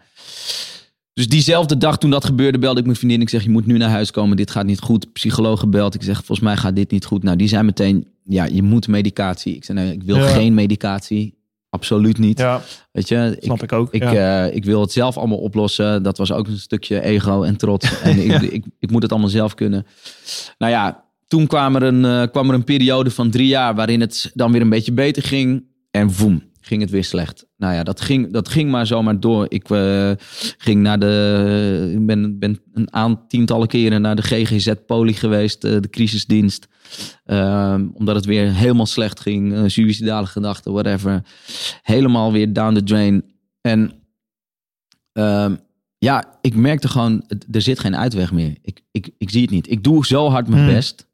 Dus 1.12 1.28
diezelfde 1.28 1.76
dag 1.76 1.98
toen 1.98 2.10
dat 2.10 2.24
gebeurde, 2.24 2.58
belde 2.58 2.78
ik 2.80 2.84
mijn 2.86 2.96
vriendin. 2.96 3.20
Ik 3.20 3.28
zeg, 3.28 3.42
je 3.42 3.50
moet 3.50 3.66
nu 3.66 3.76
naar 3.78 3.90
huis 3.90 4.10
komen. 4.10 4.36
Dit 4.36 4.50
gaat 4.50 4.64
niet 4.66 4.80
goed. 4.80 5.12
Psycholoog 5.12 5.60
gebeld. 5.60 5.94
Ik 5.94 6.02
zeg, 6.02 6.16
volgens 6.16 6.40
mij 6.40 6.56
gaat 6.56 6.76
dit 6.76 6.90
niet 6.90 7.04
goed. 7.04 7.22
Nou, 7.22 7.36
die 7.36 7.48
zei 7.48 7.62
meteen, 7.62 8.06
ja, 8.24 8.44
je 8.44 8.62
moet 8.62 8.88
medicatie. 8.88 9.54
Ik 9.56 9.64
zei, 9.64 9.78
nee, 9.78 9.92
ik 9.92 10.02
wil 10.02 10.20
geen 10.20 10.54
medicatie. 10.54 11.38
Absoluut 11.70 12.18
niet. 12.18 12.38
Ja, 12.38 12.60
Weet 12.92 13.08
je, 13.08 13.36
snap 13.40 13.62
ik, 13.62 13.72
ook. 13.72 13.94
ik, 13.94 14.02
ja. 14.02 14.46
eh, 14.46 14.54
ik 14.54 14.64
wil 14.64 14.80
het 14.80 14.92
zelf 14.92 15.16
allemaal 15.16 15.38
oplossen. 15.38 16.02
Dat 16.02 16.18
was 16.18 16.32
ook 16.32 16.46
een 16.46 16.58
stukje 16.58 17.00
ego 17.00 17.42
en 17.42 17.56
trots. 17.56 18.00
En 18.02 18.18
ik, 18.18 18.40
ik, 18.42 18.64
ik 18.78 18.90
moet 18.90 19.02
het 19.02 19.10
allemaal 19.10 19.30
zelf 19.30 19.54
kunnen. 19.54 19.86
Nou 20.58 20.72
ja, 20.72 21.04
toen 21.26 21.46
kwam 21.46 21.76
er, 21.76 21.82
een, 21.82 22.04
eh, 22.04 22.30
kwam 22.30 22.48
er 22.48 22.54
een 22.54 22.64
periode 22.64 23.10
van 23.10 23.30
drie 23.30 23.46
jaar 23.46 23.74
waarin 23.74 24.00
het 24.00 24.30
dan 24.34 24.52
weer 24.52 24.60
een 24.60 24.68
beetje 24.68 24.92
beter 24.92 25.22
ging. 25.22 25.64
En 25.90 26.12
woem, 26.12 26.42
ging 26.70 26.82
het 26.82 26.90
weer 26.90 27.04
slecht. 27.04 27.46
Nou 27.56 27.74
ja, 27.74 27.82
dat 27.82 28.00
ging, 28.00 28.32
dat 28.32 28.48
ging 28.48 28.70
maar 28.70 28.86
zomaar 28.86 29.20
door. 29.20 29.46
Ik 29.48 29.70
eh, 29.70 30.10
ging 30.58 30.82
naar 30.82 30.98
de, 30.98 31.90
ik 31.94 32.06
ben, 32.06 32.38
ben 32.38 32.60
een 32.72 32.94
aantal 32.94 33.26
tientallen 33.26 33.68
keren 33.68 34.00
naar 34.02 34.16
de 34.16 34.22
GGZ 34.22 34.72
Poli 34.86 35.12
geweest, 35.12 35.64
eh, 35.64 35.80
de 35.80 35.90
crisisdienst. 35.90 36.68
Ehm, 37.24 37.88
omdat 37.94 38.14
het 38.14 38.24
weer 38.24 38.54
helemaal 38.54 38.86
slecht 38.86 39.20
ging. 39.20 39.54
eh 39.54 39.62
suïcidale 39.66 40.26
gedachten, 40.26 40.72
whatever. 40.72 41.22
Helemaal 41.82 42.32
weer 42.32 42.52
down 42.52 42.74
the 42.74 42.82
drain. 42.82 43.24
En 43.60 43.92
ehm, 45.12 45.56
ja, 45.98 46.38
ik 46.40 46.54
merkte 46.54 46.88
gewoon, 46.88 47.24
er 47.50 47.62
zit 47.62 47.78
geen 47.78 47.96
uitweg 47.96 48.32
meer. 48.32 48.56
Ik, 48.62 48.80
ik, 48.90 49.10
ik 49.18 49.30
zie 49.30 49.42
het 49.42 49.50
niet. 49.50 49.70
Ik 49.70 49.84
doe 49.84 50.06
zo 50.06 50.28
hard 50.28 50.48
mijn 50.48 50.64
Hmm. 50.64 50.72
best, 50.74 51.06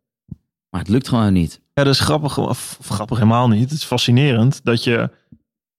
maar 0.71 0.81
het 0.81 0.91
lukt 0.91 1.09
gewoon 1.09 1.33
niet. 1.33 1.61
Ja, 1.75 1.85
dat 1.85 1.95
is 1.95 2.01
grappig, 2.01 2.39
of 2.39 2.79
grappig 2.83 3.17
helemaal 3.19 3.49
niet. 3.49 3.71
Het 3.71 3.79
is 3.79 3.85
fascinerend 3.85 4.61
dat 4.65 4.85
je, 4.85 5.11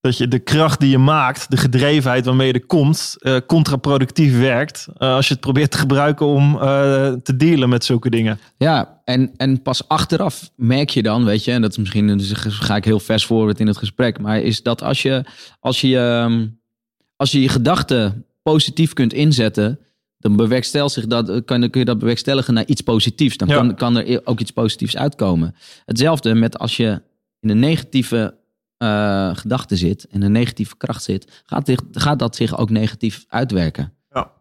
dat 0.07 0.17
je 0.17 0.27
de 0.27 0.39
kracht 0.39 0.79
die 0.79 0.89
je 0.89 0.97
maakt, 0.97 1.49
de 1.51 1.57
gedrevenheid 1.57 2.25
waarmee 2.25 2.47
je 2.47 2.53
er 2.53 2.65
komt, 2.65 3.15
eh, 3.19 3.37
contraproductief 3.47 4.37
werkt. 4.39 4.87
eh, 4.97 5.13
als 5.13 5.27
je 5.27 5.33
het 5.33 5.41
probeert 5.41 5.71
te 5.71 5.77
gebruiken 5.77 6.25
om 6.25 6.53
eh, 6.55 6.61
te 7.13 7.35
dealen 7.37 7.69
met 7.69 7.85
zulke 7.85 8.09
dingen. 8.09 8.39
Ja, 8.57 9.01
en, 9.03 9.31
en 9.37 9.61
pas 9.61 9.87
achteraf 9.87 10.51
merk 10.55 10.89
je 10.89 11.01
dan, 11.03 11.25
weet 11.25 11.43
je, 11.43 11.51
en 11.51 11.61
dat 11.61 11.71
is 11.71 11.77
misschien, 11.77 12.17
dus 12.17 12.31
ga 12.35 12.75
ik 12.75 12.85
heel 12.85 12.99
vers 12.99 13.25
forward 13.25 13.59
in 13.59 13.67
het 13.67 13.77
gesprek, 13.77 14.19
maar 14.19 14.39
is 14.41 14.63
dat 14.63 14.83
als 14.83 15.01
je 15.01 15.23
als 15.59 15.81
je, 15.81 15.97
ehm, 15.97 16.47
als 17.15 17.31
je, 17.31 17.41
je 17.41 17.49
gedachten 17.49 18.25
positief 18.43 18.93
kunt 18.93 19.13
inzetten, 19.13 19.79
dan 20.17 20.35
bewerkstel 20.35 20.89
zich 20.89 21.07
dat, 21.07 21.43
kan, 21.45 21.69
kun 21.69 21.79
je 21.79 21.85
dat 21.85 21.99
bewerkstelligen 21.99 22.53
naar 22.53 22.65
iets 22.65 22.81
positiefs. 22.81 23.37
Dan 23.37 23.47
Ja. 23.47 23.55
kan, 23.55 23.75
kan 23.75 23.97
er 23.97 24.21
ook 24.23 24.39
iets 24.39 24.51
positiefs 24.51 24.97
uitkomen. 24.97 25.55
Hetzelfde 25.85 26.33
met 26.35 26.59
als 26.59 26.77
je 26.77 27.01
in 27.39 27.49
een 27.49 27.59
negatieve 27.59 28.35
eh 28.77 29.29
gedachte 29.35 29.75
zit, 29.75 30.05
in 30.09 30.21
een 30.21 30.31
negatieve 30.31 30.77
kracht 30.77 31.03
zit, 31.03 31.41
gaat, 31.45 31.65
dit- 31.65 31.83
gaat 31.91 32.19
dat 32.19 32.35
zich 32.35 32.57
ook 32.57 32.69
negatief 32.69 33.25
uitwerken. 33.27 33.93
Ja. 34.13 34.31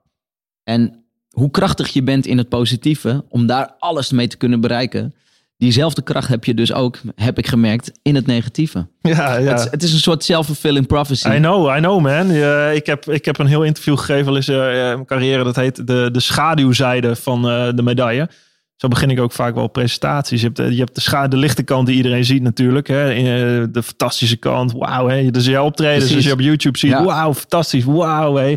En 0.65 1.05
hoe 1.31 1.51
krachtig 1.51 1.89
je 1.89 2.03
bent 2.03 2.27
in 2.27 2.39
het 2.39 2.49
positieve, 2.49 3.25
om 3.29 3.47
daar 3.47 3.75
alles 3.79 4.11
mee 4.13 4.27
te 4.29 4.37
kunnen 4.37 4.61
bereiken, 4.61 5.15
diezelfde 5.57 6.03
kracht 6.03 6.29
heb 6.29 6.45
je 6.45 6.55
dus 6.55 6.73
ook, 6.73 6.99
heb 7.15 7.39
ik 7.39 7.47
gemerkt, 7.47 7.93
in 8.03 8.15
het 8.15 8.27
negatieve. 8.27 8.87
Ja, 9.01 9.37
ja. 9.37 9.51
Het, 9.51 9.61
is- 9.61 9.71
het 9.71 9.83
is 9.83 9.93
een 9.93 9.99
soort 9.99 10.25
self-fulfilling 10.25 10.87
prophecy. 10.87 11.29
I 11.29 11.37
know, 11.37 11.77
I 11.77 11.81
know 11.81 12.01
man. 12.01 12.31
Ik, 12.75 12.87
heb, 12.87 13.05
ik 13.11 13.25
heb 13.25 13.39
een 13.39 13.47
heel 13.47 13.63
interview 13.65 13.99
gegeven 13.99 14.29
al 14.29 14.37
eens 14.37 14.49
eh, 14.49 14.57
in 14.57 14.73
mijn 14.73 15.05
carrière. 15.05 15.45
Dat 15.45 15.57
heet 15.57 15.87
de, 15.87 16.09
de 16.13 16.21
schaduwzijde 16.21 17.17
van 17.17 17.49
eh, 17.49 17.69
de 17.75 17.83
medaille. 17.83 18.29
Zo 18.77 18.89
begin 18.89 19.11
ik 19.11 19.21
ook 19.21 19.33
vaak 19.33 19.55
wel 19.55 19.67
presentaties. 19.69 20.41
Je 20.41 20.47
hebt, 20.47 20.57
de- 20.59 20.73
je 20.75 20.79
hebt 20.81 20.95
de, 20.95 21.01
scha- 21.01 21.29
de 21.29 21.37
lichte 21.37 21.63
kant 21.63 21.87
die 21.87 21.97
iedereen 21.97 22.25
ziet 22.25 22.43
natuurlijk. 22.43 22.87
Hè. 22.89 23.11
Eh, 23.11 23.65
De 23.71 23.83
fantastische 23.83 24.37
kant. 24.37 24.73
Wauw. 24.73 25.09
hè. 25.09 25.31
Dus 25.31 25.47
jouw 25.47 25.65
optredens, 25.65 25.99
Precies. 25.99 26.17
als 26.17 26.25
je 26.25 26.33
op 26.33 26.41
YouTube 26.41 26.79
ziet. 26.79 26.91
Ja. 26.91 27.05
Wauw, 27.05 27.35
fantastisch. 27.35 27.85
Wauw. 27.85 28.35
hè. 28.37 28.55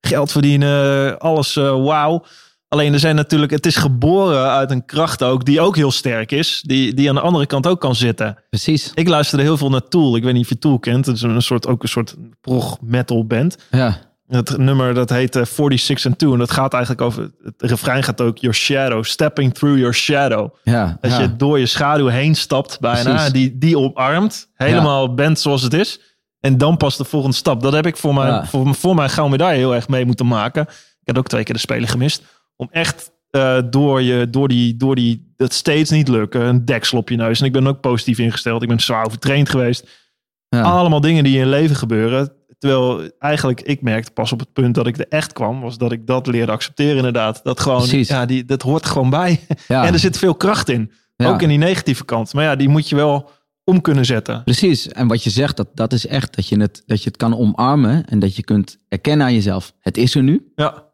Geld 0.00 0.32
verdienen. 0.32 1.18
Alles 1.18 1.56
eh, 1.56 1.84
wauw. 1.84 2.24
Alleen 2.68 2.92
er 2.92 2.98
zijn 2.98 3.14
natuurlijk, 3.14 3.52
het 3.52 3.66
is 3.66 3.76
geboren 3.76 4.50
uit 4.50 4.70
een 4.70 4.84
kracht 4.84 5.22
ook 5.22 5.44
die 5.44 5.60
ook 5.60 5.76
heel 5.76 5.90
sterk 5.90 6.32
is. 6.32 6.62
Die, 6.66 6.94
die 6.94 7.08
aan 7.08 7.14
de 7.14 7.20
andere 7.20 7.46
kant 7.46 7.66
ook 7.66 7.80
kan 7.80 7.94
zitten. 7.94 8.38
Precies. 8.50 8.90
Ik 8.94 9.08
luisterde 9.08 9.44
heel 9.44 9.56
veel 9.56 9.70
naar 9.70 9.88
Tool. 9.88 10.16
Ik 10.16 10.22
weet 10.22 10.32
niet 10.32 10.42
of 10.42 10.48
je 10.48 10.58
Tool 10.58 10.78
kent. 10.78 11.06
Het 11.06 11.16
is 11.16 11.22
een 11.22 11.42
soort, 11.42 11.66
ook 11.66 11.82
een 11.82 11.88
soort 11.88 12.14
prog 12.40 12.78
metal 12.80 13.26
band. 13.26 13.56
Ja. 13.70 13.98
Het 14.30 14.58
nummer 14.58 14.94
dat 14.94 15.10
heet 15.10 15.36
eh, 15.36 15.42
46 15.44 16.06
and 16.06 16.18
2. 16.18 16.32
En 16.32 16.38
dat 16.38 16.50
gaat 16.50 16.72
eigenlijk 16.72 17.02
over, 17.02 17.30
het 17.42 17.54
refrein 17.62 18.02
gaat 18.02 18.20
ook 18.20 18.38
your 18.38 18.56
shadow. 18.56 19.04
Stepping 19.04 19.54
through 19.54 19.78
your 19.78 19.94
shadow. 19.94 20.54
Ja. 20.62 20.98
Dat 21.00 21.10
ja. 21.10 21.20
je 21.20 21.36
door 21.36 21.58
je 21.58 21.66
schaduw 21.66 22.06
heen 22.06 22.34
stapt 22.34 22.80
bijna. 22.80 23.14
Precies. 23.14 23.32
Die, 23.32 23.58
die 23.58 23.78
omarmt. 23.78 24.48
Helemaal 24.54 25.14
bent 25.14 25.40
zoals 25.40 25.62
het 25.62 25.74
is. 25.74 26.00
En 26.40 26.58
dan 26.58 26.76
pas 26.76 26.96
de 26.96 27.04
volgende 27.04 27.36
stap. 27.36 27.62
Dat 27.62 27.72
heb 27.72 27.86
ik 27.86 27.96
voor 27.96 28.14
mijn, 28.14 28.46
voor, 28.46 28.74
voor 28.74 28.94
mijn 28.94 29.10
gouden 29.10 29.38
medaille 29.38 29.58
heel 29.58 29.74
erg 29.74 29.88
mee 29.88 30.04
moeten 30.04 30.26
maken. 30.26 30.62
Ik 31.00 31.06
had 31.06 31.18
ook 31.18 31.28
twee 31.28 31.44
keer 31.44 31.54
de 31.54 31.60
Spelen 31.60 31.88
gemist. 31.88 32.22
Om 32.56 32.68
echt 32.70 33.10
eh, 33.30 33.58
door, 33.70 34.02
je, 34.02 34.30
door, 34.30 34.48
die, 34.48 34.76
door 34.76 34.94
die, 34.94 35.32
dat 35.36 35.52
steeds 35.52 35.90
niet 35.90 36.08
lukken. 36.08 36.40
Een 36.40 36.64
deksel 36.64 36.98
op 36.98 37.08
je 37.08 37.16
neus. 37.16 37.40
En 37.40 37.46
ik 37.46 37.52
ben 37.52 37.66
ook 37.66 37.80
positief 37.80 38.18
ingesteld. 38.18 38.62
Ik 38.62 38.68
ben 38.68 38.80
zwaar 38.80 39.06
overtraind 39.06 39.48
geweest. 39.48 39.88
Ja. 40.48 40.62
Allemaal 40.62 41.00
dingen 41.00 41.24
die 41.24 41.32
in 41.32 41.38
je 41.38 41.46
leven 41.46 41.76
gebeuren. 41.76 42.32
Terwijl 42.60 43.10
eigenlijk, 43.18 43.60
ik 43.60 43.82
merkte 43.82 44.10
pas 44.10 44.32
op 44.32 44.38
het 44.40 44.52
punt 44.52 44.74
dat 44.74 44.86
ik 44.86 44.98
er 44.98 45.08
echt 45.08 45.32
kwam, 45.32 45.60
was 45.60 45.78
dat 45.78 45.92
ik 45.92 46.06
dat 46.06 46.26
leerde 46.26 46.52
accepteren 46.52 46.96
inderdaad. 46.96 47.40
Dat 47.42 47.60
gewoon, 47.60 47.78
Precies. 47.78 48.08
ja, 48.08 48.26
die, 48.26 48.44
dat 48.44 48.62
hoort 48.62 48.86
gewoon 48.86 49.10
bij. 49.10 49.40
Ja. 49.68 49.84
En 49.84 49.92
er 49.92 49.98
zit 49.98 50.18
veel 50.18 50.34
kracht 50.34 50.68
in. 50.68 50.92
Ja. 51.16 51.28
Ook 51.28 51.42
in 51.42 51.48
die 51.48 51.58
negatieve 51.58 52.04
kant. 52.04 52.32
Maar 52.34 52.44
ja, 52.44 52.56
die 52.56 52.68
moet 52.68 52.88
je 52.88 52.96
wel 52.96 53.30
om 53.64 53.80
kunnen 53.80 54.04
zetten. 54.04 54.42
Precies. 54.44 54.88
En 54.88 55.08
wat 55.08 55.24
je 55.24 55.30
zegt, 55.30 55.56
dat, 55.56 55.68
dat 55.74 55.92
is 55.92 56.06
echt 56.06 56.36
dat 56.36 56.48
je, 56.48 56.60
het, 56.60 56.82
dat 56.86 57.02
je 57.02 57.08
het 57.08 57.16
kan 57.16 57.36
omarmen 57.36 58.06
en 58.06 58.18
dat 58.18 58.36
je 58.36 58.44
kunt 58.44 58.78
erkennen 58.88 59.26
aan 59.26 59.34
jezelf. 59.34 59.72
Het 59.80 59.96
is 59.96 60.14
er 60.14 60.22
nu. 60.22 60.52
Ja, 60.54 60.88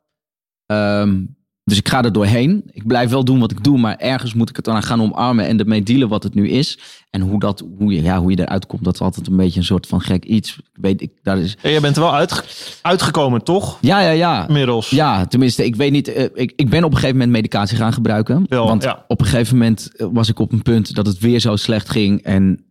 Ehm, 0.66 1.24
dus 1.66 1.78
ik 1.78 1.88
ga 1.88 2.02
er 2.02 2.12
doorheen. 2.12 2.62
Ik 2.70 2.86
blijf 2.86 3.10
wel 3.10 3.24
doen 3.24 3.40
wat 3.40 3.50
ik 3.50 3.64
doe, 3.64 3.78
maar 3.78 3.96
ergens 3.96 4.34
moet 4.34 4.48
ik 4.48 4.56
het 4.56 4.64
dan 4.64 4.82
gaan 4.82 5.00
omarmen 5.02 5.46
en 5.46 5.58
ermee 5.58 5.82
dealen 5.82 6.08
wat 6.08 6.22
het 6.22 6.34
nu 6.34 6.48
is. 6.48 6.78
En 7.10 7.20
hoe, 7.20 7.40
dat, 7.40 7.64
hoe, 7.78 7.92
je, 7.92 8.02
ja, 8.02 8.18
hoe 8.20 8.30
je 8.30 8.40
eruit 8.40 8.66
komt, 8.66 8.84
dat 8.84 8.94
is 8.94 9.00
altijd 9.00 9.26
een 9.26 9.36
beetje 9.36 9.58
een 9.58 9.64
soort 9.66 9.86
van 9.86 10.00
gek 10.00 10.24
iets. 10.24 10.56
Ik 10.56 10.64
weet, 10.80 11.02
ik, 11.02 11.10
daar 11.22 11.38
is... 11.38 11.56
en 11.62 11.70
je 11.70 11.80
bent 11.80 11.96
er 11.96 12.02
wel 12.02 12.14
uitge- 12.14 12.44
uitgekomen, 12.82 13.42
toch? 13.44 13.78
Ja, 13.80 14.00
ja, 14.00 14.10
ja. 14.10 14.48
Inmiddels. 14.48 14.90
Ja, 14.90 15.26
tenminste, 15.26 15.64
ik 15.64 15.76
weet 15.76 15.92
niet. 15.92 16.08
eh, 16.08 16.24
ik, 16.34 16.52
ik 16.56 16.70
ben 16.70 16.84
op 16.84 16.90
een 16.90 16.96
gegeven 16.96 17.16
moment 17.16 17.36
medicatie 17.36 17.76
gaan 17.76 17.92
gebruiken. 17.92 18.46
Want 18.48 18.82
ja. 18.82 19.04
op 19.08 19.20
een 19.20 19.26
gegeven 19.26 19.56
moment 19.56 19.90
eh, 19.96 20.06
was 20.12 20.28
ik 20.28 20.38
op 20.38 20.52
een 20.52 20.62
punt 20.62 20.94
dat 20.94 21.06
het 21.06 21.18
weer 21.18 21.40
zo 21.40 21.56
slecht 21.56 21.90
ging. 21.90 22.22
En 22.22 22.64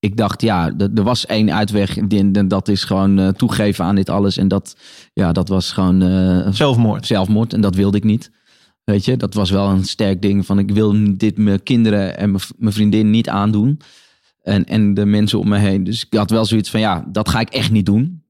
ik 0.00 0.16
dacht, 0.16 0.42
ja, 0.42 0.72
er 0.94 1.02
was 1.02 1.26
één 1.26 1.52
uitweg. 1.52 1.96
En 1.96 2.48
dat 2.48 2.68
is 2.68 2.84
gewoon 2.84 3.18
eh, 3.18 3.28
toegeven 3.28 3.84
aan 3.84 3.94
dit 3.94 4.08
alles. 4.08 4.36
En 4.36 4.48
dat, 4.48 4.76
ja, 5.12 5.32
dat 5.32 5.48
was 5.48 5.72
gewoon 5.72 6.02
eh, 6.02 6.52
Zelfmoord. 6.52 7.06
zelfmoord. 7.06 7.52
En 7.52 7.60
dat 7.60 7.74
wilde 7.74 7.96
ik 7.96 8.04
niet. 8.04 8.30
Weet 8.84 9.04
je, 9.04 9.16
dat 9.16 9.34
was 9.34 9.50
wel 9.50 9.68
een 9.68 9.84
sterk 9.84 10.22
ding 10.22 10.46
van 10.46 10.58
ik 10.58 10.70
wil 10.70 11.16
dit 11.16 11.36
mijn 11.36 11.62
kinderen 11.62 12.16
en 12.16 12.30
mijn 12.56 12.72
vriendin 12.72 13.10
niet 13.10 13.28
aandoen. 13.28 13.80
En, 14.42 14.64
en 14.64 14.94
de 14.94 15.04
mensen 15.04 15.38
om 15.38 15.48
me 15.48 15.58
heen. 15.58 15.84
Dus 15.84 16.04
ik 16.04 16.18
had 16.18 16.30
wel 16.30 16.44
zoiets 16.44 16.70
van 16.70 16.80
ja, 16.80 17.04
dat 17.08 17.28
ga 17.28 17.40
ik 17.40 17.48
echt 17.48 17.70
niet 17.70 17.86
doen. 17.86 18.22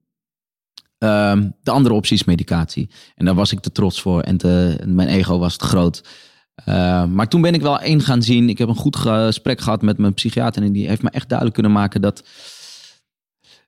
Ehm, 0.99 1.49
de 1.63 1.71
andere 1.71 1.95
optie 1.95 2.17
is 2.17 2.25
medicatie. 2.25 2.91
En 3.15 3.25
daar 3.25 3.35
was 3.35 3.53
ik 3.53 3.61
te 3.61 3.73
trots 3.73 4.01
voor. 4.01 4.21
En 4.21 4.37
te, 4.37 4.77
en 4.81 4.95
mijn 4.95 5.09
ego 5.09 5.39
was 5.39 5.57
te 5.57 5.65
groot. 5.65 6.03
Eh, 6.65 7.05
maar 7.05 7.29
toen 7.29 7.41
ben 7.41 7.55
ik 7.55 7.61
wel 7.63 7.81
één 7.81 8.01
gaan 8.01 8.23
zien. 8.23 8.49
Ik 8.49 8.59
heb 8.59 8.69
een 8.69 8.75
goed 8.75 8.97
gesprek 8.97 9.61
gehad 9.61 9.83
met 9.83 9.99
mijn 9.99 10.15
psychiater. 10.15 10.63
En 10.63 10.73
die 10.73 10.89
heeft 10.89 11.03
me 11.03 11.11
echt 11.11 11.27
duidelijk 11.29 11.59
kunnen 11.59 11.73
maken 11.77 12.01
dat 12.01 12.23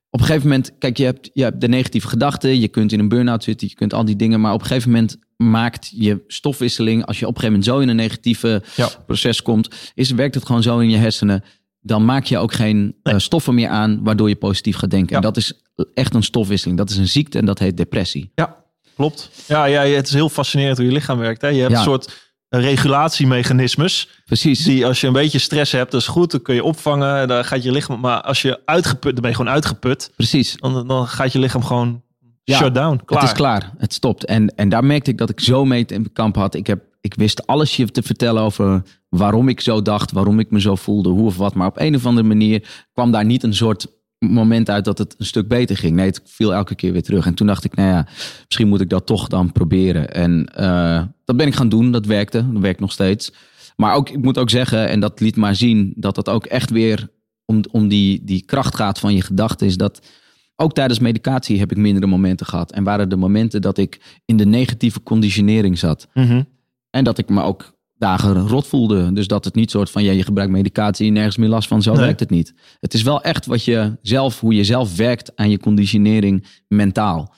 op 0.09 0.19
een 0.19 0.25
gegeven 0.25 0.47
moment, 0.47 0.71
kijk, 0.77 0.97
je 0.97 1.03
hebt, 1.05 1.29
je 1.33 1.43
hebt 1.43 1.61
de 1.61 1.67
negatieve 1.67 2.07
gedachten, 2.07 2.59
je 2.59 2.67
kunt 2.67 2.91
in 2.91 2.99
een 2.99 3.07
burn-out 3.07 3.43
zitten, 3.43 3.67
je 3.67 3.75
kunt 3.75 3.93
al 3.93 4.05
die 4.05 4.15
dingen, 4.15 4.41
maar 4.41 4.53
op 4.53 4.61
een 4.61 4.67
gegeven 4.67 4.91
moment 4.91 5.17
maakt 5.37 5.91
je 5.95 6.23
stofwisseling, 6.27 7.05
als 7.05 7.19
je 7.19 7.27
op 7.27 7.35
een 7.35 7.39
gegeven 7.41 7.59
moment 7.59 7.77
zo 7.77 7.83
in 7.83 7.89
een 7.89 8.03
negatieve 8.03 8.63
Ja. 8.75 8.89
proces 9.05 9.41
komt, 9.41 9.67
is, 9.93 10.11
werkt 10.11 10.35
het 10.35 10.45
gewoon 10.45 10.63
zo 10.63 10.79
in 10.79 10.89
je 10.89 10.97
hersenen, 10.97 11.43
dan 11.81 12.05
maak 12.05 12.25
je 12.25 12.37
ook 12.37 12.53
geen 12.53 12.95
eh, 13.03 13.17
stoffen 13.17 13.53
meer 13.53 13.69
aan 13.69 14.03
waardoor 14.03 14.29
je 14.29 14.35
positief 14.35 14.75
gaat 14.75 14.89
denken. 14.91 15.09
Ja. 15.09 15.15
En 15.15 15.21
dat 15.21 15.37
is 15.37 15.53
echt 15.93 16.13
een 16.13 16.23
stofwisseling, 16.23 16.77
dat 16.77 16.89
is 16.89 16.97
een 16.97 17.07
ziekte 17.07 17.37
en 17.37 17.45
dat 17.45 17.59
heet 17.59 17.77
depressie. 17.77 18.31
Ja, 18.35 18.63
klopt. 18.95 19.29
Ja, 19.47 19.65
ja, 19.65 19.81
het 19.85 20.07
is 20.07 20.13
heel 20.13 20.29
fascinerend 20.29 20.77
hoe 20.77 20.85
je 20.85 20.91
lichaam 20.91 21.17
werkt. 21.17 21.41
Hè? 21.41 21.47
Je 21.47 21.59
hebt 21.59 21.71
Ja. 21.71 21.77
een 21.77 21.83
soort 21.83 22.32
regulatiemechanismes. 22.59 24.09
Precies. 24.25 24.63
Die 24.63 24.85
als 24.85 25.01
je 25.01 25.07
een 25.07 25.13
beetje 25.13 25.39
stress 25.39 25.71
hebt, 25.71 25.91
dat 25.91 26.01
is 26.01 26.07
goed. 26.07 26.31
Dan 26.31 26.41
kun 26.41 26.55
je 26.55 26.63
opvangen. 26.63 27.27
Dan 27.27 27.45
gaat 27.45 27.63
je 27.63 27.71
lichaam. 27.71 27.99
Maar 27.99 28.21
als 28.21 28.41
je 28.41 28.59
uitgeput, 28.65 29.11
dan 29.11 29.21
ben 29.21 29.29
je 29.29 29.35
gewoon 29.35 29.51
uitgeput. 29.51 30.11
Precies. 30.15 30.55
Dan, 30.57 30.87
dan 30.87 31.07
gaat 31.07 31.31
je 31.31 31.39
lichaam 31.39 31.63
gewoon 31.63 32.01
Ja, 32.43 32.57
shut 32.57 32.75
down. 32.75 33.01
Klaar. 33.05 33.21
Het 33.21 33.29
is 33.29 33.35
klaar. 33.35 33.71
Het 33.77 33.93
stopt. 33.93 34.25
En, 34.25 34.55
en 34.55 34.69
daar 34.69 34.83
merkte 34.83 35.11
ik 35.11 35.17
dat 35.17 35.29
ik 35.29 35.39
zo 35.39 35.65
mee 35.65 35.85
in 35.85 36.13
kamp 36.13 36.35
had. 36.35 36.55
Ik, 36.55 36.67
heb, 36.67 36.83
ik 37.01 37.13
wist 37.13 37.47
alles 37.47 37.75
je 37.75 37.91
te 37.91 38.01
vertellen 38.03 38.41
over 38.41 38.83
waarom 39.09 39.49
ik 39.49 39.61
zo 39.61 39.81
dacht, 39.81 40.11
waarom 40.11 40.39
ik 40.39 40.51
me 40.51 40.61
zo 40.61 40.75
voelde, 40.75 41.09
hoe 41.09 41.25
of 41.25 41.37
wat. 41.37 41.53
Maar 41.53 41.67
op 41.67 41.79
een 41.79 41.95
of 41.95 42.05
andere 42.05 42.27
manier 42.27 42.85
kwam 42.93 43.11
daar 43.11 43.25
niet 43.25 43.43
een 43.43 43.55
soort 43.55 43.87
moment 44.31 44.69
uit 44.69 44.85
dat 44.85 44.97
het 44.97 45.15
een 45.17 45.25
stuk 45.25 45.47
beter 45.47 45.77
ging. 45.77 45.95
Nee, 45.95 46.05
het 46.05 46.21
viel 46.25 46.53
elke 46.53 46.75
keer 46.75 46.91
weer 46.91 47.03
terug. 47.03 47.25
En 47.25 47.33
toen 47.33 47.47
dacht 47.47 47.63
ik, 47.63 47.75
nou 47.75 47.89
ja, 47.89 48.07
misschien 48.45 48.67
moet 48.67 48.81
ik 48.81 48.89
dat 48.89 49.05
toch 49.05 49.27
dan 49.27 49.51
proberen. 49.51 50.13
En 50.13 50.45
eh, 50.45 51.03
dat 51.25 51.37
ben 51.37 51.47
ik 51.47 51.55
gaan 51.55 51.69
doen. 51.69 51.91
Dat 51.91 52.05
werkte. 52.05 52.51
Dat 52.51 52.61
werkt 52.61 52.79
nog 52.79 52.91
steeds. 52.91 53.33
Maar 53.75 53.95
ook, 53.95 54.09
ik 54.09 54.23
moet 54.23 54.37
ook 54.37 54.49
zeggen, 54.49 54.89
en 54.89 54.99
dat 54.99 55.19
liet 55.19 55.35
maar 55.35 55.55
zien, 55.55 55.93
dat 55.95 56.15
dat 56.15 56.29
ook 56.29 56.45
echt 56.45 56.69
weer 56.69 57.09
om, 57.45 57.63
om 57.71 57.87
die, 57.87 58.23
die 58.23 58.45
kracht 58.45 58.75
gaat 58.75 58.99
van 58.99 59.13
je 59.13 59.21
gedachten. 59.21 59.67
Is 59.67 59.77
dat 59.77 60.07
ook 60.55 60.73
tijdens 60.73 60.99
medicatie 60.99 61.59
heb 61.59 61.71
ik 61.71 61.77
mindere 61.77 62.07
momenten 62.07 62.45
gehad. 62.45 62.71
En 62.71 62.83
waren 62.83 63.09
de 63.09 63.15
momenten 63.15 63.61
dat 63.61 63.77
ik 63.77 64.21
in 64.25 64.37
de 64.37 64.45
negatieve 64.45 65.03
conditionering 65.03 65.79
zat. 65.79 66.07
Mhm. 66.13 66.41
En 66.89 67.03
dat 67.03 67.17
ik 67.17 67.29
me 67.29 67.41
ook 67.41 67.72
dagen 68.03 68.47
rot 68.47 68.67
voelde. 68.67 69.13
Dus 69.13 69.27
dat 69.27 69.45
het 69.45 69.55
niet 69.55 69.71
soort 69.71 69.89
van, 69.89 70.03
ja, 70.03 70.11
je 70.11 70.23
gebruikt 70.23 70.51
medicatie, 70.51 71.11
nergens 71.11 71.37
meer 71.37 71.49
last 71.49 71.67
van. 71.67 71.81
Zo 71.81 71.91
Nee. 71.93 72.01
werkt 72.01 72.19
het 72.19 72.29
niet. 72.29 72.53
Het 72.79 72.93
is 72.93 73.01
wel 73.01 73.21
echt 73.21 73.45
wat 73.45 73.63
je 73.65 73.97
zelf, 74.01 74.39
hoe 74.39 74.53
je 74.53 74.63
zelf 74.63 74.95
werkt 74.95 75.31
aan 75.35 75.49
je 75.49 75.59
conditionering 75.59 76.45
mentaal. 76.67 77.33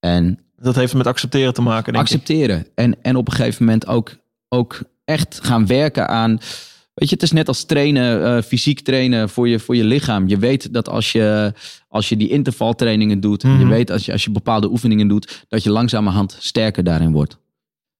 En 0.00 0.38
Dat 0.56 0.74
heeft 0.74 0.94
met 0.94 1.06
accepteren 1.06 1.54
te 1.54 1.62
maken. 1.62 1.92
Denk 1.92 2.06
ik. 2.06 2.12
accepteren. 2.12 2.66
En, 2.74 2.96
en 3.02 3.16
op 3.16 3.28
een 3.28 3.34
gegeven 3.34 3.64
moment 3.64 3.86
ook, 3.86 4.16
ook 4.48 4.82
echt 5.04 5.40
gaan 5.42 5.66
werken 5.66 6.08
aan. 6.08 6.30
Weet 6.94 7.08
je, 7.08 7.14
het 7.14 7.22
is 7.24 7.32
net 7.32 7.48
als 7.48 7.64
trainen, 7.64 8.24
eh, 8.36 8.42
fysiek 8.42 8.80
trainen 8.80 9.28
voor 9.28 9.48
je, 9.48 9.58
voor 9.58 9.76
je 9.76 9.84
lichaam. 9.84 10.28
Je 10.28 10.38
weet 10.38 10.72
dat 10.72 10.88
als 10.88 11.12
je, 11.12 11.52
als 11.88 12.08
je 12.08 12.16
die 12.16 12.28
intervaltrainingen 12.28 13.20
doet, 13.20 13.42
Mhm. 13.42 13.58
je 13.60 13.66
weet 13.66 13.90
als 13.90 14.04
je, 14.06 14.12
als 14.12 14.24
je 14.24 14.30
bepaalde 14.30 14.70
oefeningen 14.70 15.08
doet, 15.08 15.44
dat 15.48 15.62
je 15.62 15.70
langzamerhand 15.70 16.36
sterker 16.40 16.84
daarin 16.84 17.12
wordt. 17.12 17.38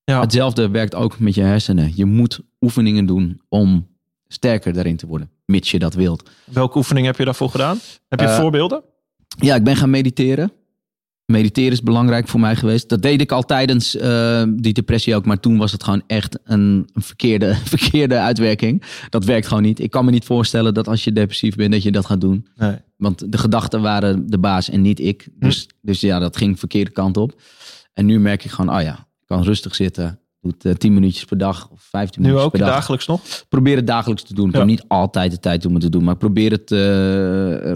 Ja. 0.05 0.21
Hetzelfde 0.21 0.69
werkt 0.69 0.95
ook 0.95 1.19
met 1.19 1.35
je 1.35 1.43
hersenen. 1.43 1.93
Je 1.95 2.05
moet 2.05 2.41
oefeningen 2.61 3.07
doen 3.07 3.41
om 3.49 3.87
sterker 4.29 4.73
daarin 4.73 4.97
te 4.97 5.07
worden, 5.07 5.31
mits 5.47 5.71
je 5.71 5.79
dat 5.79 5.95
wilt. 5.95 6.31
Welke 6.45 6.77
oefening 6.79 7.07
heb 7.07 7.19
je 7.19 7.25
daarvoor 7.25 7.51
gedaan? 7.51 7.79
Heb 8.09 8.21
je 8.21 8.27
Eh, 8.27 8.39
voorbeelden? 8.41 8.83
Ja, 9.39 9.55
ik 9.55 9.65
ben 9.65 9.77
gaan 9.77 9.91
mediteren. 9.91 10.53
Mediteren 11.27 11.73
is 11.73 11.83
belangrijk 11.83 12.29
voor 12.29 12.41
mij 12.41 12.57
geweest. 12.57 12.89
Dat 12.89 13.03
deed 13.03 13.21
ik 13.21 13.33
al 13.33 13.43
tijdens 13.43 13.97
eh, 13.97 14.43
die 14.57 14.73
depressie 14.73 15.15
ook. 15.15 15.25
Maar 15.27 15.41
toen 15.41 15.57
was 15.57 15.73
het 15.73 15.85
gewoon 15.85 16.03
echt 16.07 16.39
een, 16.45 16.89
een 16.93 17.03
verkeerde, 17.03 17.55
verkeerde 17.77 18.19
uitwerking. 18.19 18.83
Dat 19.09 19.25
werkt 19.25 19.47
gewoon 19.47 19.63
niet. 19.63 19.81
Ik 19.81 19.91
kan 19.91 20.05
me 20.05 20.11
niet 20.11 20.25
voorstellen 20.25 20.75
dat 20.75 20.89
als 20.89 21.05
je 21.05 21.13
depressief 21.13 21.55
bent, 21.55 21.73
dat 21.73 21.83
je 21.83 21.93
dat 21.93 22.07
gaat 22.07 22.21
doen. 22.21 22.47
Nee. 22.57 22.77
Want 22.97 23.33
de 23.33 23.39
gedachten 23.39 23.81
waren 23.83 24.31
de 24.31 24.39
baas 24.39 24.71
en 24.71 24.81
niet 24.81 25.01
ik. 25.01 25.29
Dus, 25.39 25.69
dus 25.81 26.01
ja, 26.01 26.19
dat 26.19 26.37
ging 26.37 26.53
de 26.53 26.59
verkeerde 26.59 26.91
kant 26.91 27.17
op. 27.17 27.41
En 27.93 28.07
nu 28.07 28.21
merk 28.21 28.45
ik 28.45 28.51
gewoon, 28.51 28.77
oh 28.77 28.83
ja, 28.83 29.07
kan 29.27 29.43
rustig 29.43 29.75
zitten. 29.75 30.19
Doe 30.41 30.53
het 30.53 30.65
eh, 30.65 30.73
10 30.75 30.95
minuutjes 30.95 31.25
per 31.25 31.39
dag 31.39 31.69
of 31.71 31.83
15 31.83 32.23
Nu 32.23 32.27
minuutjes 32.29 32.45
ook 32.53 32.57
per 32.59 32.67
dag 32.67 32.75
dagelijks 32.77 33.07
nog? 33.07 33.21
probeer 33.49 33.77
het 33.77 33.87
dagelijks 33.87 34.23
te 34.23 34.35
doen. 34.35 34.47
Ik 34.47 34.53
Ja. 34.53 34.59
heb 34.59 34.69
niet 34.69 34.85
altijd 34.89 35.31
de 35.31 35.39
tijd 35.41 35.67
om 35.67 35.73
het 35.73 35.83
te 35.83 35.89
doen, 35.89 36.05
maar 36.05 36.17
probeer 36.17 36.51
het 36.51 36.71
eh, 36.73 36.79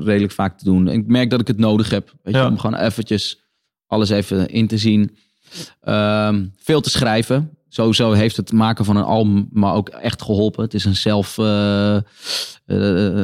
redelijk 0.06 0.32
vaak 0.32 0.58
te 0.58 0.64
doen. 0.64 0.88
En 0.88 0.98
ik 0.98 1.06
merk 1.06 1.30
dat 1.30 1.40
ik 1.40 1.46
het 1.46 1.58
nodig 1.58 1.90
heb. 1.90 2.14
Weet 2.22 2.34
je, 2.34 2.40
Ja. 2.40 2.48
om 2.48 2.58
gewoon 2.58 2.80
eventjes 2.80 3.40
alles 3.86 4.08
even 4.10 4.48
in 4.48 4.66
te 4.66 4.78
zien. 4.78 5.16
Ehm, 5.80 6.46
veel 6.56 6.80
te 6.80 6.90
schrijven. 6.90 7.50
Sowieso 7.68 8.12
heeft 8.12 8.36
het 8.36 8.52
maken 8.52 8.84
van 8.84 8.96
een 8.96 9.04
album 9.04 9.48
me 9.52 9.72
ook 9.72 9.88
echt 9.88 10.22
geholpen. 10.22 10.62
Het 10.64 10.74
is 10.74 10.84
een 10.84 10.96
zelf, 10.96 11.38
eh, 11.38 11.98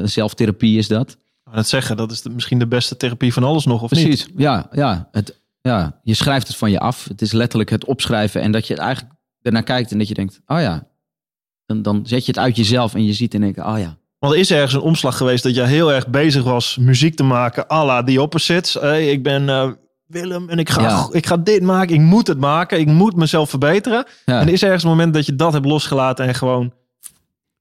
zelftherapie 0.04 0.78
is 0.78 0.88
dat. 0.88 1.16
Net 1.52 1.68
zeggen, 1.68 1.96
dat 1.96 2.10
is 2.12 2.22
de- 2.22 2.30
misschien 2.30 2.58
de 2.58 2.66
beste 2.66 2.96
therapie 2.96 3.32
van 3.32 3.44
alles 3.44 3.64
nog, 3.64 3.82
of 3.82 3.90
niet? 3.90 4.04
Precies, 4.06 4.26
ja. 4.36 4.68
ja, 4.72 5.08
het, 5.12 5.40
ja. 5.68 6.00
Je 6.02 6.14
schrijft 6.14 6.46
het 6.48 6.56
van 6.56 6.70
je 6.70 6.78
af. 6.78 7.04
Het 7.08 7.22
is 7.22 7.32
letterlijk 7.32 7.70
het 7.70 7.84
opschrijven. 7.84 8.40
En 8.40 8.52
dat 8.52 8.66
je 8.66 8.72
het 8.74 8.82
eigenlijk 8.82 9.14
ernaar 9.42 9.62
kijkt 9.62 9.92
en 9.92 9.98
dat 9.98 10.08
je 10.08 10.14
denkt, 10.14 10.40
oh 10.46 10.60
ja. 10.60 10.86
Dan, 11.66 11.82
dan 11.82 12.06
zet 12.06 12.26
je 12.26 12.32
het 12.32 12.40
uit 12.40 12.56
jezelf 12.56 12.94
en 12.94 13.04
je 13.04 13.12
ziet 13.12 13.34
en 13.34 13.40
denk, 13.40 13.56
oh 13.58 13.78
ja. 13.78 13.96
Want 14.18 14.32
er 14.32 14.38
is 14.38 14.50
ergens 14.50 14.72
een 14.72 14.80
omslag 14.80 15.16
geweest 15.16 15.42
dat 15.42 15.54
je 15.54 15.62
heel 15.62 15.92
erg 15.92 16.08
bezig 16.08 16.42
was 16.44 16.76
muziek 16.76 17.14
te 17.16 17.22
maken, 17.22 17.70
à 17.70 17.84
la 17.84 18.02
The 18.02 18.22
Opposites. 18.22 18.74
Hey, 18.74 19.10
ik 19.10 19.22
ben 19.22 19.48
eh, 19.48 19.70
Willem 20.06 20.48
en 20.48 20.58
ik 20.58 20.70
ga, 20.70 20.80
Ja. 20.82 21.08
ik 21.10 21.26
ga 21.26 21.36
dit 21.36 21.62
maken, 21.62 21.94
ik 21.94 22.00
moet 22.00 22.26
het 22.26 22.38
maken, 22.38 22.78
ik 22.80 22.86
moet 22.86 23.16
mezelf 23.16 23.50
verbeteren. 23.50 24.04
ja. 24.24 24.40
En 24.40 24.46
er 24.46 24.52
is 24.52 24.62
ergens 24.62 24.82
een 24.82 24.88
moment 24.88 25.14
dat 25.14 25.26
je 25.26 25.34
dat 25.34 25.52
hebt 25.52 25.64
losgelaten 25.66 26.26
en 26.26 26.34
gewoon, 26.34 26.72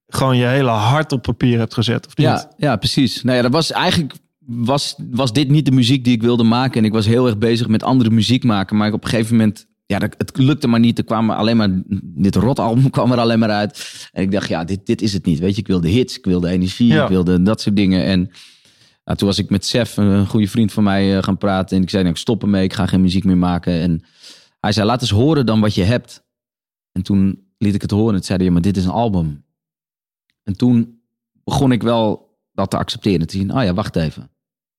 gewoon 0.08 0.38
je 0.38 0.46
hele 0.46 0.70
hart 0.70 1.12
op 1.12 1.22
papier 1.22 1.60
hebt 1.60 1.74
gezet, 1.74 2.08
of 2.08 2.18
niet? 2.18 2.28
Ja, 2.28 2.52
ja, 2.58 2.76
precies. 2.76 3.24
Nou 3.24 3.36
ja, 3.38 3.42
dat 3.44 3.52
was 3.52 3.72
eigenlijk 3.72 4.14
was, 4.46 4.96
was 5.12 5.34
dit 5.34 5.50
niet 5.50 5.66
de 5.66 5.72
muziek 5.72 6.04
die 6.04 6.14
ik 6.14 6.22
wilde 6.22 6.44
maken. 6.44 6.80
En 6.80 6.86
ik 6.86 6.92
was 6.94 7.06
heel 7.06 7.26
erg 7.26 7.38
bezig 7.38 7.68
met 7.68 7.84
andere 7.84 8.10
muziek 8.10 8.44
maken. 8.44 8.78
Maar 8.78 8.94
op 8.94 9.04
een 9.04 9.10
gegeven 9.10 9.36
moment, 9.36 9.68
ja, 9.86 10.00
het 10.18 10.38
lukte 10.38 10.68
maar 10.68 10.80
niet. 10.80 10.98
Er 10.98 11.04
kwam 11.04 11.30
er 11.30 11.36
alleen 11.36 11.58
maar, 11.58 11.82
dit 12.04 12.36
rotalbum 12.36 12.90
kwam 12.98 13.12
er 13.12 13.20
alleen 13.20 13.40
maar 13.40 13.50
uit. 13.50 14.08
En 14.12 14.24
ik 14.24 14.32
dacht, 14.32 14.50
ja, 14.50 14.64
dit, 14.64 14.86
dit 14.86 15.02
is 15.02 15.14
het 15.14 15.26
niet. 15.26 15.40
Weet 15.40 15.56
je, 15.56 15.62
ik 15.62 15.68
wilde 15.68 15.88
hits, 15.88 16.18
ik 16.18 16.26
wilde 16.26 16.50
energie, 16.50 16.88
Ja. 16.94 17.04
ik 17.04 17.10
wilde 17.10 17.42
dat 17.42 17.62
soort 17.62 17.76
dingen. 17.76 18.04
En 18.06 18.32
nou, 19.04 19.18
toen 19.18 19.28
was 19.28 19.38
ik 19.38 19.50
met 19.50 19.66
Sef, 19.66 19.98
een 19.98 20.28
goede 20.28 20.48
vriend 20.48 20.72
van 20.72 20.84
mij, 20.84 21.18
eh, 21.18 21.24
gaan 21.24 21.38
praten. 21.38 21.78
En 21.78 21.84
ik 21.84 21.90
zei, 21.90 22.02
nou, 22.04 22.16
ik 22.16 22.22
stop 22.22 22.42
ermee, 22.42 22.64
ik 22.64 22.74
ga 22.74 22.86
geen 22.86 23.02
muziek 23.02 23.24
meer 23.24 23.38
maken. 23.38 23.74
En 23.74 24.04
hij 24.60 24.72
zei, 24.72 24.88
laat 24.88 25.02
eens 25.02 25.10
horen 25.10 25.46
dan 25.46 25.60
wat 25.60 25.76
je 25.76 25.84
hebt. 25.84 26.24
En 26.92 27.02
toen 27.02 27.46
liet 27.58 27.76
ik 27.76 27.82
het 27.82 27.92
horen. 27.92 28.08
En 28.10 28.16
toen 28.16 28.24
zei 28.24 28.38
hij, 28.38 28.48
ja, 28.48 28.54
maar 28.54 28.62
dit 28.62 28.78
is 28.78 28.86
een 28.86 28.92
album. 28.92 29.44
En 30.44 30.58
toen 30.58 31.02
begon 31.44 31.72
ik 31.72 31.84
wel 31.84 32.38
dat 32.54 32.70
te 32.70 32.78
accepteren. 32.78 33.28
Te 33.28 33.38
zien, 33.38 33.56
oh 33.56 33.64
ja, 33.64 33.74
wacht 33.74 33.96
even. 33.96 34.32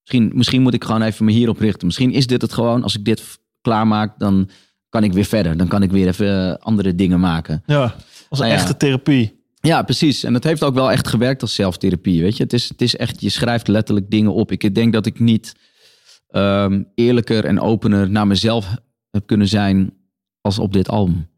Misschien, 0.04 0.30
misschien 0.34 0.62
moet 0.62 0.74
ik 0.74 0.84
gewoon 0.84 1.02
even 1.02 1.24
me 1.24 1.32
hierop 1.32 1.58
richten. 1.58 1.86
Misschien 1.86 2.12
is 2.12 2.26
dit 2.26 2.42
het 2.42 2.52
gewoon. 2.52 2.82
Als 2.82 2.96
ik 2.96 3.04
dit 3.04 3.38
klaarmaak, 3.60 4.18
dan 4.18 4.48
kan 4.88 5.04
ik 5.04 5.12
weer 5.12 5.24
verder. 5.24 5.56
Dan 5.56 5.68
kan 5.68 5.82
ik 5.82 5.90
weer 5.90 6.06
even 6.06 6.50
eh, 6.50 6.64
andere 6.64 6.94
dingen 6.94 7.20
maken. 7.20 7.62
Ja, 7.66 7.82
als 7.82 7.92
een 8.30 8.38
Nou 8.38 8.48
ja. 8.48 8.54
echte 8.54 8.76
therapie. 8.76 9.42
Ja, 9.60 9.82
precies. 9.82 10.24
En 10.24 10.34
het 10.34 10.44
heeft 10.44 10.62
ook 10.62 10.74
wel 10.74 10.90
echt 10.90 11.08
gewerkt 11.08 11.42
als 11.42 11.54
zelftherapie. 11.54 12.22
Weet 12.22 12.36
je, 12.36 12.42
het 12.42 12.52
is, 12.52 12.68
het 12.68 12.82
is 12.82 12.96
echt, 12.96 13.20
je 13.20 13.28
schrijft 13.28 13.68
letterlijk 13.68 14.10
dingen 14.10 14.32
op. 14.34 14.52
Ik 14.52 14.74
denk 14.74 14.92
dat 14.92 15.06
ik 15.06 15.18
niet 15.20 15.54
ehm, 16.28 16.82
eerlijker 16.94 17.44
en 17.44 17.60
opener 17.60 18.10
naar 18.10 18.26
mezelf 18.26 18.74
heb 19.10 19.26
kunnen 19.26 19.48
zijn 19.48 19.92
als 20.40 20.58
op 20.58 20.72
dit 20.72 20.88
album. 20.88 21.28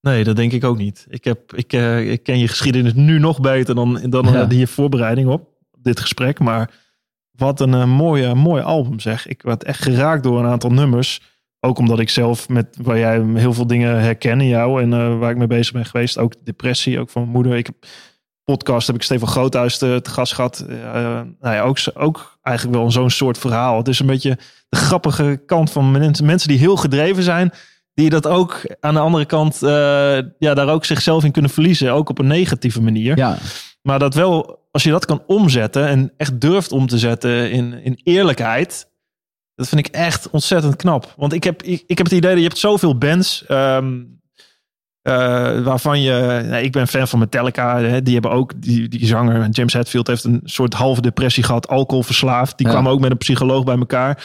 Nee, 0.00 0.24
dat 0.24 0.36
denk 0.36 0.52
ik 0.52 0.64
ook 0.64 0.78
niet. 0.78 1.06
Ik, 1.08 1.24
heb, 1.24 1.54
ik, 1.54 1.72
eh, 1.72 2.10
ik 2.10 2.22
ken 2.22 2.38
je 2.38 2.48
geschiedenis 2.48 2.94
nu 2.94 3.18
nog 3.18 3.40
beter 3.40 3.74
dan, 3.74 4.00
dan 4.08 4.32
Ja. 4.32 4.44
die 4.44 4.66
voorbereiding 4.66 5.28
op 5.28 5.48
dit 5.78 6.00
gesprek. 6.00 6.38
Maar 6.38 6.70
wat 7.36 7.60
een 7.60 7.74
eh, 7.74 7.84
mooie, 7.84 8.34
mooi 8.34 8.62
album 8.62 9.00
zeg. 9.00 9.26
Ik 9.26 9.42
werd 9.42 9.64
echt 9.64 9.82
geraakt 9.82 10.22
door 10.22 10.38
een 10.38 10.50
aantal 10.50 10.70
nummers. 10.70 11.20
Ook 11.60 11.78
omdat 11.78 11.98
ik 11.98 12.10
zelf 12.10 12.48
met 12.48 12.76
waar 12.82 12.98
jij 12.98 13.22
heel 13.34 13.52
veel 13.52 13.66
dingen 13.66 14.00
herken 14.00 14.40
in 14.40 14.48
jou 14.48 14.82
en 14.82 14.92
eh, 14.92 15.18
waar 15.18 15.30
ik 15.30 15.36
mee 15.36 15.46
bezig 15.46 15.72
ben 15.72 15.86
geweest. 15.86 16.18
Ook 16.18 16.32
depressie, 16.44 17.00
ook 17.00 17.10
van 17.10 17.22
mijn 17.22 17.34
moeder. 17.34 17.56
Ik 17.56 17.66
heb 17.66 17.76
podcast 18.44 18.86
heb 18.86 18.96
ik 18.96 19.02
Stefan 19.02 19.28
Groothuis 19.28 19.78
te, 19.78 20.00
te 20.02 20.10
gast 20.10 20.34
gehad. 20.34 20.64
Eh, 20.68 20.74
nou 21.40 21.54
ja, 21.54 21.60
ook, 21.60 21.78
ook 21.94 22.38
eigenlijk 22.42 22.76
wel 22.76 22.90
zo'n 22.90 23.10
soort 23.10 23.38
verhaal. 23.38 23.76
Het 23.76 23.88
is 23.88 23.98
een 23.98 24.06
beetje 24.06 24.38
de 24.68 24.76
grappige 24.76 25.42
kant 25.46 25.70
van 25.70 25.90
mensen 26.22 26.48
die 26.48 26.58
heel 26.58 26.76
gedreven 26.76 27.22
zijn. 27.22 27.52
Die 27.96 28.10
dat 28.10 28.26
ook 28.26 28.76
aan 28.80 28.94
de 28.94 29.00
andere 29.00 29.24
kant, 29.24 29.62
eh, 29.62 30.18
ja, 30.38 30.54
daar 30.54 30.68
ook 30.68 30.84
zichzelf 30.84 31.24
in 31.24 31.32
kunnen 31.32 31.50
verliezen. 31.50 31.92
Ook 31.92 32.08
op 32.08 32.18
een 32.18 32.26
negatieve 32.26 32.82
manier. 32.82 33.16
Ja, 33.16 33.36
Maar 33.82 33.98
dat 33.98 34.14
wel, 34.14 34.58
als 34.70 34.82
je 34.82 34.90
dat 34.90 35.04
kan 35.06 35.22
omzetten 35.26 35.86
en 35.86 36.12
echt 36.16 36.40
durft 36.40 36.72
om 36.72 36.86
te 36.86 36.98
zetten 36.98 37.50
in, 37.50 37.72
in 37.84 38.00
eerlijkheid. 38.02 38.88
Dat 39.54 39.68
vind 39.68 39.86
ik 39.86 39.94
echt 39.94 40.30
ontzettend 40.30 40.76
knap. 40.76 41.14
Want 41.16 41.32
ik 41.32 41.44
heb, 41.44 41.62
ik, 41.62 41.82
ik 41.86 41.98
heb 41.98 42.06
het 42.06 42.16
idee 42.16 42.30
dat 42.30 42.38
je 42.40 42.46
hebt 42.46 42.58
zoveel 42.58 42.98
bands. 42.98 43.44
ehm, 43.46 44.02
eh, 45.02 45.62
waarvan 45.62 46.00
je, 46.02 46.42
nee, 46.48 46.62
ik 46.64 46.72
ben 46.72 46.88
fan 46.88 47.08
van 47.08 47.18
Metallica. 47.18 47.78
Hè, 47.80 48.02
die 48.02 48.12
hebben 48.12 48.30
ook 48.30 48.52
die, 48.56 48.88
die 48.88 49.06
zanger 49.06 49.48
James 49.50 49.72
Hetfield 49.72 50.06
heeft 50.06 50.24
een 50.24 50.40
soort 50.44 50.74
halve 50.74 51.00
depressie 51.00 51.42
gehad, 51.42 51.68
alcoholverslaafd. 51.68 52.58
Die 52.58 52.66
Ja. 52.66 52.72
kwamen 52.72 52.92
ook 52.92 53.00
met 53.00 53.10
een 53.10 53.16
psycholoog 53.16 53.64
bij 53.64 53.76
elkaar. 53.78 54.24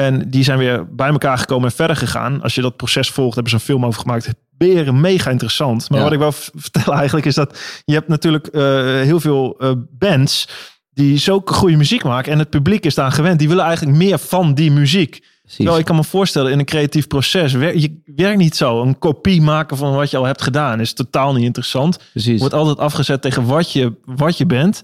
En 0.00 0.30
die 0.30 0.44
zijn 0.44 0.58
weer 0.58 0.94
bij 0.94 1.08
elkaar 1.08 1.38
gekomen 1.38 1.68
en 1.68 1.74
verder 1.74 1.96
gegaan. 1.96 2.42
Als 2.42 2.54
je 2.54 2.60
dat 2.60 2.76
proces 2.76 3.10
volgt, 3.10 3.34
hebben 3.34 3.50
ze 3.52 3.58
een 3.58 3.64
film 3.64 3.86
over 3.86 4.00
gemaakt. 4.00 4.28
Beren 4.50 5.00
mega 5.00 5.30
interessant. 5.30 5.88
Maar 5.90 5.98
Ja. 5.98 6.04
wat 6.04 6.12
ik 6.12 6.18
wil 6.18 6.32
v- 6.32 6.48
vertellen 6.54 6.94
eigenlijk 6.98 7.26
is 7.26 7.34
dat 7.34 7.58
je 7.84 7.92
hebt 7.94 8.08
natuurlijk 8.08 8.46
eh, 8.46 8.62
heel 8.84 9.20
veel 9.20 9.54
eh, 9.58 9.72
bands 9.90 10.48
die 10.90 11.18
zulke 11.18 11.52
goede 11.52 11.76
muziek 11.76 12.04
maken. 12.04 12.32
En 12.32 12.38
het 12.38 12.50
publiek 12.50 12.84
is 12.86 12.94
daar 12.94 13.12
gewend. 13.12 13.38
Die 13.38 13.48
willen 13.48 13.64
eigenlijk 13.64 13.96
meer 13.96 14.18
van 14.18 14.54
die 14.54 14.70
muziek. 14.70 15.24
Terwijl 15.56 15.78
ik 15.78 15.84
kan 15.84 15.96
me 15.96 16.04
voorstellen, 16.04 16.52
in 16.52 16.58
een 16.58 16.64
creatief 16.64 17.06
proces, 17.06 17.52
je 17.52 18.00
werkt 18.14 18.38
niet 18.38 18.56
zo. 18.56 18.82
Een 18.82 18.98
kopie 18.98 19.42
maken 19.42 19.76
van 19.76 19.94
wat 19.94 20.10
je 20.10 20.16
al 20.16 20.24
hebt 20.24 20.42
gedaan 20.42 20.80
is 20.80 20.92
totaal 20.92 21.32
niet 21.32 21.44
interessant. 21.44 21.98
Precies. 22.12 22.40
Wordt 22.40 22.54
altijd 22.54 22.78
afgezet 22.78 23.22
tegen 23.22 23.44
wat 23.46 23.72
je, 23.72 23.92
wat 24.04 24.38
je 24.38 24.46
bent. 24.46 24.82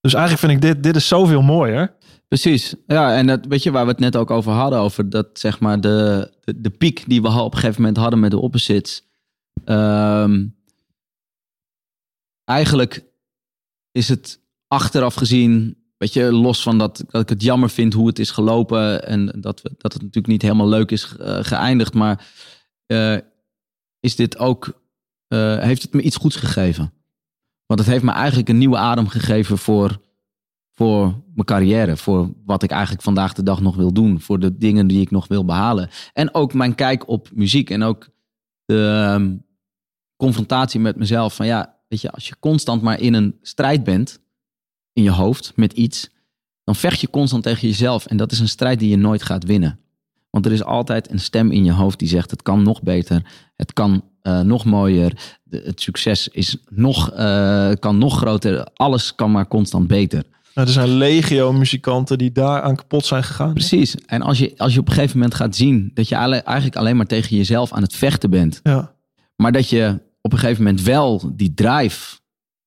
Dus 0.00 0.14
eigenlijk 0.14 0.44
vind 0.44 0.64
ik 0.64 0.70
dit, 0.74 0.82
dit 0.82 0.96
is 0.96 1.08
zoveel 1.08 1.42
mooier. 1.42 1.92
Precies. 2.30 2.74
Ja, 2.86 3.16
en 3.16 3.26
dat, 3.26 3.46
weet 3.46 3.62
je 3.62 3.70
waar 3.70 3.84
we 3.84 3.90
het 3.90 4.00
net 4.00 4.16
ook 4.16 4.30
over 4.30 4.52
hadden, 4.52 4.78
over 4.78 5.10
dat 5.10 5.38
zeg 5.38 5.60
maar 5.60 5.80
de, 5.80 6.30
de, 6.44 6.60
de 6.60 6.70
piek 6.70 7.04
die 7.06 7.22
we 7.22 7.28
op 7.28 7.52
een 7.52 7.58
gegeven 7.58 7.80
moment 7.80 7.98
hadden 7.98 8.20
met 8.20 8.30
de 8.30 8.38
opposites. 8.38 9.02
Ehm, 9.64 10.46
eigenlijk 12.44 13.04
is 13.92 14.08
het 14.08 14.40
achteraf 14.66 15.14
gezien, 15.14 15.76
weet 15.96 16.12
je, 16.12 16.32
los 16.32 16.62
van 16.62 16.78
dat, 16.78 17.04
dat 17.08 17.22
ik 17.22 17.28
het 17.28 17.42
jammer 17.42 17.70
vind 17.70 17.92
hoe 17.92 18.06
het 18.06 18.18
is 18.18 18.30
gelopen 18.30 19.06
en 19.06 19.26
dat, 19.40 19.62
we, 19.62 19.74
dat 19.76 19.92
het 19.92 20.02
natuurlijk 20.02 20.32
niet 20.32 20.42
helemaal 20.42 20.68
leuk 20.68 20.90
is 20.90 21.16
eh, 21.16 21.38
geëindigd, 21.42 21.94
maar 21.94 22.26
eh, 22.86 23.16
is 24.00 24.16
dit 24.16 24.38
ook, 24.38 24.82
eh, 25.28 25.58
heeft 25.58 25.82
het 25.82 25.92
me 25.92 26.02
iets 26.02 26.16
goeds 26.16 26.36
gegeven? 26.36 26.92
Want 27.66 27.80
het 27.80 27.88
heeft 27.88 28.04
me 28.04 28.12
eigenlijk 28.12 28.48
een 28.48 28.58
nieuwe 28.58 28.76
adem 28.76 29.08
gegeven 29.08 29.58
voor 29.58 30.00
voor 30.80 31.22
mijn 31.34 31.46
carrière, 31.46 31.96
voor 31.96 32.32
wat 32.44 32.62
ik 32.62 32.70
eigenlijk 32.70 33.02
vandaag 33.02 33.32
de 33.32 33.42
dag 33.42 33.60
nog 33.60 33.76
wil 33.76 33.92
doen, 33.92 34.20
voor 34.20 34.38
de 34.38 34.56
dingen 34.56 34.86
die 34.86 35.00
ik 35.00 35.10
nog 35.10 35.28
wil 35.28 35.44
behalen. 35.44 35.88
En 36.12 36.34
ook 36.34 36.54
mijn 36.54 36.74
kijk 36.74 37.08
op 37.08 37.28
muziek 37.34 37.70
en 37.70 37.82
ook 37.82 38.08
de 38.64 39.02
ehm, 39.08 39.36
confrontatie 40.16 40.80
met 40.80 40.96
mezelf. 40.96 41.34
Van 41.34 41.46
ja, 41.46 41.76
weet 41.88 42.00
je, 42.00 42.10
als 42.10 42.28
je 42.28 42.34
constant 42.38 42.82
maar 42.82 43.00
in 43.00 43.14
een 43.14 43.38
strijd 43.42 43.84
bent, 43.84 44.20
in 44.92 45.02
je 45.02 45.10
hoofd, 45.10 45.52
met 45.56 45.72
iets, 45.72 46.10
dan 46.64 46.74
vecht 46.74 47.00
je 47.00 47.10
constant 47.10 47.42
tegen 47.42 47.68
jezelf. 47.68 48.06
En 48.06 48.16
dat 48.16 48.32
is 48.32 48.38
een 48.38 48.48
strijd 48.48 48.78
die 48.78 48.90
je 48.90 48.96
nooit 48.96 49.22
gaat 49.22 49.44
winnen. 49.44 49.78
Want 50.30 50.46
er 50.46 50.52
is 50.52 50.64
altijd 50.64 51.10
een 51.10 51.20
stem 51.20 51.50
in 51.50 51.64
je 51.64 51.72
hoofd 51.72 51.98
die 51.98 52.08
zegt: 52.08 52.30
het 52.30 52.42
kan 52.42 52.62
nog 52.62 52.82
beter, 52.82 53.26
het 53.56 53.72
kan 53.72 54.04
eh, 54.22 54.40
nog 54.40 54.64
mooier, 54.64 55.38
het 55.50 55.80
succes 55.80 56.28
is 56.28 56.56
nog, 56.68 57.10
eh, 57.10 57.70
kan 57.78 57.98
nog 57.98 58.16
groter, 58.16 58.64
alles 58.74 59.14
kan 59.14 59.30
maar 59.30 59.48
constant 59.48 59.86
beter. 59.86 60.24
Nou, 60.54 60.66
er 60.66 60.72
zijn 60.72 60.88
legio 60.88 61.52
muzikanten 61.52 62.18
die 62.18 62.32
daar 62.32 62.62
aan 62.62 62.76
kapot 62.76 63.06
zijn 63.06 63.24
gegaan. 63.24 63.52
Precies. 63.54 63.94
En 63.96 64.22
als 64.22 64.38
je, 64.38 64.54
als 64.56 64.74
je 64.74 64.80
op 64.80 64.88
een 64.88 64.94
gegeven 64.94 65.16
moment 65.16 65.34
gaat 65.34 65.56
zien 65.56 65.90
dat 65.94 66.08
je 66.08 66.16
alle- 66.18 66.36
eigenlijk 66.36 66.76
alleen 66.76 66.96
maar 66.96 67.06
tegen 67.06 67.36
jezelf 67.36 67.72
aan 67.72 67.82
het 67.82 67.94
vechten 67.96 68.30
bent, 68.30 68.60
Ja, 68.62 68.94
maar 69.36 69.52
dat 69.52 69.68
je 69.68 70.00
op 70.20 70.32
een 70.32 70.38
gegeven 70.38 70.62
moment 70.64 70.82
wel 70.82 71.32
die 71.36 71.54
drive, 71.54 72.18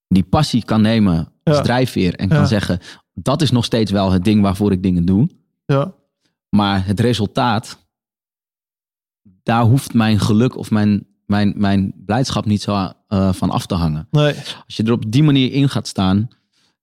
die 0.08 0.24
passie 0.24 0.64
kan 0.66 0.82
nemen 0.82 1.32
als 1.44 1.56
Ja. 1.58 1.62
drijfveer 1.62 2.16
en 2.16 2.30
Ja. 2.30 2.36
kan 2.36 2.48
zeggen, 2.48 2.80
dat 3.14 3.42
is 3.42 3.52
nog 3.52 3.66
steeds 3.66 3.92
wel 3.92 4.12
het 4.12 4.24
ding 4.24 4.42
waarvoor 4.42 4.72
ik 4.72 4.84
dingen 4.84 5.06
doe. 5.06 5.30
ja. 5.66 5.94
Maar 6.50 6.86
het 6.86 7.00
resultaat, 7.00 7.78
daar 9.44 9.64
hoeft 9.64 9.94
mijn 9.94 10.20
geluk 10.20 10.58
of 10.58 10.72
mijn, 10.72 11.08
mijn, 11.26 11.54
mijn 11.58 11.94
blijdschap 12.06 12.46
niet 12.46 12.62
zo 12.62 12.92
eh, 13.08 13.34
van 13.34 13.50
af 13.50 13.66
te 13.66 13.76
hangen. 13.76 14.08
Nee. 14.12 14.36
Als 14.66 14.78
je 14.78 14.84
er 14.84 14.92
op 14.92 15.12
die 15.12 15.24
manier 15.24 15.52
in 15.52 15.70
gaat 15.70 15.88
staan, 15.88 16.28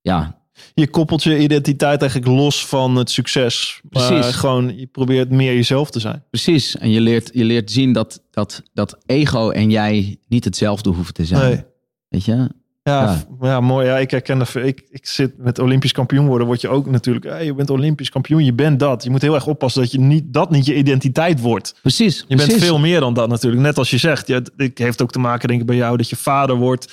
ja, 0.00 0.39
Je 0.74 0.88
koppelt 0.88 1.22
je 1.22 1.38
identiteit 1.38 2.00
eigenlijk 2.00 2.30
los 2.30 2.66
van 2.66 2.96
het 2.96 3.10
succes. 3.10 3.80
Precies. 3.88 4.26
gewoon, 4.26 4.78
je 4.78 4.86
probeert 4.86 5.30
meer 5.30 5.54
jezelf 5.54 5.90
te 5.90 6.00
zijn. 6.00 6.24
precies. 6.30 6.76
En 6.76 6.90
je 6.90 7.00
leert, 7.00 7.30
je 7.32 7.44
leert 7.44 7.70
zien 7.70 7.92
dat, 7.92 8.22
dat, 8.30 8.62
dat 8.72 8.98
ego 9.06 9.50
en 9.50 9.70
jij 9.70 10.16
niet 10.28 10.44
hetzelfde 10.44 10.90
hoeven 10.90 11.14
te 11.14 11.24
zijn. 11.24 11.50
Nee. 11.50 11.64
Weet 12.08 12.24
je? 12.24 12.48
Ja, 12.82 13.24
Ja. 13.40 13.60
mooi. 13.60 13.86
Ja, 13.86 13.98
ik 13.98 14.10
herken 14.10 14.38
dat. 14.38 14.54
Ik, 14.54 14.82
ik 14.90 15.06
zit 15.06 15.38
met 15.38 15.58
Olympisch 15.58 15.92
kampioen 15.92 16.26
worden. 16.26 16.46
Word 16.46 16.60
je 16.60 16.68
ook 16.68 16.90
natuurlijk. 16.90 17.24
Hey, 17.24 17.44
je 17.44 17.54
bent 17.54 17.70
Olympisch 17.70 18.10
kampioen. 18.10 18.44
Je 18.44 18.52
bent 18.52 18.78
dat. 18.80 19.04
Je 19.04 19.10
moet 19.10 19.22
heel 19.22 19.34
erg 19.34 19.46
oppassen 19.46 19.82
dat 19.82 19.92
je 19.92 19.98
niet 20.00 20.32
dat 20.32 20.50
niet 20.50 20.66
je 20.66 20.74
identiteit 20.74 21.40
wordt. 21.40 21.74
Precies. 21.80 22.24
Je 22.28 22.36
bent 22.36 22.52
veel 22.52 22.78
meer 22.78 23.00
dan 23.00 23.14
dat 23.14 23.28
natuurlijk. 23.28 23.62
Net 23.62 23.78
als 23.78 23.90
je 23.90 23.98
zegt. 23.98 24.26
Ja, 24.26 24.34
het 24.34 24.50
het 24.56 24.78
heeft 24.78 25.02
ook 25.02 25.10
te 25.12 25.18
maken, 25.18 25.48
denk 25.48 25.60
ik, 25.60 25.66
bij 25.66 25.76
jou 25.76 25.96
dat 25.96 26.08
je 26.10 26.16
vader 26.16 26.56
wordt. 26.56 26.92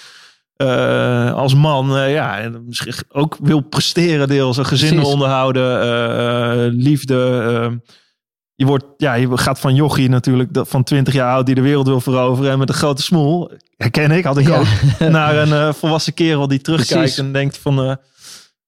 Eh, 0.58 1.34
als 1.34 1.56
man, 1.56 1.98
eh, 1.98 2.14
ja, 2.14 2.38
en 2.38 2.64
misschien 2.66 2.94
ook 3.12 3.38
wil 3.42 3.60
presteren 3.62 4.28
deels, 4.28 4.58
een 4.58 4.66
gezin 4.66 4.90
Precies. 4.94 5.12
onderhouden, 5.14 5.82
eh, 5.82 6.74
liefde. 6.84 7.42
eh, 7.72 7.76
je 8.56 8.66
wordt, 8.66 8.86
ja, 8.98 9.14
je 9.14 9.38
gaat 9.38 9.60
van 9.60 9.76
jochie 9.76 10.10
natuurlijk, 10.10 10.54
dat- 10.54 10.68
van 10.70 10.84
20 10.84 11.14
jaar 11.14 11.34
oud 11.34 11.46
die 11.46 11.56
de 11.56 11.62
wereld 11.62 11.88
wil 11.88 12.02
veroveren 12.02 12.52
en 12.52 12.60
met 12.60 12.70
een 12.70 12.76
grote 12.76 13.02
smoel, 13.02 13.52
herken 13.78 14.12
ik, 14.12 14.24
had 14.24 14.38
ik 14.38 14.48
Ja. 14.48 14.58
ook, 14.58 14.66
naar 15.10 15.36
een 15.38 15.74
volwassen 15.74 16.14
kerel 16.14 16.48
die 16.48 16.62
terugkijkt 16.62 16.94
Precies. 17.00 17.18
en 17.18 17.32
denkt 17.32 17.58
van, 17.58 17.98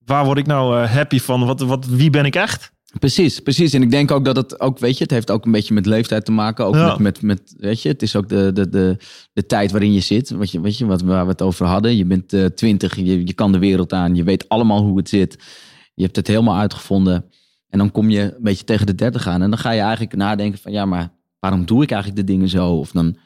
waar 0.06 0.26
word 0.26 0.38
ik 0.38 0.46
nou 0.48 0.86
happy 0.86 1.20
van? 1.20 1.46
Wat, 1.46 1.62
wat, 1.62 1.86
wie 1.86 2.10
ben 2.10 2.26
ik 2.26 2.36
echt? 2.36 2.72
Precies, 3.00 3.40
precies. 3.40 3.74
En 3.74 3.82
ik 3.82 3.92
denk 3.92 4.12
ook 4.12 4.26
dat 4.26 4.36
het 4.36 4.60
ook, 4.60 4.80
weet 4.80 4.98
je, 4.98 5.04
het 5.04 5.12
heeft 5.12 5.32
ook 5.32 5.46
een 5.46 5.52
beetje 5.52 5.74
met 5.74 5.86
leeftijd 5.86 6.26
te 6.26 6.32
maken. 6.32 6.66
Ook 6.66 6.76
Ja. 6.76 6.88
met, 6.88 7.00
met, 7.00 7.22
met, 7.22 7.54
weet 7.58 7.82
je, 7.82 7.90
het 7.90 8.02
is 8.02 8.16
ook 8.16 8.30
de, 8.30 8.52
de, 8.54 8.70
de, 8.70 8.98
de 9.34 9.46
tijd 9.46 9.72
waarin 9.72 9.94
je 9.94 10.00
zit. 10.00 10.30
Wat 10.30 10.52
je, 10.52 10.62
weet 10.62 10.78
je, 10.78 10.86
wat, 10.86 11.02
waar 11.02 11.24
we 11.26 11.32
het 11.32 11.42
over 11.42 11.66
hadden. 11.66 11.96
Je 11.98 12.06
bent 12.06 12.34
eh, 12.34 12.46
twintig, 12.46 12.96
je, 12.96 13.26
je 13.26 13.34
kan 13.34 13.52
de 13.52 13.60
wereld 13.60 13.94
aan, 13.94 14.16
je 14.16 14.24
weet 14.24 14.50
allemaal 14.50 14.82
hoe 14.84 14.98
het 14.98 15.10
zit. 15.10 15.38
Je 15.94 16.04
hebt 16.04 16.16
het 16.16 16.28
helemaal 16.28 16.58
uitgevonden. 16.58 17.26
En 17.70 17.78
dan 17.78 17.92
kom 17.92 18.10
je 18.10 18.22
een 18.22 18.44
beetje 18.44 18.64
tegen 18.64 18.86
de 18.86 18.96
dertig 18.96 19.28
aan. 19.28 19.42
En 19.42 19.50
dan 19.50 19.60
ga 19.60 19.72
je 19.72 19.82
eigenlijk 19.82 20.16
nadenken 20.16 20.60
van, 20.60 20.72
ja, 20.72 20.86
maar 20.86 21.12
waarom 21.40 21.66
doe 21.66 21.84
ik 21.84 21.92
eigenlijk 21.92 22.22
de 22.28 22.34
dingen 22.34 22.50
zo? 22.50 22.72
Of 22.72 22.92
dan 22.92 23.18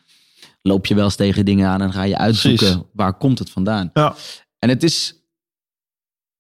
loop 0.62 0.86
je 0.86 0.96
wel 0.96 1.04
eens 1.04 1.16
tegen 1.16 1.46
dingen 1.46 1.68
aan 1.68 1.82
en 1.82 1.94
ga 1.94 2.04
je 2.04 2.18
uitzoeken, 2.18 2.66
Precies. 2.68 2.84
waar 2.94 3.18
komt 3.18 3.40
het 3.40 3.50
vandaan? 3.50 3.90
Ja, 3.94 4.16
En 4.60 4.70
het 4.70 4.84
is, 4.84 5.16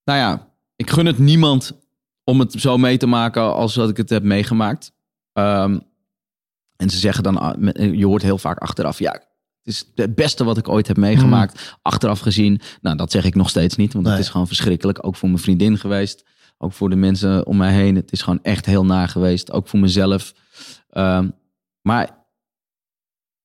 nou 0.03 0.19
ja, 0.19 0.53
ik 0.76 0.89
gun 0.89 1.05
het 1.05 1.17
niemand 1.19 1.82
om 2.24 2.39
het 2.39 2.51
zo 2.51 2.78
mee 2.78 2.97
te 2.97 3.05
maken 3.05 3.41
als 3.53 3.74
dat 3.74 3.89
ik 3.89 3.97
het 3.97 4.09
heb 4.09 4.24
meegemaakt. 4.24 4.91
Ehm, 5.34 5.80
en 6.76 6.89
ze 6.89 6.97
zeggen 6.97 7.24
dan, 7.24 7.38
ah, 7.38 7.74
je 7.95 8.05
hoort 8.05 8.21
heel 8.21 8.38
vaak 8.38 8.57
achteraf, 8.57 8.99
ja, 8.99 9.11
het 9.11 9.74
is 9.74 9.91
het 9.95 10.15
beste 10.15 10.43
wat 10.43 10.57
ik 10.57 10.69
ooit 10.69 10.88
heb 10.88 10.97
meegemaakt. 10.97 11.78
Achteraf 11.82 12.19
gezien, 12.19 12.61
nou 12.82 12.95
dat 12.97 13.11
zeg 13.11 13.26
ik 13.26 13.36
nog 13.36 13.49
steeds 13.49 13.76
niet, 13.76 13.93
want 13.93 14.05
Nee. 14.05 14.13
het 14.13 14.24
is 14.24 14.30
gewoon 14.30 14.47
verschrikkelijk. 14.47 15.05
Ook 15.05 15.15
voor 15.15 15.30
mijn 15.30 15.41
vriendin 15.41 15.78
geweest, 15.78 16.26
ook 16.57 16.74
voor 16.74 16.89
de 16.89 16.95
mensen 16.95 17.45
om 17.45 17.57
mij 17.57 17.74
heen. 17.74 17.95
Het 17.95 18.11
is 18.11 18.21
gewoon 18.21 18.43
echt 18.43 18.65
heel 18.65 18.86
naar 18.86 19.07
geweest, 19.07 19.51
ook 19.51 19.67
voor 19.67 19.80
mezelf. 19.80 20.34
Ehm, 20.89 21.30
maar 21.82 22.26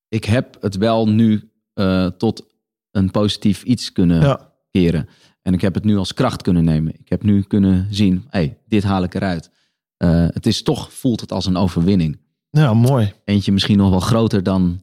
ik 0.09 0.25
heb 0.25 0.57
het 0.61 0.77
wel 0.77 1.09
nu 1.09 1.53
eh, 1.75 2.07
tot 2.07 2.47
een 2.91 3.11
positief 3.11 3.63
iets 3.63 3.93
kunnen 3.93 4.21
ja. 4.21 4.53
keren. 4.71 5.09
En 5.43 5.53
ik 5.55 5.61
heb 5.61 5.75
het 5.75 5.85
nu 5.85 5.97
als 5.97 6.15
kracht 6.15 6.43
kunnen 6.43 6.65
nemen. 6.65 6.93
Ik 6.99 7.09
heb 7.09 7.23
nu 7.23 7.43
kunnen 7.43 7.87
zien, 7.91 8.25
hey, 8.29 8.59
dit 8.67 8.83
haal 8.83 9.03
ik 9.03 9.15
eruit. 9.15 9.51
Eh, 9.97 10.27
het 10.31 10.47
is 10.47 10.63
toch, 10.63 10.93
voelt 10.93 11.21
het 11.21 11.33
als 11.33 11.47
een 11.47 11.57
overwinning. 11.57 12.19
ja 12.51 12.75
mooi. 12.75 13.13
Eentje 13.25 13.53
misschien 13.53 13.77
nog 13.79 13.91
wel 13.91 14.01
groter 14.01 14.43
dan 14.43 14.83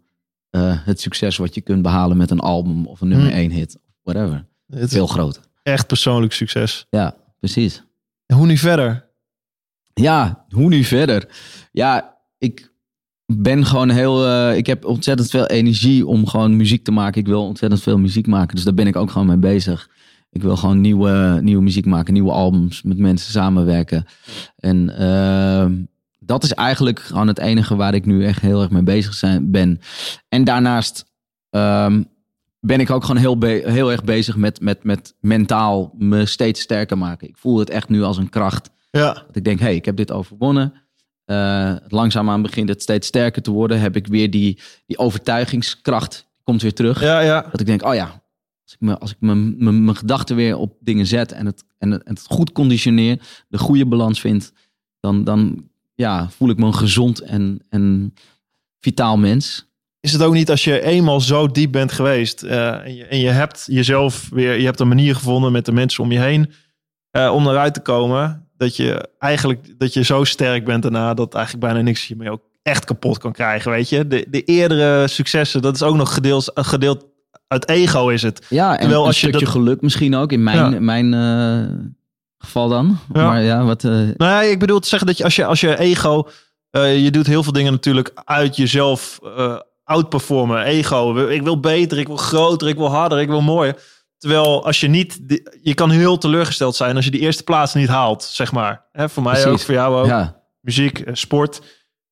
eh, 0.49 0.61
het 0.85 0.99
succes 1.01 1.37
wat 1.37 1.55
je 1.55 1.61
kunt 1.61 1.81
behalen 1.81 2.17
met 2.17 2.31
een 2.31 2.39
album 2.39 2.85
of 2.85 3.01
een 3.01 3.07
nummer 3.07 3.27
Hmm. 3.27 3.37
één 3.37 3.51
hit. 3.51 3.77
Whatever. 4.03 4.45
Het 4.67 4.89
Veel 4.89 5.07
groter. 5.07 5.41
echt 5.63 5.87
persoonlijk 5.87 6.33
succes. 6.33 6.85
Ja, 6.89 7.15
precies. 7.39 7.83
En 8.25 8.35
hoe 8.37 8.45
nu 8.45 8.57
verder? 8.57 9.09
Ja, 9.93 10.45
hoe 10.49 10.69
nu 10.69 10.83
verder? 10.83 11.27
Ja, 11.71 12.17
ik 12.37 12.71
ben 13.25 13.65
gewoon 13.65 13.89
heel. 13.89 14.25
eh, 14.27 14.57
ik 14.57 14.65
heb 14.65 14.85
ontzettend 14.85 15.29
veel 15.29 15.45
energie 15.45 16.05
om 16.07 16.27
gewoon 16.27 16.55
muziek 16.55 16.83
te 16.83 16.91
maken. 16.91 17.21
Ik 17.21 17.27
wil 17.27 17.45
ontzettend 17.47 17.81
veel 17.81 17.97
muziek 17.97 18.27
maken. 18.27 18.55
Dus 18.55 18.63
daar 18.65 18.73
ben 18.73 18.87
ik 18.87 18.95
ook 18.95 19.11
gewoon 19.11 19.27
mee 19.27 19.37
bezig. 19.37 19.89
Ik 20.35 20.41
wil 20.41 20.57
gewoon 20.57 20.81
nieuwe, 20.81 21.39
nieuwe 21.41 21.63
muziek 21.63 21.85
maken, 21.85 22.13
nieuwe 22.13 22.31
albums, 22.31 22.81
met 22.81 22.97
mensen 22.97 23.31
samenwerken. 23.31 24.05
En 24.57 24.97
ehm, 24.97 25.73
dat 26.19 26.43
is 26.43 26.53
eigenlijk 26.53 26.99
gewoon 26.99 27.27
het 27.27 27.39
enige 27.39 27.75
waar 27.75 27.93
ik 27.93 28.05
nu 28.05 28.25
echt 28.25 28.41
heel 28.41 28.61
erg 28.61 28.69
mee 28.69 28.83
bezig 28.83 29.13
zijn, 29.13 29.51
ben. 29.51 29.79
En 30.29 30.43
daarnaast 30.43 31.05
ehm, 31.49 32.03
ben 32.59 32.79
ik 32.79 32.89
ook 32.89 33.03
gewoon 33.03 33.21
heel, 33.21 33.41
heel 33.71 33.91
erg 33.91 34.03
bezig 34.03 34.35
met, 34.35 34.61
met, 34.61 34.83
met 34.83 35.15
mentaal 35.19 35.93
me 35.97 36.25
steeds 36.25 36.61
sterker 36.61 36.97
maken. 36.97 37.27
Ik 37.27 37.37
voel 37.37 37.59
het 37.59 37.69
echt 37.69 37.89
nu 37.89 38.03
als 38.03 38.17
een 38.17 38.29
kracht. 38.29 38.69
Ja, 38.91 39.13
Dat 39.13 39.35
ik 39.35 39.43
denk, 39.43 39.59
hé, 39.59 39.65
hey, 39.65 39.75
ik 39.75 39.85
heb 39.85 39.95
dit 39.95 40.11
overwonnen. 40.11 40.73
Eh 41.25 41.75
langzaamaan 41.87 42.41
begint 42.41 42.69
het 42.69 42.81
steeds 42.81 43.07
sterker 43.07 43.41
te 43.41 43.51
worden. 43.51 43.79
Heb 43.79 43.95
ik 43.95 44.07
weer 44.07 44.31
die, 44.31 44.59
die 44.85 44.97
overtuigingskracht, 44.97 46.27
komt 46.43 46.61
weer 46.61 46.73
terug. 46.73 47.01
ja, 47.01 47.19
ja. 47.19 47.45
Dat 47.51 47.59
ik 47.59 47.65
denk, 47.65 47.85
oh 47.85 47.93
ja, 47.93 48.23
als 48.65 48.73
ik, 48.73 48.79
me, 48.79 48.99
als 48.99 49.11
ik 49.11 49.17
mijn- 49.19 49.63
mijn 49.63 49.83
mijn 49.83 49.97
gedachten 49.97 50.35
weer 50.35 50.57
op 50.57 50.77
dingen 50.79 51.05
zet 51.05 51.31
en 51.31 51.45
het, 51.45 51.63
en 51.77 51.91
het, 51.91 52.25
goed 52.27 52.51
conditioneer, 52.51 53.21
de 53.47 53.57
goede 53.57 53.85
balans 53.85 54.19
vind, 54.19 54.51
dan, 54.99 55.23
dan 55.23 55.69
ja, 55.95 56.29
voel 56.29 56.49
ik 56.49 56.57
me 56.57 56.65
een 56.65 56.75
gezond 56.75 57.19
en, 57.19 57.65
en 57.69 58.13
vitaal 58.79 59.17
mens. 59.17 59.67
Is 59.99 60.11
het 60.11 60.21
ook 60.21 60.33
niet 60.33 60.49
als 60.49 60.63
je 60.63 60.81
eenmaal 60.81 61.21
zo 61.21 61.47
diep 61.47 61.71
bent 61.71 61.91
geweest 61.91 62.43
eh, 62.43 62.85
en, 62.85 62.95
je, 62.95 63.05
en 63.05 63.19
je 63.19 63.29
hebt 63.29 63.63
jezelf 63.69 64.29
weer, 64.29 64.59
je 64.59 64.65
hebt 64.65 64.79
een 64.79 64.87
manier 64.87 65.15
gevonden 65.15 65.51
met 65.51 65.65
de 65.65 65.71
mensen 65.71 66.03
om 66.03 66.11
je 66.11 66.19
heen 66.19 66.51
eh, 67.11 67.31
om 67.33 67.47
eruit 67.47 67.73
te 67.73 67.81
komen, 67.81 68.47
dat 68.57 68.75
je 68.75 69.09
eigenlijk 69.19 69.79
dat 69.79 69.93
je 69.93 70.03
zo 70.03 70.23
sterk 70.23 70.65
bent 70.65 70.83
daarna 70.83 71.13
dat 71.13 71.33
eigenlijk 71.33 71.65
bijna 71.65 71.81
niks 71.81 72.07
je 72.07 72.15
mee 72.15 72.31
ook 72.31 72.41
echt 72.61 72.85
kapot 72.85 73.17
kan 73.17 73.31
krijgen, 73.31 73.71
weet 73.71 73.89
je? 73.89 74.07
De, 74.07 74.25
de 74.29 74.43
eerdere 74.43 75.07
successen, 75.07 75.61
dat 75.61 75.75
is 75.75 75.83
ook 75.83 75.95
nog 75.95 76.13
gedeeld, 76.13 76.51
gedeeld 76.53 77.05
uit 77.47 77.69
ego 77.69 78.09
is 78.09 78.21
het. 78.21 78.45
Ja, 78.49 78.71
en 78.71 78.79
Terwijl 78.79 79.01
een 79.01 79.07
als 79.07 79.19
je 79.21 79.27
stukje 79.27 79.45
dat- 79.45 79.53
geluk 79.55 79.81
misschien 79.81 80.15
ook 80.15 80.31
in 80.31 80.43
mijn, 80.43 80.71
Ja. 80.73 80.79
mijn, 80.79 81.13
eh, 81.13 81.75
geval 82.37 82.69
dan. 82.69 82.97
Ja. 83.13 83.25
Maar 83.27 83.41
ja, 83.41 83.63
wat... 83.63 83.83
eh, 83.83 83.91
Nou 83.91 84.13
ja, 84.17 84.41
ik 84.41 84.59
bedoel 84.59 84.79
te 84.79 84.87
zeggen 84.87 85.07
dat 85.07 85.17
je 85.17 85.23
als 85.23 85.35
je, 85.35 85.45
als 85.45 85.61
je 85.61 85.79
ego... 85.79 86.27
eh, 86.69 87.03
je 87.03 87.11
doet 87.11 87.27
heel 87.27 87.43
veel 87.43 87.51
dingen 87.53 87.71
natuurlijk 87.71 88.11
uit 88.25 88.55
jezelf 88.55 89.19
outperformen. 89.83 90.63
Ego, 90.63 91.27
ik 91.27 91.41
wil 91.41 91.59
beter, 91.59 91.97
ik 91.97 92.07
wil 92.07 92.17
groter, 92.17 92.67
ik 92.67 92.75
wil 92.75 92.89
harder, 92.89 93.19
ik 93.19 93.27
wil 93.27 93.41
mooier. 93.41 93.75
Terwijl 94.17 94.65
als 94.65 94.79
je 94.79 94.87
niet... 94.87 95.19
Je 95.61 95.73
kan 95.73 95.89
heel 95.89 96.17
teleurgesteld 96.17 96.75
zijn 96.75 96.95
als 96.95 97.05
je 97.05 97.11
die 97.11 97.19
eerste 97.19 97.43
plaats 97.43 97.73
niet 97.73 97.87
haalt, 97.87 98.23
zeg 98.23 98.51
maar. 98.51 98.85
Hè, 98.91 99.09
voor 99.09 99.23
mij 99.23 99.31
Precies. 99.31 99.51
ook, 99.51 99.59
voor 99.59 99.73
jou 99.73 99.95
ook. 99.99 100.05
ja, 100.05 100.41
Muziek, 100.61 101.03
sport. 101.11 101.61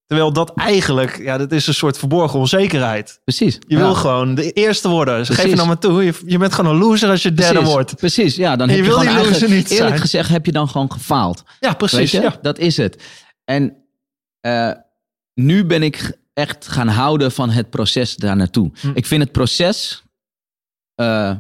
Terwijl 0.05 0.33
dat 0.33 0.51
eigenlijk, 0.55 1.17
ja, 1.21 1.37
dat 1.37 1.51
is 1.51 1.67
een 1.67 1.73
soort 1.73 1.97
verborgen 1.97 2.39
onzekerheid. 2.39 3.19
precies. 3.23 3.53
Je 3.67 3.75
Ja. 3.75 3.77
wil 3.77 3.95
gewoon 3.95 4.35
de 4.35 4.51
eerste 4.51 4.89
worden. 4.89 5.17
Dus 5.17 5.29
geef 5.29 5.49
je 5.49 5.55
nou 5.55 5.67
maar 5.67 5.79
toe. 5.79 6.03
Je, 6.03 6.13
je 6.25 6.37
bent 6.37 6.53
gewoon 6.53 6.71
een 6.73 6.79
loser 6.81 7.09
als 7.09 7.23
je 7.23 7.33
derde 7.33 7.53
Precies, 7.53 7.71
wordt. 7.73 7.95
Precies, 7.95 8.35
ja. 8.35 8.55
Dan 8.55 8.69
En 8.69 8.75
heb 8.75 8.83
je 8.85 8.91
je, 8.91 8.97
wil 8.97 8.99
die 9.13 9.17
loser 9.29 9.49
niet 9.49 9.69
eerlijk 9.69 9.87
zijn. 9.89 9.99
gezegd, 9.99 10.29
heb 10.29 10.45
je 10.45 10.51
dan 10.51 10.69
gewoon 10.69 10.91
gefaald. 10.91 11.43
Ja, 11.59 11.73
precies. 11.73 12.11
Ja. 12.11 12.37
Dat 12.41 12.57
is 12.59 12.77
het. 12.77 13.03
En 13.45 13.75
eh, 14.39 14.71
nu 15.33 15.65
ben 15.65 15.83
ik 15.83 16.17
echt 16.33 16.67
gaan 16.67 16.87
houden 16.87 17.31
van 17.31 17.49
het 17.49 17.69
proces 17.69 18.15
daar 18.15 18.35
naartoe. 18.35 18.71
Hm. 18.79 18.91
Ik 18.93 19.05
vind 19.05 19.23
het 19.23 19.31
proces, 19.31 20.03
eh, 20.95 21.35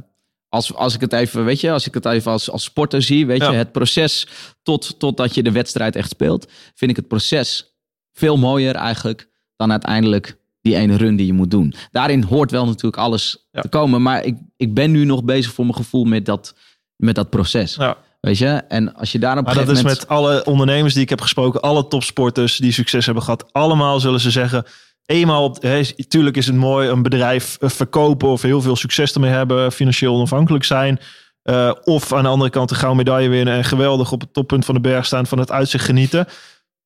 als, 0.49 0.73
als 0.73 0.93
ik 0.95 1.01
het 1.01 1.13
even, 1.13 1.45
weet 1.45 1.59
je, 1.61 1.71
als 1.71 1.87
ik 1.87 1.93
het 1.93 2.05
even 2.05 2.31
als, 2.31 2.49
als 2.49 2.63
sporter 2.63 3.01
zie, 3.01 3.25
weet 3.25 3.41
Ja. 3.41 3.51
je, 3.51 3.57
het 3.57 3.71
proces 3.71 4.27
tot, 4.63 4.99
totdat 4.99 5.35
je 5.35 5.43
de 5.43 5.51
wedstrijd 5.51 5.95
echt 5.95 6.09
speelt, 6.09 6.51
vind 6.75 6.91
ik 6.91 6.97
het 6.97 7.07
proces 7.07 7.72
veel 8.13 8.37
mooier 8.37 8.75
eigenlijk 8.75 9.27
dan 9.55 9.71
uiteindelijk 9.71 10.37
die 10.61 10.75
ene 10.75 10.95
run 10.97 11.15
die 11.15 11.25
je 11.25 11.33
moet 11.33 11.51
doen. 11.51 11.73
Daarin 11.91 12.23
hoort 12.23 12.51
wel 12.51 12.65
natuurlijk 12.65 12.97
alles 12.97 13.47
Ja. 13.51 13.61
te 13.61 13.67
komen, 13.67 14.01
maar 14.01 14.23
ik, 14.23 14.37
ik 14.57 14.73
ben 14.73 14.91
nu 14.91 15.05
nog 15.05 15.23
bezig 15.23 15.53
voor 15.53 15.65
mijn 15.65 15.77
gevoel 15.77 16.03
met 16.03 16.25
dat, 16.25 16.55
met 16.95 17.15
dat 17.15 17.29
proces. 17.29 17.75
Ja. 17.75 17.97
Weet 18.19 18.37
je? 18.37 18.47
En 18.47 18.95
als 18.95 19.11
je 19.11 19.19
daar 19.19 19.31
op 19.31 19.37
een 19.37 19.43
Maar 19.55 19.65
dat 19.65 19.77
is 19.77 19.83
met 19.83 20.07
alle 20.07 20.45
ondernemers 20.45 20.93
die 20.93 21.03
ik 21.03 21.09
heb 21.09 21.21
gesproken, 21.21 21.61
alle 21.61 21.87
topsporters 21.87 22.57
die 22.57 22.71
succes 22.71 23.05
hebben 23.05 23.23
gehad, 23.23 23.53
allemaal 23.53 23.99
zullen 23.99 24.19
ze 24.19 24.31
zeggen. 24.31 24.65
Eenmaal, 25.05 25.43
op, 25.43 25.59
tuurlijk 26.07 26.37
is 26.37 26.45
het 26.45 26.55
mooi 26.55 26.89
een 26.89 27.01
bedrijf 27.01 27.57
eh, 27.59 27.69
verkopen 27.69 28.27
of 28.29 28.41
heel 28.41 28.61
veel 28.61 28.75
succes 28.75 29.13
ermee 29.13 29.31
hebben, 29.31 29.71
financieel 29.71 30.15
onafhankelijk 30.15 30.63
zijn. 30.63 30.99
eh, 31.43 31.71
of 31.83 32.13
aan 32.13 32.23
de 32.23 32.29
andere 32.29 32.49
kant 32.49 32.71
een 32.71 32.77
gouden 32.77 32.97
medaille 33.05 33.29
winnen 33.29 33.53
en 33.53 33.63
geweldig 33.63 34.11
op 34.11 34.21
het 34.21 34.33
toppunt 34.33 34.65
van 34.65 34.75
de 34.75 34.81
berg 34.81 35.05
staan, 35.05 35.25
van 35.25 35.39
het 35.39 35.51
uitzicht 35.51 35.85
genieten. 35.85 36.27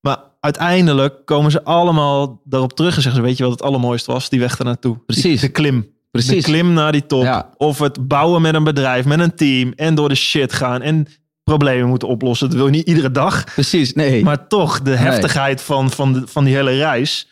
Maar 0.00 0.18
uiteindelijk 0.40 1.24
komen 1.24 1.50
ze 1.50 1.64
allemaal 1.64 2.40
daarop 2.44 2.72
terug 2.72 2.96
en 2.96 3.02
zeggen 3.02 3.20
ze, 3.20 3.26
weet 3.26 3.36
je 3.36 3.42
wat 3.42 3.52
het 3.52 3.62
allermooiste 3.62 4.12
was? 4.12 4.28
Die 4.28 4.40
weg 4.40 4.56
daar 4.56 4.66
naartoe. 4.66 4.98
Precies. 5.06 5.40
De 5.40 5.48
klim. 5.48 5.96
Precies. 6.10 6.44
De 6.44 6.50
klim 6.50 6.72
naar 6.72 6.92
die 6.92 7.06
top. 7.06 7.22
Ja. 7.22 7.50
Of 7.56 7.78
het 7.78 8.08
bouwen 8.08 8.42
met 8.42 8.54
een 8.54 8.64
bedrijf, 8.64 9.04
met 9.04 9.20
een 9.20 9.34
team 9.34 9.72
en 9.76 9.94
door 9.94 10.08
de 10.08 10.14
shit 10.14 10.52
gaan 10.52 10.82
en 10.82 11.06
problemen 11.44 11.88
moeten 11.88 12.08
oplossen. 12.08 12.48
Dat 12.48 12.56
wil 12.56 12.66
je 12.66 12.72
niet 12.72 12.86
iedere 12.86 13.10
dag. 13.10 13.44
Precies, 13.44 13.92
nee. 13.92 14.24
Maar 14.24 14.48
toch, 14.48 14.82
de 14.82 14.96
heftigheid 14.96 15.62
van, 15.62 15.90
van, 15.90 16.12
de, 16.12 16.26
van 16.26 16.44
die 16.44 16.54
hele 16.54 16.76
reis, 16.76 17.28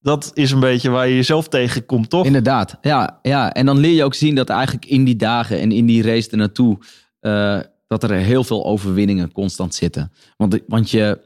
dat 0.00 0.30
is 0.34 0.50
een 0.50 0.60
beetje 0.60 0.90
waar 0.90 1.08
je 1.08 1.14
jezelf 1.14 1.48
tegenkomt, 1.48 2.10
toch? 2.10 2.24
Inderdaad, 2.24 2.78
ja, 2.80 3.18
ja. 3.22 3.52
En 3.52 3.66
dan 3.66 3.78
leer 3.78 3.94
je 3.94 4.04
ook 4.04 4.14
zien 4.14 4.34
dat 4.34 4.48
eigenlijk 4.48 4.86
in 4.86 5.04
die 5.04 5.16
dagen 5.16 5.60
en 5.60 5.72
in 5.72 5.86
die 5.86 6.02
race 6.02 6.30
ernaartoe... 6.30 6.78
eh 7.20 7.58
dat 7.86 8.02
er 8.02 8.16
heel 8.16 8.44
veel 8.44 8.64
overwinningen 8.64 9.32
constant 9.32 9.74
zitten. 9.74 10.12
Want, 10.36 10.58
want 10.66 10.90
je, 10.90 11.20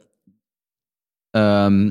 ehm, 1.30 1.90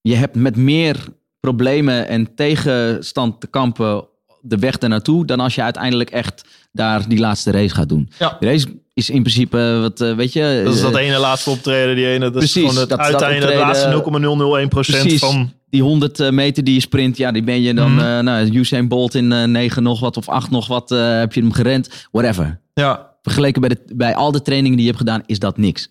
je 0.00 0.14
hebt 0.14 0.34
met 0.36 0.56
meer 0.56 0.96
problemen 1.40 2.08
en 2.08 2.34
tegenstand 2.34 3.40
te 3.40 3.46
kampen 3.46 4.04
de 4.40 4.56
weg 4.58 4.76
ernaartoe... 4.76 5.24
dan 5.26 5.40
als 5.40 5.54
je 5.54 5.62
uiteindelijk 5.62 6.10
echt 6.10 6.44
daar 6.72 7.08
die 7.08 7.18
laatste 7.18 7.50
race 7.50 7.74
gaat 7.74 7.88
doen. 7.88 8.08
Ja. 8.18 8.36
De 8.40 8.46
race 8.46 8.66
is 8.94 9.10
in 9.10 9.22
principe, 9.22 9.78
wat, 9.80 10.00
eh, 10.00 10.14
weet 10.14 10.32
je... 10.32 10.60
Dat 10.64 10.74
is 10.74 10.80
dat 10.80 10.94
eh, 10.96 11.06
ene 11.06 11.18
laatste 11.18 11.50
optreden, 11.50 11.96
die 11.96 12.06
ene, 12.06 12.18
dat 12.18 12.32
Precies, 12.32 12.54
is 12.56 12.60
gewoon 12.68 12.76
het 12.80 12.88
dat- 12.88 12.98
dat 12.98 13.06
uiteinde, 13.06 13.38
de 13.40 13.46
optreden- 13.46 13.66
laatste 13.66 13.88
0,001 13.88 14.68
procent 14.68 15.00
Precies. 15.02 15.20
van... 15.20 15.52
die 15.70 15.82
100 15.82 16.30
meter 16.30 16.64
die 16.64 16.74
je 16.74 16.80
sprint, 16.80 17.16
ja, 17.16 17.32
die 17.32 17.42
ben 17.42 17.62
je 17.62 17.74
dan, 17.74 18.00
eh, 18.00 18.18
nou, 18.20 18.48
Usain 18.58 18.88
Bolt 18.88 19.14
in 19.14 19.32
eh 19.32 19.44
9 19.44 19.82
nog 19.82 20.00
wat 20.00 20.16
of 20.16 20.28
8 20.28 20.50
nog 20.50 20.66
wat, 20.66 20.90
eh, 20.90 21.18
heb 21.18 21.32
je 21.32 21.40
hem 21.40 21.52
gerend, 21.52 22.06
whatever. 22.10 22.60
Ja, 22.74 23.14
Vergeleken 23.22 23.60
bij, 23.60 23.70
de, 23.70 23.94
bij 23.94 24.14
al 24.14 24.32
de 24.32 24.42
trainingen 24.42 24.76
die 24.76 24.86
je 24.86 24.92
hebt 24.92 25.02
gedaan, 25.02 25.22
is 25.26 25.38
dat 25.38 25.56
niks. 25.58 25.90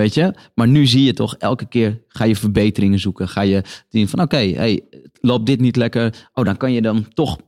Weet 0.00 0.14
je? 0.14 0.34
Maar 0.54 0.68
nu 0.68 0.86
zie 0.86 1.02
je 1.04 1.12
toch, 1.12 1.36
elke 1.36 1.68
keer 1.68 2.02
ga 2.08 2.24
je 2.24 2.36
verbeteringen 2.36 2.98
zoeken. 2.98 3.28
Ga 3.28 3.40
je 3.40 3.62
zien 3.88 4.08
van, 4.08 4.20
oké, 4.20 4.36
hey, 4.36 4.80
loopt 5.20 5.46
dit 5.46 5.60
niet 5.60 5.76
lekker? 5.76 6.28
Oh, 6.34 6.44
dan 6.44 6.56
kan 6.56 6.72
je 6.72 6.82
dan 6.82 7.08
toch, 7.14 7.38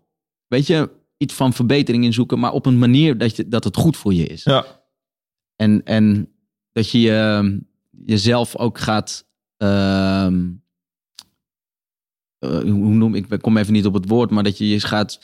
weet 0.46 0.66
je, 0.66 0.90
iets 1.16 1.34
van 1.34 1.52
verbetering 1.52 2.04
in 2.04 2.12
zoeken, 2.12 2.38
maar 2.38 2.52
op 2.52 2.66
een 2.66 2.78
manier 2.78 3.18
dat, 3.18 3.36
je, 3.36 3.48
dat 3.48 3.64
het 3.64 3.76
goed 3.76 3.96
voor 3.96 4.14
je 4.14 4.26
is. 4.26 4.44
ja. 4.44 4.64
En, 5.56 5.82
en 5.84 6.32
dat 6.72 6.90
je 6.90 7.00
je- 7.00 7.60
jezelf 8.06 8.56
ook 8.56 8.78
gaat. 8.78 9.26
ehm, 9.56 10.50
eh, 12.38 12.60
hoe 12.60 12.94
noem 12.94 13.14
ik? 13.14 13.26
Ik 13.26 13.42
kom 13.42 13.56
even 13.56 13.72
niet 13.72 13.86
op 13.86 13.94
het 13.94 14.08
woord, 14.08 14.30
maar 14.30 14.42
dat 14.42 14.58
je 14.58 14.68
je 14.68 14.80
gaat 14.80 15.20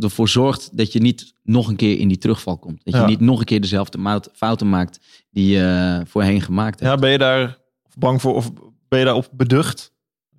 ervoor 0.00 0.28
zorgt 0.28 0.76
dat 0.76 0.92
je 0.92 1.00
niet 1.00 1.34
nog 1.42 1.68
een 1.68 1.76
keer 1.76 1.98
in 1.98 2.08
die 2.08 2.18
terugval 2.18 2.58
komt. 2.58 2.80
Dat 2.84 2.94
Ja. 2.94 3.00
je 3.00 3.06
niet 3.06 3.20
nog 3.20 3.38
een 3.38 3.44
keer 3.44 3.60
dezelfde 3.60 4.20
fouten 4.34 4.68
maakt 4.68 5.00
die 5.30 5.48
je 5.48 5.96
eh, 6.00 6.06
voorheen 6.06 6.40
gemaakt 6.40 6.80
hebt. 6.80 6.92
ja, 6.92 6.98
ben 6.98 7.10
je 7.10 7.18
daar 7.18 7.58
bang 7.98 8.20
voor 8.20 8.34
of 8.34 8.52
ben 8.88 8.98
je 8.98 9.04
daarop 9.04 9.28
beducht? 9.32 9.92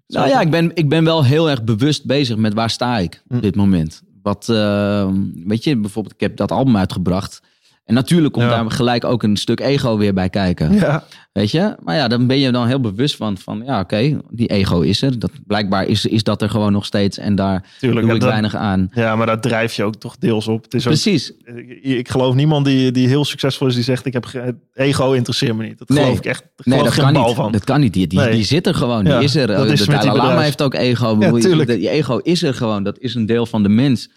Nou 0.07 0.27
ja, 0.27 0.41
ik 0.41 0.51
ben, 0.51 0.71
ik 0.75 0.89
ben 0.89 1.03
wel 1.03 1.23
heel 1.25 1.49
erg 1.49 1.63
bewust 1.63 2.05
bezig 2.05 2.35
met 2.37 2.53
waar 2.53 2.69
sta 2.69 2.97
ik 2.97 3.23
Hm. 3.27 3.35
op 3.35 3.41
dit 3.41 3.55
moment. 3.55 4.01
Wat, 4.21 4.49
eh, 4.49 5.11
weet 5.45 5.63
je, 5.63 5.77
bijvoorbeeld, 5.77 6.13
ik 6.13 6.19
heb 6.21 6.37
dat 6.37 6.51
album 6.51 6.77
uitgebracht. 6.77 7.41
En 7.87 7.93
natuurlijk 7.93 8.33
komt 8.33 8.45
Ja. 8.45 8.55
daar 8.63 8.71
gelijk 8.71 9.05
ook 9.05 9.23
een 9.23 9.37
stuk 9.37 9.59
ego 9.59 9.97
weer 9.97 10.13
bij 10.13 10.29
kijken. 10.29 10.73
Ja, 10.73 11.03
Weet 11.31 11.51
je? 11.51 11.75
Maar 11.83 11.95
ja, 11.95 12.07
dan 12.07 12.27
ben 12.27 12.39
je 12.39 12.51
dan 12.51 12.67
heel 12.67 12.79
bewust 12.79 13.15
van, 13.15 13.37
van 13.37 13.61
ja, 13.65 13.79
oké, 13.79 14.19
die 14.29 14.47
ego 14.47 14.81
is 14.81 15.01
er. 15.01 15.19
Dat, 15.19 15.31
blijkbaar 15.45 15.85
is, 15.85 16.05
is 16.05 16.23
dat 16.23 16.41
er 16.41 16.49
gewoon 16.49 16.71
nog 16.71 16.85
steeds 16.85 17.17
en 17.17 17.35
daar 17.35 17.63
tuurlijk. 17.79 18.05
doe 18.05 18.15
ik 18.15 18.21
dat- 18.21 18.29
weinig 18.29 18.55
aan. 18.55 18.89
ja, 18.93 19.15
maar 19.15 19.25
daar 19.25 19.41
drijf 19.41 19.73
je 19.73 19.83
ook 19.83 19.95
toch 19.95 20.17
deels 20.17 20.47
op. 20.47 20.63
Het 20.63 20.73
is 20.73 20.81
ook, 20.87 20.91
Precies. 20.93 21.31
ik, 21.55 21.79
ik 21.83 22.09
geloof 22.09 22.35
niemand 22.35 22.65
die, 22.65 22.91
die 22.91 23.07
heel 23.07 23.25
succesvol 23.25 23.67
is, 23.67 23.73
die 23.75 23.83
zegt, 23.83 24.05
ik 24.05 24.13
heb 24.13 24.25
ego 24.73 25.11
interesseert 25.11 25.55
me 25.55 25.63
niet. 25.65 25.77
Dat 25.77 25.89
Nee. 25.89 26.03
geloof 26.03 26.17
ik 26.17 26.25
echt. 26.25 26.41
Daar 26.41 26.51
Nee, 26.63 26.77
geloof 26.77 26.95
dat 26.95 27.03
kan 27.03 27.13
bal 27.13 27.25
niet. 27.27 27.35
van. 27.35 27.51
Dat 27.51 27.63
kan 27.63 27.79
niet. 27.79 27.93
Die, 27.93 28.07
die, 28.07 28.19
Nee. 28.19 28.31
die 28.31 28.43
zit 28.43 28.67
er 28.67 28.75
gewoon. 28.75 29.05
Ja, 29.05 29.15
die 29.15 29.27
is 29.27 29.35
er. 29.35 29.47
dat 29.47 29.67
de 29.67 29.73
is 29.73 29.87
met 29.87 30.01
die 30.01 30.09
Dalai 30.09 30.27
Lama 30.27 30.41
heeft 30.41 30.61
ook 30.61 30.73
ego. 30.73 31.17
Ja, 31.19 31.31
bedoel, 31.31 31.65
die 31.65 31.89
ego 31.89 32.17
is 32.17 32.43
er 32.43 32.53
gewoon. 32.53 32.83
Dat 32.83 32.99
is 32.99 33.15
een 33.15 33.25
deel 33.25 33.45
van 33.45 33.63
de 33.63 33.69
mens. 33.69 34.09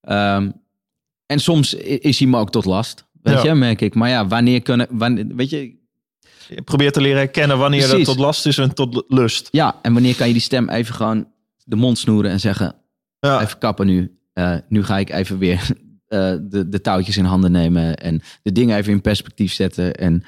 Ehm, 0.00 0.50
en 1.28 1.38
soms 1.40 1.74
is 1.74 2.18
hij 2.18 2.28
me 2.28 2.38
ook 2.38 2.50
tot 2.50 2.64
last. 2.64 3.06
Weet 3.22 3.34
Ja. 3.34 3.42
je, 3.42 3.54
merk 3.54 3.80
ik. 3.80 3.94
Maar 3.94 4.08
ja, 4.08 4.26
wanneer 4.26 4.62
kunnen... 4.62 4.86
Wanneer, 4.90 5.26
weet 5.34 5.50
je, 5.50 5.76
Je 6.48 6.62
probeert 6.62 6.94
te 6.94 7.00
leren 7.00 7.18
herkennen 7.18 7.58
wanneer 7.58 7.80
Precies. 7.80 7.96
het 7.98 8.06
tot 8.06 8.18
last 8.24 8.46
is 8.46 8.58
en 8.58 8.74
tot 8.74 9.04
lust. 9.08 9.48
ja, 9.50 9.76
en 9.82 9.92
wanneer 9.92 10.14
kan 10.16 10.26
je 10.26 10.32
die 10.32 10.42
stem 10.42 10.68
even 10.68 10.94
gewoon 10.94 11.28
de 11.64 11.76
mond 11.76 11.98
snoeren 11.98 12.30
en 12.30 12.40
zeggen... 12.40 12.74
Ja, 13.20 13.40
even 13.42 13.58
kappen 13.58 13.86
nu. 13.86 14.18
Eh, 14.32 14.54
nu 14.68 14.84
ga 14.84 14.98
ik 14.98 15.10
even 15.10 15.38
weer 15.38 15.60
eh, 16.06 16.34
de, 16.40 16.68
de 16.68 16.80
touwtjes 16.80 17.16
in 17.16 17.24
handen 17.24 17.52
nemen 17.52 17.96
en 17.96 18.20
de 18.42 18.52
dingen 18.52 18.76
even 18.76 18.92
in 18.92 19.00
perspectief 19.00 19.52
zetten. 19.52 19.94
En 19.94 20.24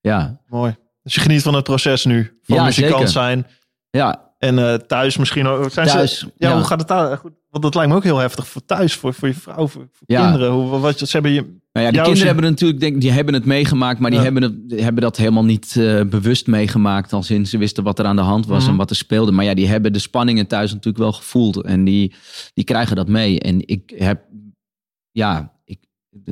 ja, 0.00 0.40
mooi. 0.48 0.76
Dus 1.02 1.14
je 1.14 1.20
geniet 1.20 1.42
van 1.42 1.54
het 1.54 1.64
proces 1.64 2.04
nu. 2.04 2.38
Van 2.42 2.56
Ja, 2.56 2.64
muzikant 2.64 2.94
zeker. 2.94 3.08
zijn. 3.08 3.46
ja 3.90 4.31
En 4.42 4.58
eh, 4.58 4.74
thuis 4.74 5.16
misschien 5.16 5.46
ook. 5.46 5.70
Zijn 5.70 5.88
ze- 5.88 5.94
thuis. 5.94 6.20
ja, 6.38 6.48
ja. 6.48 6.54
hoe 6.56 6.64
gaat 6.64 6.78
het 6.78 6.88
daar? 6.88 7.16
Goed, 7.18 7.32
want 7.50 7.62
dat 7.64 7.74
lijkt 7.74 7.90
me 7.90 7.96
ook 7.96 8.02
heel 8.04 8.18
heftig 8.18 8.46
voor 8.48 8.64
thuis, 8.64 8.94
voor, 8.94 9.14
voor 9.14 9.28
je 9.28 9.34
vrouw, 9.34 9.66
voor, 9.66 9.88
voor 9.92 10.06
Ja. 10.06 10.22
kinderen. 10.22 10.52
Hoe, 10.52 10.78
wat, 10.78 10.98
ze 10.98 11.06
hebben 11.10 11.30
je, 11.32 11.40
Nou 11.40 11.50
ja, 11.72 11.80
die 11.82 11.90
kinderen 11.92 12.16
zin- 12.16 12.26
hebben 12.26 12.44
natuurlijk, 12.44 12.80
denk, 12.80 13.00
die 13.00 13.10
hebben 13.10 13.34
het 13.34 13.44
meegemaakt, 13.44 13.98
maar 14.00 14.10
die, 14.10 14.18
Ja. 14.18 14.24
hebben, 14.24 14.42
het, 14.42 14.80
hebben 14.80 15.02
dat 15.02 15.16
helemaal 15.16 15.44
niet 15.44 15.76
eh, 15.78 16.00
bewust 16.04 16.46
meegemaakt. 16.46 17.12
Als 17.12 17.30
in 17.30 17.46
ze 17.46 17.58
wisten 17.58 17.84
wat 17.84 17.98
er 17.98 18.04
aan 18.04 18.16
de 18.16 18.22
hand 18.22 18.46
was 18.46 18.62
Mhm. 18.62 18.70
en 18.70 18.76
wat 18.76 18.90
er 18.90 18.96
speelde. 18.96 19.32
Maar 19.32 19.44
ja, 19.44 19.54
die 19.54 19.68
hebben 19.68 19.92
de 19.92 19.98
spanningen 19.98 20.46
thuis 20.46 20.70
natuurlijk 20.70 20.98
wel 21.04 21.12
gevoeld. 21.12 21.56
En 21.64 21.84
die, 21.84 22.14
die 22.54 22.64
krijgen 22.64 22.96
dat 22.96 23.08
mee. 23.08 23.40
En 23.40 23.66
ik 23.68 23.92
heb, 23.96 24.22
ja, 25.10 25.52
ik, 25.64 25.78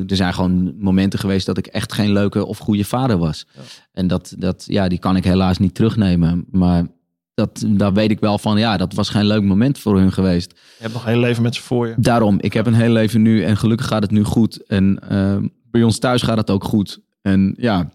er 0.06 0.16
zijn 0.16 0.34
gewoon 0.34 0.74
momenten 0.78 1.18
geweest 1.18 1.46
dat 1.46 1.58
ik 1.58 1.66
echt 1.66 1.92
geen 1.92 2.12
leuke 2.12 2.46
of 2.46 2.58
goede 2.58 2.84
vader 2.84 3.18
was. 3.18 3.46
En 3.92 4.06
dat, 4.06 4.34
dat, 4.38 4.64
ja, 4.66 4.88
die 4.88 4.98
kan 4.98 5.16
ik 5.16 5.24
helaas 5.24 5.58
niet 5.58 5.74
terugnemen. 5.74 6.44
Maar 6.50 6.86
dat, 7.41 7.64
daar 7.66 7.93
weet 7.93 8.11
ik 8.11 8.20
wel 8.20 8.38
van, 8.38 8.59
ja, 8.59 8.76
dat 8.76 8.95
was 8.95 9.09
geen 9.09 9.26
leuk 9.26 9.43
moment 9.43 9.78
voor 9.78 9.99
hun 9.99 10.12
geweest. 10.12 10.51
je 10.51 10.82
hebt 10.82 10.93
nog 10.93 11.03
een 11.03 11.12
heel 11.12 11.20
leven 11.20 11.43
met 11.43 11.55
ze 11.55 11.62
voor 11.62 11.86
je. 11.88 11.95
Daarom, 11.97 12.38
ik 12.41 12.53
heb 12.53 12.66
een 12.66 12.74
heel 12.74 12.93
leven 12.93 13.22
nu 13.22 13.43
en 13.43 13.56
gelukkig 13.56 13.86
gaat 13.86 14.02
het 14.02 14.10
nu 14.10 14.24
goed. 14.24 14.66
En 14.66 14.98
eh, 15.09 15.36
bij 15.70 15.82
ons 15.82 15.98
thuis 15.98 16.23
gaat 16.23 16.36
het 16.36 16.51
ook 16.51 16.64
goed. 16.64 17.01
En 17.23 17.55
ja, 17.56 17.90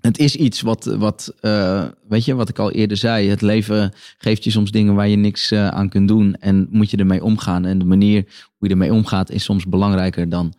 het 0.00 0.18
is 0.18 0.36
iets 0.36 0.60
wat, 0.60 0.84
wat 0.84 1.34
eh, 1.40 1.84
weet 2.08 2.24
je, 2.24 2.34
wat 2.34 2.48
ik 2.48 2.58
al 2.58 2.70
eerder 2.70 2.96
zei. 2.96 3.28
Het 3.28 3.42
leven 3.42 3.92
geeft 4.18 4.44
je 4.44 4.50
soms 4.50 4.70
dingen 4.70 4.94
waar 4.94 5.08
je 5.08 5.16
niks 5.16 5.50
eh, 5.50 5.68
aan 5.68 5.88
kunt 5.88 6.08
doen. 6.08 6.34
En 6.34 6.68
moet 6.70 6.90
je 6.90 6.96
ermee 6.96 7.24
omgaan. 7.24 7.64
En 7.64 7.78
de 7.78 7.84
manier 7.84 8.24
hoe 8.56 8.68
je 8.68 8.74
ermee 8.74 8.92
omgaat 8.92 9.30
is 9.30 9.44
soms 9.44 9.66
belangrijker 9.66 10.28
dan 10.28 10.54